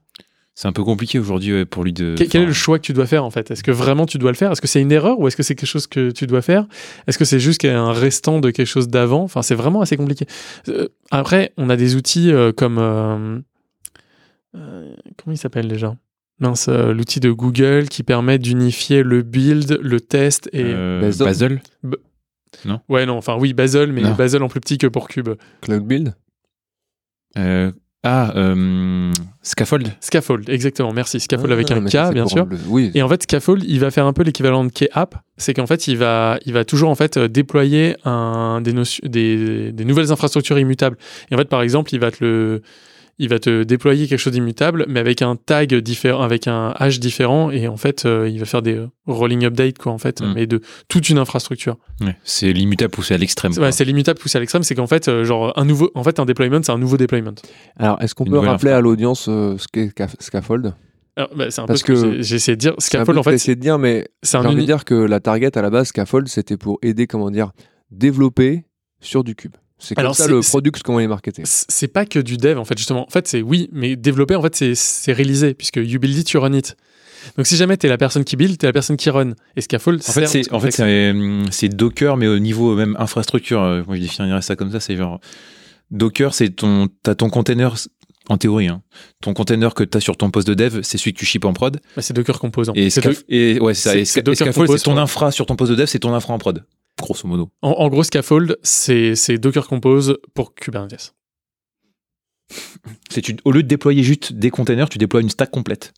C'est 0.60 0.68
un 0.68 0.72
peu 0.74 0.84
compliqué 0.84 1.20
aujourd'hui 1.20 1.54
ouais, 1.54 1.66
pour 1.66 1.84
lui 1.84 1.94
de. 1.94 2.16
Quel, 2.18 2.30
quel 2.30 2.42
est 2.42 2.46
le 2.48 2.52
choix 2.52 2.80
que 2.80 2.84
tu 2.84 2.92
dois 2.92 3.06
faire 3.06 3.24
en 3.24 3.30
fait? 3.30 3.52
Est-ce 3.52 3.62
que 3.62 3.70
vraiment 3.70 4.08
tu 4.08 4.18
dois 4.18 4.32
le 4.32 4.36
faire? 4.36 4.52
Est-ce 4.52 4.60
que 4.60 4.66
c'est 4.66 4.82
une 4.82 4.92
erreur 4.92 5.20
ou 5.20 5.28
est-ce 5.28 5.38
que 5.38 5.44
c'est 5.44 5.54
quelque 5.54 5.70
chose 5.70 5.86
que 5.86 6.10
tu 6.10 6.26
dois 6.26 6.42
faire? 6.42 6.66
Est-ce 7.06 7.20
que 7.20 7.26
c'est 7.26 7.40
juste 7.40 7.60
qu'il 7.62 7.70
y 7.70 7.74
a 7.74 7.80
un 7.80 7.94
restant 7.94 8.40
de 8.40 8.50
quelque 8.50 8.66
chose 8.66 8.88
d'avant? 8.88 9.22
Enfin, 9.22 9.44
c'est 9.44 9.54
vraiment 9.54 9.82
assez 9.82 9.98
compliqué. 9.98 10.26
Euh, 10.70 10.88
après, 11.12 11.54
on 11.58 11.70
a 11.70 11.76
des 11.76 11.96
outils 11.96 12.32
euh, 12.32 12.54
comme 12.54 12.80
euh, 12.80 13.38
euh, 14.56 14.96
comment 15.24 15.36
il 15.36 15.38
s'appelle 15.38 15.68
déjà? 15.68 15.96
Mince, 16.40 16.70
euh, 16.70 16.92
l'outil 16.92 17.20
de 17.20 17.30
Google 17.30 17.88
qui 17.88 18.02
permet 18.02 18.40
d'unifier 18.40 19.04
le 19.04 19.22
build, 19.22 19.78
le 19.80 20.02
test 20.02 20.50
et 20.54 20.64
euh, 20.66 21.02
Basel. 21.02 21.62
Basel. 21.84 22.80
ouais 22.90 23.06
non, 23.06 23.16
enfin 23.18 23.38
oui 23.40 23.54
Bazel, 23.54 23.94
mais 23.94 24.02
Non. 24.02 24.16
Bazel 24.16 24.42
en 24.42 24.48
plus 24.50 24.60
petit 24.60 24.80
que 24.80 24.88
pour 24.88 25.08
Cube. 25.08 25.30
Cloud 25.62 25.84
Build? 25.84 26.16
Euh, 27.38 27.72
ah, 28.04 28.32
euh, 28.36 29.12
Scaffold. 29.42 29.90
Scaffold, 30.00 30.50
exactement. 30.50 30.94
Merci. 30.94 31.20
Scaffold 31.20 31.50
Ah, 31.52 31.54
avec 31.54 31.72
un 31.72 31.84
K, 31.84 32.14
bien 32.14 32.28
sûr. 32.28 32.46
le- 32.46 32.58
Oui, 32.68 32.92
Et 32.94 33.02
en 33.02 33.10
fait, 33.10 33.24
Scaffold, 33.24 33.64
il 33.68 33.80
va 33.80 33.92
faire 33.92 34.06
un 34.06 34.14
peu 34.14 34.24
l'équivalent 34.24 34.64
de 34.64 34.70
K-App. 34.72 35.16
C'est 35.38 35.54
qu'en 35.54 35.68
fait, 35.68 35.88
il 35.88 35.98
va, 35.98 36.38
il 36.46 36.54
va 36.54 36.64
toujours 36.64 36.90
en 36.90 36.96
fait 36.96 37.18
euh, 37.18 37.28
déployer 37.28 37.96
un, 38.06 38.62
des, 38.62 38.72
notions, 38.74 39.02
des, 39.08 39.72
des 39.72 39.86
nouvelles 39.86 40.12
infrastructures 40.12 40.58
immutables. 40.60 40.98
Et 41.32 41.36
en 41.36 41.38
fait, 41.38 41.50
par 41.50 41.62
exemple, 41.62 41.94
il 41.94 42.00
va 42.00 42.12
te 42.12 42.24
le, 42.24 42.62
il 43.20 43.30
va 43.30 43.40
te 43.40 43.64
déployer 43.64 44.08
quelque 44.08 44.20
chose 44.20 44.34
d'immutable, 44.34 44.86
mais 44.88 45.00
avec 45.00 45.22
un 45.22 45.36
tag 45.36 45.74
différent, 45.76 46.22
avec 46.22 46.48
un 46.48 46.74
hash 46.78 47.00
différent, 47.00 47.50
et 47.50 47.68
en 47.68 47.78
fait, 47.78 48.06
euh, 48.06 48.30
il 48.30 48.38
va 48.40 48.46
faire 48.46 48.62
des 48.62 48.76
euh, 48.76 48.88
rolling 49.08 49.44
updates, 49.46 49.78
quoi, 49.80 49.92
en 49.92 49.98
fait, 49.98 50.22
Mm. 50.22 50.34
mais 50.36 50.46
de 50.48 50.62
toute 50.88 51.10
une 51.10 51.18
infrastructure. 51.18 51.78
Ouais, 52.02 52.16
c'est 52.24 52.54
l'immutable 52.54 52.92
poussé 52.92 53.14
à 53.16 53.18
l'extrême. 53.18 53.52
Ouais, 53.58 53.72
c'est 53.72 53.86
l'immutable 53.86 54.20
poussé 54.20 54.38
à 54.38 54.40
l'extrême, 54.40 54.64
c'est 54.64 54.76
qu'en 54.76 54.88
fait, 54.88 55.08
euh, 55.08 55.24
genre, 55.24 55.52
un 55.58 55.66
nouveau, 55.66 55.90
en 55.96 56.04
fait, 56.04 56.20
un 56.20 56.26
deployment, 56.26 56.62
c'est 56.62 56.72
un 56.72 56.78
nouveau 56.78 56.98
deployment. 56.98 57.34
Alors, 57.78 58.02
est-ce 58.02 58.14
qu'on 58.14 58.26
Une 58.26 58.32
peut 58.34 58.40
rappeler 58.40 58.70
infra. 58.72 58.78
à 58.78 58.82
l'audience 58.82 59.28
euh, 59.30 59.58
ce 59.58 59.68
qu'est 59.72 59.88
Scaf- 59.88 60.16
Scaffold? 60.20 60.74
Alors, 61.16 61.30
bah, 61.36 61.50
c'est 61.50 61.62
un 61.62 61.66
Parce 61.66 61.82
peu 61.82 61.96
ce 61.96 62.02
que, 62.02 62.08
que 62.08 62.16
j'ai- 62.18 62.24
j'ai 62.24 62.36
essayé 62.36 62.56
de 62.56 62.60
dire. 62.62 62.76
Scaffold, 62.78 63.18
en 63.18 63.24
fait, 63.24 63.32
de 63.48 63.54
dire, 63.56 63.80
mais 63.80 64.08
c'est 64.22 64.38
j'ai 64.40 64.46
un 64.46 64.48
envie 64.48 64.62
de 64.62 64.66
dire 64.68 64.86
que 64.86 64.94
la 64.94 65.20
target 65.20 65.58
à 65.58 65.64
la 65.64 65.72
base, 65.72 65.88
Scaffold, 65.88 66.28
c'était 66.28 66.58
pour 66.58 66.78
aider, 66.84 67.08
comment 67.08 67.32
dire, 67.32 67.52
développer 67.90 68.66
sur 69.00 69.24
du 69.24 69.34
cube. 69.36 69.54
C'est 69.80 69.94
comme 69.96 70.02
Alors, 70.02 70.16
ça 70.16 70.28
le 70.28 70.40
product, 70.42 70.82
comment 70.84 71.00
il 71.00 71.04
est 71.04 71.08
marketé. 71.08 71.44
c'est 71.46 71.88
pas 71.88 72.06
que 72.06 72.20
du 72.20 72.38
dev 72.38 72.58
en 72.58 72.66
fait 72.66 72.78
justement 72.78 73.06
en 73.06 73.10
fait 73.12 73.28
c'est 73.28 73.42
oui 73.44 73.70
mais 73.72 73.96
développer 73.96 74.36
en 74.36 74.42
fait 74.42 74.56
c'est 74.56 74.74
c'est 74.76 75.14
réaliser 75.14 75.54
puisque 75.54 75.78
you 75.78 76.00
build 76.00 76.18
it 76.18 76.30
you 76.32 76.40
run 76.42 76.54
it 76.54 76.76
donc 77.36 77.46
si 77.46 77.58
jamais 77.58 77.78
t'es 77.78 77.88
la 77.88 77.98
personne 77.98 78.24
qui 78.24 78.36
build 78.38 78.58
t'es 78.58 78.66
la 78.68 78.74
personne 78.74 78.98
qui 78.98 79.10
run 79.10 79.34
et 79.56 79.62
scaffold 79.62 80.02
En 80.08 80.12
fait, 80.12 80.28
c'est 80.28 80.52
en 80.52 80.60
hum, 80.60 81.46
c'est 81.52 81.70
Docker, 81.70 82.16
mais 82.18 82.28
au 82.28 82.40
niveau 82.40 82.74
même 82.76 82.96
infrastructure. 83.00 83.62
euh, 83.62 83.84
Moi, 83.86 83.98
je 83.98 84.02
définirais 84.02 84.42
ça 84.42 84.56
comme 84.56 84.72
ça. 84.72 84.80
C'est 84.80 84.96
genre 84.96 85.20
Docker, 85.92 86.34
c'est 86.34 86.50
ton 86.50 86.88
t'as 87.04 87.16
ton 87.16 87.30
container 87.30 87.76
en 88.30 88.38
théorie. 88.38 88.68
Hein, 88.68 88.82
ton 89.22 89.34
container 89.34 89.74
que 89.74 89.84
t'as 89.84 90.00
sur 90.00 90.16
ton 90.18 90.32
poste 90.32 90.48
de 90.48 90.54
dev, 90.54 90.82
c'est 90.84 90.98
celui 90.98 91.14
que 91.14 91.20
tu 91.20 91.26
ships 91.26 91.46
en 91.46 91.54
prod. 91.54 91.80
Bah, 91.96 92.02
c'est 92.02 92.14
Docker 92.14 92.40
composant 92.40 92.74
Et, 92.76 92.90
Scaf- 92.90 93.24
et 93.30 93.60
ouais, 93.60 93.74
c'est 93.74 93.90
ça. 93.90 93.98
Et 93.98 94.06
Scaffold, 94.06 94.70
c'est 94.78 94.84
ton 94.84 94.98
infra 94.98 95.32
sur 95.32 95.46
ton 95.46 95.56
poste 95.56 95.72
de 95.72 95.76
dev, 95.78 95.86
c'est 95.86 96.00
ton 96.00 96.14
infra 96.14 96.34
en 96.34 96.38
prod. 96.38 96.64
Grosso 97.00 97.28
modo. 97.28 97.50
en, 97.62 97.70
en 97.72 97.88
gros 97.90 98.04
scaffold 98.04 98.58
c'est 98.64 99.16
c'est 99.16 99.38
Docker 99.38 99.68
compose 99.68 100.18
pour 100.34 100.54
Kubernetes 100.56 101.14
C'est 103.10 103.22
tu- 103.22 103.36
au 103.46 103.52
lieu 103.52 103.64
de 103.64 103.68
déployer 103.68 104.04
juste 104.04 104.34
des 104.34 104.50
containers, 104.50 104.90
tu 104.90 104.98
déploies 104.98 105.22
une 105.22 105.30
stack 105.30 105.52
complète. 105.52 105.94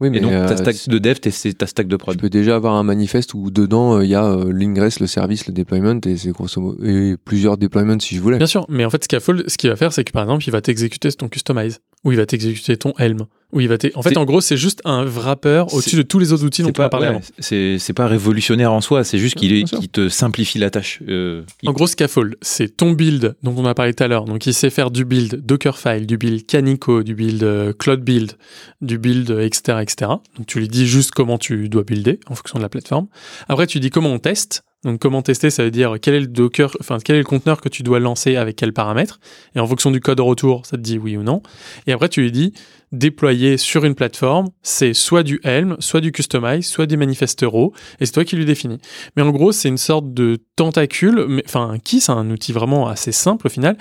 Oui, 0.00 0.10
mais 0.10 0.18
Et 0.18 0.20
donc 0.20 0.32
euh, 0.32 0.48
ta 0.48 0.56
stack 0.56 0.88
de 0.88 0.98
dev, 0.98 1.16
c'est 1.30 1.56
ta 1.56 1.66
stack 1.68 1.86
de 1.86 1.94
tu 1.96 1.98
prod. 1.98 2.20
peux 2.20 2.28
déjà 2.28 2.56
avoir 2.56 2.74
un 2.74 2.82
manifeste 2.82 3.32
où 3.32 3.50
dedans, 3.50 3.98
euh, 3.98 4.04
il 4.04 4.10
y 4.10 4.14
a 4.16 4.24
euh, 4.26 4.52
l'ingress, 4.52 4.98
le 4.98 5.06
service, 5.06 5.46
le 5.46 5.52
deployment, 5.52 6.00
et 6.04 6.16
c'est 6.16 6.30
grosso 6.32 6.60
modo, 6.60 6.84
et 6.84 7.16
plusieurs 7.16 7.56
deployments 7.56 8.00
si 8.00 8.16
je 8.16 8.20
voulais. 8.20 8.38
bien 8.38 8.46
sûr 8.48 8.66
mais 8.68 8.84
en 8.84 8.90
fait 8.90 9.04
scaffold 9.04 9.48
ce 9.48 9.56
qu'il 9.56 9.70
va 9.70 9.76
faire 9.76 9.92
c'est 9.92 10.02
que 10.04 10.10
par 10.12 10.24
exemple 10.24 10.44
il 10.46 10.50
va 10.50 10.60
t'exécuter 10.60 11.10
ton 11.12 11.28
customize 11.28 11.80
ou 12.04 12.12
il 12.12 12.18
va 12.18 12.26
t'exécuter 12.26 12.76
ton 12.76 12.92
Helm 12.98 13.26
ou 13.52 13.60
il 13.60 13.68
va 13.68 13.76
en 13.94 14.02
fait 14.02 14.16
en 14.16 14.24
gros 14.24 14.40
c'est 14.40 14.56
juste 14.56 14.80
un 14.84 15.04
wrapper 15.04 15.64
au-dessus 15.72 15.94
de 15.96 16.02
tous 16.02 16.18
les 16.18 16.32
autres 16.32 16.44
outils 16.44 16.62
dont 16.62 16.68
on 16.68 16.70
a 16.70 16.72
pas, 16.72 16.88
parlé 16.88 17.06
ouais, 17.06 17.14
avant 17.14 17.20
c'est 17.38 17.92
pas 17.94 18.08
révolutionnaire 18.08 18.72
en 18.72 18.80
soi, 18.80 19.04
c'est 19.04 19.18
juste 19.18 19.36
qu'il 19.36 19.64
te 19.92 20.08
simplifie 20.08 20.58
la 20.58 20.70
tâche. 20.70 21.00
Euh, 21.08 21.42
il- 21.62 21.68
En 21.68 21.72
gros, 21.72 21.86
Scaffold, 21.86 22.34
c'est 22.42 22.76
ton 22.76 22.90
build 22.92 23.36
dont 23.44 23.54
on 23.56 23.64
a 23.64 23.74
parlé 23.74 23.94
tout 23.94 24.02
à 24.02 24.08
l'heure. 24.08 24.24
Donc, 24.24 24.44
il 24.46 24.54
sait 24.54 24.70
faire 24.70 24.90
du 24.90 25.04
build 25.04 25.46
Dockerfile, 25.46 26.06
du 26.06 26.18
build 26.18 26.46
Canico, 26.46 27.02
du 27.04 27.14
build 27.14 27.42
euh, 27.44 27.72
Cloud 27.72 28.00
Build, 28.00 28.32
du 28.80 28.98
build, 28.98 29.30
euh, 29.30 29.44
etc., 29.46 29.78
etc. 29.82 30.10
Donc, 30.36 30.46
tu 30.48 30.58
lui 30.58 30.66
dis 30.68 30.86
juste 30.86 31.12
comment 31.12 31.38
tu 31.38 31.68
dois 31.68 31.84
builder 31.84 32.18
en 32.26 32.34
fonction 32.34 32.58
de 32.58 32.62
la 32.64 32.68
plateforme. 32.68 33.06
Après, 33.48 33.66
tu 33.68 33.78
dis 33.78 33.90
comment 33.90 34.10
on 34.12 34.18
teste. 34.18 34.64
Donc, 34.84 35.00
comment 35.00 35.22
tester, 35.22 35.50
ça 35.50 35.64
veut 35.64 35.70
dire 35.70 35.96
quel 36.00 36.14
est 36.14 36.20
le 36.20 36.26
Docker, 36.26 36.76
enfin, 36.80 36.98
quel 37.02 37.16
est 37.16 37.20
le 37.20 37.24
conteneur 37.24 37.60
que 37.60 37.68
tu 37.68 37.82
dois 37.82 38.00
lancer 38.00 38.36
avec 38.36 38.56
quels 38.56 38.72
paramètres. 38.72 39.18
Et 39.54 39.60
en 39.60 39.66
fonction 39.66 39.90
du 39.90 40.00
code 40.00 40.20
retour, 40.20 40.66
ça 40.66 40.76
te 40.76 40.82
dit 40.82 40.98
oui 40.98 41.16
ou 41.16 41.22
non. 41.22 41.42
Et 41.86 41.92
après, 41.92 42.08
tu 42.08 42.20
lui 42.20 42.32
dis 42.32 42.52
déployer 42.92 43.56
sur 43.56 43.84
une 43.84 43.94
plateforme, 43.94 44.48
c'est 44.62 44.94
soit 44.94 45.22
du 45.22 45.40
Helm, 45.44 45.76
soit 45.80 46.00
du 46.00 46.12
Customize, 46.12 46.66
soit 46.66 46.86
des 46.86 46.96
manifesteros. 46.96 47.72
Et 48.00 48.06
c'est 48.06 48.12
toi 48.12 48.24
qui 48.24 48.36
lui 48.36 48.44
définis. 48.44 48.78
Mais 49.16 49.22
en 49.22 49.30
gros, 49.30 49.52
c'est 49.52 49.68
une 49.68 49.78
sorte 49.78 50.14
de 50.14 50.38
tentacule, 50.56 51.42
enfin, 51.44 51.68
un 51.70 51.78
key, 51.78 52.00
c'est 52.00 52.12
un 52.12 52.30
outil 52.30 52.52
vraiment 52.52 52.86
assez 52.88 53.12
simple 53.12 53.46
au 53.46 53.50
final. 53.50 53.76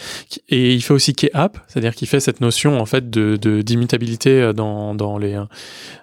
Et 0.49 0.73
il 0.73 0.81
fait 0.81 0.93
aussi 0.93 1.13
key 1.13 1.29
app, 1.33 1.57
c'est-à-dire 1.67 1.93
qu'il 1.95 2.07
fait 2.07 2.19
cette 2.19 2.41
notion 2.41 2.79
en 2.79 2.85
fait 2.85 3.09
de 3.09 3.37
euh, 4.29 4.53
dans, 4.53 4.93
les 5.17 5.33
euh, 5.33 5.43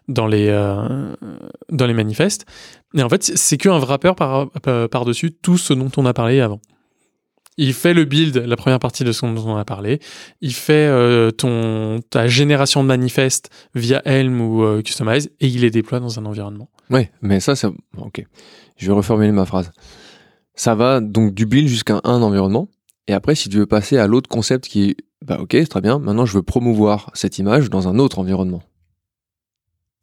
dans 0.09 0.27
les 0.27 0.49
euh, 0.49 1.15
les 1.87 1.95
manifestes. 1.95 2.47
Et 2.95 3.03
en 3.03 3.09
fait, 3.09 3.23
c'est- 3.23 3.57
qu'un 3.57 3.79
wrapper 3.79 4.13
par 4.17 4.51
par- 4.51 4.89
par-dessus 4.89 5.33
tout 5.33 5.59
ce 5.59 5.73
dont 5.75 5.91
on 5.97 6.07
a 6.07 6.13
parlé 6.13 6.41
avant. 6.41 6.61
Il 7.63 7.75
fait 7.75 7.93
le 7.93 8.07
build, 8.07 8.39
la 8.39 8.57
première 8.57 8.79
partie 8.79 9.05
de 9.05 9.13
ce 9.13 9.27
dont 9.27 9.47
on 9.47 9.57
a 9.57 9.67
parlé. 9.67 10.01
Il 10.41 10.55
fait 10.55 10.89
euh, 10.89 11.31
ton 11.31 12.01
ta 12.09 12.27
génération 12.27 12.83
de 12.83 12.89
manifestes 12.89 13.51
via 13.75 14.01
Helm 14.07 14.41
ou 14.41 14.65
euh, 14.65 14.81
Customize 14.81 15.31
et 15.41 15.47
il 15.47 15.61
les 15.61 15.71
déploie 15.71 16.01
dans 16.01 16.19
un 16.19 16.25
environnement. 16.25 16.71
Ouais, 16.89 17.11
mais 17.21 17.39
ça, 17.39 17.55
c'est. 17.57 17.69
Ok. 17.99 18.25
Je 18.79 18.87
vais 18.87 18.93
reformuler 18.95 19.31
ma 19.31 19.45
phrase. 19.45 19.73
Ça 20.55 20.75
va 20.75 21.01
donc 21.01 21.35
du 21.35 21.45
build 21.45 21.69
jusqu'à 21.69 22.01
un 22.03 22.23
environnement. 22.23 22.69
Et 23.09 23.13
après, 23.13 23.35
si 23.35 23.51
tu 23.51 23.59
veux 23.59 23.67
passer 23.67 23.99
à 23.99 24.07
l'autre 24.07 24.31
concept 24.31 24.67
qui 24.67 24.85
est, 24.85 24.97
bah 25.23 25.37
ok, 25.39 25.55
très 25.69 25.83
bien. 25.83 25.99
Maintenant, 25.99 26.25
je 26.25 26.33
veux 26.33 26.43
promouvoir 26.43 27.11
cette 27.13 27.37
image 27.37 27.69
dans 27.69 27.89
un 27.89 27.99
autre 27.99 28.21
environnement. 28.21 28.63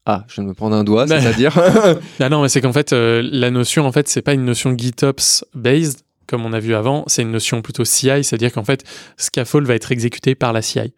Ah, 0.05 0.23
je 0.29 0.35
viens 0.35 0.43
de 0.43 0.49
me 0.49 0.53
prendre 0.53 0.75
un 0.75 0.83
doigt, 0.85 1.07
c'est-à-dire. 1.07 1.59
Ah 2.19 2.29
non, 2.29 2.41
mais 2.41 2.49
c'est 2.49 2.61
qu'en 2.61 2.71
fait, 2.71 2.93
euh, 2.93 3.27
la 3.29 3.51
notion, 3.51 3.85
en 3.85 3.91
fait, 3.91 4.07
c'est 4.07 4.21
pas 4.21 4.33
une 4.33 4.45
notion 4.45 4.77
GitOps 4.77 5.43
based, 5.53 6.01
comme 6.27 6.45
on 6.45 6.53
a 6.53 6.59
vu 6.59 6.75
avant, 6.75 7.03
c'est 7.07 7.21
une 7.21 7.31
notion 7.31 7.61
plutôt 7.61 7.85
CI, 7.85 8.23
c'est-à-dire 8.23 8.51
qu'en 8.51 8.63
fait, 8.63 8.83
Scaffold 9.17 9.65
va 9.65 9.75
être 9.75 9.91
exécuté 9.91 10.35
par 10.35 10.53
la 10.53 10.61
CI. 10.61 10.93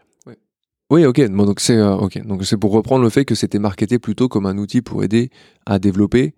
oui, 0.89 1.05
ok. 1.05 1.29
Bon, 1.29 1.45
donc 1.45 1.59
c'est 1.59 1.77
euh, 1.77 1.95
ok. 1.95 2.25
Donc 2.25 2.45
c'est 2.45 2.57
pour 2.57 2.71
reprendre 2.71 3.03
le 3.03 3.09
fait 3.09 3.25
que 3.25 3.35
c'était 3.35 3.59
marketé 3.59 3.99
plutôt 3.99 4.27
comme 4.27 4.45
un 4.45 4.57
outil 4.57 4.81
pour 4.81 5.03
aider 5.03 5.29
à 5.65 5.79
développer 5.79 6.33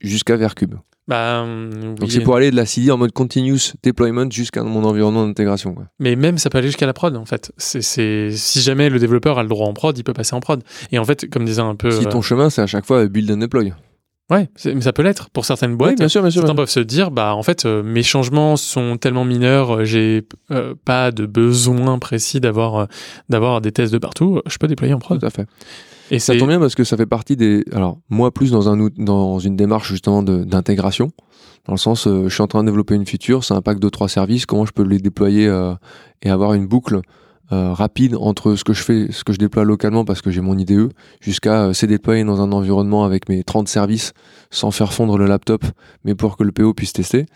jusqu'à 0.00 0.36
Vercube. 0.36 0.76
Bah, 1.08 1.44
Donc 1.44 2.10
c'est 2.10 2.20
pour 2.20 2.36
aller 2.36 2.52
de 2.52 2.56
la 2.56 2.64
CD 2.64 2.90
en 2.92 2.96
mode 2.96 3.12
continuous 3.12 3.72
deployment 3.82 4.30
jusqu'à 4.30 4.62
mon 4.62 4.84
environnement 4.84 5.26
d'intégration. 5.26 5.74
Mais 5.98 6.14
même, 6.14 6.38
ça 6.38 6.48
peut 6.48 6.58
aller 6.58 6.68
jusqu'à 6.68 6.86
la 6.86 6.92
prod, 6.92 7.16
en 7.16 7.24
fait. 7.24 7.52
C'est, 7.56 8.30
si 8.30 8.60
jamais 8.60 8.88
le 8.88 9.00
développeur 9.00 9.38
a 9.38 9.42
le 9.42 9.48
droit 9.48 9.66
en 9.66 9.74
prod, 9.74 9.98
il 9.98 10.04
peut 10.04 10.12
passer 10.12 10.34
en 10.34 10.40
prod. 10.40 10.62
Et 10.92 10.98
en 10.98 11.04
fait, 11.04 11.28
comme 11.28 11.44
disait 11.44 11.60
un 11.60 11.74
peu. 11.74 11.90
Si 11.90 12.06
euh, 12.06 12.10
ton 12.10 12.22
chemin, 12.22 12.50
c'est 12.50 12.62
à 12.62 12.68
chaque 12.68 12.86
fois 12.86 13.04
build 13.06 13.30
and 13.32 13.38
deploy. 13.38 13.72
Ouais, 14.30 14.48
mais 14.64 14.80
ça 14.80 14.92
peut 14.94 15.02
l'être 15.02 15.28
pour 15.30 15.44
certaines 15.44 15.76
boîtes. 15.76 15.90
Oui, 15.90 15.96
bien 15.96 16.08
sûr, 16.08 16.22
bien 16.22 16.30
sûr. 16.30 16.40
Certains 16.42 16.54
peuvent 16.54 16.70
se 16.70 16.80
dire, 16.80 17.10
bah 17.10 17.34
en 17.34 17.42
fait, 17.42 17.66
euh, 17.66 17.82
mes 17.82 18.02
changements 18.02 18.56
sont 18.56 18.96
tellement 18.96 19.24
mineurs, 19.26 19.76
euh, 19.78 19.84
j'ai 19.84 20.26
euh, 20.50 20.74
pas 20.84 21.10
de 21.10 21.26
besoin 21.26 21.98
précis 21.98 22.40
d'avoir 22.40 22.86
d'avoir 23.28 23.60
des 23.60 23.72
tests 23.72 23.92
de 23.92 23.98
partout. 23.98 24.40
Je 24.46 24.56
peux 24.58 24.68
déployer 24.68 24.94
en 24.94 24.98
prod. 25.00 25.20
Tout 25.20 25.26
à 25.26 25.30
fait. 25.30 25.46
Et 26.10 26.18
Ça 26.18 26.36
tombe 26.36 26.48
bien 26.48 26.60
parce 26.60 26.74
que 26.74 26.84
ça 26.84 26.96
fait 26.96 27.06
partie 27.06 27.36
des. 27.36 27.64
Alors, 27.72 27.98
moi, 28.08 28.30
plus 28.32 28.50
dans, 28.52 28.68
un, 28.70 28.78
out- 28.80 28.94
dans 28.96 29.38
une 29.38 29.56
démarche 29.56 29.88
justement 29.88 30.22
d'intégration. 30.22 31.10
Dans 31.66 31.74
le 31.74 31.78
sens, 31.78 32.08
je 32.08 32.28
suis 32.28 32.42
en 32.42 32.48
train 32.48 32.62
de 32.64 32.68
développer 32.68 32.94
une 32.94 33.06
feature, 33.06 33.44
ça 33.44 33.54
impacte 33.54 33.80
deux, 33.80 33.90
trois 33.90 34.08
services, 34.08 34.46
comment 34.46 34.66
je 34.66 34.72
peux 34.72 34.82
les 34.82 34.98
déployer 34.98 35.44
et 36.22 36.30
avoir 36.30 36.54
une 36.54 36.66
boucle 36.66 37.00
euh, 37.52 37.72
rapide 37.72 38.16
entre 38.16 38.54
ce 38.54 38.64
que 38.64 38.72
je 38.72 38.82
fais, 38.82 39.12
ce 39.12 39.24
que 39.24 39.32
je 39.32 39.38
déploie 39.38 39.64
localement 39.64 40.04
parce 40.04 40.22
que 40.22 40.30
j'ai 40.30 40.40
mon 40.40 40.56
IDE, 40.56 40.92
jusqu'à 41.20 41.64
euh, 41.64 41.72
c'est 41.72 41.86
déployé 41.86 42.24
dans 42.24 42.40
un 42.40 42.52
environnement 42.52 43.04
avec 43.04 43.28
mes 43.28 43.44
30 43.44 43.68
services 43.68 44.12
sans 44.50 44.70
faire 44.70 44.92
fondre 44.92 45.18
le 45.18 45.26
laptop, 45.26 45.64
mais 46.04 46.14
pour 46.14 46.36
que 46.36 46.44
le 46.44 46.52
PO 46.52 46.74
puisse 46.74 46.92
tester. 46.92 47.26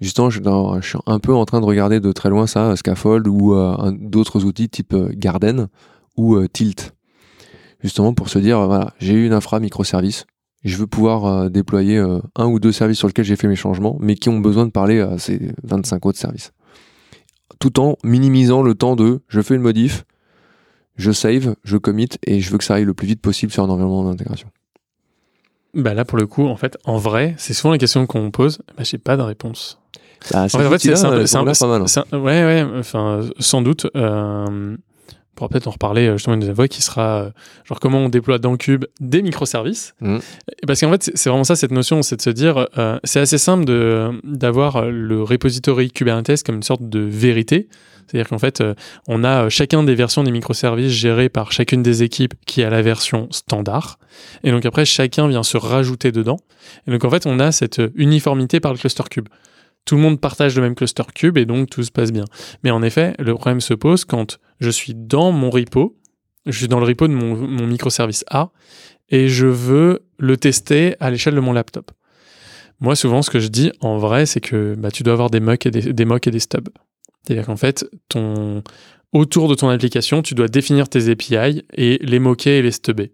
Justement, 0.00 0.28
je, 0.28 0.40
suis 0.82 0.98
un 1.06 1.18
peu 1.18 1.34
en 1.34 1.44
train 1.44 1.60
de 1.60 1.66
regarder 1.66 2.00
de 2.00 2.12
très 2.12 2.28
loin 2.28 2.46
ça, 2.46 2.76
Scaffold 2.76 3.26
ou 3.28 3.54
euh, 3.54 3.92
d'autres 3.98 4.44
outils 4.44 4.68
type 4.68 4.92
euh, 4.92 5.08
Garden 5.12 5.68
ou 6.16 6.34
euh, 6.34 6.48
Tilt 6.52 6.94
justement 7.84 8.14
pour 8.14 8.28
se 8.28 8.40
dire 8.40 8.58
euh, 8.58 8.66
voilà 8.66 8.94
j'ai 8.98 9.12
eu 9.12 9.26
une 9.26 9.32
infra 9.32 9.60
microservice 9.60 10.26
je 10.64 10.76
veux 10.78 10.86
pouvoir 10.86 11.26
euh, 11.26 11.48
déployer 11.50 11.98
euh, 11.98 12.18
un 12.34 12.46
ou 12.46 12.58
deux 12.58 12.72
services 12.72 12.98
sur 12.98 13.06
lesquels 13.06 13.26
j'ai 13.26 13.36
fait 13.36 13.46
mes 13.46 13.54
changements 13.54 13.96
mais 14.00 14.16
qui 14.16 14.30
ont 14.30 14.40
besoin 14.40 14.66
de 14.66 14.70
parler 14.72 15.00
à 15.00 15.18
ces 15.18 15.52
25 15.62 16.04
autres 16.06 16.18
services 16.18 16.52
tout 17.60 17.78
en 17.80 17.96
minimisant 18.04 18.62
le 18.62 18.74
temps 18.74 18.96
de 18.96 19.20
je 19.28 19.40
fais 19.40 19.54
une 19.54 19.62
modif 19.62 20.04
je 20.96 21.10
save 21.12 21.54
je 21.64 21.76
commit 21.76 22.08
et 22.26 22.40
je 22.40 22.50
veux 22.50 22.58
que 22.58 22.64
ça 22.64 22.74
aille 22.74 22.84
le 22.84 22.94
plus 22.94 23.06
vite 23.06 23.20
possible 23.20 23.52
sur 23.52 23.62
un 23.64 23.68
environnement 23.70 24.04
d'intégration 24.04 24.48
bah 25.74 25.92
là 25.92 26.04
pour 26.04 26.16
le 26.18 26.26
coup, 26.28 26.46
en 26.46 26.54
fait, 26.54 26.78
en 26.84 26.98
vrai, 26.98 27.34
c'est 27.36 27.52
souvent 27.52 27.72
la 27.72 27.78
question 27.78 28.06
qu'on 28.06 28.22
me 28.26 28.30
pose. 28.30 28.58
Bah 28.76 28.84
j'ai 28.84 28.96
pas 28.96 29.16
de 29.16 29.22
réponse. 29.22 29.80
bah, 30.30 30.44
En 30.44 30.48
fait, 30.48 30.64
en 30.64 30.70
fait, 30.70 30.78
c'est 30.78 30.90
un 31.04 31.10
peu- 31.10 31.26
un 31.36 31.42
peu- 31.42 31.50
hein. 31.82 31.86
un- 32.12 32.18
ouais, 32.20 32.44
ouais, 32.44 32.64
enfin, 32.78 33.22
sans 33.40 33.60
doute. 33.60 33.88
Euh, 33.96 34.76
on 35.34 35.38
pourra 35.38 35.48
peut-être 35.48 35.66
en 35.66 35.72
reparler 35.72 36.06
euh, 36.06 36.16
justement 36.16 36.36
une 36.36 36.54
fois 36.54 36.68
qui 36.68 36.80
sera 36.80 37.22
euh, 37.22 37.30
genre 37.64 37.80
comment 37.80 37.98
on 37.98 38.08
déploie 38.08 38.38
dans 38.38 38.56
Cube 38.56 38.84
des 39.00 39.20
microservices. 39.20 39.94
Et 40.62 40.66
Parce 40.66 40.80
qu'en 40.80 40.90
fait, 40.92 41.10
c'est 41.14 41.28
vraiment 41.28 41.42
ça 41.42 41.56
cette 41.56 41.72
notion, 41.72 42.02
c'est 42.02 42.16
de 42.16 42.22
se 42.22 42.30
dire, 42.30 42.68
euh, 42.78 43.00
c'est 43.02 43.18
assez 43.18 43.38
simple 43.38 43.64
de 43.64 44.10
d'avoir 44.22 44.84
le 44.84 45.22
repository 45.22 45.90
Kubernetes 45.90 46.44
comme 46.44 46.56
une 46.56 46.62
sorte 46.62 46.88
de 46.88 47.00
vérité. 47.00 47.68
C'est-à-dire 48.06 48.28
qu'en 48.28 48.38
fait, 48.38 48.62
on 49.08 49.24
a 49.24 49.48
chacun 49.48 49.82
des 49.82 49.94
versions 49.94 50.22
des 50.22 50.30
microservices 50.30 50.92
gérées 50.92 51.30
par 51.30 51.52
chacune 51.52 51.82
des 51.82 52.02
équipes 52.02 52.34
qui 52.46 52.62
a 52.62 52.68
la 52.68 52.82
version 52.82 53.28
standard. 53.30 53.98
Et 54.44 54.50
donc 54.50 54.66
après, 54.66 54.84
chacun 54.84 55.26
vient 55.26 55.42
se 55.42 55.56
rajouter 55.56 56.12
dedans. 56.12 56.36
Et 56.86 56.90
donc 56.90 57.02
en 57.04 57.10
fait, 57.10 57.26
on 57.26 57.40
a 57.40 57.50
cette 57.50 57.80
uniformité 57.94 58.60
par 58.60 58.72
le 58.72 58.78
cluster 58.78 59.04
cube. 59.10 59.28
Tout 59.84 59.96
le 59.96 60.00
monde 60.00 60.20
partage 60.20 60.56
le 60.56 60.62
même 60.62 60.74
cluster 60.74 61.02
cube 61.14 61.36
et 61.36 61.44
donc 61.44 61.68
tout 61.70 61.82
se 61.82 61.90
passe 61.90 62.12
bien. 62.12 62.24
Mais 62.62 62.70
en 62.70 62.82
effet, 62.82 63.14
le 63.18 63.34
problème 63.34 63.60
se 63.60 63.74
pose 63.74 64.04
quand 64.04 64.38
je 64.60 64.70
suis 64.70 64.94
dans 64.94 65.30
mon 65.30 65.50
repo, 65.50 65.96
je 66.46 66.56
suis 66.56 66.68
dans 66.68 66.80
le 66.80 66.86
repo 66.86 67.06
de 67.08 67.12
mon, 67.12 67.66
microservice 67.66 68.24
A 68.30 68.50
et 69.10 69.28
je 69.28 69.46
veux 69.46 70.06
le 70.18 70.36
tester 70.36 70.96
à 71.00 71.10
l'échelle 71.10 71.34
de 71.34 71.40
mon 71.40 71.52
laptop. 71.52 71.90
Moi, 72.80 72.96
souvent, 72.96 73.22
ce 73.22 73.30
que 73.30 73.38
je 73.38 73.48
dis 73.48 73.72
en 73.80 73.98
vrai, 73.98 74.26
c'est 74.26 74.40
que 74.40 74.74
bah, 74.76 74.90
tu 74.90 75.02
dois 75.02 75.12
avoir 75.12 75.30
des 75.30 75.40
mocks 75.40 75.66
et 75.66 75.70
des, 75.70 75.88
et 75.88 75.92
des 76.30 76.40
stubs. 76.40 76.68
C'est-à-dire 77.22 77.46
qu'en 77.46 77.56
fait, 77.56 77.86
autour 79.12 79.48
de 79.48 79.54
ton 79.54 79.68
application, 79.68 80.22
tu 80.22 80.34
dois 80.34 80.48
définir 80.48 80.88
tes 80.88 81.08
API 81.08 81.62
et 81.74 81.98
les 82.02 82.18
moquer 82.18 82.58
et 82.58 82.62
les 82.62 82.72
stubber. 82.72 83.12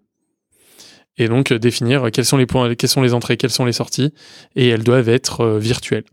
Et 1.19 1.29
donc 1.29 1.53
euh, 1.53 1.59
définir 1.59 2.11
quels 2.11 2.25
sont 2.25 2.39
les 2.39 2.47
points, 2.47 2.75
quelles 2.75 2.91
sont 2.91 3.03
les 3.03 3.15
entrées, 3.15 3.37
quelles 3.37 3.51
sont 3.51 3.67
les 3.67 3.73
sorties, 3.73 4.13
et 4.57 4.69
elles 4.69 4.83
doivent 4.83 5.09
être 5.09 5.43
euh, 5.43 5.59
virtuelles. 5.59 6.05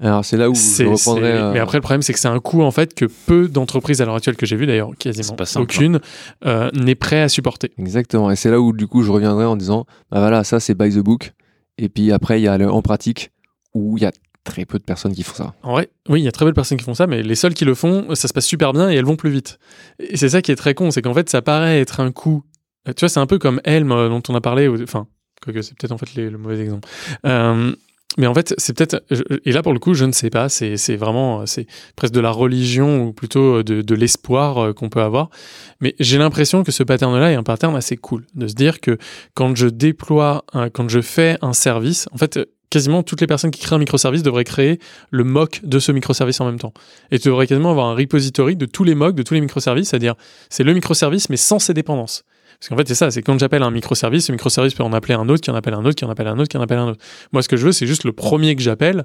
Alors 0.00 0.24
c'est 0.24 0.36
là 0.36 0.50
où 0.50 0.54
je 0.54 0.84
reprendrais. 0.84 1.32
c'est- 1.32 1.38
euh, 1.38 1.52
Mais 1.52 1.58
après, 1.60 1.78
le 1.78 1.82
problème, 1.82 2.02
c'est 2.02 2.12
que 2.12 2.18
c'est 2.18 2.28
un 2.28 2.38
coût 2.38 2.62
en 2.62 2.70
fait 2.70 2.94
que 2.94 3.06
peu 3.26 3.48
d'entreprises 3.48 4.00
à 4.02 4.04
l'heure 4.04 4.16
actuelle 4.16 4.36
que 4.36 4.44
j'ai 4.46 4.56
vu, 4.56 4.66
d'ailleurs 4.66 4.90
quasiment 4.98 5.28
C'est 5.30 5.36
pas 5.36 5.46
simple, 5.46 5.62
aucune, 5.64 6.00
euh, 6.44 6.70
n'est 6.74 6.94
prêt 6.94 7.22
à 7.22 7.28
supporter. 7.28 7.72
Exactement. 7.78 8.30
Et 8.30 8.36
c'est 8.36 8.50
là 8.50 8.60
où 8.60 8.72
du 8.72 8.86
coup 8.86 9.02
je 9.02 9.10
reviendrai 9.10 9.44
en 9.46 9.56
disant 9.56 9.86
bah 10.10 10.20
voilà 10.20 10.44
ça 10.44 10.60
c'est 10.60 10.74
by 10.74 10.90
the 10.90 10.98
book. 10.98 11.32
Et 11.78 11.88
puis 11.88 12.12
après 12.12 12.40
il 12.40 12.44
y 12.44 12.48
a 12.48 12.58
le 12.58 12.70
en 12.70 12.82
pratique 12.82 13.30
où 13.74 13.96
il 13.96 14.02
y 14.02 14.06
a 14.06 14.12
très 14.44 14.64
peu 14.64 14.78
de 14.78 14.84
personnes 14.84 15.12
qui 15.12 15.22
font 15.24 15.34
ça. 15.34 15.54
En 15.62 15.72
vrai, 15.72 15.88
oui, 16.08 16.20
il 16.20 16.24
y 16.24 16.28
a 16.28 16.32
très 16.32 16.44
peu 16.44 16.50
de 16.50 16.54
personnes 16.54 16.78
qui 16.78 16.84
font 16.84 16.94
ça, 16.94 17.06
mais 17.06 17.22
les 17.22 17.34
seules 17.34 17.52
qui 17.54 17.64
le 17.64 17.74
font, 17.74 18.14
ça 18.14 18.28
se 18.28 18.32
passe 18.32 18.46
super 18.46 18.72
bien 18.72 18.88
et 18.90 18.94
elles 18.94 19.04
vont 19.04 19.16
plus 19.16 19.30
vite. 19.30 19.58
Et 19.98 20.16
c'est 20.16 20.28
ça 20.28 20.40
qui 20.40 20.52
est 20.52 20.56
très 20.56 20.72
con, 20.74 20.90
c'est 20.92 21.02
qu'en 21.02 21.14
fait, 21.14 21.28
ça 21.28 21.42
paraît 21.42 21.80
être 21.80 21.98
un 22.00 22.12
coût. 22.12 22.44
Euh, 22.88 22.92
Tu 22.92 23.00
vois, 23.00 23.08
c'est 23.08 23.18
un 23.18 23.26
peu 23.26 23.38
comme 23.38 23.60
Helm 23.64 23.88
dont 23.88 24.22
on 24.28 24.34
a 24.36 24.40
parlé, 24.40 24.68
enfin, 24.68 25.08
quoique 25.42 25.62
c'est 25.62 25.76
peut-être 25.76 25.90
en 25.90 25.98
fait 25.98 26.14
les- 26.14 26.30
le 26.30 26.38
mauvais 26.38 26.60
exemple. 26.60 26.88
Euh, 27.26 27.74
mais 28.16 28.26
en 28.26 28.34
fait, 28.34 28.54
c'est 28.58 28.76
peut-être. 28.76 29.04
Et 29.44 29.52
là, 29.52 29.62
pour 29.62 29.72
le 29.72 29.78
coup, 29.78 29.94
je 29.94 30.04
ne 30.04 30.12
sais 30.12 30.30
pas. 30.30 30.48
C'est 30.48 30.96
vraiment. 30.96 31.46
C'est 31.46 31.66
presque 31.96 32.14
de 32.14 32.20
la 32.20 32.30
religion 32.30 33.04
ou 33.04 33.12
plutôt 33.12 33.58
euh, 33.58 33.62
de, 33.62 33.94
l'espoir 33.94 34.58
euh, 34.58 34.72
qu'on 34.72 34.88
peut 34.88 35.02
avoir. 35.02 35.30
Mais 35.80 35.94
j'ai 36.00 36.18
l'impression 36.18 36.64
que 36.64 36.72
ce 36.72 36.82
pattern-là 36.82 37.32
est 37.32 37.36
un 37.36 37.42
pattern 37.42 37.76
assez 37.76 37.96
cool. 37.96 38.26
De 38.34 38.48
se 38.48 38.54
dire 38.54 38.80
que 38.80 38.98
quand 39.34 39.54
je 39.56 39.68
déploie, 39.68 40.44
quand 40.72 40.88
je 40.88 41.00
fais 41.00 41.36
un 41.42 41.52
service, 41.52 42.08
en 42.12 42.18
fait, 42.18 42.38
quasiment 42.70 43.02
toutes 43.02 43.20
les 43.20 43.26
personnes 43.26 43.50
qui 43.50 43.60
créent 43.60 43.76
un 43.76 43.78
microservice 43.78 44.22
devraient 44.22 44.44
créer 44.44 44.78
le 45.10 45.24
mock 45.24 45.60
de 45.62 45.78
ce 45.78 45.92
microservice 45.92 46.40
en 46.40 46.46
même 46.46 46.58
temps. 46.58 46.72
Et 47.10 47.18
tu 47.18 47.28
devrais 47.28 47.46
quasiment 47.46 47.70
avoir 47.70 47.86
un 47.86 47.94
repository 47.94 48.56
de 48.56 48.66
tous 48.66 48.84
les 48.84 48.94
mocks, 48.94 49.14
de 49.14 49.22
tous 49.22 49.34
les 49.34 49.40
microservices, 49.40 49.88
c'est-à-dire 49.88 50.14
c'est 50.50 50.64
le 50.64 50.74
microservice 50.74 51.30
mais 51.30 51.36
sans 51.36 51.58
ses 51.58 51.74
dépendances. 51.74 52.24
Parce 52.58 52.68
qu'en 52.68 52.76
fait, 52.76 52.88
c'est 52.88 52.94
ça, 52.94 53.10
c'est 53.10 53.22
quand 53.22 53.38
j'appelle 53.38 53.62
un 53.62 53.70
microservice, 53.70 54.26
ce 54.26 54.32
microservice 54.32 54.74
peut 54.74 54.82
en 54.82 54.92
appeler 54.92 55.14
un 55.14 55.28
autre, 55.28 55.42
qui 55.42 55.50
en 55.50 55.54
appelle 55.54 55.74
un 55.74 55.84
autre, 55.84 55.94
qui 55.94 56.04
en 56.04 56.10
appelle 56.10 56.28
un 56.28 56.38
autre, 56.38 56.48
qui 56.48 56.56
en 56.56 56.62
appelle 56.62 56.78
un 56.78 56.88
autre. 56.88 57.02
Moi, 57.32 57.42
ce 57.42 57.48
que 57.48 57.56
je 57.56 57.66
veux, 57.66 57.72
c'est 57.72 57.86
juste 57.86 58.04
le 58.04 58.12
premier 58.12 58.56
que 58.56 58.62
j'appelle. 58.62 59.04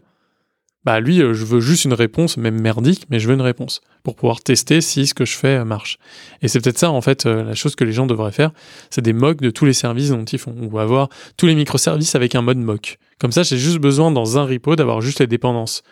Bah, 0.83 0.99
lui, 0.99 1.21
euh, 1.21 1.33
je 1.33 1.45
veux 1.45 1.59
juste 1.59 1.85
une 1.85 1.93
réponse, 1.93 2.37
même 2.37 2.59
merdique, 2.59 3.05
mais 3.09 3.19
je 3.19 3.27
veux 3.27 3.35
une 3.35 3.41
réponse 3.41 3.81
pour 4.01 4.15
pouvoir 4.15 4.41
tester 4.41 4.81
si 4.81 5.05
ce 5.05 5.13
que 5.13 5.25
je 5.25 5.37
fais 5.37 5.59
euh, 5.59 5.65
marche. 5.65 5.99
Et 6.41 6.47
c'est 6.47 6.59
peut-être 6.59 6.79
ça, 6.79 6.89
en 6.89 7.01
fait, 7.01 7.27
euh, 7.27 7.43
la 7.43 7.53
chose 7.53 7.75
que 7.75 7.83
les 7.83 7.91
gens 7.91 8.07
devraient 8.07 8.31
faire, 8.31 8.51
c'est 8.89 9.01
des 9.01 9.13
mocks 9.13 9.41
de 9.41 9.51
tous 9.51 9.65
les 9.65 9.73
services 9.73 10.09
dont 10.09 10.25
ils 10.25 10.39
font, 10.39 10.55
ou 10.59 10.79
avoir 10.79 11.09
tous 11.37 11.45
les 11.45 11.53
microservices 11.53 12.15
avec 12.15 12.33
un 12.33 12.41
mode 12.41 12.57
mock. 12.57 12.97
Comme 13.19 13.31
ça, 13.31 13.43
j'ai 13.43 13.57
juste 13.57 13.77
besoin 13.77 14.09
dans 14.11 14.39
un 14.39 14.45
repo 14.45 14.75
d'avoir 14.75 15.01
juste 15.01 15.19
les 15.19 15.27
dépendances 15.27 15.83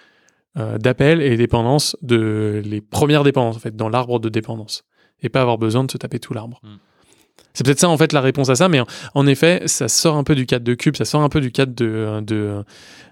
d'appel 0.55 1.22
et 1.22 1.30
les 1.30 1.38
dépendances 1.38 1.95
de 2.01 2.62
les 2.66 2.82
premières 2.82 3.24
dépendances 3.24 3.55
en 3.55 3.60
fait 3.60 3.78
dans 3.78 3.88
l'arbre 3.88 4.20
de 4.20 4.28
dépendance 4.28 4.84
et 5.22 5.30
pas 5.30 5.41
avoir 5.41 5.57
besoin 5.57 5.84
de 5.84 5.91
se 5.91 5.97
taper 5.97 6.20
tout 6.20 6.34
l'arbre. 6.34 6.60
Mm. 6.64 6.68
C'est 7.54 7.66
peut-être 7.66 7.80
ça 7.80 7.90
en 7.90 7.98
fait 7.98 8.14
la 8.14 8.22
réponse 8.22 8.50
à 8.50 8.56
ça, 8.56 8.70
mais 8.70 8.80
en, 9.16 9.28
effet, 9.28 9.64
ça 9.66 9.88
sort 9.88 10.16
un 10.16 10.24
peu 10.24 10.36
du 10.36 10.46
cadre 10.46 10.64
de 10.64 10.74
cube, 10.74 10.96
ça 10.96 11.06
sort 11.06 11.22
un 11.22 11.30
peu 11.30 11.42
du 11.42 11.52
cadre 11.52 11.74
de 11.74 12.22
de 12.22 12.64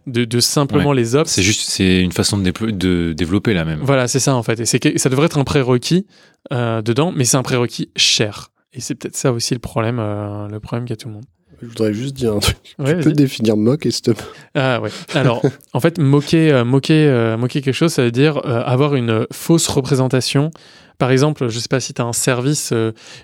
de, 0.06 0.24
de 0.24 0.40
simplement 0.40 0.94
les 0.94 1.16
ops. 1.16 1.30
C'est 1.30 1.44
juste, 1.44 1.70
c'est 1.70 2.02
une 2.02 2.14
façon 2.14 2.38
de, 2.38 3.14
développer 3.14 3.54
là 3.54 3.66
même. 3.66 3.82
Voilà, 3.84 4.08
c'est 4.08 4.20
ça 4.20 4.36
en 4.36 4.44
fait. 4.44 4.60
Et 4.60 4.66
c'est 4.66 4.98
ça 4.98 5.10
devrait 5.10 5.26
être 5.26 5.38
un 5.38 5.44
prérequis 5.44 6.06
euh, 6.54 6.82
dedans, 6.82 7.12
mais 7.16 7.26
c'est 7.26 7.38
un 7.38 7.44
prérequis 7.44 7.90
cher. 7.96 8.52
Et 8.74 8.80
c'est 8.80 8.96
peut-être 8.96 9.16
ça 9.16 9.32
aussi 9.32 9.54
le 9.54 9.60
problème, 9.60 10.00
euh, 10.00 10.48
le 10.48 10.60
problème 10.60 10.88
qu'a 10.88 10.96
tout 10.96 11.08
le 11.08 11.16
monde. 11.16 11.26
Je 11.62 11.68
voudrais 11.68 11.94
juste 11.94 12.16
dire 12.16 12.34
un 12.34 12.40
truc. 12.40 12.58
Ouais, 12.78 12.98
tu 12.98 13.04
peux 13.04 13.14
définir 13.14 13.58
mock 13.58 13.86
et 13.86 13.92
stop. 13.92 14.22
Ah 14.54 14.80
ouais. 14.80 14.90
Alors, 15.14 15.42
en 15.74 15.80
fait, 15.80 15.98
moquer, 15.98 16.52
euh, 16.52 16.64
moquer, 16.64 17.08
euh, 17.08 17.38
moquer 17.38 17.62
quelque 17.62 17.74
chose, 17.74 17.94
ça 17.94 18.04
veut 18.04 18.12
dire 18.12 18.38
euh, 18.46 18.62
avoir 18.64 18.96
une 18.96 19.26
fausse 19.32 19.68
représentation. 19.68 20.52
Par 21.00 21.12
exemple, 21.12 21.48
je 21.48 21.60
sais 21.60 21.68
pas 21.68 21.80
si 21.80 21.94
tu 21.94 22.02
as 22.02 22.06
un 22.06 22.14
service, 22.14 22.74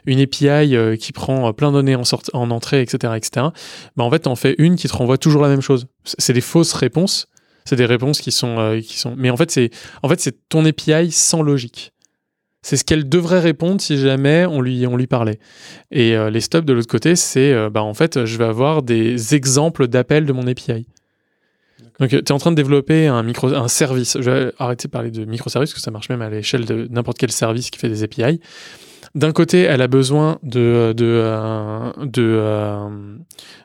une 0.05 0.19
API 0.19 0.97
qui 0.99 1.11
prend 1.11 1.51
plein 1.53 1.71
de 1.71 1.77
données 1.77 1.95
en, 1.95 2.03
sorte, 2.03 2.29
en 2.33 2.51
entrée, 2.51 2.81
etc., 2.81 3.13
etc. 3.15 3.47
Bah, 3.97 4.03
en 4.03 4.11
fait, 4.11 4.27
en 4.27 4.35
fais 4.35 4.53
une 4.59 4.75
qui 4.75 4.87
te 4.87 4.95
renvoie 4.95 5.17
toujours 5.17 5.41
la 5.41 5.49
même 5.49 5.61
chose. 5.61 5.87
C'est 6.03 6.33
des 6.33 6.41
fausses 6.41 6.73
réponses. 6.73 7.27
C'est 7.65 7.75
des 7.75 7.87
réponses 7.87 8.21
qui 8.21 8.31
sont, 8.31 8.79
qui 8.83 8.99
sont. 8.99 9.15
Mais 9.17 9.31
en 9.31 9.37
fait, 9.37 9.49
c'est, 9.49 9.71
en 10.03 10.09
fait, 10.09 10.19
c'est 10.19 10.47
ton 10.49 10.65
API 10.65 11.11
sans 11.11 11.41
logique. 11.41 11.92
C'est 12.63 12.77
ce 12.77 12.83
qu'elle 12.83 13.07
devrait 13.07 13.41
répondre 13.41 13.81
si 13.81 13.97
jamais 13.97 14.45
on 14.45 14.61
lui, 14.61 14.87
on 14.87 14.95
lui 14.95 15.05
parlait. 15.05 15.37
Et 15.91 16.15
euh, 16.15 16.29
les 16.29 16.41
stops 16.41 16.65
de 16.65 16.73
l'autre 16.73 16.87
côté, 16.87 17.15
c'est, 17.15 17.53
euh, 17.53 17.69
bah, 17.69 17.83
en 17.83 17.93
fait, 17.93 18.25
je 18.25 18.37
vais 18.37 18.45
avoir 18.45 18.81
des 18.81 19.35
exemples 19.35 19.87
d'appels 19.87 20.25
de 20.25 20.31
mon 20.31 20.47
API. 20.47 20.87
Donc, 21.99 22.09
tu 22.09 22.15
es 22.15 22.31
en 22.31 22.37
train 22.39 22.51
de 22.51 22.55
développer 22.55 23.07
un, 23.07 23.21
micro, 23.21 23.53
un 23.53 23.67
service. 23.67 24.17
Je 24.19 24.29
vais 24.29 24.53
arrêter 24.57 24.87
de 24.87 24.91
parler 24.91 25.11
de 25.11 25.25
microservice, 25.25 25.71
parce 25.71 25.79
que 25.79 25.83
ça 25.83 25.91
marche 25.91 26.09
même 26.09 26.21
à 26.21 26.29
l'échelle 26.29 26.65
de 26.65 26.87
n'importe 26.89 27.17
quel 27.17 27.31
service 27.31 27.69
qui 27.69 27.77
fait 27.77 27.89
des 27.89 28.03
API. 28.03 28.39
D'un 29.15 29.31
côté, 29.31 29.61
elle 29.61 29.81
a 29.81 29.87
besoin 29.87 30.39
de, 30.41 30.91
de, 30.97 31.05
euh, 31.05 31.91
de, 32.01 32.23
euh, 32.23 32.89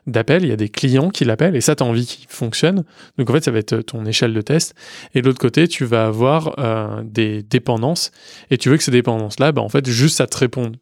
d'appels. 0.05 0.43
Il 0.43 0.49
y 0.49 0.51
a 0.51 0.55
des 0.55 0.69
clients 0.69 1.09
qui 1.09 1.25
l'appellent, 1.25 1.55
et 1.55 1.61
ça, 1.61 1.75
tu 1.75 1.81
as 1.81 1.87
envie 1.87 2.05
qu'il 2.05 2.27
fonctionne. 2.29 2.83
Donc, 3.17 3.29
en 3.31 3.33
fait, 3.33 3.43
ça 3.43 3.51
va 3.51 3.57
être 3.57 3.81
ton 3.81 4.05
échelle 4.05 4.33
de 4.33 4.41
test. 4.41 4.75
Et 5.15 5.21
de 5.21 5.27
l'autre 5.27 5.39
côté, 5.39 5.67
tu 5.67 5.85
vas 5.85 6.05
avoir 6.05 6.53
euh, 6.59 7.01
des 7.03 7.41
dépendances, 7.41 8.11
et 8.51 8.59
tu 8.59 8.69
veux 8.69 8.77
que 8.77 8.83
ces 8.83 8.91
dépendances-là, 8.91 9.51
bah, 9.51 9.63
en 9.63 9.69
fait, 9.69 9.87
juste 9.89 10.17
ça 10.17 10.27
te 10.27 10.37
réponde. 10.37 10.77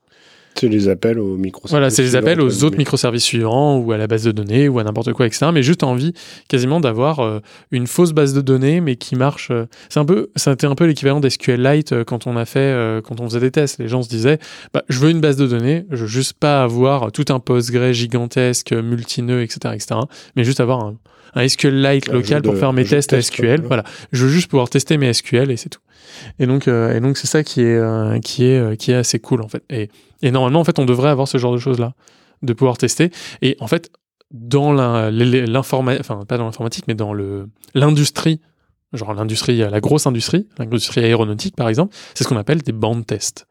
C'est 0.59 0.67
les 0.69 0.89
appels 0.89 1.19
aux 1.19 1.37
microservices. 1.37 1.71
Voilà, 1.71 1.89
c'est 1.89 2.01
les 2.01 2.09
suivants, 2.09 2.19
appels 2.25 2.41
aux 2.41 2.55
entre 2.55 2.65
autres 2.65 2.77
microservices 2.77 3.23
suivants 3.23 3.77
ou 3.77 3.91
à 3.91 3.97
la 3.97 4.07
base 4.07 4.23
de 4.23 4.31
données 4.31 4.67
ou 4.67 4.79
à 4.79 4.83
n'importe 4.83 5.13
quoi, 5.13 5.25
etc. 5.27 5.47
Mais 5.53 5.63
juste 5.63 5.83
envie 5.83 6.13
quasiment 6.47 6.79
d'avoir 6.79 7.19
euh, 7.19 7.39
une 7.71 7.87
fausse 7.87 8.11
base 8.13 8.33
de 8.33 8.41
données, 8.41 8.81
mais 8.81 8.95
qui 8.95 9.15
marche. 9.15 9.49
euh, 9.51 9.65
c'est 9.89 9.99
un 9.99 10.05
peu, 10.05 10.29
c'était 10.35 10.65
un 10.67 10.75
peu 10.75 10.85
l'équivalent 10.85 11.19
d'SQLite 11.19 11.91
euh, 11.93 12.03
quand 12.03 12.27
on 12.27 12.35
a 12.37 12.45
fait, 12.45 13.01
quand 13.03 13.21
on 13.21 13.25
faisait 13.29 13.39
des 13.39 13.51
tests. 13.51 13.79
Les 13.79 13.87
gens 13.87 14.01
se 14.01 14.09
disaient, 14.09 14.39
bah, 14.73 14.83
je 14.89 14.99
veux 14.99 15.09
une 15.11 15.21
base 15.21 15.35
de 15.37 15.47
données, 15.47 15.85
je 15.91 15.97
veux 15.97 16.07
juste 16.07 16.33
pas 16.33 16.63
avoir 16.63 17.11
tout 17.11 17.25
un 17.29 17.39
Postgre 17.39 17.91
gigantesque, 17.93 18.73
multineux, 18.73 19.41
etc., 19.43 19.73
etc. 19.75 19.99
Mais 20.35 20.43
juste 20.43 20.59
avoir 20.59 20.79
un, 20.83 20.95
un 21.35 21.47
SQLite 21.47 22.09
Un 22.09 22.13
local 22.13 22.41
pour 22.41 22.53
de- 22.53 22.57
faire 22.57 22.73
mes 22.73 22.83
tests 22.83 23.11
test, 23.11 23.33
SQL. 23.33 23.61
Voilà, 23.61 23.83
je 24.11 24.25
veux 24.25 24.31
juste 24.31 24.49
pouvoir 24.49 24.69
tester 24.69 24.97
mes 24.97 25.13
SQL 25.13 25.51
et 25.51 25.57
c'est 25.57 25.69
tout. 25.69 25.81
Et 26.39 26.47
donc, 26.47 26.67
et 26.67 26.99
donc 26.99 27.17
c'est 27.17 27.27
ça 27.27 27.43
qui 27.43 27.61
est, 27.61 27.79
qui 28.23 28.45
est, 28.45 28.77
qui 28.77 28.91
est 28.91 28.95
assez 28.95 29.19
cool 29.19 29.41
en 29.41 29.47
fait. 29.47 29.61
Et, 29.69 29.89
et 30.21 30.31
normalement, 30.31 30.59
en 30.59 30.63
fait, 30.63 30.79
on 30.79 30.85
devrait 30.85 31.09
avoir 31.09 31.27
ce 31.27 31.37
genre 31.37 31.53
de 31.53 31.59
choses 31.59 31.79
là, 31.79 31.93
de 32.41 32.53
pouvoir 32.53 32.77
tester. 32.77 33.11
Et 33.41 33.55
en 33.59 33.67
fait, 33.67 33.91
dans 34.31 34.73
l'informatique, 34.73 36.01
enfin 36.01 36.25
pas 36.25 36.37
dans 36.37 36.45
l'informatique, 36.45 36.85
mais 36.87 36.95
dans 36.95 37.13
l'industrie, 37.73 38.41
genre 38.93 39.13
l'industrie, 39.13 39.57
la 39.57 39.79
grosse 39.79 40.07
industrie, 40.07 40.47
l'industrie 40.57 41.03
aéronautique 41.03 41.55
par 41.55 41.69
exemple, 41.69 41.95
c'est 42.13 42.23
ce 42.23 42.29
qu'on 42.29 42.37
appelle 42.37 42.61
des 42.61 42.71
bandes 42.73 43.05
tests. 43.05 43.47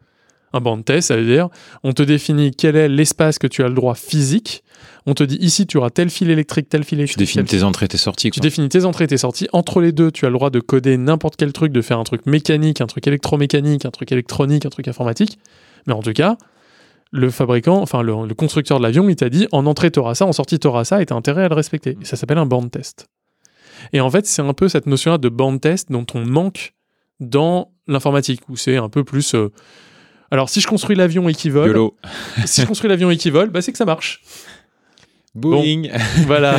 Un 0.53 0.61
band 0.61 0.81
test, 0.81 1.09
ça 1.09 1.17
veut 1.17 1.27
dire, 1.27 1.49
on 1.83 1.93
te 1.93 2.03
définit 2.03 2.53
quel 2.53 2.77
est 2.77 2.89
l'espace 2.89 3.39
que 3.39 3.47
tu 3.47 3.62
as 3.62 3.69
le 3.69 3.75
droit 3.75 3.95
physique. 3.95 4.62
On 5.05 5.12
te 5.12 5.25
dit 5.25 5.37
ici, 5.41 5.67
tu 5.67 5.77
auras 5.77 5.91
tel 5.91 6.09
fil 6.09 6.31
électrique, 6.31 6.69
tel 6.69 6.85
fil 6.85 6.97
Tu 6.99 7.03
électrique. 7.03 7.19
définis 7.19 7.45
tel 7.45 7.59
tes 7.59 7.64
entrées, 7.64 7.89
tes 7.89 7.97
sorties. 7.99 8.31
tu 8.31 8.41
définis 8.41 8.69
tes 8.69 8.85
entrées 8.85 9.05
et 9.05 9.09
tes 9.09 9.19
sorties. 9.19 9.49
Entre 9.53 9.81
les 9.81 9.93
deux, 9.93 10.11
tu 10.11 10.25
as 10.25 10.29
le 10.29 10.35
droit 10.35 10.51
de 10.51 10.61
coder 10.61 10.97
n'importe 10.97 11.37
quel 11.37 11.53
truc, 11.53 11.73
de 11.73 11.83
faire 11.83 11.99
un 11.99 12.05
truc 12.05 12.27
mécanique, 12.27 12.81
un 12.81 12.87
truc 12.87 13.07
électromécanique, 13.07 13.85
un 13.85 13.91
truc 13.91 14.12
électronique, 14.12 14.64
un 14.64 14.71
truc 14.71 14.89
informatique. 14.89 15.39
Mais 15.87 15.93
en 15.93 16.01
tout 16.01 16.12
cas, 16.12 16.39
le 17.13 17.31
fabricant, 17.31 17.81
enfin 17.81 18.03
le, 18.03 18.13
le 18.27 18.35
constructeur 18.35 18.79
de 18.79 18.83
l'avion, 18.83 19.09
il 19.09 19.17
t'a 19.17 19.29
dit 19.29 19.47
en 19.53 19.65
entrée, 19.67 19.91
tu 19.91 19.99
auras 19.99 20.15
ça, 20.15 20.27
en 20.27 20.33
sortie, 20.33 20.59
tu 20.59 20.67
auras 20.67 20.85
ça, 20.85 21.01
et 21.01 21.07
tu 21.07 21.13
as 21.13 21.17
intérêt 21.17 21.45
à 21.45 21.49
le 21.49 21.55
respecter. 21.55 21.97
Et 22.01 22.05
ça 22.05 22.17
s'appelle 22.17 22.39
un 22.39 22.47
band 22.47 22.69
test. 22.69 23.07
Et 23.93 24.01
en 24.01 24.11
fait, 24.11 24.27
c'est 24.27 24.43
un 24.43 24.53
peu 24.55 24.69
cette 24.69 24.87
notion-là 24.87 25.19
de 25.19 25.29
band 25.29 25.59
test 25.59 25.91
dont 25.93 26.07
on 26.15 26.25
manque 26.25 26.75
dans 27.21 27.71
l'informatique, 27.87 28.41
où 28.49 28.57
c'est 28.57 28.77
un 28.77 28.89
peu 28.89 29.05
plus. 29.05 29.35
euh, 29.35 29.51
Alors, 30.31 30.49
si 30.49 30.61
je 30.61 30.67
construis 30.67 30.97
l'avion 30.97 31.29
et 31.29 31.35
qu'il 31.35 31.53
vole, 31.53 31.73
si 32.45 32.63
je 32.63 32.67
construis 32.67 32.91
l'avion 32.91 33.11
et 33.11 33.17
qu'il 33.17 33.33
vole, 33.33 33.51
bah, 33.51 33.63
c'est 33.63 33.73
que 33.73 33.79
ça 33.79 33.85
marche. 33.85 34.23
Boeing. 35.37 35.82
Voilà. 36.26 36.57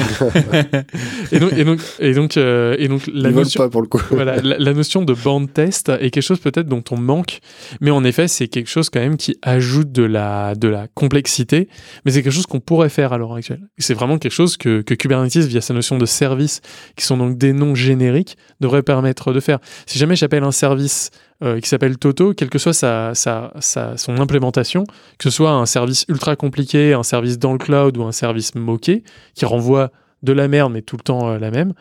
et 1.32 1.39
donc, 1.39 1.53
et 1.53 1.63
donc, 1.63 1.80
et 1.99 2.13
donc, 2.13 2.38
euh, 2.38 2.75
et 2.80 2.88
donc 2.88 3.01
la 3.11 3.30
Ils 3.30 3.36
notion, 3.36 3.63
pas 3.63 3.69
pour 3.69 3.82
le 3.82 3.88
coup. 3.88 3.99
voilà, 4.11 4.38
la, 4.41 4.57
la 4.57 4.73
notion 4.73 5.01
de 5.01 5.13
band 5.13 5.45
test 5.47 5.89
est 5.89 6.11
quelque 6.11 6.21
chose 6.21 6.39
peut-être 6.39 6.67
dont 6.67 6.84
on 6.91 6.97
manque, 6.97 7.39
mais 7.82 7.91
en 7.91 8.03
effet, 8.03 8.28
c'est 8.28 8.47
quelque 8.47 8.69
chose 8.69 8.89
quand 8.89 8.99
même 8.99 9.17
qui 9.17 9.38
ajoute 9.41 9.91
de 9.91 10.03
la, 10.03 10.55
de 10.55 10.67
la 10.67 10.88
complexité, 10.93 11.67
mais 12.05 12.11
c'est 12.11 12.23
quelque 12.23 12.34
chose 12.34 12.45
qu'on 12.45 12.59
pourrait 12.59 12.89
faire 12.89 13.13
à 13.13 13.17
l'heure 13.17 13.34
actuelle. 13.34 13.61
C'est 13.78 13.93
vraiment 13.93 14.17
quelque 14.17 14.32
chose 14.32 14.57
que, 14.57 14.82
que 14.82 14.93
Kubernetes, 14.93 15.38
via 15.38 15.61
sa 15.61 15.73
notion 15.73 15.97
de 15.97 16.05
service, 16.05 16.61
qui 16.95 17.05
sont 17.05 17.17
donc 17.17 17.38
des 17.38 17.53
noms 17.53 17.75
génériques, 17.75 18.38
devrait 18.61 18.84
permettre 18.84 19.34
de 19.34 19.39
faire. 19.39 19.59
Si 19.86 19.97
jamais 19.99 20.15
j'appelle 20.15 20.43
un 20.43 20.51
service 20.51 21.11
euh, 21.43 21.59
qui 21.59 21.69
s'appelle 21.69 21.97
Toto, 21.97 22.33
quelle 22.33 22.49
que 22.49 22.57
soit 22.59 22.73
sa, 22.73 23.13
sa, 23.13 23.53
sa- 23.59 23.95
son 23.97 24.17
implémentation, 24.19 24.83
que 25.17 25.23
ce 25.23 25.29
soit 25.29 25.51
un 25.51 25.65
service 25.65 26.05
ultra 26.09 26.35
compliqué, 26.35 26.93
un 26.93 27.03
service 27.03 27.38
dans 27.39 27.51
le 27.53 27.59
cloud 27.59 27.95
ou 27.97 28.03
un 28.03 28.11
service 28.11 28.55
moqué, 28.55 29.03
qui 29.35 29.45
renvoie 29.45 29.91
de 30.23 30.33
la 30.33 30.47
merde, 30.47 30.73
mais 30.73 30.81
tout 30.81 30.97
le 30.97 31.03
temps 31.03 31.29
euh, 31.29 31.38
la 31.38 31.51
même, 31.51 31.73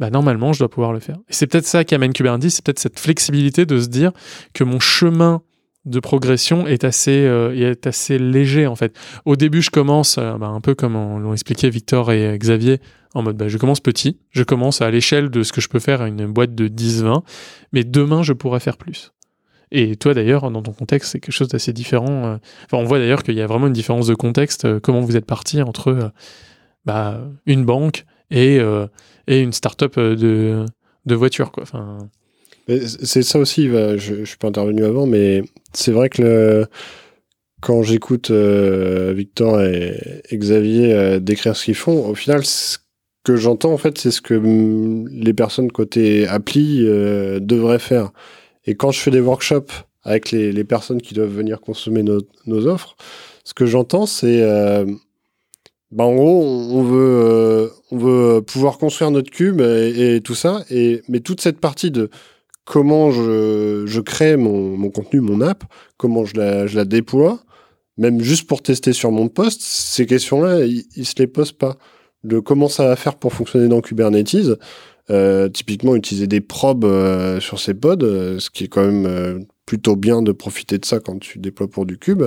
bah, 0.00 0.10
normalement, 0.10 0.52
je 0.52 0.58
dois 0.58 0.68
pouvoir 0.68 0.92
le 0.92 0.98
faire. 0.98 1.16
Et 1.28 1.32
c'est 1.32 1.46
peut-être 1.46 1.66
ça 1.66 1.84
qui 1.84 1.94
amène 1.94 2.12
Kubernetes, 2.12 2.50
c'est 2.50 2.64
peut-être 2.64 2.80
cette 2.80 2.98
flexibilité 2.98 3.64
de 3.64 3.78
se 3.80 3.86
dire 3.86 4.10
que 4.52 4.64
mon 4.64 4.80
chemin 4.80 5.42
de 5.84 6.00
progression 6.00 6.66
est 6.66 6.84
assez, 6.84 7.24
euh, 7.26 7.54
est 7.54 7.86
assez 7.86 8.18
léger 8.18 8.66
en 8.66 8.74
fait. 8.76 8.96
Au 9.24 9.36
début, 9.36 9.60
je 9.62 9.70
commence 9.70 10.16
euh, 10.18 10.38
bah, 10.38 10.46
un 10.48 10.60
peu 10.60 10.74
comme 10.74 10.96
on- 10.96 11.18
l'ont 11.18 11.32
expliqué 11.32 11.68
Victor 11.70 12.10
et 12.12 12.26
euh, 12.26 12.36
Xavier, 12.38 12.80
en 13.14 13.22
mode 13.22 13.36
bah, 13.36 13.48
je 13.48 13.58
commence 13.58 13.80
petit, 13.80 14.18
je 14.30 14.42
commence 14.42 14.80
à 14.80 14.90
l'échelle 14.90 15.28
de 15.30 15.42
ce 15.42 15.52
que 15.52 15.60
je 15.60 15.68
peux 15.68 15.78
faire 15.80 16.00
à 16.00 16.08
une 16.08 16.26
boîte 16.26 16.54
de 16.54 16.68
10-20, 16.68 17.22
mais 17.72 17.84
demain, 17.84 18.22
je 18.22 18.32
pourrais 18.32 18.60
faire 18.60 18.76
plus. 18.78 19.12
Et 19.72 19.96
toi 19.96 20.14
d'ailleurs, 20.14 20.50
dans 20.50 20.62
ton 20.62 20.72
contexte, 20.72 21.12
c'est 21.12 21.20
quelque 21.20 21.34
chose 21.34 21.48
d'assez 21.48 21.72
différent. 21.72 22.38
Enfin, 22.64 22.78
on 22.78 22.84
voit 22.84 22.98
d'ailleurs 22.98 23.22
qu'il 23.22 23.34
y 23.34 23.40
a 23.42 23.46
vraiment 23.46 23.66
une 23.66 23.72
différence 23.72 24.06
de 24.06 24.14
contexte. 24.14 24.78
comment 24.80 25.00
vous 25.00 25.16
êtes 25.16 25.26
parti 25.26 25.60
entre 25.62 26.12
bah, 26.84 27.20
une 27.46 27.64
banque 27.64 28.04
et, 28.30 28.58
et 29.26 29.40
une 29.40 29.52
start-up 29.52 29.98
de, 29.98 30.64
de 31.06 31.14
voitures, 31.14 31.50
quoi. 31.50 31.64
Enfin, 31.64 31.98
C'est 32.68 33.22
ça 33.22 33.38
aussi, 33.38 33.66
je, 33.68 33.96
je 33.98 34.24
suis 34.24 34.36
pas 34.38 34.48
intervenu 34.48 34.84
avant, 34.84 35.06
mais 35.06 35.42
c'est 35.76 35.92
vrai 35.92 36.08
que 36.08 36.66
quand 37.64 37.82
j'écoute 37.82 38.30
euh, 38.30 39.14
Victor 39.16 39.62
et, 39.62 40.22
Xavier 40.30 40.92
euh, 40.92 41.18
décrire 41.18 41.56
ce 41.56 41.64
qu'ils 41.64 41.74
font, 41.74 42.06
au 42.06 42.14
final, 42.14 42.44
ce 42.44 42.76
que 43.24 43.36
j'entends, 43.36 43.72
en 43.72 43.78
fait, 43.78 43.96
c'est 43.96 44.10
ce 44.10 44.20
que 44.20 44.34
les 45.10 45.32
personnes 45.32 45.72
côté 45.72 46.26
appli 46.26 46.84
euh, 46.86 47.40
devraient 47.40 47.78
faire. 47.78 48.10
Et 48.66 48.74
quand 48.74 48.90
je 48.90 49.00
fais 49.00 49.10
des 49.10 49.20
workshops 49.20 49.72
avec 50.02 50.30
les, 50.30 50.64
personnes 50.64 51.00
qui 51.00 51.14
doivent 51.14 51.34
venir 51.34 51.62
consommer 51.62 52.02
nos, 52.02 52.66
offres, 52.66 52.96
ce 53.44 53.54
que 53.54 53.64
j'entends, 53.64 54.04
c'est... 54.04 54.42
bah, 55.90 56.04
en 56.04 56.14
gros, 56.14 56.44
on 56.44 56.82
veut, 56.82 57.70
on 57.90 57.96
veut 57.96 58.42
pouvoir 58.42 58.76
construire 58.76 59.10
notre 59.10 59.30
cube 59.30 59.62
et, 59.62 60.16
et 60.16 60.20
tout 60.20 60.34
ça, 60.34 60.64
et, 60.70 61.00
mais 61.08 61.20
toute 61.20 61.40
cette 61.40 61.60
partie 61.60 61.90
de 61.90 62.10
comment 62.64 63.10
je, 63.10 64.00
crée 64.00 64.36
mon, 64.36 64.90
contenu, 64.90 65.20
mon 65.20 65.40
app, 65.40 65.64
comment 65.96 66.24
je 66.24 66.36
la, 66.36 66.84
déploie, 66.84 67.40
même 67.96 68.20
juste 68.20 68.46
pour 68.46 68.62
tester 68.62 68.92
sur 68.92 69.10
mon 69.12 69.28
poste, 69.28 69.60
ces 69.62 70.06
questions-là, 70.06 70.64
ils, 70.64 70.84
ils 70.96 71.06
se 71.06 71.14
les 71.18 71.26
posent 71.26 71.52
pas. 71.52 71.76
De 72.24 72.38
comment 72.38 72.68
ça 72.68 72.86
va 72.86 72.96
faire 72.96 73.16
pour 73.16 73.34
fonctionner 73.34 73.68
dans 73.68 73.82
Kubernetes, 73.82 74.58
euh, 75.10 75.50
typiquement 75.50 75.96
utiliser 75.96 76.26
des 76.26 76.40
probes 76.40 76.86
euh, 76.86 77.38
sur 77.38 77.60
ces 77.60 77.74
pods, 77.74 77.98
euh, 78.02 78.38
ce 78.38 78.48
qui 78.48 78.64
est 78.64 78.68
quand 78.68 78.86
même 78.86 79.44
plutôt 79.66 79.96
bien 79.96 80.22
de 80.22 80.32
profiter 80.32 80.78
de 80.78 80.84
ça 80.86 80.98
quand 80.98 81.18
tu 81.18 81.38
déploies 81.38 81.68
pour 81.68 81.84
du 81.84 81.98
cube. 81.98 82.24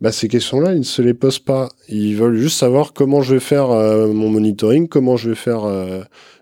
Bah, 0.00 0.10
ces 0.10 0.28
questions-là, 0.28 0.72
ils 0.72 0.78
ne 0.78 0.84
se 0.84 1.02
les 1.02 1.12
posent 1.12 1.40
pas. 1.40 1.68
Ils 1.88 2.16
veulent 2.16 2.36
juste 2.36 2.58
savoir 2.58 2.94
comment 2.94 3.20
je 3.20 3.34
vais 3.34 3.40
faire 3.40 3.68
mon 3.68 4.30
monitoring, 4.30 4.88
comment 4.88 5.16
je 5.16 5.30
vais 5.30 5.34
faire. 5.34 5.62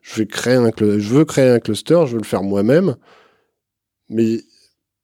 je 0.03 0.15
vais 0.17 0.27
créer 0.27 0.55
un, 0.55 0.71
je 0.79 1.15
veux 1.15 1.25
créer 1.25 1.49
un 1.49 1.59
cluster, 1.59 2.01
je 2.07 2.13
veux 2.13 2.19
le 2.19 2.27
faire 2.27 2.43
moi-même. 2.43 2.97
Mais 4.09 4.41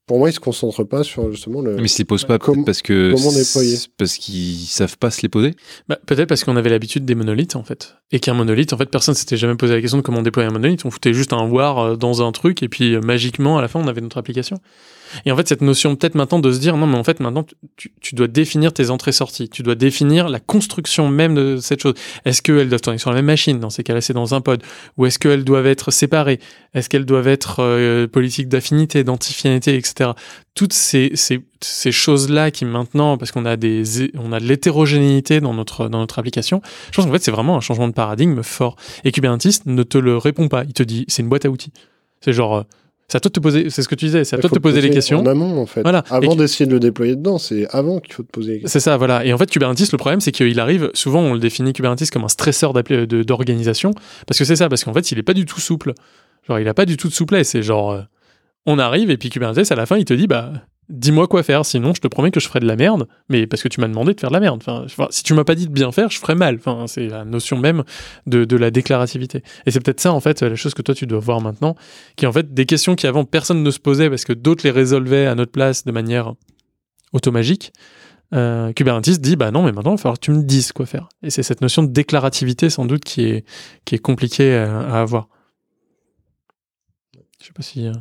pour 0.07 0.19
moi, 0.19 0.31
ils 0.31 0.33
se 0.33 0.41
concentrent 0.41 0.85
pas 0.85 1.05
sur 1.05 1.31
justement 1.31 1.61
le. 1.63 1.77
Mais 1.77 1.85
ils 1.85 1.89
se 1.89 1.99
les 1.99 2.05
posent 2.05 2.25
pas 2.25 2.39
peut-être 2.39 2.65
parce 2.65 2.83
que 2.83 3.13
comment 3.15 3.33
déployer 3.33 3.77
c'est- 3.77 3.89
parce 3.97 4.17
qu'ils 4.17 4.67
savent 4.67 4.99
pas 4.99 5.11
se 5.11 5.23
les 5.23 5.29
poser. 5.29 5.55
bah, 5.89 5.99
peut-être 6.07 6.29
parce 6.29 6.45
qu'on 6.45 6.57
avait 6.57 6.71
l'habitude 6.71 7.05
des 7.05 7.15
monolithes, 7.15 7.57
en 7.57 7.63
fait. 7.63 7.95
Et 8.11 8.19
qu'un 8.21 8.35
monolithe, 8.35 8.73
en 8.73 8.79
fait, 8.79 8.87
personne 8.91 9.15
s'était 9.15 9.37
jamais 9.37 9.55
posé 9.55 9.75
la 9.75 9.81
question 9.81 9.99
de 9.99 10.03
comment 10.03 10.23
déployer 10.23 10.49
un 10.49 10.53
monolithe. 10.53 10.85
On 10.85 10.91
foutait 10.91 11.15
juste 11.15 11.33
un 11.33 11.47
war 11.47 11.79
euh, 11.79 11.97
dans 11.97 12.27
un 12.27 12.33
truc, 12.33 12.63
et 12.63 12.69
puis 12.69 12.95
euh, 12.95 13.01
magiquement, 13.01 13.59
à 13.59 13.63
la 13.63 13.69
fin, 13.69 13.81
on 13.81 13.87
avait 13.89 14.01
notre 14.01 14.19
application. 14.19 14.59
Et 15.25 15.33
en 15.33 15.37
fait, 15.37 15.49
cette 15.49 15.63
notion 15.63 15.97
peut-être 15.97 16.15
maintenant 16.15 16.39
de 16.39 16.53
se 16.53 16.59
dire, 16.59 16.77
non, 16.77 16.87
mais 16.87 16.99
en 16.99 17.05
fait, 17.05 17.21
maintenant, 17.21 17.45
tu, 17.77 17.93
tu 18.01 18.15
dois 18.15 18.29
définir 18.29 18.73
tes 18.73 18.91
entrées-sorties. 18.91 19.49
Tu 19.49 19.63
dois 19.63 19.75
définir 19.75 20.29
la 20.29 20.41
construction 20.41 21.09
même 21.09 21.35
de 21.35 21.57
cette 21.59 21.83
chose. 21.83 21.95
Est-ce 22.25 22.43
qu'elles 22.43 22.69
doivent 22.69 22.81
tourner 22.81 22.99
sur 22.99 23.11
la 23.11 23.17
même 23.17 23.27
machine? 23.27 23.59
Dans 23.61 23.71
ces 23.71 23.83
cas-là, 23.83 24.01
c'est 24.01 24.13
dans 24.13 24.35
un 24.35 24.41
pod. 24.41 24.63
Ou 24.97 25.07
est-ce 25.07 25.19
qu'elles 25.19 25.45
doivent 25.45 25.67
être 25.67 25.91
séparées? 25.91 26.41
Est-ce 26.75 26.89
qu'elles 26.89 27.05
doivent 27.05 27.29
être 27.29 27.57
euh, 27.61 28.07
politiques 28.07 28.49
d'affinité, 28.49 29.05
d'antifinité, 29.05 29.77
etc. 29.77 30.11
Toutes 30.55 30.73
ces, 30.73 31.13
ces, 31.15 31.45
ces 31.61 31.93
choses-là 31.93 32.51
qui 32.51 32.65
maintenant, 32.65 33.17
parce 33.17 33.33
qu'on 33.33 33.45
a 33.45 33.57
des, 33.57 33.83
on 34.19 34.33
a 34.33 34.41
de 34.41 34.45
l'hétérogénéité 34.45 35.41
dans 35.41 35.55
notre, 35.55 35.89
dans 35.89 35.99
notre 35.99 36.19
application, 36.19 36.61
je 36.91 36.97
pense 36.97 37.07
qu'en 37.07 37.13
fait, 37.13 37.23
c'est 37.23 37.31
vraiment 37.31 37.57
un 37.57 37.61
changement 37.61 37.89
de 37.89 37.95
paradigme 37.95 38.43
fort. 38.43 38.77
Et 39.05 39.13
Kubernetes 39.13 39.67
ne 39.67 39.83
te 39.83 39.99
le 39.99 40.17
répond 40.17 40.49
pas. 40.49 40.65
Il 40.65 40.73
te 40.73 40.83
dit, 40.83 41.05
c'est 41.09 41.23
une 41.23 41.29
boîte 41.29 41.45
à 41.45 41.51
outils. 41.51 41.73
C'est 42.21 42.33
genre, 42.33 42.57
euh, 42.57 42.63
c'est 43.13 43.19
à 43.19 43.21
toi 43.21 43.29
de 43.29 43.35
te 43.35 43.41
poser, 43.41 43.69
c'est 43.69 43.83
ce 43.83 43.89
que 43.89 43.95
tu 43.95 44.07
disais, 44.07 44.25
c'est 44.25 44.37
à 44.37 44.39
toi 44.39 44.49
de 44.49 44.55
te 44.55 44.59
poser 44.59 44.81
les 44.81 44.89
questions. 44.89 45.19
En 45.19 45.27
amont, 45.27 45.61
en 45.61 45.67
fait. 45.67 45.83
Voilà. 45.83 46.03
Avant 46.09 46.35
d'essayer 46.35 46.65
de 46.65 46.71
le 46.71 46.81
déployer 46.81 47.15
dedans, 47.15 47.37
c'est 47.37 47.69
avant 47.69 48.01
qu'il 48.01 48.15
faut 48.15 48.23
te 48.23 48.31
poser 48.31 48.53
les 48.53 48.61
questions. 48.61 48.73
C'est 48.73 48.83
ça, 48.83 48.97
voilà. 48.97 49.23
Et 49.27 49.35
en 49.35 49.37
fait, 49.37 49.51
Kubernetes, 49.51 49.93
le 49.93 49.99
problème, 49.99 50.23
c'est 50.23 50.33
qu'il 50.33 50.59
arrive, 50.59 50.91
souvent, 50.95 51.21
on 51.21 51.35
le 51.35 51.39
définit 51.39 51.75
Kubernetes 51.75 52.11
comme 52.11 52.25
un 52.25 52.29
stresseur 52.29 52.73
d'organisation, 52.73 53.91
parce 54.27 54.39
que 54.39 54.47
c'est 54.47 54.57
ça, 54.57 54.71
parce 54.71 54.83
qu'en 54.85 54.95
fait, 54.95 55.13
il 55.13 55.19
est 55.19 55.23
pas 55.23 55.35
du 55.35 55.45
tout 55.45 55.61
souple. 55.61 55.93
Genre, 56.49 56.59
il 56.59 56.67
a 56.67 56.73
pas 56.73 56.87
du 56.87 56.97
tout 56.97 57.09
de 57.09 57.13
souplesse. 57.13 57.51
C'est 57.51 57.63
genre, 57.63 57.91
euh, 57.91 58.01
on 58.65 58.79
arrive, 58.79 59.11
et 59.11 59.19
puis 59.19 59.29
Kubernetes, 59.29 59.71
à 59.71 59.75
la 59.75 59.85
fin, 59.85 59.99
il 59.99 60.07
te 60.07 60.15
dit, 60.15 60.27
bah, 60.27 60.51
dis-moi 60.93 61.27
quoi 61.27 61.43
faire, 61.43 61.65
sinon, 61.65 61.95
je 61.95 62.01
te 62.01 62.07
promets 62.07 62.31
que 62.31 62.39
je 62.39 62.47
ferai 62.47 62.61
de 62.61 62.67
la 62.67 62.77
merde, 62.77 63.09
mais 63.29 63.47
parce 63.47 63.63
que 63.63 63.69
tu 63.69 63.81
m'as 63.81 63.89
demandé 63.89 64.15
de 64.15 64.21
faire 64.21 64.31
de 64.31 64.35
la 64.35 64.41
merde. 64.41 64.63
Enfin, 64.63 64.87
si 65.11 65.23
tu 65.23 65.35
m'as 65.35 65.45
pas 65.45 65.55
dit 65.55 65.67
de 65.67 65.73
bien 65.73 65.91
faire, 65.91 66.11
je 66.11 66.19
ferai 66.19 66.35
mal. 66.35 66.57
Enfin, 66.57 66.87
c'est 66.87 67.09
la 67.09 67.25
notion 67.25 67.57
même 67.57 67.83
de, 68.27 68.57
la 68.57 68.71
déclarativité. 68.71 69.43
Et 69.67 69.71
c'est 69.71 69.81
peut-être 69.81 70.01
ça, 70.01 70.13
en 70.13 70.21
fait, 70.21 70.43
la 70.43 70.55
chose 70.55 70.75
que 70.75 70.83
toi, 70.83 70.95
tu 70.95 71.07
dois 71.07 71.19
voir 71.19 71.41
maintenant, 71.41 71.75
qui 72.17 72.27
est 72.27 72.29
en 72.29 72.33
fait 72.33 72.53
des 72.53 72.67
questions 72.67 72.95
qui 72.95 73.07
avant 73.07 73.25
personne 73.25 73.63
ne 73.63 73.71
se 73.71 73.81
posait 73.81 74.11
parce 74.11 74.25
que 74.25 74.33
d'autres 74.33 74.65
les 74.65 74.71
résolvaient 74.71 75.27
à 75.27 75.35
notre 75.35 75.53
place 75.53 75.85
de 75.85 75.93
manière 75.93 76.35
automagique. 77.13 77.73
Euh, 78.35 78.73
Kubernetes 78.73 79.21
dit 79.21 79.37
bah 79.37 79.51
non 79.51 79.63
mais 79.63 79.73
maintenant 79.73 79.91
il 79.91 79.97
va 79.97 80.03
falloir 80.05 80.19
que 80.19 80.25
tu 80.25 80.31
me 80.31 80.43
dises 80.43 80.73
quoi 80.73 80.87
faire 80.87 81.11
et 81.23 81.29
c'est 81.29 81.43
cette 81.43 81.61
notion 81.61 81.83
de 81.83 81.93
déclarativité 81.93 82.71
sans 82.71 82.87
doute 82.87 83.05
qui 83.05 83.25
est 83.27 83.99
compliquée 83.99 84.55
à, 84.57 84.81
à 84.81 85.03
avoir 85.03 85.29
je 87.43 87.49
sais 87.49 87.53
pas 87.53 87.63
si 87.63 87.87
euh, 87.87 87.93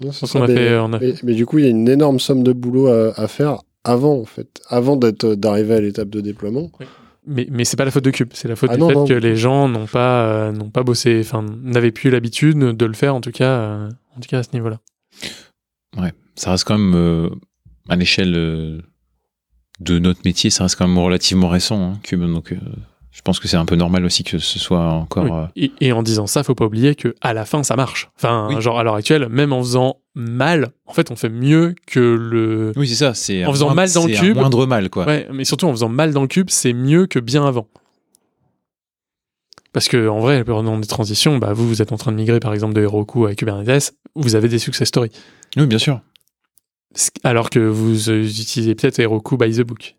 Non, 0.00 0.12
c'est 0.12 0.20
pense 0.20 0.32
ça, 0.32 0.38
qu'on 0.40 0.44
a 0.44 0.48
mais, 0.48 0.54
fait- 0.54 0.78
on 0.78 0.92
a- 0.92 0.98
mais- 0.98 1.14
mais 1.22 1.34
du 1.34 1.46
coup, 1.46 1.58
il 1.58 1.64
y 1.64 1.66
a 1.66 1.70
une 1.70 1.88
énorme 1.88 2.18
somme 2.20 2.42
de 2.42 2.52
boulot 2.52 2.88
à, 2.88 3.12
à 3.18 3.28
faire 3.28 3.58
avant, 3.84 4.18
en 4.18 4.24
fait. 4.24 4.60
Avant 4.68 4.96
d'être, 4.96 5.34
d'arriver 5.34 5.74
à 5.74 5.80
l'étape 5.80 6.08
de 6.08 6.20
déploiement. 6.20 6.70
mais 7.26 7.46
mais 7.50 7.64
c'est 7.64 7.76
pas 7.76 7.84
la 7.86 7.90
faute 7.90 8.04
de 8.04 8.10
Cube 8.10 8.28
c'est 8.34 8.48
la 8.48 8.56
faute 8.56 8.68
Ah 8.72 8.74
du 8.76 8.80
non, 8.80 8.88
fait 8.88 8.94
non. 8.94 9.06
que 9.06 9.14
les 9.14 9.34
gens 9.36 9.66
n'ont 9.68 9.86
pas 9.86 10.26
euh, 10.26 10.52
n'ont 10.52 10.68
pas 10.68 10.82
bossé 10.82 11.20
enfin 11.20 11.42
n'avaient 11.62 11.90
plus 11.90 12.10
l'habitude 12.10 12.58
de 12.58 12.84
le 12.86 12.92
faire 12.92 13.14
en 13.14 13.22
tout 13.22 13.30
cas 13.30 13.48
euh, 13.60 13.88
en 14.14 14.20
tout 14.20 14.28
cas 14.28 14.40
à 14.40 14.42
ce 14.42 14.50
niveau 14.52 14.68
là 14.68 14.78
Ouais, 15.96 16.12
ça 16.34 16.50
reste 16.50 16.64
quand 16.64 16.76
même 16.76 16.92
euh, 16.94 17.30
à 17.88 17.96
l'échelle 17.96 18.34
euh, 18.36 18.78
de 19.80 19.98
notre 19.98 20.20
métier, 20.26 20.50
ça 20.50 20.64
reste 20.64 20.76
quand 20.76 20.86
même 20.86 20.98
relativement 20.98 21.48
récent, 21.48 21.82
hein, 21.82 21.98
Cube. 22.02 22.20
Donc, 22.20 22.52
euh, 22.52 22.56
je 23.14 23.22
pense 23.22 23.38
que 23.40 23.46
c'est 23.48 23.56
un 23.56 23.64
peu 23.64 23.76
normal 23.76 24.04
aussi 24.04 24.24
que 24.24 24.38
ce 24.38 24.58
soit 24.58 24.80
encore. 24.80 25.24
Oui. 25.24 25.30
euh, 25.32 25.46
Et, 25.56 25.72
et 25.88 25.92
en 25.92 26.02
disant 26.02 26.26
ça, 26.26 26.42
faut 26.42 26.54
pas 26.56 26.66
oublier 26.66 26.94
que 26.96 27.14
à 27.20 27.32
la 27.32 27.44
fin, 27.46 27.62
ça 27.62 27.76
marche. 27.76 28.10
Enfin, 28.16 28.48
Oui. 28.50 28.60
genre 28.60 28.78
à 28.78 28.82
l'heure 28.82 28.96
actuelle, 28.96 29.28
même 29.30 29.52
en 29.52 29.60
faisant 29.62 30.00
mal, 30.16 30.72
en 30.84 30.92
fait, 30.92 31.10
on 31.12 31.16
fait 31.16 31.28
mieux 31.30 31.74
que 31.86 32.00
le. 32.00 32.72
Oui, 32.76 32.88
c'est 32.88 32.96
ça. 32.96 33.14
C'est 33.14 33.44
En 33.46 33.52
faisant 33.52 33.66
moindre- 33.66 33.76
mal 33.76 33.92
dans 33.92 34.06
le 34.06 34.12
c'est 34.12 34.18
un 34.18 34.22
cube. 34.22 34.36
moindre 34.36 34.66
mal, 34.66 34.90
quoi. 34.90 35.06
Ouais, 35.06 35.28
mais 35.32 35.44
surtout 35.44 35.66
en 35.66 35.70
faisant 35.70 35.88
mal 35.88 36.12
dans 36.12 36.22
le 36.22 36.28
cube, 36.28 36.50
c'est 36.50 36.72
mieux 36.72 37.06
que 37.06 37.18
bien 37.20 37.46
avant. 37.46 37.68
Parce 39.72 39.88
que 39.88 40.08
en 40.08 40.20
vrai, 40.20 40.44
pendant 40.44 40.78
des 40.78 40.86
transitions, 40.86 41.38
bah, 41.38 41.52
vous, 41.52 41.66
vous 41.66 41.82
êtes 41.82 41.92
en 41.92 41.96
train 41.96 42.12
de 42.12 42.16
migrer 42.16 42.38
par 42.40 42.52
exemple 42.52 42.74
de 42.74 42.82
Heroku 42.82 43.26
à 43.26 43.34
Kubernetes, 43.34 43.94
vous 44.14 44.34
avez 44.36 44.48
des 44.48 44.58
success 44.60 44.86
stories. 44.88 45.10
Oui, 45.56 45.66
bien 45.66 45.78
sûr. 45.78 46.00
Alors 47.24 47.50
que 47.50 47.58
vous 47.58 48.08
euh, 48.08 48.22
utilisez 48.22 48.74
peut-être 48.76 49.00
Heroku 49.00 49.36
by 49.36 49.50
the 49.52 49.62
book. 49.62 49.96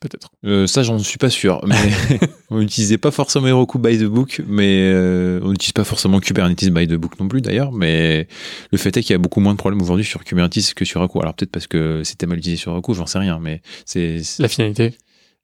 Peut-être. 0.00 0.30
Euh, 0.44 0.68
ça, 0.68 0.82
j'en 0.84 0.98
suis 0.98 1.18
pas 1.18 1.30
sûr. 1.30 1.60
Mais 1.66 1.74
on 2.50 2.60
n'utilisait 2.60 2.98
pas 2.98 3.10
forcément 3.10 3.48
Heroku 3.48 3.78
by 3.78 3.98
the 3.98 4.04
book, 4.04 4.42
mais 4.46 4.82
euh, 4.92 5.40
on 5.42 5.50
n'utilise 5.50 5.72
pas 5.72 5.84
forcément 5.84 6.20
Kubernetes 6.20 6.70
by 6.70 6.86
the 6.86 6.94
book 6.94 7.18
non 7.18 7.26
plus 7.26 7.40
d'ailleurs. 7.40 7.72
Mais 7.72 8.28
le 8.70 8.78
fait 8.78 8.96
est 8.96 9.02
qu'il 9.02 9.10
y 9.12 9.14
a 9.14 9.18
beaucoup 9.18 9.40
moins 9.40 9.52
de 9.52 9.58
problèmes 9.58 9.82
aujourd'hui 9.82 10.04
sur 10.04 10.22
Kubernetes 10.22 10.74
que 10.74 10.84
sur 10.84 11.00
Heroku. 11.00 11.20
Alors 11.20 11.34
peut-être 11.34 11.50
parce 11.50 11.66
que 11.66 12.02
c'était 12.04 12.26
mal 12.26 12.38
utilisé 12.38 12.60
sur 12.60 12.72
Heroku, 12.72 12.94
j'en 12.94 13.06
sais 13.06 13.18
rien. 13.18 13.40
Mais 13.40 13.60
c'est 13.86 14.20
La 14.38 14.48
finalité. 14.48 14.94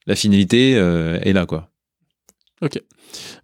la 0.06 0.14
finalité 0.14 0.74
euh, 0.76 1.18
est 1.22 1.32
là, 1.32 1.46
quoi. 1.46 1.70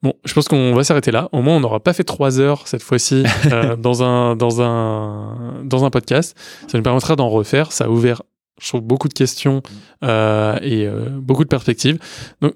Bon, 0.03 0.15
je 0.25 0.33
pense 0.33 0.49
qu'on 0.49 0.75
va 0.75 0.85
s'arrêter 0.85 1.11
là. 1.11 1.29
Au 1.33 1.43
moins, 1.43 1.57
on 1.57 1.61
n'aura 1.61 1.81
pas 1.81 1.93
fait 1.93 2.05
trois 2.05 2.41
heures 2.41 2.67
cette 2.67 2.83
fois-ci 2.83 3.25
euh, 3.53 3.77
dans, 3.77 4.03
un, 4.03 4.37
dans, 4.37 4.63
un, 4.63 5.63
dans 5.65 5.85
un 5.85 5.91
podcast. 5.91 6.37
Ça 6.69 6.79
nous 6.79 6.85
permettra 6.85 7.17
d'en 7.17 7.29
refaire. 7.29 7.73
Ça 7.73 7.85
a 7.85 7.89
ouvert, 7.89 8.23
je 8.61 8.69
trouve, 8.69 8.83
beaucoup 8.83 9.09
de 9.09 9.15
questions 9.15 9.63
euh, 10.05 10.59
et 10.63 10.87
euh, 10.87 11.09
beaucoup 11.11 11.45
de 11.45 11.49
perspectives. 11.49 11.99
Donc, 12.41 12.55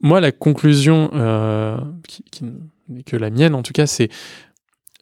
moi, 0.00 0.20
la 0.20 0.32
conclusion, 0.32 1.10
euh, 1.14 1.76
qui, 2.08 2.22
qui 2.30 2.44
n'est 2.88 3.02
que 3.02 3.16
la 3.16 3.30
mienne 3.30 3.54
en 3.54 3.62
tout 3.62 3.72
cas, 3.72 3.86
c'est 3.86 4.08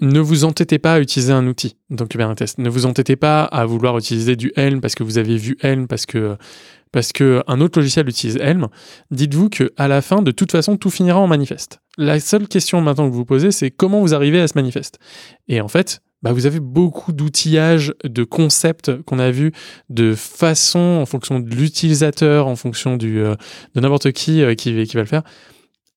ne 0.01 0.21
vous 0.21 0.45
entêtez 0.45 0.79
pas 0.79 0.95
à 0.95 1.01
utiliser 1.01 1.33
un 1.33 1.47
outil 1.47 1.77
dans 1.91 2.07
Kubernetes. 2.07 2.59
Ne 2.59 2.69
vous 2.69 2.87
entêtez 2.87 3.17
pas 3.17 3.45
à 3.45 3.65
vouloir 3.65 3.97
utiliser 3.97 4.37
du 4.37 4.53
Helm 4.57 4.81
parce 4.81 4.95
que 4.95 5.05
vous 5.05 5.19
avez 5.19 5.37
vu 5.37 5.57
Helm, 5.61 5.87
parce 5.87 6.05
que, 6.05 6.37
parce 6.91 7.13
que 7.13 7.43
un 7.47 7.61
autre 7.61 7.79
logiciel 7.79 8.09
utilise 8.09 8.37
Helm 8.39 8.69
dites-vous 9.13 9.51
que 9.51 9.73
à 9.77 9.87
la 9.87 10.03
fin, 10.03 10.23
de 10.23 10.33
toute 10.33 10.51
façon, 10.51 10.77
tout 10.77 10.91
finira 10.91 11.21
en 11.21 11.29
manifeste. 11.29 11.81
La 11.97 12.19
seule 12.19 12.49
question 12.49 12.81
maintenant 12.81 13.07
que 13.07 13.13
vous 13.13 13.19
vous 13.19 13.25
posez, 13.25 13.53
c'est 13.53 13.71
comment 13.71 14.01
vous 14.01 14.15
arrivez 14.15 14.41
à 14.41 14.49
ce 14.49 14.55
manifeste? 14.57 14.99
Et 15.47 15.61
en 15.61 15.69
fait, 15.69 16.01
bah, 16.25 16.33
vous 16.33 16.47
avez 16.47 16.59
beaucoup 16.59 17.13
d'outillages, 17.13 17.93
de 18.03 18.25
concepts 18.25 19.03
qu'on 19.03 19.19
a 19.19 19.31
vus, 19.31 19.53
de 19.91 20.15
façons 20.15 20.99
en 21.03 21.05
fonction 21.05 21.39
de 21.39 21.55
l'utilisateur, 21.55 22.47
en 22.47 22.57
fonction 22.57 22.97
euh, 23.03 23.37
de 23.75 23.81
n'importe 23.81 24.11
qui 24.13 24.41
euh, 24.41 24.55
qui, 24.55 24.73
va 24.73 25.01
le 25.01 25.07
faire. 25.07 25.23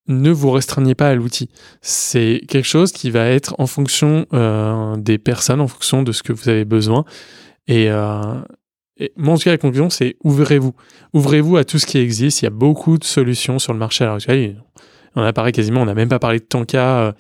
Ne 0.10 0.30
vous 0.30 0.52
restreignez 0.52 0.96
pas 0.96 1.08
à 1.08 1.16
l'outil. 1.16 1.50
C'est 1.82 2.42
quelque 2.50 2.68
chose 2.68 2.92
qui 2.92 3.10
va 3.10 3.26
être 3.26 3.56
en 3.58 3.68
fonction 3.68 4.26
euh, 4.34 4.98
des 4.98 5.18
personnes, 5.18 5.62
en 5.62 5.68
fonction 5.70 6.04
de 6.04 6.12
ce 6.12 6.24
que 6.24 6.34
vous 6.34 6.50
avez 6.50 6.66
besoin. 6.66 7.06
Et, 7.70 7.86
et 8.98 9.12
moi, 9.16 9.34
en 9.34 9.38
tout 9.38 9.44
cas, 9.44 9.52
la 9.52 9.58
conclusion, 9.58 9.90
c'est 9.90 10.18
ouvrez-vous 10.24 10.74
ouvrez-vous 11.14 11.56
à 11.56 11.64
tout 11.64 11.80
ce 11.80 11.86
qui 11.86 12.00
existe. 12.00 12.42
Il 12.42 12.46
y 12.46 12.48
a 12.48 12.52
beaucoup 12.52 12.98
de 12.98 13.04
solutions 13.06 13.60
sur 13.60 13.72
le 13.72 13.80
marché 13.80 14.04
à 14.04 14.08
l'heure 14.08 14.16
actuelle. 14.16 14.62
On 15.20 15.24
a 15.24 15.34
parlé 15.34 15.52
quasiment, 15.52 15.82
on 15.82 15.86
n'a 15.86 15.96
même 15.96 16.10
pas 16.10 16.20
parlé 16.20 16.38
de 16.40 16.44
Tanka. 16.46 17.00
euh, 17.00 17.12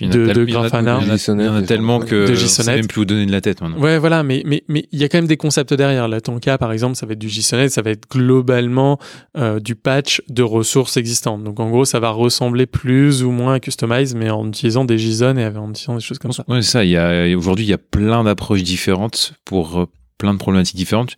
de- 0.00 0.32
de 0.32 0.42
a- 0.42 0.44
Grafana. 0.46 0.98
il 1.02 1.06
y 1.06 1.10
en 1.10 1.14
a- 1.14 1.34
Il 1.42 1.44
y 1.44 1.48
en 1.48 1.54
a 1.54 1.62
tellement 1.62 2.00
que 2.00 2.26
De 2.26 2.62
on 2.62 2.64
même 2.74 2.86
plus 2.86 3.02
où 3.02 3.04
donner 3.04 3.26
de 3.26 3.30
la 3.32 3.40
tête 3.42 3.60
maintenant. 3.60 3.78
Ouais, 3.78 3.98
voilà, 3.98 4.22
mais 4.22 4.42
mais 4.46 4.64
mais 4.68 4.86
il 4.90 4.98
y 4.98 5.04
a 5.04 5.08
quand 5.08 5.18
même 5.18 5.26
des 5.26 5.36
concepts 5.36 5.74
derrière. 5.74 6.08
La 6.08 6.20
Tanka, 6.22 6.56
par 6.58 6.72
exemple, 6.72 6.96
ça 6.96 7.04
va 7.06 7.12
être 7.12 7.18
du 7.18 7.28
JSONet, 7.28 7.68
ça 7.68 7.82
va 7.82 7.90
être 7.90 8.08
globalement 8.10 8.98
euh, 9.36 9.60
du 9.60 9.74
patch 9.76 10.22
de 10.28 10.42
ressources 10.42 10.96
existantes. 10.96 11.44
Donc 11.44 11.60
en 11.60 11.68
gros, 11.70 11.84
ça 11.84 12.00
va 12.00 12.10
ressembler 12.10 12.66
plus 12.66 13.22
ou 13.22 13.30
moins 13.30 13.54
à 13.54 13.60
Customize, 13.60 14.14
mais 14.14 14.30
en 14.30 14.48
utilisant 14.48 14.84
des 14.86 14.96
JSON 14.98 15.36
et 15.36 15.46
en 15.46 15.70
utilisant 15.70 15.94
des 15.96 16.00
choses 16.00 16.18
comme 16.18 16.32
ça. 16.32 16.44
Ouais, 16.48 16.62
ça. 16.62 16.84
Il 16.84 16.90
y 16.90 16.96
a 16.96 17.36
aujourd'hui, 17.36 17.66
il 17.66 17.68
y 17.70 17.74
a 17.74 17.78
plein 17.78 18.24
d'approches 18.24 18.62
différentes 18.62 19.34
pour 19.44 19.78
euh, 19.80 19.86
plein 20.18 20.32
de 20.32 20.38
problématiques 20.38 20.76
différentes. 20.76 21.14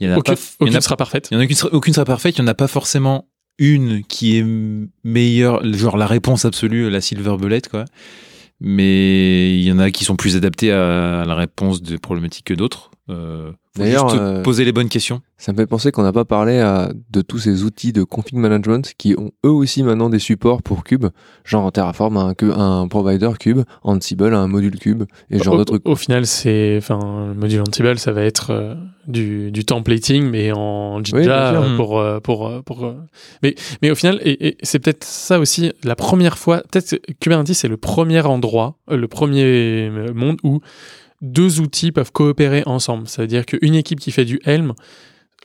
Il 0.00 0.06
y 0.08 0.10
en 0.10 0.14
a 0.14 0.18
Aucune, 0.18 0.34
pas. 0.34 0.40
il 0.40 0.44
y 0.44 0.64
en 0.64 0.66
aucune 0.66 0.76
a- 0.76 0.80
sera 0.80 0.96
parfaite. 0.96 1.28
il 1.30 1.34
y 1.34 1.36
en 1.36 1.40
a 1.40 1.44
aucune 1.44 1.56
sera, 1.56 1.72
aucune 1.72 1.94
sera 1.94 2.04
parfaite. 2.04 2.36
Il 2.36 2.40
y 2.40 2.44
en 2.44 2.46
a 2.48 2.54
pas 2.54 2.68
forcément 2.68 3.28
une 3.58 4.04
qui 4.04 4.38
est 4.38 4.44
meilleure, 5.04 5.64
genre 5.72 5.96
la 5.96 6.06
réponse 6.06 6.44
absolue, 6.44 6.90
la 6.90 7.00
silver 7.00 7.36
bullet, 7.38 7.62
quoi. 7.68 7.84
Mais 8.60 9.54
il 9.54 9.62
y 9.62 9.70
en 9.70 9.78
a 9.78 9.90
qui 9.90 10.04
sont 10.04 10.16
plus 10.16 10.36
adaptés 10.36 10.72
à 10.72 11.24
la 11.24 11.34
réponse 11.34 11.82
de 11.82 11.96
problématiques 11.96 12.46
que 12.46 12.54
d'autres. 12.54 12.90
Euh, 13.10 13.52
faut 13.76 13.82
D'ailleurs, 13.82 14.08
juste 14.08 14.20
euh, 14.20 14.42
poser 14.42 14.64
les 14.64 14.72
bonnes 14.72 14.88
questions. 14.88 15.20
Ça 15.38 15.52
me 15.52 15.56
fait 15.56 15.66
penser 15.66 15.92
qu'on 15.92 16.02
n'a 16.02 16.12
pas 16.12 16.24
parlé 16.24 16.58
à- 16.58 16.90
de 17.10 17.20
tous 17.22 17.38
ces 17.38 17.62
outils 17.64 17.92
de 17.92 18.02
config 18.02 18.34
management 18.36 18.92
qui 18.98 19.14
ont 19.16 19.30
eux 19.46 19.50
aussi 19.50 19.82
maintenant 19.82 20.10
des 20.10 20.18
supports 20.18 20.62
pour 20.62 20.84
Cube, 20.84 21.06
genre 21.44 21.70
Terraform 21.72 22.16
a 22.16 22.34
un, 22.42 22.88
provider 22.88 23.30
Cube, 23.38 23.60
Ansible 23.82 24.34
a 24.34 24.38
un 24.38 24.48
module 24.48 24.78
Cube 24.78 25.04
et 25.30 25.38
ce 25.38 25.44
genre 25.44 25.54
au, 25.54 25.58
de 25.58 25.64
trucs. 25.64 25.88
au 25.88 25.94
final, 25.96 26.26
c'est, 26.26 26.76
enfin, 26.78 27.28
le 27.28 27.34
module 27.34 27.62
Ansible, 27.62 27.98
ça 27.98 28.12
va 28.12 28.22
être 28.22 28.50
euh, 28.50 28.74
du, 29.06 29.50
du 29.52 29.64
templating, 29.64 30.24
mais 30.28 30.52
en 30.52 30.98
Oui, 31.12 31.26
euh, 31.26 31.76
pour, 31.76 31.98
euh, 31.98 32.20
pour, 32.20 32.46
euh, 32.48 32.62
pour, 32.62 32.84
euh, 32.84 32.94
mais, 33.42 33.54
mais 33.80 33.90
au 33.90 33.94
final, 33.94 34.18
et, 34.22 34.48
et 34.48 34.56
c'est 34.62 34.80
peut-être 34.80 35.04
ça 35.04 35.38
aussi, 35.38 35.72
la 35.84 35.96
première 35.96 36.36
fois, 36.36 36.62
peut-être 36.70 36.90
que 36.90 37.12
Kubernetes, 37.20 37.54
c'est 37.54 37.68
le 37.68 37.76
premier 37.78 38.20
endroit, 38.22 38.76
euh, 38.90 38.96
le 38.96 39.08
premier 39.08 39.44
euh, 39.44 40.12
monde 40.14 40.38
où 40.42 40.60
deux 41.20 41.60
outils 41.60 41.92
peuvent 41.92 42.12
coopérer 42.12 42.62
ensemble. 42.66 43.08
Ça 43.08 43.22
veut 43.22 43.28
dire 43.28 43.46
qu'une 43.46 43.74
équipe 43.74 44.00
qui 44.00 44.12
fait 44.12 44.24
du 44.24 44.40
Helm, 44.44 44.74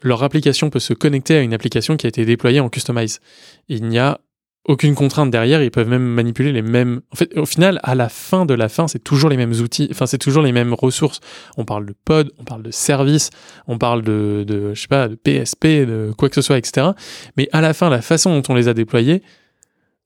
leur 0.02 0.22
application 0.22 0.70
peut 0.70 0.80
se 0.80 0.92
connecter 0.92 1.36
à 1.36 1.40
une 1.40 1.54
application 1.54 1.96
qui 1.96 2.06
a 2.06 2.08
été 2.08 2.24
déployée 2.24 2.60
en 2.60 2.68
Customize. 2.68 3.20
Il 3.68 3.84
n'y 3.84 3.98
a 3.98 4.20
aucune 4.66 4.94
contrainte 4.94 5.30
derrière, 5.30 5.62
ils 5.62 5.70
peuvent 5.70 5.88
même 5.88 6.02
manipuler 6.02 6.50
les 6.50 6.62
mêmes. 6.62 7.02
En 7.12 7.16
fait, 7.16 7.36
au 7.36 7.44
final, 7.44 7.80
à 7.82 7.94
la 7.94 8.08
fin 8.08 8.46
de 8.46 8.54
la 8.54 8.70
fin, 8.70 8.88
c'est 8.88 9.02
toujours 9.02 9.28
les 9.28 9.36
mêmes 9.36 9.52
outils, 9.52 9.88
enfin, 9.90 10.06
c'est 10.06 10.18
toujours 10.18 10.42
les 10.42 10.52
mêmes 10.52 10.72
ressources. 10.72 11.20
On 11.58 11.64
parle 11.64 11.84
de 11.84 11.94
pod, 12.04 12.32
on 12.38 12.44
parle 12.44 12.62
de 12.62 12.70
service, 12.70 13.30
on 13.66 13.76
parle 13.76 14.02
de, 14.02 14.44
de 14.46 14.72
je 14.72 14.80
sais 14.80 14.88
pas, 14.88 15.08
de 15.08 15.16
PSP, 15.16 15.66
de 15.86 16.12
quoi 16.16 16.30
que 16.30 16.34
ce 16.34 16.42
soit, 16.42 16.56
etc. 16.56 16.88
Mais 17.36 17.48
à 17.52 17.60
la 17.60 17.74
fin, 17.74 17.90
la 17.90 18.00
façon 18.00 18.30
dont 18.34 18.42
on 18.48 18.54
les 18.54 18.68
a 18.68 18.74
déployés 18.74 19.22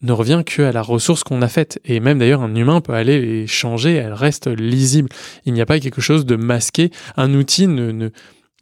ne 0.03 0.13
revient 0.13 0.43
que 0.47 0.63
à 0.63 0.73
la 0.73 0.83
ressource 0.83 1.25
qu'on 1.25 1.43
a 1.43 1.49
faite. 1.49 1.81
Et 1.85 1.99
même 2.01 2.19
d'ailleurs, 2.21 2.43
un 2.43 2.55
humain 2.55 2.81
peut 2.81 2.93
aller 2.95 3.21
les 3.21 3.47
changer, 3.47 3.95
elles 3.95 4.13
restent 4.13 4.47
lisibles. 4.47 5.09
Il 5.45 5.53
n'y 5.55 5.61
a 5.61 5.67
pas 5.67 5.81
quelque 5.81 6.01
chose 6.01 6.25
de 6.25 6.37
masqué. 6.37 6.91
Un 7.17 7.35
outil 7.35 7.67
ne, 7.67 7.91
ne, 7.91 8.09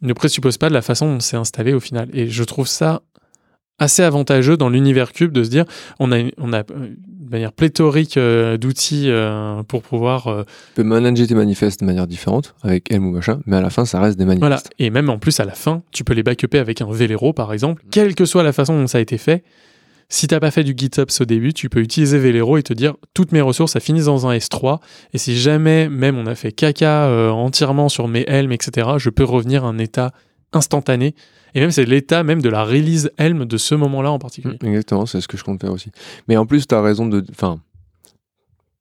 ne 0.01 0.13
présuppose 0.13 0.57
pas 0.57 0.69
de 0.69 0.73
la 0.73 0.81
façon 0.81 1.05
dont 1.13 1.19
c'est 1.19 1.37
installé 1.37 1.73
au 1.73 1.79
final. 1.79 2.09
Et 2.13 2.27
je 2.27 2.43
trouve 2.43 2.67
ça 2.67 3.01
assez 3.79 4.01
avantageux 4.01 4.57
dans 4.57 4.69
l'univers 4.69 5.11
cube 5.11 5.31
de 5.31 5.43
se 5.43 5.49
dire 5.51 5.65
on 5.99 6.11
a, 6.11 6.17
une- 6.17 6.31
on 6.39 6.51
a 6.51 6.61
euh, 6.61 6.63
de 7.07 7.29
manière 7.29 7.51
pléthorique 7.53 8.17
euh, 8.17 8.57
d'outils 8.57 9.11
euh, 9.11 9.61
pour 9.61 9.83
pouvoir 9.83 10.25
euh, 10.29 10.43
Tu 10.69 10.81
peux 10.81 10.83
manager 10.83 11.27
tes 11.27 11.35
manifestes 11.35 11.81
de 11.81 11.85
manière 11.85 12.07
différente 12.07 12.55
avec 12.63 12.91
Helm 12.91 13.05
ou 13.05 13.11
machin, 13.11 13.39
mais 13.45 13.57
à 13.57 13.61
la 13.61 13.69
fin 13.69 13.85
ça 13.85 13.99
reste 14.01 14.17
des 14.17 14.25
manifestes. 14.25 14.41
voilà 14.41 14.63
et 14.79 14.89
même 14.89 15.11
en 15.11 15.19
plus 15.19 15.39
à 15.39 15.45
la 15.45 15.51
fin 15.53 15.83
tu 15.91 16.03
peux 16.03 16.13
les 16.13 16.23
backuper 16.23 16.57
avec 16.57 16.81
un 16.81 16.87
Velero 16.89 17.33
par 17.33 17.53
exemple 17.53 17.83
quelle 17.91 18.15
que 18.15 18.25
soit 18.25 18.41
la 18.41 18.51
façon 18.51 18.73
dont 18.79 18.87
ça 18.87 18.97
a 18.97 19.01
été 19.01 19.19
fait 19.19 19.43
si 20.09 20.27
t'as 20.27 20.39
pas 20.39 20.51
fait 20.51 20.63
du 20.63 20.73
GitOps 20.77 21.19
au 21.21 21.25
début 21.25 21.53
tu 21.53 21.69
peux 21.69 21.79
utiliser 21.81 22.17
Velero 22.17 22.57
et 22.57 22.63
te 22.63 22.73
dire 22.73 22.95
toutes 23.13 23.31
mes 23.31 23.41
ressources 23.41 23.73
ça 23.73 23.79
finit 23.79 24.03
dans 24.05 24.25
un 24.27 24.35
S3 24.37 24.79
et 25.13 25.17
si 25.17 25.37
jamais 25.37 25.89
même 25.89 26.17
on 26.17 26.25
a 26.27 26.35
fait 26.35 26.51
caca 26.51 27.05
euh, 27.07 27.29
entièrement 27.29 27.89
sur 27.89 28.07
mes 28.07 28.23
Helm 28.27 28.51
etc 28.51 28.91
je 28.97 29.09
peux 29.09 29.23
revenir 29.25 29.65
à 29.65 29.67
un 29.67 29.77
état 29.77 30.13
instantané 30.53 31.13
et 31.55 31.59
même 31.59 31.71
c'est 31.71 31.85
l'état 31.85 32.23
même 32.23 32.41
de 32.41 32.49
la 32.49 32.63
release 32.63 33.11
Helm 33.17 33.45
de 33.45 33.57
ce 33.57 33.75
moment-là 33.75 34.11
en 34.11 34.19
particulier 34.19 34.57
Exactement, 34.63 35.05
c'est 35.05 35.19
ce 35.21 35.27
que 35.27 35.37
je 35.37 35.43
compte 35.43 35.59
faire 35.59 35.71
aussi. 35.73 35.91
Mais 36.27 36.37
en 36.37 36.45
plus, 36.45 36.67
tu 36.67 36.75
as 36.75 36.81
raison 36.81 37.07
de. 37.07 37.23
Enfin, 37.31 37.59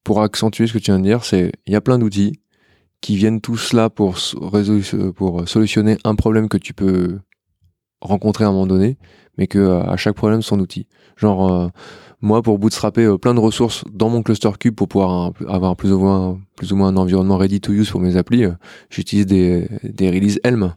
pour 0.05 0.23
accentuer 0.23 0.67
ce 0.67 0.73
que 0.75 0.79
tu 0.79 0.91
viens 0.91 0.99
de 0.99 1.05
dire, 1.05 1.25
c'est 1.25 1.53
il 1.67 1.73
y 1.73 1.77
a 1.77 1.81
plein 1.81 1.99
d'outils 1.99 2.41
qui 3.01 3.17
viennent 3.17 3.41
tous 3.41 3.73
là 3.73 3.89
pour, 3.91 4.15
résolu- 4.17 5.13
pour 5.13 5.49
solutionner 5.49 5.97
un 6.05 6.15
problème 6.15 6.49
que 6.49 6.57
tu 6.59 6.75
peux 6.75 7.19
rencontrer 8.01 8.45
à 8.45 8.49
un 8.49 8.53
moment 8.53 8.67
donné, 8.67 8.99
mais 9.39 9.47
que 9.47 9.59
euh, 9.59 9.83
à 9.83 9.97
chaque 9.97 10.17
problème 10.17 10.43
son 10.43 10.61
outil. 10.61 10.87
Genre, 11.17 11.51
euh, 11.53 11.69
moi, 12.21 12.43
pour 12.43 12.59
bootstrapper 12.59 13.05
euh, 13.05 13.19
plein 13.19 13.35
de 13.35 13.41
ressources 13.41 13.85
dans 13.93 14.09
mon 14.09 14.23
cluster 14.23 14.51
cube 14.59 14.75
pour 14.75 14.89
pouvoir 14.89 15.11
un- 15.11 15.33
avoir 15.49 15.77
plus 15.77 15.93
ou 15.93 15.99
moins, 15.99 16.39
plus 16.57 16.73
ou 16.73 16.77
moins 16.77 16.89
un 16.89 16.97
environnement 16.97 17.37
ready 17.37 17.61
to 17.61 17.73
use 17.73 17.91
pour 17.91 18.01
mes 18.01 18.17
applis, 18.17 18.45
euh, 18.45 18.53
j'utilise 18.91 19.27
des, 19.27 19.69
des 19.83 20.09
releases 20.11 20.41
Helm 20.45 20.75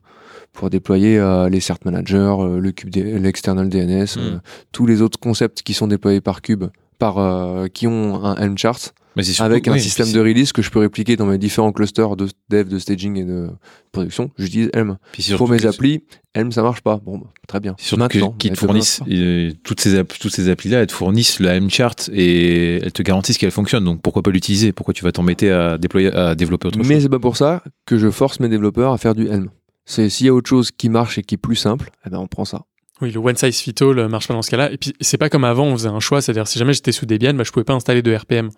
pour 0.53 0.69
déployer 0.69 1.17
euh, 1.19 1.47
les 1.49 1.59
cert 1.59 1.77
managers, 1.85 2.35
euh, 2.39 2.59
le 2.59 2.71
cube, 2.71 2.93
l'external 2.95 3.69
DNS, 3.69 4.05
euh, 4.17 4.35
Mm. 4.35 4.41
tous 4.71 4.85
les 4.85 5.01
autres 5.01 5.19
concepts 5.19 5.61
qui 5.61 5.73
sont 5.73 5.87
déployés 5.87 6.21
par 6.21 6.41
Cube, 6.41 6.65
par 6.97 7.17
euh, 7.19 7.67
qui 7.67 7.85
ont 7.87 8.23
un 8.23 8.35
Helm 8.35 8.57
chart 8.57 8.93
Mais 9.15 9.23
surtout- 9.23 9.43
avec 9.43 9.67
un 9.67 9.73
oui, 9.73 9.81
système 9.81 10.11
de 10.11 10.19
release 10.19 10.53
que 10.53 10.61
je 10.61 10.69
peux 10.69 10.79
répliquer 10.79 11.15
dans 11.15 11.25
mes 11.25 11.37
différents 11.37 11.71
clusters 11.71 12.15
de 12.15 12.27
dev, 12.49 12.67
de 12.67 12.77
staging 12.79 13.17
et 13.17 13.23
de 13.25 13.49
production. 13.91 14.29
J'utilise 14.37 14.69
Helm. 14.73 14.97
Pour 15.37 15.49
mes 15.49 15.65
applis, 15.65 16.03
Helm 16.35 16.51
ça 16.51 16.61
marche 16.61 16.81
pas. 16.81 16.97
Bon, 17.03 17.17
bah, 17.17 17.27
très 17.47 17.59
bien. 17.59 17.75
Surtout 17.79 18.07
qu'ils 18.37 18.51
mais 18.51 18.55
te 18.55 18.59
fournissent 18.59 19.01
euh, 19.09 19.51
toutes 19.63 19.81
ces 19.81 20.03
toutes 20.05 20.33
ces 20.33 20.49
applis 20.49 20.69
là, 20.69 20.79
elles 20.81 20.87
te 20.87 20.93
fournissent 20.93 21.39
la 21.39 21.55
M-chart 21.55 22.09
et 22.13 22.75
elles 22.77 22.91
te 22.93 23.01
garantissent 23.01 23.37
qu'elle 23.39 23.51
fonctionne. 23.51 23.83
Donc 23.83 24.01
pourquoi 24.01 24.21
pas 24.21 24.31
l'utiliser? 24.31 24.71
Pourquoi 24.71 24.93
tu 24.93 25.03
vas 25.03 25.11
t'embêter 25.11 25.49
à 25.51 25.77
déployer, 25.77 26.13
à 26.13 26.35
développer 26.35 26.67
autre 26.67 26.77
Mais 26.77 26.93
chose? 26.95 27.03
c'est 27.03 27.09
pas 27.09 27.19
pour 27.19 27.35
ça 27.35 27.63
que 27.85 27.97
je 27.97 28.09
force 28.11 28.39
mes 28.39 28.47
développeurs 28.49 28.93
à 28.93 28.97
faire 28.97 29.15
du 29.15 29.27
Helm. 29.27 29.49
C'est 29.85 30.07
s'il 30.09 30.27
y 30.27 30.29
a 30.29 30.33
autre 30.35 30.47
chose 30.49 30.69
qui 30.71 30.87
marche 30.87 31.17
et 31.17 31.23
qui 31.23 31.33
est 31.35 31.39
plus 31.39 31.55
simple, 31.55 31.89
eh 32.05 32.09
ben 32.11 32.19
on 32.19 32.27
prend 32.27 32.45
ça. 32.45 32.61
Oui, 33.01 33.11
le 33.11 33.19
one 33.19 33.35
size 33.37 33.57
fit 33.59 33.73
all 33.81 33.97
euh, 33.97 34.07
marche 34.09 34.27
pas 34.27 34.33
dans 34.33 34.41
ce 34.41 34.51
cas-là. 34.51 34.71
Et 34.73 34.77
puis, 34.77 34.93
c'est 34.99 35.17
pas 35.17 35.29
comme 35.29 35.45
avant, 35.45 35.65
on 35.65 35.73
faisait 35.77 35.87
un 35.87 36.01
choix. 36.01 36.21
C'est-à-dire, 36.21 36.47
si 36.49 36.59
jamais 36.59 36.73
j'étais 36.73 36.91
sous 36.91 37.05
Debian, 37.05 37.33
bah, 37.33 37.45
je 37.45 37.51
pouvais 37.51 37.63
pas 37.63 37.73
installer 37.73 38.01
de 38.01 38.13
RPM. 38.13 38.49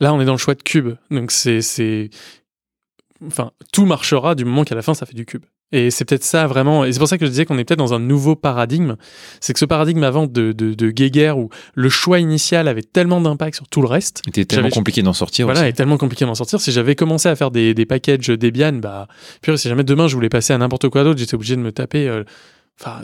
Là, 0.00 0.12
on 0.14 0.20
est 0.20 0.24
dans 0.24 0.32
le 0.32 0.38
choix 0.38 0.54
de 0.54 0.62
cube. 0.62 0.94
Donc, 1.10 1.30
c'est, 1.30 1.60
enfin, 3.26 3.50
tout 3.72 3.86
marchera 3.86 4.34
du 4.34 4.44
moment 4.44 4.64
qu'à 4.64 4.74
la 4.74 4.82
fin, 4.82 4.94
ça 4.94 5.06
fait 5.06 5.14
du 5.14 5.24
cube. 5.26 5.44
Et 5.74 5.90
c'est 5.90 6.04
peut-être 6.04 6.22
ça 6.24 6.46
vraiment. 6.46 6.84
Et 6.84 6.92
c'est 6.92 6.98
pour 6.98 7.08
ça 7.08 7.16
que 7.16 7.24
je 7.24 7.30
disais 7.30 7.46
qu'on 7.46 7.56
est 7.56 7.64
peut-être 7.64 7.78
dans 7.78 7.94
un 7.94 7.98
nouveau 7.98 8.36
paradigme. 8.36 8.96
C'est 9.40 9.54
que 9.54 9.58
ce 9.58 9.64
paradigme 9.64 10.02
avant 10.04 10.26
de, 10.26 10.52
de, 10.52 10.74
de 10.74 10.90
Geiger 10.90 11.30
où 11.34 11.48
le 11.74 11.88
choix 11.88 12.18
initial 12.18 12.68
avait 12.68 12.82
tellement 12.82 13.22
d'impact 13.22 13.54
sur 13.56 13.66
tout 13.68 13.80
le 13.80 13.88
reste. 13.88 14.20
C'était 14.26 14.44
tellement 14.44 14.64
J'avais- 14.64 14.74
compliqué 14.74 15.00
d'en 15.00 15.14
sortir. 15.14 15.46
Voilà, 15.46 15.60
aussi. 15.60 15.68
est 15.70 15.72
tellement 15.72 15.96
compliqué 15.96 16.26
d'en 16.26 16.34
sortir. 16.34 16.60
Si 16.60 16.72
j'avais 16.72 16.94
commencé 16.94 17.30
à 17.30 17.36
faire 17.36 17.50
des, 17.50 17.72
des 17.72 17.86
packages 17.86 18.26
Debian, 18.26 18.74
bah, 18.74 19.08
purée, 19.40 19.56
si 19.56 19.70
jamais 19.70 19.82
demain 19.84 20.08
je 20.08 20.14
voulais 20.14 20.28
passer 20.28 20.52
à 20.52 20.58
n'importe 20.58 20.90
quoi 20.90 21.04
d'autre, 21.04 21.18
j'étais 21.18 21.34
obligé 21.36 21.56
de 21.56 21.62
me 21.62 21.72
taper, 21.72 22.06
euh, 22.06 22.22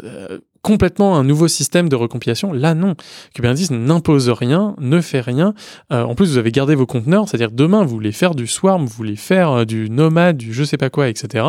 euh, 0.05 0.39
complètement 0.63 1.17
un 1.17 1.25
nouveau 1.25 1.49
système 1.49 1.89
de 1.89 1.97
recompilation. 1.97 2.53
Là, 2.53 2.75
non. 2.75 2.95
Kubernetes 3.35 3.71
n'impose 3.71 4.29
rien, 4.29 4.75
ne 4.79 5.01
fait 5.01 5.21
rien. 5.21 5.55
Euh, 5.93 6.03
en 6.03 6.15
plus, 6.15 6.33
vous 6.33 6.39
avez 6.39 6.53
gardé 6.53 6.75
vos 6.75 6.87
conteneurs, 6.87 7.29
c'est-à-dire 7.29 7.51
demain, 7.51 7.83
vous 7.83 7.91
voulez 7.91 8.13
faire 8.13 8.35
du 8.35 8.47
Swarm, 8.47 8.85
vous 8.85 8.95
voulez 8.95 9.17
faire 9.17 9.51
euh, 9.51 9.65
du 9.65 9.91
Nomad, 9.91 10.37
du 10.37 10.53
je 10.53 10.65
sais 10.65 10.77
pas 10.77 10.91
quoi, 10.91 11.09
etc. 11.09 11.45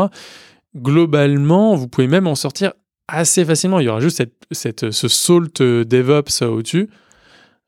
Globalement, 0.75 1.75
vous 1.75 1.87
pouvez 1.87 2.07
même 2.07 2.27
en 2.27 2.35
sortir 2.35 2.73
assez 3.07 3.43
facilement. 3.43 3.79
Il 3.79 3.85
y 3.85 3.89
aura 3.89 3.99
juste 3.99 4.23
cette, 4.51 4.91
ce 4.91 5.07
salt 5.07 5.61
DevOps 5.61 6.43
au-dessus. 6.43 6.89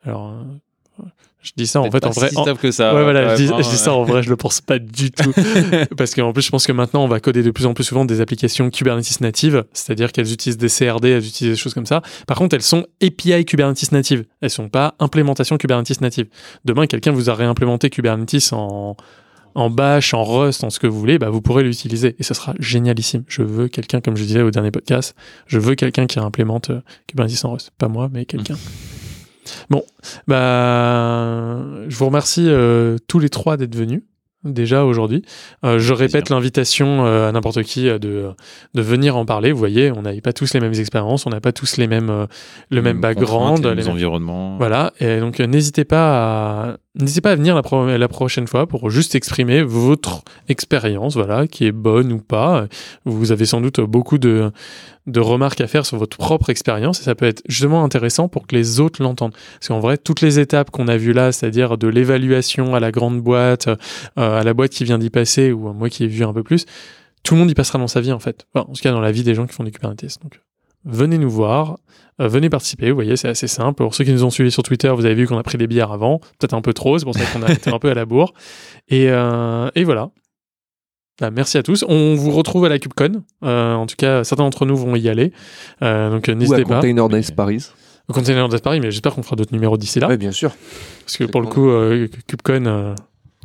Alors, 0.04 0.36
je 1.42 1.52
dis 1.58 1.66
ça 1.68 1.82
en 1.82 1.90
fait 1.90 2.06
en 2.06 2.12
vrai. 2.12 2.30
si 2.30 2.38
en- 2.38 2.56
que 2.56 2.72
ça. 2.72 2.94
ouais, 2.94 3.04
voilà, 3.04 3.36
je 3.36 3.44
dis, 3.44 3.50
hein, 3.52 3.58
je 3.60 3.70
dis 3.70 3.78
ça 3.78 3.94
en 3.94 4.04
vrai, 4.04 4.22
je 4.22 4.30
le 4.30 4.36
pense 4.36 4.62
pas 4.62 4.78
du 4.80 5.10
tout. 5.12 5.34
Parce 5.98 6.14
qu'en 6.14 6.34
plus, 6.34 6.44
je 6.44 6.50
pense 6.52 6.68
que 6.68 6.72
maintenant, 6.72 7.04
on 7.04 7.08
va 7.08 7.20
coder 7.20 7.42
de 7.44 7.52
plus 7.52 7.66
en 7.66 7.74
plus 7.74 7.84
souvent 7.84 8.06
des 8.06 8.22
applications 8.22 8.70
Kubernetes 8.70 9.22
natives, 9.22 9.64
c'est-à-dire 9.74 10.12
qu'elles 10.12 10.32
utilisent 10.32 10.58
des 10.58 10.68
CRD, 10.70 11.10
elles 11.10 11.26
utilisent 11.26 11.54
des 11.54 11.60
choses 11.60 11.74
comme 11.74 11.86
ça. 11.88 12.02
Par 12.28 12.38
contre, 12.38 12.56
elles 12.56 12.62
sont 12.62 12.86
API 13.02 13.44
Kubernetes 13.46 13.92
native. 13.92 14.26
Elles 14.42 14.50
sont 14.50 14.70
pas 14.70 14.96
implémentation 15.00 15.58
Kubernetes 15.58 16.00
native. 16.02 16.28
Demain, 16.66 16.86
quelqu'un 16.88 17.12
vous 17.12 17.30
a 17.30 17.34
réimplémenté 17.34 17.90
Kubernetes 17.90 18.52
en, 18.54 18.96
en 19.56 19.70
Bash, 19.70 20.14
en 20.14 20.24
Rust, 20.24 20.64
en 20.64 20.70
ce 20.70 20.80
que 20.80 20.88
vous 20.88 21.00
voulez, 21.00 21.18
bah, 21.18 21.30
vous 21.30 21.42
pourrez 21.42 21.64
l'utiliser. 21.64 22.16
Et 22.20 22.24
ce 22.24 22.34
sera 22.34 22.54
génialissime. 22.60 23.24
Je 23.28 23.42
veux 23.42 23.68
quelqu'un, 23.68 24.00
comme 24.00 24.16
je 24.16 24.24
disais 24.24 24.42
au 24.42 24.52
dernier 24.52 24.72
podcast, 24.72 25.16
je 25.48 25.58
veux 25.60 25.76
quelqu'un 25.76 26.06
qui 26.06 26.20
implémente 26.20 26.70
euh, 26.70 26.82
Kubernetes 27.08 27.44
en 27.46 27.54
Rust. 27.54 27.72
Pas 27.78 27.88
moi, 27.88 28.10
mais 28.14 28.26
quelqu'un. 28.26 28.56
Bon, 29.70 29.84
bah, 30.28 31.58
je 31.88 31.96
vous 31.96 32.06
remercie 32.06 32.46
euh, 32.48 32.98
tous 33.08 33.20
les 33.20 33.30
trois 33.30 33.58
d'être 33.58 33.76
venus 33.76 34.04
déjà 34.44 34.86
aujourd'hui. 34.86 35.24
Euh, 35.64 35.78
je 35.78 35.94
répète 35.94 36.30
l'invitation 36.30 37.06
euh, 37.06 37.30
à 37.30 37.32
n'importe 37.32 37.62
qui 37.64 37.84
de, 37.86 38.32
de 38.74 38.82
venir 38.82 39.16
en 39.16 39.26
parler. 39.26 39.52
Vous 39.52 39.60
voyez, 39.60 39.92
on 39.92 40.02
n'avait 40.02 40.22
pas 40.22 40.34
tous 40.34 40.54
les 40.54 40.60
mêmes 40.60 40.74
expériences, 40.74 41.28
on 41.28 41.30
n'a 41.30 41.42
pas 41.42 41.52
tous 41.52 41.78
les 41.78 41.88
mêmes, 41.88 42.28
le 42.70 42.82
même 42.82 43.00
background, 43.00 43.64
les 43.64 43.70
les 43.76 43.84
mêmes 43.84 43.92
environnements. 43.92 44.58
voilà. 44.58 44.94
Et 45.00 45.20
donc, 45.20 45.40
n'hésitez 45.40 45.86
pas 45.86 46.72
à 46.72 46.78
n'hésitez 46.96 47.22
pas 47.22 47.32
à 47.32 47.36
venir 47.36 47.56
la, 47.56 47.98
la 47.98 48.08
prochaine 48.08 48.48
fois 48.48 48.68
pour 48.68 48.90
juste 48.90 49.16
exprimer 49.16 49.62
votre 49.64 50.24
expérience, 50.50 51.16
voilà, 51.16 51.48
qui 51.48 51.66
est 51.66 51.72
bonne 51.72 52.12
ou 52.12 52.20
pas. 52.20 52.68
Vous 53.06 53.32
avez 53.32 53.46
sans 53.46 53.62
doute 53.62 53.80
beaucoup 53.82 54.18
de, 54.18 54.52
remarques 55.16 55.62
à 55.62 55.68
faire 55.68 55.86
sur 55.86 55.98
votre 55.98 56.18
propre 56.18 56.50
expérience 56.50 57.00
et 57.02 57.04
ça 57.04 57.16
peut 57.16 57.26
être 57.26 57.42
justement 57.48 57.84
intéressant 57.84 58.28
pour 58.28 58.48
que 58.48 58.56
les 58.56 58.80
autres 58.80 59.02
l'entendent. 59.02 59.36
Parce 59.54 59.70
qu'en 59.70 59.80
vrai, 59.80 59.98
toutes 59.98 60.22
les 60.22 60.40
étapes 60.40 60.72
qu'on 60.72 60.88
a 60.88 60.98
vues 60.98 61.14
là, 61.14 61.32
c'est-à-dire 61.32 61.78
de 61.78 61.88
l'évaluation 61.88 62.76
à 62.76 62.80
la 62.80 62.92
grande 62.92 63.22
boîte, 63.22 63.68
euh, 63.68 63.78
à 64.16 64.44
la 64.44 64.54
boîte 64.54 64.72
qui 64.72 64.84
vient 64.84 65.00
d'y 65.00 65.10
passer 65.10 65.52
ou 65.52 65.68
à 65.70 65.74
moi 65.74 65.90
qui 65.90 66.04
ai 66.04 66.08
vu 66.08 66.24
un 66.24 66.34
peu 66.34 66.44
plus, 66.44 66.66
tout 67.24 67.36
le 67.36 67.40
monde 67.40 67.52
y 67.52 67.54
passera 67.54 67.80
dans 67.80 67.88
sa 67.88 68.02
vie 68.02 68.12
en 68.12 68.20
fait. 68.20 68.48
En 68.54 68.66
tout 68.66 68.82
cas, 68.82 68.92
dans 68.92 69.02
la 69.02 69.12
vie 69.12 69.24
des 69.24 69.36
gens 69.36 69.46
qui 69.46 69.54
font 69.54 69.64
du 69.64 69.72
Kubernetes. 69.72 70.18
Donc, 70.22 70.42
venez 70.86 71.18
nous 71.18 71.30
voir, 71.30 71.78
euh, 72.20 72.28
venez 72.28 72.50
participer. 72.50 72.90
Vous 72.90 72.96
voyez, 72.96 73.16
c'est 73.18 73.30
assez 73.30 73.48
simple. 73.48 73.76
Pour 73.84 73.96
ceux 73.96 74.04
qui 74.04 74.12
nous 74.12 74.24
ont 74.24 74.30
suivis 74.30 74.52
sur 74.52 74.64
Twitter, 74.64 74.90
vous 74.90 75.06
avez 75.06 75.16
vu 75.16 75.28
qu'on 75.28 75.38
a 75.38 75.44
pris 75.44 75.58
des 75.58 75.68
bières 75.68 75.92
avant, 75.92 76.20
peut-être 76.40 76.54
un 76.54 76.62
peu 76.62 76.74
trop, 76.74 76.98
c'est 76.98 77.06
pour 77.06 77.16
ça 77.16 77.26
qu'on 77.26 77.44
a 77.44 77.52
été 77.52 77.70
un 77.74 77.80
peu 77.80 77.90
à 77.90 77.94
la 77.94 78.06
bourre. 78.06 78.34
Et, 78.90 79.10
euh, 79.10 79.70
et 79.76 79.84
voilà. 79.84 80.10
Bah, 81.22 81.30
merci 81.30 81.58
à 81.60 81.64
tous. 81.64 81.86
On 81.88 82.16
vous 82.16 82.32
retrouve 82.32 82.66
à 82.66 82.70
la 82.70 82.80
KubeCon. 82.80 83.24
Euh, 83.44 83.76
en 83.76 83.86
tout 83.86 83.96
cas, 83.96 84.24
certains 84.24 84.44
d'entre 84.44 84.66
nous 84.66 84.76
vont 84.76 84.96
y 84.96 85.08
aller. 85.08 85.32
Euh, 85.84 86.10
donc 86.10 86.28
n'hésitez 86.28 86.64
pas. 86.64 86.78
Container 86.78 87.10
Days 87.10 87.32
Paris. 87.36 87.68
Au 88.08 88.14
Container 88.14 88.50
Days 88.50 88.60
Paris, 88.60 88.80
mais 88.80 88.90
j'espère 88.90 89.14
qu'on 89.14 89.22
fera 89.22 89.36
d'autres 89.36 89.54
numéros 89.54 89.78
d'ici 89.78 90.00
là. 90.00 90.08
Ouais, 90.08 90.18
bien 90.18 90.32
sûr. 90.32 90.52
Parce 91.06 91.18
que 91.18 91.26
pour 91.26 91.42
le 91.42 91.48
coup, 91.48 91.70
euh, 91.70 92.08
KubeCon, 92.28 92.66
euh, 92.66 92.96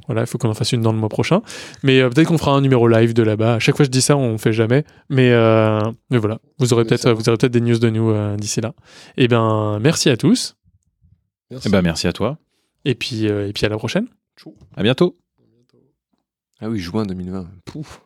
voilà, 0.07 0.23
il 0.23 0.27
faut 0.27 0.39
qu'on 0.39 0.49
en 0.49 0.55
fasse 0.55 0.73
une 0.73 0.81
dans 0.81 0.93
le 0.93 0.99
mois 0.99 1.09
prochain. 1.09 1.43
Mais 1.83 2.01
euh, 2.01 2.09
peut-être 2.09 2.28
qu'on 2.28 2.39
fera 2.39 2.53
un 2.53 2.61
numéro 2.61 2.89
live 2.89 3.15
de 3.15 3.23
là-bas. 3.23 3.55
À 3.55 3.59
chaque 3.59 3.77
fois, 3.77 3.85
je 3.85 3.91
dis 3.91 4.03
ça, 4.03 4.16
on 4.16 4.33
ne 4.33 4.39
fait 4.39 4.53
jamais. 4.53 4.85
Mais, 5.09 5.33
euh, 5.33 5.81
mais 6.11 6.19
voilà, 6.19 6.39
vous 6.59 6.73
aurez 6.73 6.85
peut-être 6.85 7.11
vous 7.11 7.28
aurez 7.28 7.39
peut-être 7.39 7.53
des 7.53 7.61
news 7.61 7.78
de 7.78 7.91
nous 7.91 8.11
euh, 8.11 8.37
d'ici 8.37 8.61
là. 8.61 8.74
Et 9.16 9.28
ben, 9.28 9.78
merci 9.81 10.09
à 10.09 10.16
tous. 10.16 10.57
Merci. 11.51 11.69
Eh 11.69 11.70
ben, 11.70 11.83
merci 11.83 12.07
à 12.07 12.12
toi. 12.12 12.39
Et 12.85 12.95
puis, 12.95 13.28
euh, 13.28 13.49
et 13.49 13.53
puis 13.53 13.66
à 13.66 13.69
la 13.69 13.77
prochaine. 13.77 14.07
À 14.77 14.83
bientôt. 14.83 15.16
Ah 16.61 16.69
oui, 16.69 16.78
juin 16.78 17.05
2020. 17.05 17.49
Pouf. 17.65 18.06